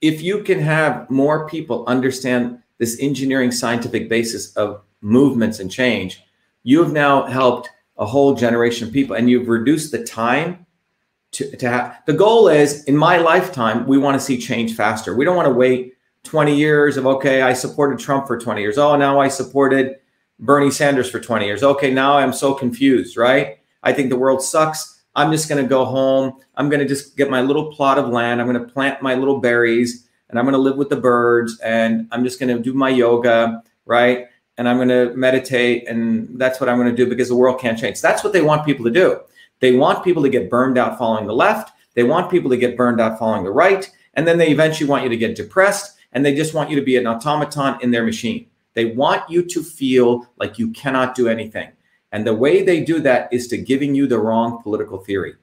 if 0.00 0.22
you 0.22 0.42
can 0.42 0.60
have 0.60 1.08
more 1.10 1.48
people 1.48 1.84
understand 1.86 2.58
this 2.78 2.98
engineering 3.00 3.50
scientific 3.50 4.08
basis 4.08 4.54
of 4.56 4.82
movements 5.00 5.60
and 5.60 5.70
change, 5.70 6.22
you 6.62 6.82
have 6.82 6.92
now 6.92 7.24
helped 7.26 7.70
a 7.96 8.06
whole 8.06 8.34
generation 8.34 8.86
of 8.86 8.92
people 8.92 9.16
and 9.16 9.30
you've 9.30 9.48
reduced 9.48 9.92
the 9.92 10.02
time 10.02 10.66
to, 11.32 11.56
to 11.56 11.68
have 11.68 12.02
the 12.06 12.12
goal 12.12 12.48
is 12.48 12.84
in 12.84 12.96
my 12.96 13.18
lifetime, 13.18 13.86
we 13.86 13.98
want 13.98 14.18
to 14.18 14.24
see 14.24 14.38
change 14.38 14.74
faster. 14.74 15.14
We 15.14 15.24
don't 15.24 15.36
want 15.36 15.48
to 15.48 15.54
wait 15.54 15.94
20 16.22 16.56
years 16.56 16.96
of 16.96 17.06
okay, 17.06 17.42
I 17.42 17.52
supported 17.52 17.98
Trump 17.98 18.26
for 18.26 18.38
20 18.38 18.60
years. 18.60 18.78
Oh, 18.78 18.96
now 18.96 19.20
I 19.20 19.28
supported 19.28 19.96
Bernie 20.38 20.70
Sanders 20.70 21.10
for 21.10 21.20
20 21.20 21.44
years. 21.44 21.62
Okay, 21.62 21.92
now 21.92 22.16
I'm 22.18 22.32
so 22.32 22.54
confused, 22.54 23.16
right? 23.16 23.58
I 23.82 23.92
think 23.92 24.10
the 24.10 24.16
world 24.16 24.42
sucks. 24.42 24.93
I'm 25.16 25.30
just 25.30 25.48
going 25.48 25.62
to 25.62 25.68
go 25.68 25.84
home. 25.84 26.40
I'm 26.56 26.68
going 26.68 26.80
to 26.80 26.86
just 26.86 27.16
get 27.16 27.30
my 27.30 27.40
little 27.40 27.72
plot 27.72 27.98
of 27.98 28.08
land. 28.08 28.40
I'm 28.40 28.50
going 28.50 28.64
to 28.64 28.72
plant 28.72 29.02
my 29.02 29.14
little 29.14 29.38
berries 29.38 30.08
and 30.28 30.38
I'm 30.38 30.44
going 30.44 30.54
to 30.54 30.58
live 30.58 30.76
with 30.76 30.88
the 30.88 30.96
birds 30.96 31.60
and 31.60 32.08
I'm 32.10 32.24
just 32.24 32.40
going 32.40 32.54
to 32.54 32.62
do 32.62 32.74
my 32.74 32.88
yoga, 32.88 33.62
right? 33.86 34.26
And 34.58 34.68
I'm 34.68 34.76
going 34.76 34.88
to 34.88 35.14
meditate 35.16 35.88
and 35.88 36.38
that's 36.38 36.60
what 36.60 36.68
I'm 36.68 36.78
going 36.78 36.90
to 36.90 36.96
do 36.96 37.08
because 37.08 37.28
the 37.28 37.36
world 37.36 37.60
can't 37.60 37.78
change. 37.78 38.00
That's 38.00 38.24
what 38.24 38.32
they 38.32 38.42
want 38.42 38.66
people 38.66 38.84
to 38.84 38.90
do. 38.90 39.20
They 39.60 39.76
want 39.76 40.04
people 40.04 40.22
to 40.22 40.28
get 40.28 40.50
burned 40.50 40.78
out 40.78 40.98
following 40.98 41.26
the 41.26 41.34
left. 41.34 41.72
They 41.94 42.02
want 42.02 42.30
people 42.30 42.50
to 42.50 42.56
get 42.56 42.76
burned 42.76 43.00
out 43.00 43.18
following 43.18 43.44
the 43.44 43.50
right. 43.50 43.90
And 44.14 44.26
then 44.26 44.38
they 44.38 44.48
eventually 44.48 44.88
want 44.88 45.04
you 45.04 45.08
to 45.10 45.16
get 45.16 45.36
depressed 45.36 45.96
and 46.12 46.24
they 46.24 46.34
just 46.34 46.54
want 46.54 46.70
you 46.70 46.76
to 46.76 46.82
be 46.82 46.96
an 46.96 47.06
automaton 47.06 47.78
in 47.80 47.90
their 47.90 48.04
machine. 48.04 48.46
They 48.74 48.86
want 48.86 49.28
you 49.30 49.42
to 49.42 49.62
feel 49.62 50.26
like 50.36 50.58
you 50.58 50.70
cannot 50.70 51.14
do 51.14 51.28
anything. 51.28 51.70
And 52.14 52.24
the 52.24 52.32
way 52.32 52.62
they 52.62 52.84
do 52.84 53.00
that 53.00 53.28
is 53.32 53.48
to 53.48 53.58
giving 53.58 53.92
you 53.92 54.06
the 54.06 54.20
wrong 54.20 54.62
political 54.62 54.98
theory. 54.98 55.34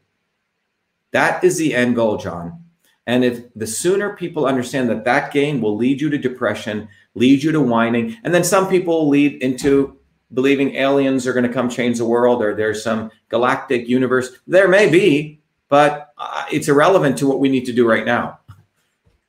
That 1.12 1.44
is 1.44 1.58
the 1.58 1.76
end 1.76 1.98
goal, 1.98 2.16
John. 2.16 2.64
And 3.06 3.26
if 3.26 3.54
the 3.58 3.68
sooner 3.68 4.16
people 4.16 4.46
understand 4.46 4.90
that 4.90 5.04
that 5.04 5.34
game 5.34 5.60
will 5.60 5.76
lead 5.76 6.00
you 6.00 6.10
to 6.10 6.18
depression, 6.18 6.88
lead 7.14 7.44
you 7.44 7.52
to 7.52 7.60
whining, 7.60 8.16
and 8.24 8.34
then 8.34 8.46
some 8.46 8.70
people 8.70 9.10
lead 9.10 9.44
into 9.44 10.00
believing 10.34 10.76
aliens 10.76 11.28
are 11.28 11.34
going 11.34 11.46
to 11.46 11.52
come 11.52 11.68
change 11.68 11.98
the 11.98 12.06
world 12.06 12.42
or 12.42 12.56
there's 12.56 12.82
some 12.82 13.12
galactic 13.28 13.90
universe. 13.90 14.32
There 14.48 14.70
may 14.70 14.90
be, 14.90 15.42
but 15.68 16.14
uh, 16.18 16.46
it's 16.54 16.70
irrelevant 16.70 17.18
to 17.18 17.28
what 17.28 17.42
we 17.42 17.50
need 17.50 17.66
to 17.66 17.74
do 17.74 17.86
right 17.86 18.06
now. 18.06 18.40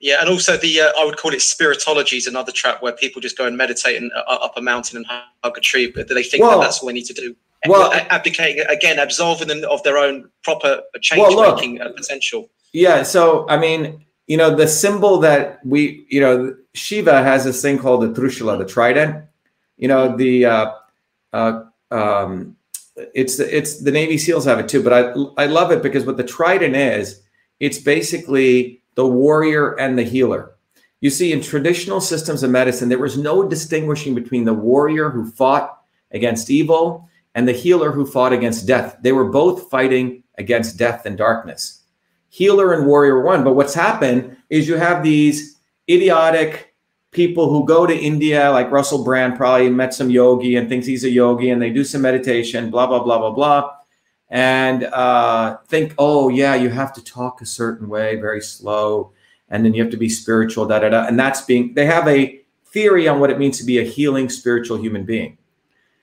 Yeah, 0.03 0.17
and 0.21 0.29
also 0.29 0.57
the 0.57 0.81
uh, 0.81 0.93
I 0.99 1.05
would 1.05 1.17
call 1.17 1.33
it 1.33 1.39
spiritology 1.39 2.17
is 2.17 2.27
another 2.27 2.51
trap 2.51 2.83
where 2.83 2.93
people 2.93 3.23
just 3.23 3.39
go 3.39 3.47
and 3.47 3.57
meditate 3.57 4.03
and 4.03 4.11
uh, 4.13 4.35
up 4.43 4.55
a 4.57 4.61
mountain 4.61 4.97
and 4.97 5.07
hug 5.07 5.57
a 5.57 5.61
tree, 5.61 5.93
but 5.95 6.09
they 6.09 6.25
think 6.25 6.43
well, 6.43 6.59
that 6.59 6.65
that's 6.65 6.81
all 6.81 6.89
they 6.89 6.93
need 6.93 7.07
to 7.07 7.15
do. 7.15 7.37
Well, 7.69 7.93
abdicating 8.11 8.65
again, 8.69 8.99
absolving 8.99 9.47
them 9.47 9.63
of 9.71 9.81
their 9.85 9.97
own 9.97 10.29
proper 10.43 10.83
change 11.01 11.21
well, 11.21 11.55
making 11.55 11.81
uh, 11.81 11.91
potential. 11.97 12.51
Yeah, 12.73 13.05
so 13.05 13.49
I 13.49 13.57
mean, 13.59 14.05
you 14.27 14.37
know, 14.37 14.53
the 14.53 14.67
symbol 14.67 15.19
that 15.21 15.65
we, 15.65 16.05
you 16.11 16.21
know, 16.21 16.57
Shiva 16.75 17.23
has 17.23 17.45
this 17.45 17.63
thing 17.63 17.79
called 17.79 18.03
the 18.03 18.21
Trishula, 18.21 18.59
the 18.59 18.65
trident. 18.65 19.25
You 19.77 19.87
know, 19.87 20.17
the 20.17 20.47
uh, 20.47 20.73
uh, 21.33 21.63
um, 21.93 22.57
it's 23.15 23.37
the, 23.37 23.57
it's 23.57 23.81
the 23.81 23.93
Navy 23.93 24.19
SEALs 24.19 24.47
have 24.47 24.59
it 24.59 24.69
too, 24.69 24.83
but 24.83 24.93
I 24.93 25.45
I 25.45 25.47
love 25.47 25.71
it 25.71 25.81
because 25.81 26.05
what 26.05 26.17
the 26.17 26.25
trident 26.25 26.75
is, 26.75 27.23
it's 27.61 27.79
basically 27.79 28.82
the 28.95 29.07
warrior 29.07 29.79
and 29.79 29.99
the 29.99 30.03
healer. 30.03 30.53
You 31.01 31.11
see, 31.11 31.33
in 31.33 31.41
traditional 31.41 32.01
systems 32.01 32.43
of 32.43 32.51
medicine, 32.51 32.89
there 32.89 32.99
was 32.99 33.19
no 33.19 33.49
distinguishing 33.49 34.15
between 34.15 34.45
the 34.45 34.55
warrior 34.55 35.11
who 35.11 35.31
fought 35.31 35.83
against 36.13 36.51
evil 36.51 37.09
and 37.35 37.49
the 37.49 37.53
healer 37.53 37.91
who 37.91 38.07
fought 38.07 38.33
against 38.33 38.67
death. 38.67 38.99
They 39.03 39.13
were 39.13 39.29
both 39.29 39.71
fighting 39.71 40.23
against 40.39 40.79
death 40.79 41.07
and 41.07 41.19
darkness. 41.19 41.83
Healer 42.29 42.73
and 42.73 42.87
warrior 42.87 43.23
one. 43.23 43.45
But 43.45 43.55
what's 43.55 43.75
happened 43.75 44.37
is 44.49 44.69
you 44.69 44.77
have 44.77 45.03
these 45.03 45.59
idiotic 45.89 46.75
people 47.11 47.51
who 47.51 47.67
go 47.67 47.87
to 47.87 47.95
India, 47.95 48.51
like 48.51 48.71
Russell 48.71 49.05
Brand, 49.05 49.37
probably 49.37 49.69
met 49.69 49.93
some 49.93 50.09
yogi 50.09 50.57
and 50.57 50.69
thinks 50.69 50.87
he's 50.87 51.05
a 51.05 51.11
yogi, 51.11 51.51
and 51.51 51.61
they 51.61 51.71
do 51.71 51.85
some 51.85 52.01
meditation, 52.03 52.71
blah 52.71 52.87
blah 52.87 53.03
blah 53.03 53.19
blah 53.19 53.33
blah, 53.33 53.71
and 54.33 54.85
uh, 54.85 55.59
think, 55.69 55.95
oh 55.99 56.31
yeah, 56.31 56.55
you 56.55 56.71
have 56.71 56.95
to 56.95 57.05
talk 57.05 57.43
a 57.43 57.47
certain 57.47 57.87
way, 57.87 58.17
very 58.17 58.41
slow, 58.41 59.13
and 59.51 59.63
then 59.63 59.75
you 59.75 59.83
have 59.83 59.93
to 59.93 59.99
be 59.99 60.09
spiritual, 60.09 60.67
da 60.67 60.79
da 60.79 60.89
da, 60.89 61.07
and 61.07 61.21
that's 61.21 61.43
being. 61.43 61.75
They 61.75 61.85
have 61.85 62.09
a 62.09 62.41
theory 62.65 63.07
on 63.07 63.21
what 63.21 63.31
it 63.31 63.39
means 63.39 63.59
to 63.59 63.65
be 63.65 63.79
a 63.79 63.85
healing 63.85 64.31
spiritual 64.31 64.79
human 64.79 65.05
being. 65.05 65.37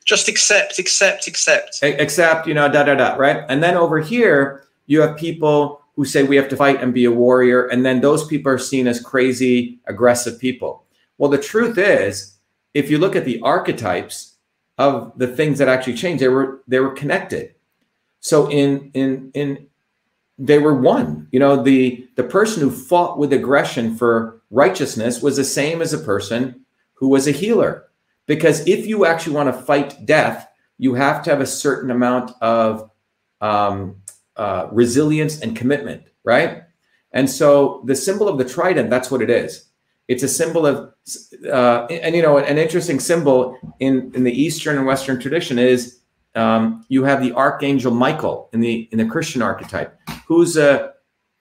Just 0.06 0.28
accept, 0.28 0.78
accept, 0.78 1.28
accept. 1.28 1.80
Accept, 1.82 2.48
you 2.48 2.54
know, 2.54 2.72
da 2.72 2.84
da 2.84 2.94
da, 2.94 3.16
right? 3.16 3.44
And 3.50 3.64
then 3.64 3.76
over 3.76 4.00
here, 4.00 4.64
you 4.86 5.02
have 5.02 5.18
people 5.18 5.82
who 5.96 6.06
say 6.06 6.22
we 6.22 6.36
have 6.36 6.50
to 6.50 6.56
fight 6.56 6.84
and 6.84 6.94
be 6.94 7.06
a 7.06 7.12
warrior, 7.12 7.66
and 7.66 7.84
then 7.84 8.00
those 8.00 8.28
people 8.28 8.52
are 8.52 8.60
seen 8.60 8.88
as 8.88 9.02
crazy, 9.02 9.80
aggressive 9.88 10.40
people. 10.40 10.84
Well, 11.18 11.32
the 11.32 11.40
truth 11.40 11.80
is, 11.80 12.38
if 12.76 12.92
you 12.92 13.00
look 13.00 13.16
at 13.16 13.26
the 13.26 13.42
archetypes 13.42 14.36
of 14.78 15.14
the 15.18 15.28
things 15.28 15.58
that 15.58 15.68
actually 15.68 15.96
changed, 15.96 16.22
they 16.22 16.28
were 16.28 16.62
they 16.68 16.80
were 16.80 16.92
connected. 16.92 17.56
So 18.20 18.50
in 18.50 18.92
in 18.94 19.32
in 19.34 19.68
they 20.38 20.60
were 20.60 20.74
one. 20.74 21.28
You 21.32 21.40
know, 21.40 21.62
the 21.62 22.08
the 22.16 22.24
person 22.24 22.62
who 22.62 22.72
fought 22.72 23.18
with 23.18 23.34
aggression 23.34 23.96
for 23.96 24.42
righteousness 24.50 25.22
was 25.22 25.38
the 25.38 25.44
same 25.44 25.82
as 25.82 25.94
a 25.94 26.00
person 26.00 26.66
who 26.94 27.10
was 27.10 27.28
a 27.28 27.32
healer. 27.32 27.86
Because 28.26 28.66
if 28.68 28.86
you 28.86 29.06
actually 29.06 29.36
want 29.36 29.54
to 29.54 29.62
fight 29.62 30.06
death, 30.06 30.48
you 30.78 30.94
have 30.94 31.24
to 31.24 31.30
have 31.30 31.42
a 31.42 31.46
certain 31.46 31.92
amount 31.92 32.32
of 32.42 32.90
um, 33.42 33.96
uh, 34.38 34.68
resilience 34.72 35.42
and 35.42 35.56
commitment, 35.56 36.04
right? 36.24 36.64
And 37.12 37.30
so 37.30 37.82
the 37.86 37.96
symbol 37.96 38.30
of 38.30 38.38
the 38.38 38.46
trident, 38.46 38.90
that's 38.90 39.10
what 39.12 39.22
it 39.22 39.30
is. 39.30 39.66
It's 40.08 40.24
a 40.24 40.28
symbol 40.28 40.66
of, 40.66 40.94
uh, 41.52 41.86
and 41.90 42.16
you 42.16 42.22
know, 42.22 42.38
an 42.38 42.58
interesting 42.58 43.00
symbol 43.00 43.58
in 43.80 44.12
in 44.16 44.24
the 44.24 44.32
Eastern 44.32 44.78
and 44.78 44.86
Western 44.86 45.20
tradition 45.20 45.60
is 45.60 45.99
um, 46.36 46.86
you 46.90 47.04
have 47.04 47.22
the 47.22 47.34
Archangel 47.34 47.94
Michael 47.94 48.50
in 48.54 48.60
the 48.60 48.88
in 48.92 48.98
the 48.98 49.06
Christian 49.06 49.42
archetype, 49.42 49.98
who's 50.28 50.58
a 50.58 50.94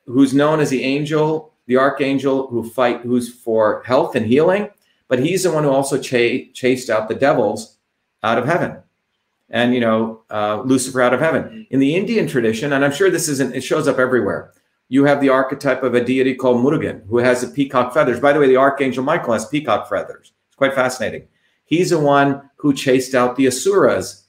who's 0.06 0.34
known 0.34 0.60
as 0.60 0.70
the 0.70 0.82
angel, 0.82 1.52
the 1.66 1.76
archangel 1.76 2.46
who 2.46 2.68
fight, 2.68 3.02
who's 3.02 3.32
for 3.32 3.82
health 3.84 4.16
and 4.16 4.26
healing, 4.26 4.70
but 5.06 5.18
he's 5.18 5.42
the 5.42 5.52
one 5.52 5.64
who 5.64 5.70
also 5.70 6.00
ch- 6.00 6.52
chased 6.54 6.88
out 6.88 7.08
the 7.08 7.14
devils 7.14 7.76
out 8.22 8.38
of 8.38 8.46
heaven 8.46 8.78
and 9.50 9.72
you 9.72 9.80
know 9.80 10.22
uh, 10.30 10.60
lucifer 10.62 11.00
out 11.00 11.14
of 11.14 11.20
heaven 11.20 11.64
in 11.70 11.78
the 11.78 11.94
indian 11.94 12.26
tradition 12.26 12.72
and 12.72 12.84
i'm 12.84 12.92
sure 12.92 13.08
this 13.08 13.28
isn't 13.28 13.54
it 13.54 13.60
shows 13.60 13.86
up 13.86 13.96
everywhere 13.96 14.52
you 14.88 15.04
have 15.04 15.20
the 15.20 15.28
archetype 15.28 15.82
of 15.82 15.94
a 15.94 16.04
deity 16.04 16.34
called 16.34 16.64
Murugan, 16.64 17.06
who 17.08 17.18
has 17.18 17.42
the 17.42 17.48
peacock 17.48 17.92
feathers. 17.92 18.20
By 18.20 18.32
the 18.32 18.40
way, 18.40 18.48
the 18.48 18.56
archangel 18.56 19.04
Michael 19.04 19.34
has 19.34 19.46
peacock 19.46 19.88
feathers. 19.88 20.32
It's 20.46 20.56
quite 20.56 20.74
fascinating. 20.74 21.28
He's 21.64 21.90
the 21.90 22.00
one 22.00 22.48
who 22.56 22.72
chased 22.72 23.14
out 23.14 23.36
the 23.36 23.46
asuras 23.46 24.24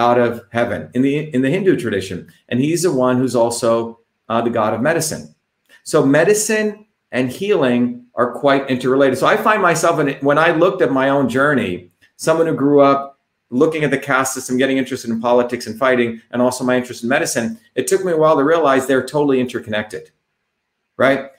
out 0.00 0.18
of 0.18 0.42
heaven 0.50 0.90
in 0.94 1.02
the 1.02 1.14
in 1.34 1.42
the 1.42 1.50
Hindu 1.50 1.76
tradition, 1.76 2.18
and 2.48 2.58
he's 2.58 2.82
the 2.82 2.92
one 3.06 3.18
who's 3.18 3.36
also 3.36 4.00
uh, 4.30 4.40
the 4.40 4.50
god 4.58 4.72
of 4.74 4.80
medicine. 4.80 5.34
So 5.84 6.04
medicine 6.04 6.86
and 7.12 7.30
healing 7.30 8.06
are 8.14 8.32
quite 8.32 8.70
interrelated. 8.70 9.18
So 9.18 9.26
I 9.26 9.36
find 9.36 9.60
myself 9.60 10.00
in 10.00 10.08
when 10.28 10.38
I 10.38 10.50
looked 10.52 10.80
at 10.82 10.90
my 10.90 11.10
own 11.10 11.28
journey, 11.28 11.90
someone 12.16 12.46
who 12.46 12.54
grew 12.54 12.80
up 12.80 13.18
looking 13.50 13.84
at 13.84 13.90
the 13.90 13.98
caste 13.98 14.32
system, 14.34 14.56
getting 14.56 14.78
interested 14.78 15.10
in 15.10 15.20
politics 15.20 15.66
and 15.66 15.78
fighting, 15.78 16.20
and 16.30 16.40
also 16.40 16.64
my 16.64 16.76
interest 16.76 17.02
in 17.02 17.08
medicine, 17.08 17.58
it 17.74 17.86
took 17.86 18.04
me 18.04 18.12
a 18.12 18.16
while 18.16 18.36
to 18.36 18.44
realize 18.44 18.86
they're 18.86 19.04
totally 19.06 19.40
interconnected, 19.40 20.10
right? 20.96 21.30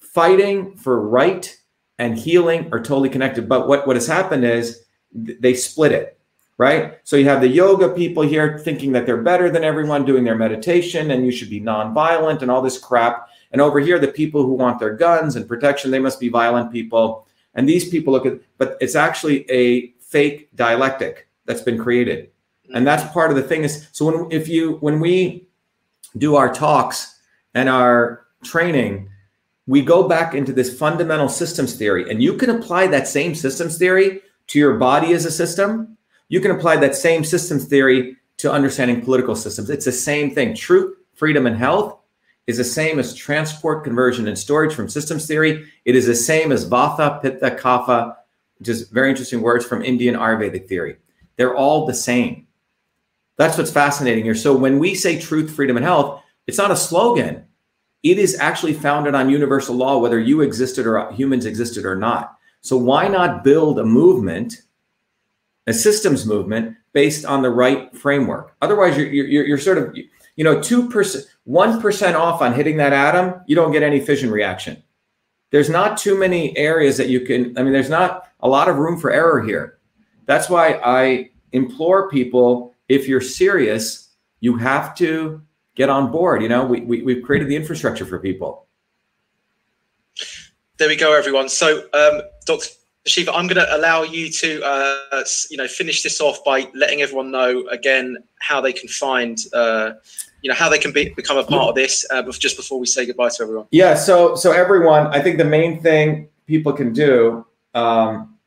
Fighting 0.00 0.76
for 0.76 1.08
right 1.08 1.56
and 1.98 2.18
healing 2.18 2.68
are 2.72 2.80
totally 2.80 3.08
connected. 3.08 3.48
But 3.48 3.68
what, 3.68 3.86
what 3.86 3.96
has 3.96 4.08
happened 4.08 4.44
is 4.44 4.84
they 5.14 5.54
split 5.54 5.92
it, 5.92 6.18
right? 6.62 6.98
So 7.04 7.16
you 7.16 7.24
have 7.24 7.40
the 7.40 7.48
yoga 7.48 7.88
people 7.88 8.22
here 8.22 8.58
thinking 8.58 8.92
that 8.92 9.04
they're 9.04 9.22
better 9.22 9.50
than 9.50 9.64
everyone 9.64 10.04
doing 10.04 10.24
their 10.24 10.36
meditation 10.36 11.10
and 11.10 11.26
you 11.26 11.32
should 11.32 11.50
be 11.50 11.60
nonviolent 11.60 12.40
and 12.42 12.50
all 12.50 12.62
this 12.62 12.78
crap. 12.78 13.28
And 13.50 13.60
over 13.60 13.80
here, 13.80 13.98
the 13.98 14.08
people 14.08 14.42
who 14.44 14.54
want 14.54 14.78
their 14.78 14.94
guns 14.94 15.36
and 15.36 15.48
protection, 15.48 15.90
they 15.90 15.98
must 15.98 16.20
be 16.20 16.28
violent 16.28 16.72
people. 16.72 17.26
And 17.54 17.68
these 17.68 17.88
people 17.88 18.12
look 18.12 18.26
at, 18.26 18.38
but 18.58 18.76
it's 18.80 18.94
actually 18.94 19.50
a 19.50 19.90
fake 20.00 20.48
dialectic 20.54 21.28
that's 21.46 21.62
been 21.62 21.78
created 21.78 22.30
and 22.72 22.86
that's 22.86 23.10
part 23.12 23.30
of 23.30 23.36
the 23.36 23.42
thing 23.42 23.64
is 23.64 23.88
so 23.92 24.06
when 24.06 24.32
if 24.32 24.48
you 24.48 24.76
when 24.80 25.00
we 25.00 25.46
do 26.18 26.36
our 26.36 26.52
talks 26.52 27.20
and 27.54 27.68
our 27.68 28.26
training 28.44 29.08
we 29.66 29.80
go 29.80 30.08
back 30.08 30.34
into 30.34 30.52
this 30.52 30.76
fundamental 30.76 31.28
systems 31.28 31.74
theory 31.74 32.10
and 32.10 32.22
you 32.22 32.36
can 32.36 32.50
apply 32.50 32.86
that 32.86 33.06
same 33.06 33.34
systems 33.34 33.78
theory 33.78 34.20
to 34.48 34.58
your 34.58 34.76
body 34.76 35.12
as 35.12 35.24
a 35.24 35.30
system 35.30 35.96
you 36.32 36.40
can 36.40 36.50
apply 36.50 36.76
that 36.76 36.96
same 36.96 37.22
systems 37.22 37.66
theory 37.66 38.16
to 38.38 38.50
understanding 38.50 39.00
political 39.00 39.36
systems 39.36 39.70
it's 39.70 39.84
the 39.84 39.92
same 39.92 40.34
thing 40.34 40.54
truth 40.54 40.96
freedom 41.14 41.46
and 41.46 41.56
health 41.56 41.98
is 42.46 42.56
the 42.56 42.64
same 42.64 42.98
as 42.98 43.14
transport 43.14 43.84
conversion 43.84 44.26
and 44.26 44.38
storage 44.38 44.74
from 44.74 44.88
systems 44.88 45.26
theory 45.26 45.66
it 45.84 45.94
is 45.94 46.06
the 46.06 46.14
same 46.14 46.50
as 46.50 46.68
vata 46.68 47.20
pitta 47.22 47.50
kapha 47.50 48.16
which 48.58 48.68
is 48.68 48.88
very 48.88 49.10
interesting 49.10 49.42
words 49.42 49.64
from 49.64 49.84
indian 49.84 50.14
ayurvedic 50.14 50.66
theory 50.68 50.96
they're 51.36 51.56
all 51.56 51.86
the 51.86 51.94
same. 51.94 52.46
That's 53.36 53.56
what's 53.56 53.70
fascinating 53.70 54.24
here. 54.24 54.34
So 54.34 54.54
when 54.54 54.78
we 54.78 54.94
say 54.94 55.18
truth, 55.18 55.50
freedom, 55.50 55.76
and 55.76 55.84
health, 55.84 56.22
it's 56.46 56.58
not 56.58 56.70
a 56.70 56.76
slogan. 56.76 57.44
It 58.02 58.18
is 58.18 58.38
actually 58.38 58.74
founded 58.74 59.14
on 59.14 59.30
universal 59.30 59.76
law, 59.76 59.98
whether 59.98 60.20
you 60.20 60.40
existed 60.40 60.86
or 60.86 61.10
humans 61.12 61.46
existed 61.46 61.84
or 61.84 61.96
not. 61.96 62.36
So 62.60 62.76
why 62.76 63.08
not 63.08 63.44
build 63.44 63.78
a 63.78 63.84
movement, 63.84 64.62
a 65.66 65.72
systems 65.72 66.26
movement 66.26 66.76
based 66.92 67.24
on 67.24 67.42
the 67.42 67.50
right 67.50 67.94
framework? 67.96 68.54
Otherwise, 68.62 68.96
you're, 68.96 69.06
you're, 69.06 69.46
you're 69.46 69.58
sort 69.58 69.78
of, 69.78 69.96
you 70.36 70.44
know, 70.44 70.56
2%, 70.56 71.24
1% 71.48 72.14
off 72.14 72.42
on 72.42 72.54
hitting 72.54 72.76
that 72.78 72.92
atom, 72.92 73.40
you 73.46 73.56
don't 73.56 73.72
get 73.72 73.82
any 73.82 74.00
fission 74.00 74.30
reaction. 74.30 74.82
There's 75.50 75.68
not 75.68 75.98
too 75.98 76.18
many 76.18 76.56
areas 76.56 76.96
that 76.96 77.08
you 77.08 77.20
can, 77.20 77.56
I 77.58 77.62
mean, 77.62 77.72
there's 77.72 77.90
not 77.90 78.28
a 78.40 78.48
lot 78.48 78.68
of 78.68 78.76
room 78.76 78.98
for 78.98 79.10
error 79.10 79.42
here. 79.42 79.78
That's 80.26 80.48
why 80.48 80.80
I 80.84 81.30
implore 81.52 82.08
people 82.08 82.74
if 82.88 83.08
you're 83.08 83.20
serious, 83.20 84.10
you 84.40 84.56
have 84.56 84.94
to 84.96 85.40
get 85.74 85.88
on 85.88 86.10
board. 86.10 86.42
You 86.42 86.48
know, 86.48 86.64
we, 86.64 86.80
we, 86.82 87.02
we've 87.02 87.22
created 87.22 87.48
the 87.48 87.56
infrastructure 87.56 88.04
for 88.04 88.18
people. 88.18 88.66
There 90.76 90.88
we 90.88 90.96
go, 90.96 91.16
everyone. 91.16 91.48
So, 91.48 91.84
um, 91.94 92.22
Dr. 92.44 92.66
Shiva, 93.04 93.32
I'm 93.32 93.48
going 93.48 93.64
to 93.64 93.76
allow 93.76 94.02
you 94.02 94.30
to, 94.30 94.62
uh, 94.62 95.24
you 95.50 95.56
know, 95.56 95.66
finish 95.66 96.02
this 96.02 96.20
off 96.20 96.44
by 96.44 96.68
letting 96.74 97.02
everyone 97.02 97.32
know 97.32 97.66
again 97.68 98.16
how 98.40 98.60
they 98.60 98.72
can 98.72 98.88
find, 98.88 99.38
uh, 99.52 99.92
you 100.42 100.48
know, 100.48 100.54
how 100.54 100.68
they 100.68 100.78
can 100.78 100.92
be, 100.92 101.08
become 101.10 101.36
a 101.36 101.44
part 101.44 101.70
of 101.70 101.74
this. 101.74 102.06
Uh, 102.10 102.22
just 102.30 102.56
before 102.56 102.78
we 102.78 102.86
say 102.86 103.04
goodbye 103.04 103.28
to 103.28 103.42
everyone. 103.42 103.66
Yeah. 103.72 103.94
So, 103.94 104.36
so 104.36 104.52
everyone, 104.52 105.08
I 105.08 105.20
think 105.20 105.38
the 105.38 105.44
main 105.44 105.82
thing 105.82 106.28
people 106.46 106.72
can 106.72 106.92
do 106.92 107.44
um, 107.74 108.38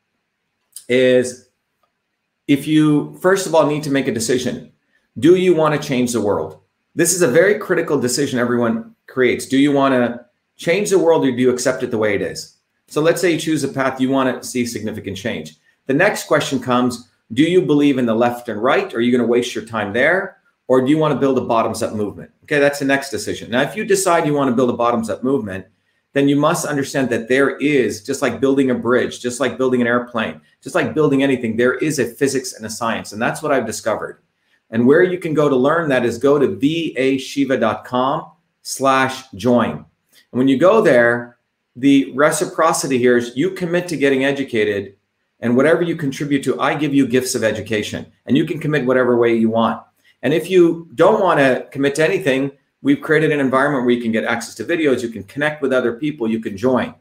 is 0.87 1.49
if 2.47 2.67
you 2.67 3.17
first 3.21 3.47
of 3.47 3.55
all 3.55 3.65
need 3.67 3.83
to 3.83 3.91
make 3.91 4.07
a 4.07 4.13
decision, 4.13 4.71
do 5.19 5.35
you 5.35 5.53
want 5.53 5.79
to 5.79 5.87
change 5.87 6.13
the 6.13 6.21
world? 6.21 6.59
This 6.93 7.13
is 7.13 7.21
a 7.21 7.27
very 7.27 7.59
critical 7.59 7.99
decision 7.99 8.39
everyone 8.39 8.95
creates. 9.07 9.47
Do 9.47 9.57
you 9.57 9.71
want 9.73 9.93
to 9.93 10.25
change 10.55 10.91
the 10.91 10.99
world 10.99 11.25
or 11.25 11.31
do 11.31 11.37
you 11.37 11.49
accept 11.49 11.83
it 11.83 11.91
the 11.91 11.97
way 11.97 12.15
it 12.15 12.21
is? 12.21 12.55
So 12.87 13.01
let's 13.01 13.21
say 13.21 13.31
you 13.31 13.39
choose 13.39 13.63
a 13.63 13.67
path 13.67 13.99
you 13.99 14.09
want 14.09 14.41
to 14.41 14.47
see 14.47 14.65
significant 14.65 15.17
change. 15.17 15.55
The 15.87 15.93
next 15.93 16.27
question 16.27 16.59
comes 16.59 17.09
Do 17.33 17.43
you 17.43 17.61
believe 17.61 17.97
in 17.97 18.05
the 18.05 18.15
left 18.15 18.49
and 18.49 18.61
right? 18.61 18.93
Are 18.93 19.01
you 19.01 19.11
going 19.11 19.21
to 19.21 19.27
waste 19.27 19.55
your 19.55 19.65
time 19.65 19.93
there? 19.93 20.37
Or 20.67 20.81
do 20.81 20.89
you 20.89 20.97
want 20.97 21.13
to 21.13 21.19
build 21.19 21.37
a 21.37 21.41
bottoms 21.41 21.83
up 21.83 21.93
movement? 21.93 22.31
Okay, 22.43 22.59
that's 22.59 22.79
the 22.79 22.85
next 22.85 23.11
decision. 23.11 23.51
Now, 23.51 23.61
if 23.61 23.75
you 23.75 23.85
decide 23.85 24.25
you 24.25 24.33
want 24.33 24.49
to 24.49 24.55
build 24.55 24.71
a 24.71 24.73
bottoms 24.73 25.09
up 25.09 25.23
movement, 25.23 25.65
then 26.13 26.29
you 26.29 26.35
must 26.35 26.65
understand 26.65 27.09
that 27.09 27.27
there 27.27 27.57
is, 27.57 28.01
just 28.01 28.21
like 28.21 28.39
building 28.39 28.71
a 28.71 28.75
bridge, 28.75 29.21
just 29.21 29.39
like 29.39 29.57
building 29.57 29.81
an 29.81 29.87
airplane, 29.87 30.39
just 30.61 30.73
like 30.73 30.95
building 30.95 31.21
anything, 31.21 31.57
there 31.57 31.75
is 31.75 31.99
a 31.99 32.05
physics 32.05 32.53
and 32.53 32.65
a 32.65 32.69
science. 32.69 33.11
And 33.11 33.21
that's 33.21 33.43
what 33.43 33.51
I've 33.51 33.65
discovered. 33.65 34.21
And 34.71 34.87
where 34.87 35.03
you 35.03 35.19
can 35.19 35.33
go 35.33 35.49
to 35.49 35.55
learn 35.55 35.89
that 35.89 36.05
is 36.05 36.17
go 36.17 36.39
to 36.39 36.47
vashiva.com 36.47 38.31
slash 38.61 39.29
join. 39.31 39.71
And 39.71 39.85
when 40.31 40.47
you 40.47 40.57
go 40.57 40.81
there, 40.81 41.34
the 41.75 42.11
reciprocity 42.15 42.97
here 42.97 43.17
is 43.17 43.35
you 43.35 43.51
commit 43.51 43.87
to 43.89 43.97
getting 43.97 44.23
educated 44.23 44.95
and 45.39 45.55
whatever 45.55 45.81
you 45.81 45.95
contribute 45.95 46.43
to, 46.43 46.59
I 46.59 46.75
give 46.75 46.93
you 46.93 47.07
gifts 47.07 47.35
of 47.35 47.43
education 47.43 48.05
and 48.25 48.37
you 48.37 48.45
can 48.45 48.59
commit 48.59 48.85
whatever 48.85 49.17
way 49.17 49.35
you 49.35 49.49
want. 49.49 49.81
And 50.21 50.33
if 50.33 50.49
you 50.49 50.89
don't 50.95 51.21
want 51.21 51.39
to 51.39 51.67
commit 51.71 51.95
to 51.95 52.03
anything, 52.03 52.51
we've 52.81 53.01
created 53.01 53.31
an 53.31 53.39
environment 53.39 53.85
where 53.85 53.93
you 53.93 54.01
can 54.01 54.11
get 54.11 54.23
access 54.23 54.55
to 54.55 54.63
videos, 54.63 55.03
you 55.03 55.09
can 55.09 55.23
connect 55.23 55.61
with 55.61 55.73
other 55.73 55.93
people, 55.93 56.29
you 56.29 56.39
can 56.39 56.55
join. 56.55 56.95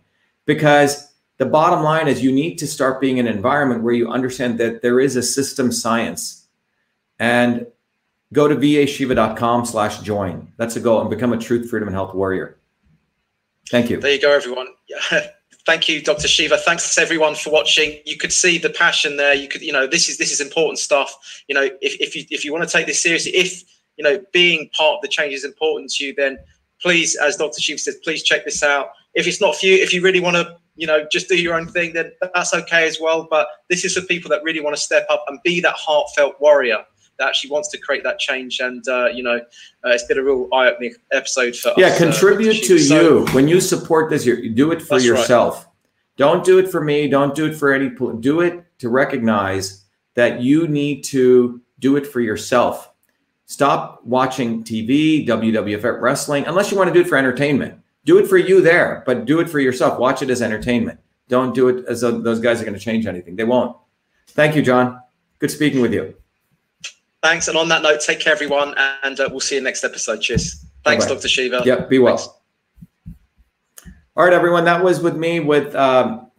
Because 0.45 1.13
the 1.39 1.47
bottom 1.47 1.83
line 1.83 2.09
is 2.09 2.23
you 2.23 2.33
need 2.33 2.59
to 2.59 2.67
start 2.67 3.01
being 3.01 3.19
an 3.19 3.27
environment 3.27 3.83
where 3.83 3.95
you 3.95 4.11
understand 4.11 4.59
that 4.59 4.83
there 4.83 5.01
is 5.01 5.17
a 5.17 5.23
system 5.23 5.73
science. 5.73 6.47
And 7.19 7.67
go 8.33 8.49
to 8.49 8.57
vashiva.com 8.57 9.65
slash 9.65 10.01
join. 10.01 10.53
That's 10.57 10.77
a 10.77 10.81
goal 10.81 11.01
and 11.01 11.09
become 11.09 11.33
a 11.33 11.39
truth, 11.39 11.71
freedom, 11.71 11.89
and 11.89 11.95
health 11.95 12.15
warrior. 12.15 12.59
Thank 13.71 13.91
you. 13.91 14.01
There 14.01 14.13
you 14.13 14.21
go, 14.21 14.31
everyone. 14.31 14.69
Thank 15.67 15.89
you, 15.89 16.03
Dr. 16.03 16.29
Shiva. 16.29 16.59
Thanks 16.59 16.99
everyone 16.99 17.35
for 17.35 17.51
watching. 17.51 17.99
You 18.05 18.19
could 18.19 18.33
see 18.33 18.59
the 18.59 18.69
passion 18.69 19.17
there. 19.17 19.33
You 19.33 19.49
could, 19.49 19.63
you 19.63 19.73
know, 19.73 19.87
this 19.87 20.09
is 20.09 20.19
this 20.19 20.31
is 20.31 20.41
important 20.41 20.79
stuff. 20.79 21.43
You 21.49 21.55
know, 21.55 21.65
if, 21.81 22.01
if 22.01 22.15
you 22.15 22.25
if 22.31 22.45
you 22.45 22.53
want 22.53 22.69
to 22.69 22.71
take 22.71 22.87
this 22.87 23.03
seriously, 23.03 23.35
if 23.35 23.63
you 23.97 24.05
know 24.05 24.23
being 24.33 24.69
part 24.77 24.97
of 24.97 25.03
the 25.03 25.09
change 25.09 25.33
is 25.33 25.45
important 25.45 25.91
to 25.93 26.05
you, 26.05 26.15
then 26.15 26.39
please, 26.83 27.17
as 27.17 27.37
Dr. 27.37 27.61
Shiva 27.61 27.79
says, 27.79 27.97
please 28.05 28.23
check 28.23 28.45
this 28.45 28.63
out. 28.63 28.89
If 29.15 29.27
it's 29.27 29.41
not 29.41 29.57
for 29.57 29.65
you, 29.65 29.77
if 29.77 29.95
you 29.95 30.03
really 30.03 30.21
want 30.21 30.37
to, 30.37 30.55
you 30.77 30.87
know, 30.87 31.07
just 31.11 31.29
do 31.29 31.41
your 31.41 31.55
own 31.55 31.67
thing, 31.67 31.95
then 31.95 32.13
that's 32.35 32.53
okay 32.53 32.87
as 32.87 32.99
well. 33.01 33.27
But 33.31 33.49
this 33.71 33.87
is 33.87 33.97
for 33.97 34.03
people 34.03 34.29
that 34.31 34.43
really 34.43 34.61
want 34.61 34.77
to 34.77 34.83
step 34.83 35.07
up 35.09 35.25
and 35.29 35.39
be 35.45 35.61
that 35.63 35.75
heartfelt 35.77 36.39
warrior 36.41 36.85
that 37.19 37.29
actually 37.29 37.51
wants 37.51 37.69
to 37.69 37.79
create 37.79 38.03
that 38.05 38.19
change. 38.19 38.61
And 38.61 38.87
uh, 38.89 39.07
you 39.07 39.23
know, 39.23 39.37
uh, 39.37 39.91
it's 39.91 40.05
been 40.05 40.19
a 40.19 40.23
real 40.23 40.49
eye-opening 40.53 40.95
episode 41.13 41.57
for 41.57 41.73
yeah. 41.77 41.87
us, 41.87 42.01
Uh, 42.01 42.05
contribute 42.05 42.65
to 42.65 42.79
so, 42.79 43.01
you 43.01 43.27
when 43.33 43.49
you 43.49 43.61
support 43.61 44.11
this. 44.11 44.27
You 44.27 44.51
do 44.51 44.73
it 44.73 44.83
for 44.83 44.99
yourself. 44.99 45.57
Right. 45.57 45.67
Don't 46.17 46.45
do 46.45 46.59
it 46.59 46.71
for 46.71 46.81
me. 46.83 47.09
Don't 47.09 47.35
do 47.35 47.47
it 47.47 47.55
for 47.55 47.73
any. 47.73 47.91
Do 48.21 48.41
it 48.41 48.65
to 48.79 48.89
recognize 48.89 49.85
that 50.15 50.41
you 50.41 50.69
need 50.69 51.03
to 51.05 51.61
do 51.81 51.97
it 51.97 52.07
for 52.07 52.21
yourself. 52.21 52.91
Stop 53.47 54.03
watching 54.05 54.65
TV, 54.65 55.27
WWF 55.27 56.01
wrestling, 56.01 56.47
unless 56.47 56.71
you 56.71 56.79
want 56.79 56.89
to 56.89 56.95
do 56.95 57.01
it 57.01 57.09
for 57.09 57.19
entertainment. 57.19 57.79
Do 58.05 58.19
it 58.19 58.27
for 58.27 58.39
you 58.39 58.61
there, 58.61 59.03
but 59.07 59.25
do 59.25 59.41
it 59.41 59.51
for 59.51 59.61
yourself. 59.61 59.99
Watch 59.99 60.23
it 60.23 60.31
as 60.31 60.41
entertainment. 60.41 61.01
Don't 61.29 61.55
do 61.55 61.69
it 61.69 61.85
as 61.87 62.03
though 62.03 62.21
those 62.21 62.41
guys 62.41 62.61
are 62.61 62.65
going 62.65 62.79
to 62.79 62.81
change 62.81 63.07
anything. 63.07 63.37
They 63.37 63.45
won't. 63.45 63.77
Thank 64.29 64.57
you, 64.57 64.63
John. 64.63 65.01
Good 65.39 65.51
speaking 65.51 65.81
with 65.81 65.93
you. 65.93 66.15
Thanks. 67.25 67.49
And 67.49 67.57
on 67.57 67.71
that 67.71 67.81
note, 67.81 68.03
take 68.03 68.21
care, 68.21 68.35
everyone, 68.35 68.75
and 69.03 69.19
uh, 69.19 69.31
we'll 69.31 69.41
see 69.41 69.55
you 69.55 69.63
next 69.63 69.83
episode. 69.83 70.21
Cheers. 70.21 70.67
Thanks. 70.85 71.07
Dr. 71.07 71.27
Shiva. 71.27 71.63
Yep. 71.65 71.89
Be 71.89 71.99
well. 71.99 72.19
Thanks. 72.19 72.35
All 74.15 74.25
right, 74.25 74.33
everyone. 74.35 74.67
That 74.67 74.85
was 74.85 75.01
with 75.01 75.17
me 75.17 75.41
with 75.41 75.75
um, 75.75 76.31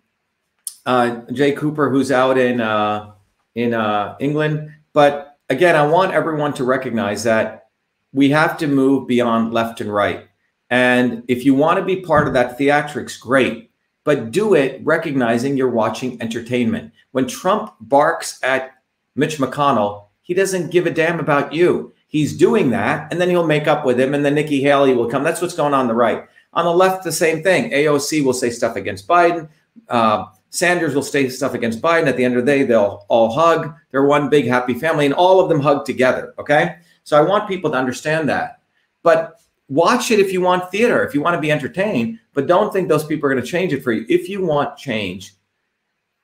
uh, 0.85 1.21
Jay 1.33 1.53
Cooper, 1.53 1.89
who's 1.89 2.11
out 2.11 2.37
in 2.37 2.61
uh, 2.61 3.13
in 3.55 3.73
uh, 3.73 4.15
England. 4.19 4.73
But 4.93 5.39
again, 5.49 5.75
I 5.75 5.87
want 5.87 6.13
everyone 6.13 6.53
to 6.53 6.63
recognize 6.63 7.23
that 7.23 7.69
we 8.13 8.29
have 8.29 8.55
to 8.59 8.67
move 8.67 9.07
beyond 9.07 9.55
left 9.55 9.81
and 9.81 9.91
right. 9.91 10.27
And 10.69 11.23
if 11.27 11.45
you 11.45 11.55
want 11.55 11.79
to 11.79 11.83
be 11.83 12.01
part 12.01 12.27
of 12.27 12.35
that 12.35 12.59
theatrics, 12.59 13.19
great. 13.19 13.71
But 14.03 14.29
do 14.29 14.53
it 14.53 14.85
recognizing 14.85 15.57
you're 15.57 15.67
watching 15.67 16.21
entertainment. 16.21 16.93
When 17.09 17.25
Trump 17.25 17.73
barks 17.81 18.37
at 18.43 18.75
Mitch 19.15 19.39
McConnell, 19.39 20.04
he 20.25 20.33
doesn't 20.33 20.71
give 20.71 20.87
a 20.87 20.91
damn 20.91 21.19
about 21.19 21.53
you. 21.53 21.93
He's 22.07 22.35
doing 22.35 22.71
that, 22.71 23.11
and 23.11 23.21
then 23.21 23.29
he'll 23.29 23.45
make 23.45 23.67
up 23.67 23.85
with 23.85 23.99
him, 23.99 24.15
and 24.15 24.25
then 24.25 24.33
Nikki 24.33 24.59
Haley 24.59 24.95
will 24.95 25.07
come. 25.07 25.23
That's 25.23 25.39
what's 25.39 25.55
going 25.55 25.75
on, 25.75 25.81
on 25.81 25.87
the 25.87 25.93
right. 25.93 26.27
On 26.53 26.65
the 26.65 26.73
left, 26.73 27.03
the 27.03 27.11
same 27.11 27.43
thing. 27.43 27.69
AOC 27.69 28.23
will 28.23 28.33
say 28.33 28.49
stuff 28.49 28.75
against 28.75 29.07
Biden. 29.07 29.47
Uh, 29.87 30.25
Sanders 30.49 30.95
will 30.95 31.03
say 31.03 31.29
stuff 31.29 31.53
against 31.53 31.79
Biden. 31.79 32.07
At 32.07 32.17
the 32.17 32.25
end 32.25 32.37
of 32.37 32.43
the 32.43 32.51
day, 32.51 32.63
they'll 32.63 33.05
all 33.07 33.31
hug. 33.31 33.75
They're 33.91 34.05
one 34.05 34.29
big 34.29 34.47
happy 34.47 34.73
family, 34.73 35.05
and 35.05 35.13
all 35.13 35.39
of 35.39 35.47
them 35.47 35.59
hug 35.59 35.85
together. 35.85 36.33
Okay. 36.39 36.77
So 37.03 37.15
I 37.15 37.21
want 37.21 37.47
people 37.47 37.69
to 37.69 37.77
understand 37.77 38.27
that. 38.29 38.61
But 39.03 39.39
watch 39.69 40.09
it 40.09 40.19
if 40.19 40.33
you 40.33 40.41
want 40.41 40.71
theater, 40.71 41.05
if 41.05 41.13
you 41.13 41.21
want 41.21 41.35
to 41.35 41.41
be 41.41 41.51
entertained, 41.51 42.19
but 42.33 42.47
don't 42.47 42.73
think 42.73 42.89
those 42.89 43.05
people 43.05 43.29
are 43.29 43.31
going 43.31 43.43
to 43.43 43.47
change 43.47 43.73
it 43.73 43.83
for 43.83 43.91
you. 43.91 44.05
If 44.09 44.27
you 44.27 44.43
want 44.43 44.77
change 44.77 45.35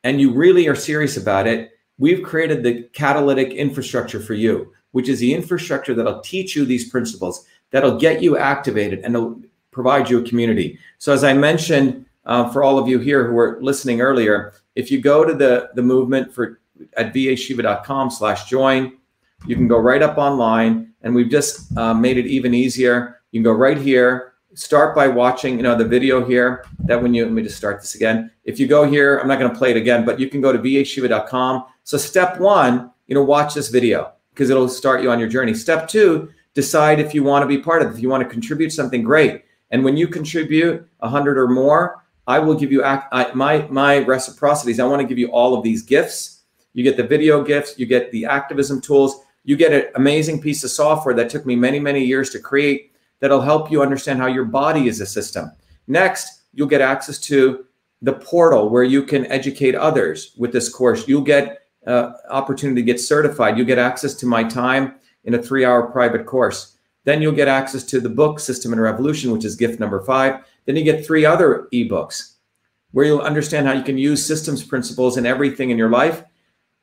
and 0.03 0.19
you 0.19 0.32
really 0.34 0.68
are 0.68 0.76
serious 0.76 1.18
about 1.18 1.45
it, 1.45 1.72
we've 2.02 2.23
created 2.23 2.64
the 2.64 2.82
catalytic 2.94 3.53
infrastructure 3.53 4.19
for 4.19 4.34
you, 4.34 4.73
which 4.91 5.07
is 5.07 5.19
the 5.19 5.34
infrastructure 5.34 5.94
that'll 5.94 6.19
teach 6.22 6.56
you 6.56 6.65
these 6.65 6.90
principles, 6.90 7.45
that'll 7.69 7.98
get 7.98 8.23
you 8.23 8.38
activated, 8.38 8.99
and 9.03 9.48
provide 9.69 10.10
you 10.10 10.19
a 10.19 10.28
community. 10.28 10.80
So, 10.98 11.14
as 11.14 11.23
I 11.23 11.34
mentioned 11.34 12.06
uh, 12.26 12.49
for 12.49 12.64
all 12.64 12.80
of 12.80 12.88
you 12.88 12.98
here 12.98 13.28
who 13.28 13.34
were 13.34 13.60
listening 13.61 14.02
earlier, 14.02 14.53
if 14.76 14.91
you 14.91 14.99
go 14.99 15.23
to 15.23 15.34
the 15.34 15.69
the 15.76 15.84
movement 15.84 16.34
for 16.34 16.60
at 16.98 17.14
vashiva.com 17.14 18.10
slash 18.10 18.49
join, 18.49 18.98
you 19.45 19.56
can 19.56 19.68
go 19.68 19.78
right 19.78 20.02
up 20.02 20.18
online, 20.18 20.94
and 21.03 21.14
we've 21.14 21.30
just 21.30 21.78
uh, 21.78 21.94
made 21.94 22.18
it 22.18 22.26
even 22.26 22.56
easier. 22.56 23.22
You 23.32 23.40
can 23.40 23.44
go 23.44 23.53
right 23.53 23.78
here 23.78 24.30
start 24.53 24.95
by 24.95 25.07
watching 25.07 25.57
you 25.57 25.64
know 25.64 25.76
the 25.76 25.86
video 25.86 26.26
here 26.26 26.65
that 26.80 27.02
when 27.02 27.14
you 27.14 27.23
let 27.23 27.34
me 27.34 27.41
just 27.41 27.57
start 27.57 27.80
this 27.82 27.95
again. 27.95 28.32
If 28.44 28.60
you 28.60 28.68
go 28.68 28.90
here 28.90 29.18
i'm 29.19 29.28
not 29.28 29.40
going 29.40 29.52
to 29.52 29.57
play 29.57 29.72
it 29.72 29.78
again 29.78 30.06
but 30.06 30.19
you 30.19 30.30
can 30.30 30.41
go 30.41 30.52
to 30.52 30.60
vashiva.com 30.60 31.65
so 31.84 31.98
step 31.98 32.40
one 32.40 32.91
you 33.07 33.15
know 33.15 33.23
watch 33.23 33.53
this 33.53 33.69
video 33.69 34.14
because 34.34 34.49
it'll 34.49 34.69
start 34.69 35.03
you 35.03 35.11
on 35.11 35.19
your 35.19 35.30
journey. 35.30 35.53
Step 35.53 35.88
two 35.88 36.30
decide 36.53 36.99
if 36.99 37.14
you 37.14 37.23
want 37.23 37.44
to 37.44 37.48
be 37.48 37.57
part 37.57 37.82
of 37.82 37.90
it. 37.90 37.95
If 37.95 38.02
you 38.02 38.10
want 38.10 38.23
to 38.23 38.30
contribute 38.30 38.72
something 38.72 39.03
great. 39.03 39.44
And 39.69 39.86
when 39.86 39.95
you 39.95 40.07
contribute 40.07 40.86
a 40.99 41.06
100 41.07 41.38
or 41.38 41.48
more 41.48 42.03
i 42.28 42.38
will 42.38 42.53
give 42.53 42.72
you 42.72 42.84
I, 42.84 43.32
my 43.34 43.68
my 43.69 43.98
reciprocities. 43.98 44.80
I 44.80 44.86
want 44.86 45.02
to 45.02 45.07
give 45.07 45.18
you 45.18 45.32
all 45.32 45.53
of 45.53 45.64
these 45.64 45.82
gifts. 45.82 46.44
You 46.73 46.84
get 46.84 46.98
the 46.98 47.07
video 47.07 47.44
gifts 47.44 47.80
you 47.80 47.86
get 47.86 48.11
the 48.11 48.26
activism 48.26 48.82
tools. 48.82 49.22
You 49.44 49.56
get 49.57 49.72
an 49.72 49.91
amazing 49.95 50.40
piece 50.40 50.64
of 50.64 50.69
software 50.69 51.15
that 51.15 51.30
took 51.30 51.45
me 51.45 51.56
many 51.56 51.80
many 51.80 52.03
years 52.03 52.30
to 52.32 52.40
create 52.40 52.90
that'll 53.22 53.41
help 53.41 53.72
you 53.72 53.81
understand 53.81 54.19
how 54.19 54.27
your 54.27 54.43
body 54.43 54.89
is 54.89 54.99
a 54.99 55.06
system. 55.06 55.52
Next, 55.88 56.41
you'll 56.53 56.68
get 56.68 56.81
access 56.81 57.18
to 57.19 57.65
the 58.02 58.14
portal 58.14 58.69
where 58.69 58.84
you 58.84 59.03
can 59.03 59.26
educate 59.31 59.76
others 59.76 60.34
with 60.38 60.52
this 60.52 60.68
course. 60.68 61.07
You'll 61.07 61.22
get 61.22 61.60
uh, 61.88 62.11
opportunity 62.30 62.81
to 62.81 62.85
get 62.85 62.99
certified. 62.99 63.57
You'll 63.57 63.68
get 63.68 63.77
access 63.77 64.15
to 64.15 64.26
my 64.26 64.43
time 64.43 64.95
in 65.23 65.35
a 65.35 65.41
three-hour 65.41 65.91
private 65.91 66.26
course. 66.26 66.77
Then 67.03 67.22
you'll 67.22 67.31
get 67.31 67.48
access 67.48 67.84
to 67.85 67.99
the 67.99 68.10
book 68.10 68.39
System 68.39 68.73
and 68.73 68.81
Revolution, 68.81 69.31
which 69.31 69.45
is 69.45 69.56
gift 69.56 69.80
number 69.80 70.02
five. 70.03 70.43
Then 70.65 70.76
you 70.76 70.84
get 70.84 71.06
three 71.06 71.26
other 71.26 71.68
ebooks 71.73 72.34
where 72.91 73.06
you'll 73.06 73.22
understand 73.22 73.65
how 73.68 73.73
you 73.73 73.84
can 73.84 73.98
use 73.98 74.26
systems 74.26 74.64
principles 74.64 75.18
in 75.18 75.26
everything 75.26 75.69
in 75.69 75.77
your 75.77 75.89
life. 75.89 76.23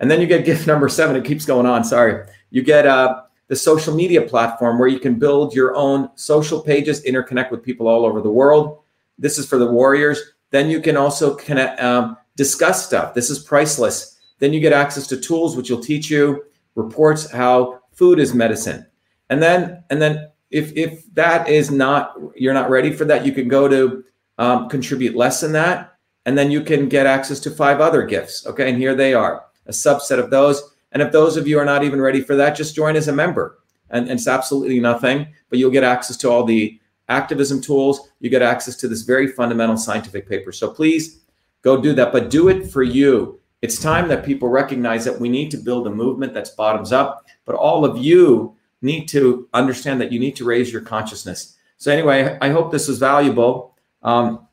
And 0.00 0.10
then 0.10 0.20
you 0.20 0.26
get 0.26 0.44
gift 0.44 0.66
number 0.68 0.88
seven. 0.88 1.16
It 1.16 1.24
keeps 1.24 1.44
going 1.44 1.66
on. 1.66 1.84
Sorry. 1.84 2.26
You 2.50 2.62
get 2.62 2.86
uh, 2.86 3.22
the 3.48 3.56
social 3.56 3.94
media 3.94 4.22
platform 4.22 4.78
where 4.78 4.88
you 4.88 5.00
can 5.00 5.18
build 5.18 5.54
your 5.54 5.74
own 5.74 6.10
social 6.14 6.62
pages, 6.62 7.02
interconnect 7.04 7.50
with 7.50 7.62
people 7.62 7.88
all 7.88 8.04
over 8.04 8.20
the 8.20 8.30
world. 8.30 8.80
This 9.18 9.38
is 9.38 9.46
for 9.46 9.58
the 9.58 9.70
warriors. 9.70 10.20
Then 10.50 10.70
you 10.70 10.80
can 10.80 10.96
also 10.96 11.34
connect, 11.34 11.80
um, 11.82 12.16
discuss 12.36 12.86
stuff. 12.86 13.14
This 13.14 13.30
is 13.30 13.38
priceless. 13.38 14.18
Then 14.38 14.52
you 14.52 14.60
get 14.60 14.72
access 14.72 15.06
to 15.08 15.16
tools 15.16 15.56
which 15.56 15.70
will 15.70 15.80
teach 15.80 16.10
you 16.10 16.44
reports 16.74 17.30
how 17.30 17.80
food 17.92 18.20
is 18.20 18.32
medicine. 18.32 18.86
And 19.30 19.42
then 19.42 19.82
and 19.90 20.00
then 20.00 20.30
if 20.50 20.72
if 20.76 21.12
that 21.14 21.48
is 21.48 21.70
not 21.70 22.16
you're 22.36 22.54
not 22.54 22.70
ready 22.70 22.92
for 22.92 23.04
that, 23.06 23.26
you 23.26 23.32
can 23.32 23.48
go 23.48 23.68
to 23.68 24.04
um, 24.38 24.68
contribute 24.68 25.16
less 25.16 25.40
than 25.40 25.52
that, 25.52 25.98
and 26.24 26.38
then 26.38 26.50
you 26.50 26.62
can 26.62 26.88
get 26.88 27.06
access 27.06 27.40
to 27.40 27.50
five 27.50 27.80
other 27.80 28.04
gifts. 28.06 28.46
Okay, 28.46 28.70
and 28.70 28.78
here 28.78 28.94
they 28.94 29.12
are, 29.12 29.44
a 29.66 29.72
subset 29.72 30.18
of 30.18 30.30
those. 30.30 30.74
And 30.92 31.02
if 31.02 31.12
those 31.12 31.36
of 31.36 31.46
you 31.46 31.58
are 31.58 31.64
not 31.64 31.84
even 31.84 32.00
ready 32.00 32.20
for 32.20 32.34
that, 32.36 32.56
just 32.56 32.74
join 32.74 32.96
as 32.96 33.08
a 33.08 33.12
member. 33.12 33.58
And, 33.90 34.08
and, 34.08 34.18
it's 34.18 34.28
absolutely 34.28 34.80
nothing, 34.80 35.26
but 35.48 35.58
you'll 35.58 35.70
get 35.70 35.84
access 35.84 36.16
to 36.18 36.30
all 36.30 36.44
the 36.44 36.78
activism 37.08 37.60
tools. 37.60 38.10
You 38.20 38.30
get 38.30 38.42
access 38.42 38.76
to 38.76 38.88
this 38.88 39.02
very 39.02 39.28
fundamental 39.28 39.76
scientific 39.76 40.28
paper. 40.28 40.52
So 40.52 40.70
please 40.70 41.20
go 41.62 41.80
do 41.80 41.94
that, 41.94 42.12
but 42.12 42.30
do 42.30 42.48
it 42.48 42.70
for 42.70 42.82
you. 42.82 43.40
it's 43.60 43.80
time 43.80 44.06
that 44.08 44.24
people 44.24 44.48
recognize 44.48 45.04
that 45.04 45.18
we 45.18 45.28
need 45.28 45.50
to 45.50 45.56
build 45.56 45.86
a 45.86 45.90
movement 45.90 46.32
that's 46.32 46.50
bottoms 46.50 46.92
up, 46.92 47.26
but 47.44 47.56
all 47.56 47.84
of 47.84 47.98
you 47.98 48.56
need 48.82 49.08
to 49.08 49.48
understand 49.52 50.00
that 50.00 50.12
you 50.12 50.20
need 50.20 50.36
to 50.36 50.44
raise 50.44 50.72
your 50.72 50.82
consciousness. 50.82 51.56
So, 51.76 51.90
anyway, 51.90 52.38
I 52.40 52.50
hope 52.50 52.70
this 52.70 52.86
was 52.86 52.98
valuable. 52.98 53.76
Um, 54.02 54.46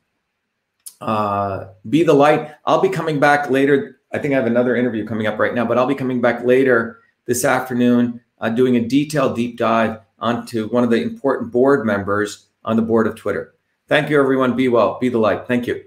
uh, 1.00 1.68
be 1.88 2.02
the 2.02 2.12
light. 2.12 2.52
I'll 2.64 2.80
be 2.80 2.88
coming 2.88 3.20
back 3.20 3.50
later. 3.50 3.95
I 4.16 4.18
think 4.18 4.32
I 4.32 4.38
have 4.38 4.46
another 4.46 4.74
interview 4.74 5.06
coming 5.06 5.26
up 5.26 5.38
right 5.38 5.54
now, 5.54 5.66
but 5.66 5.76
I'll 5.76 5.86
be 5.86 5.94
coming 5.94 6.22
back 6.22 6.42
later 6.42 7.00
this 7.26 7.44
afternoon 7.44 8.22
uh, 8.38 8.48
doing 8.48 8.74
a 8.76 8.80
detailed 8.80 9.36
deep 9.36 9.58
dive 9.58 9.98
onto 10.18 10.68
one 10.68 10.84
of 10.84 10.88
the 10.88 11.02
important 11.02 11.52
board 11.52 11.84
members 11.84 12.46
on 12.64 12.76
the 12.76 12.82
board 12.82 13.06
of 13.06 13.14
Twitter. 13.14 13.54
Thank 13.88 14.08
you, 14.08 14.18
everyone. 14.18 14.56
Be 14.56 14.68
well. 14.68 14.98
Be 14.98 15.10
the 15.10 15.18
light. 15.18 15.46
Thank 15.46 15.66
you. 15.66 15.84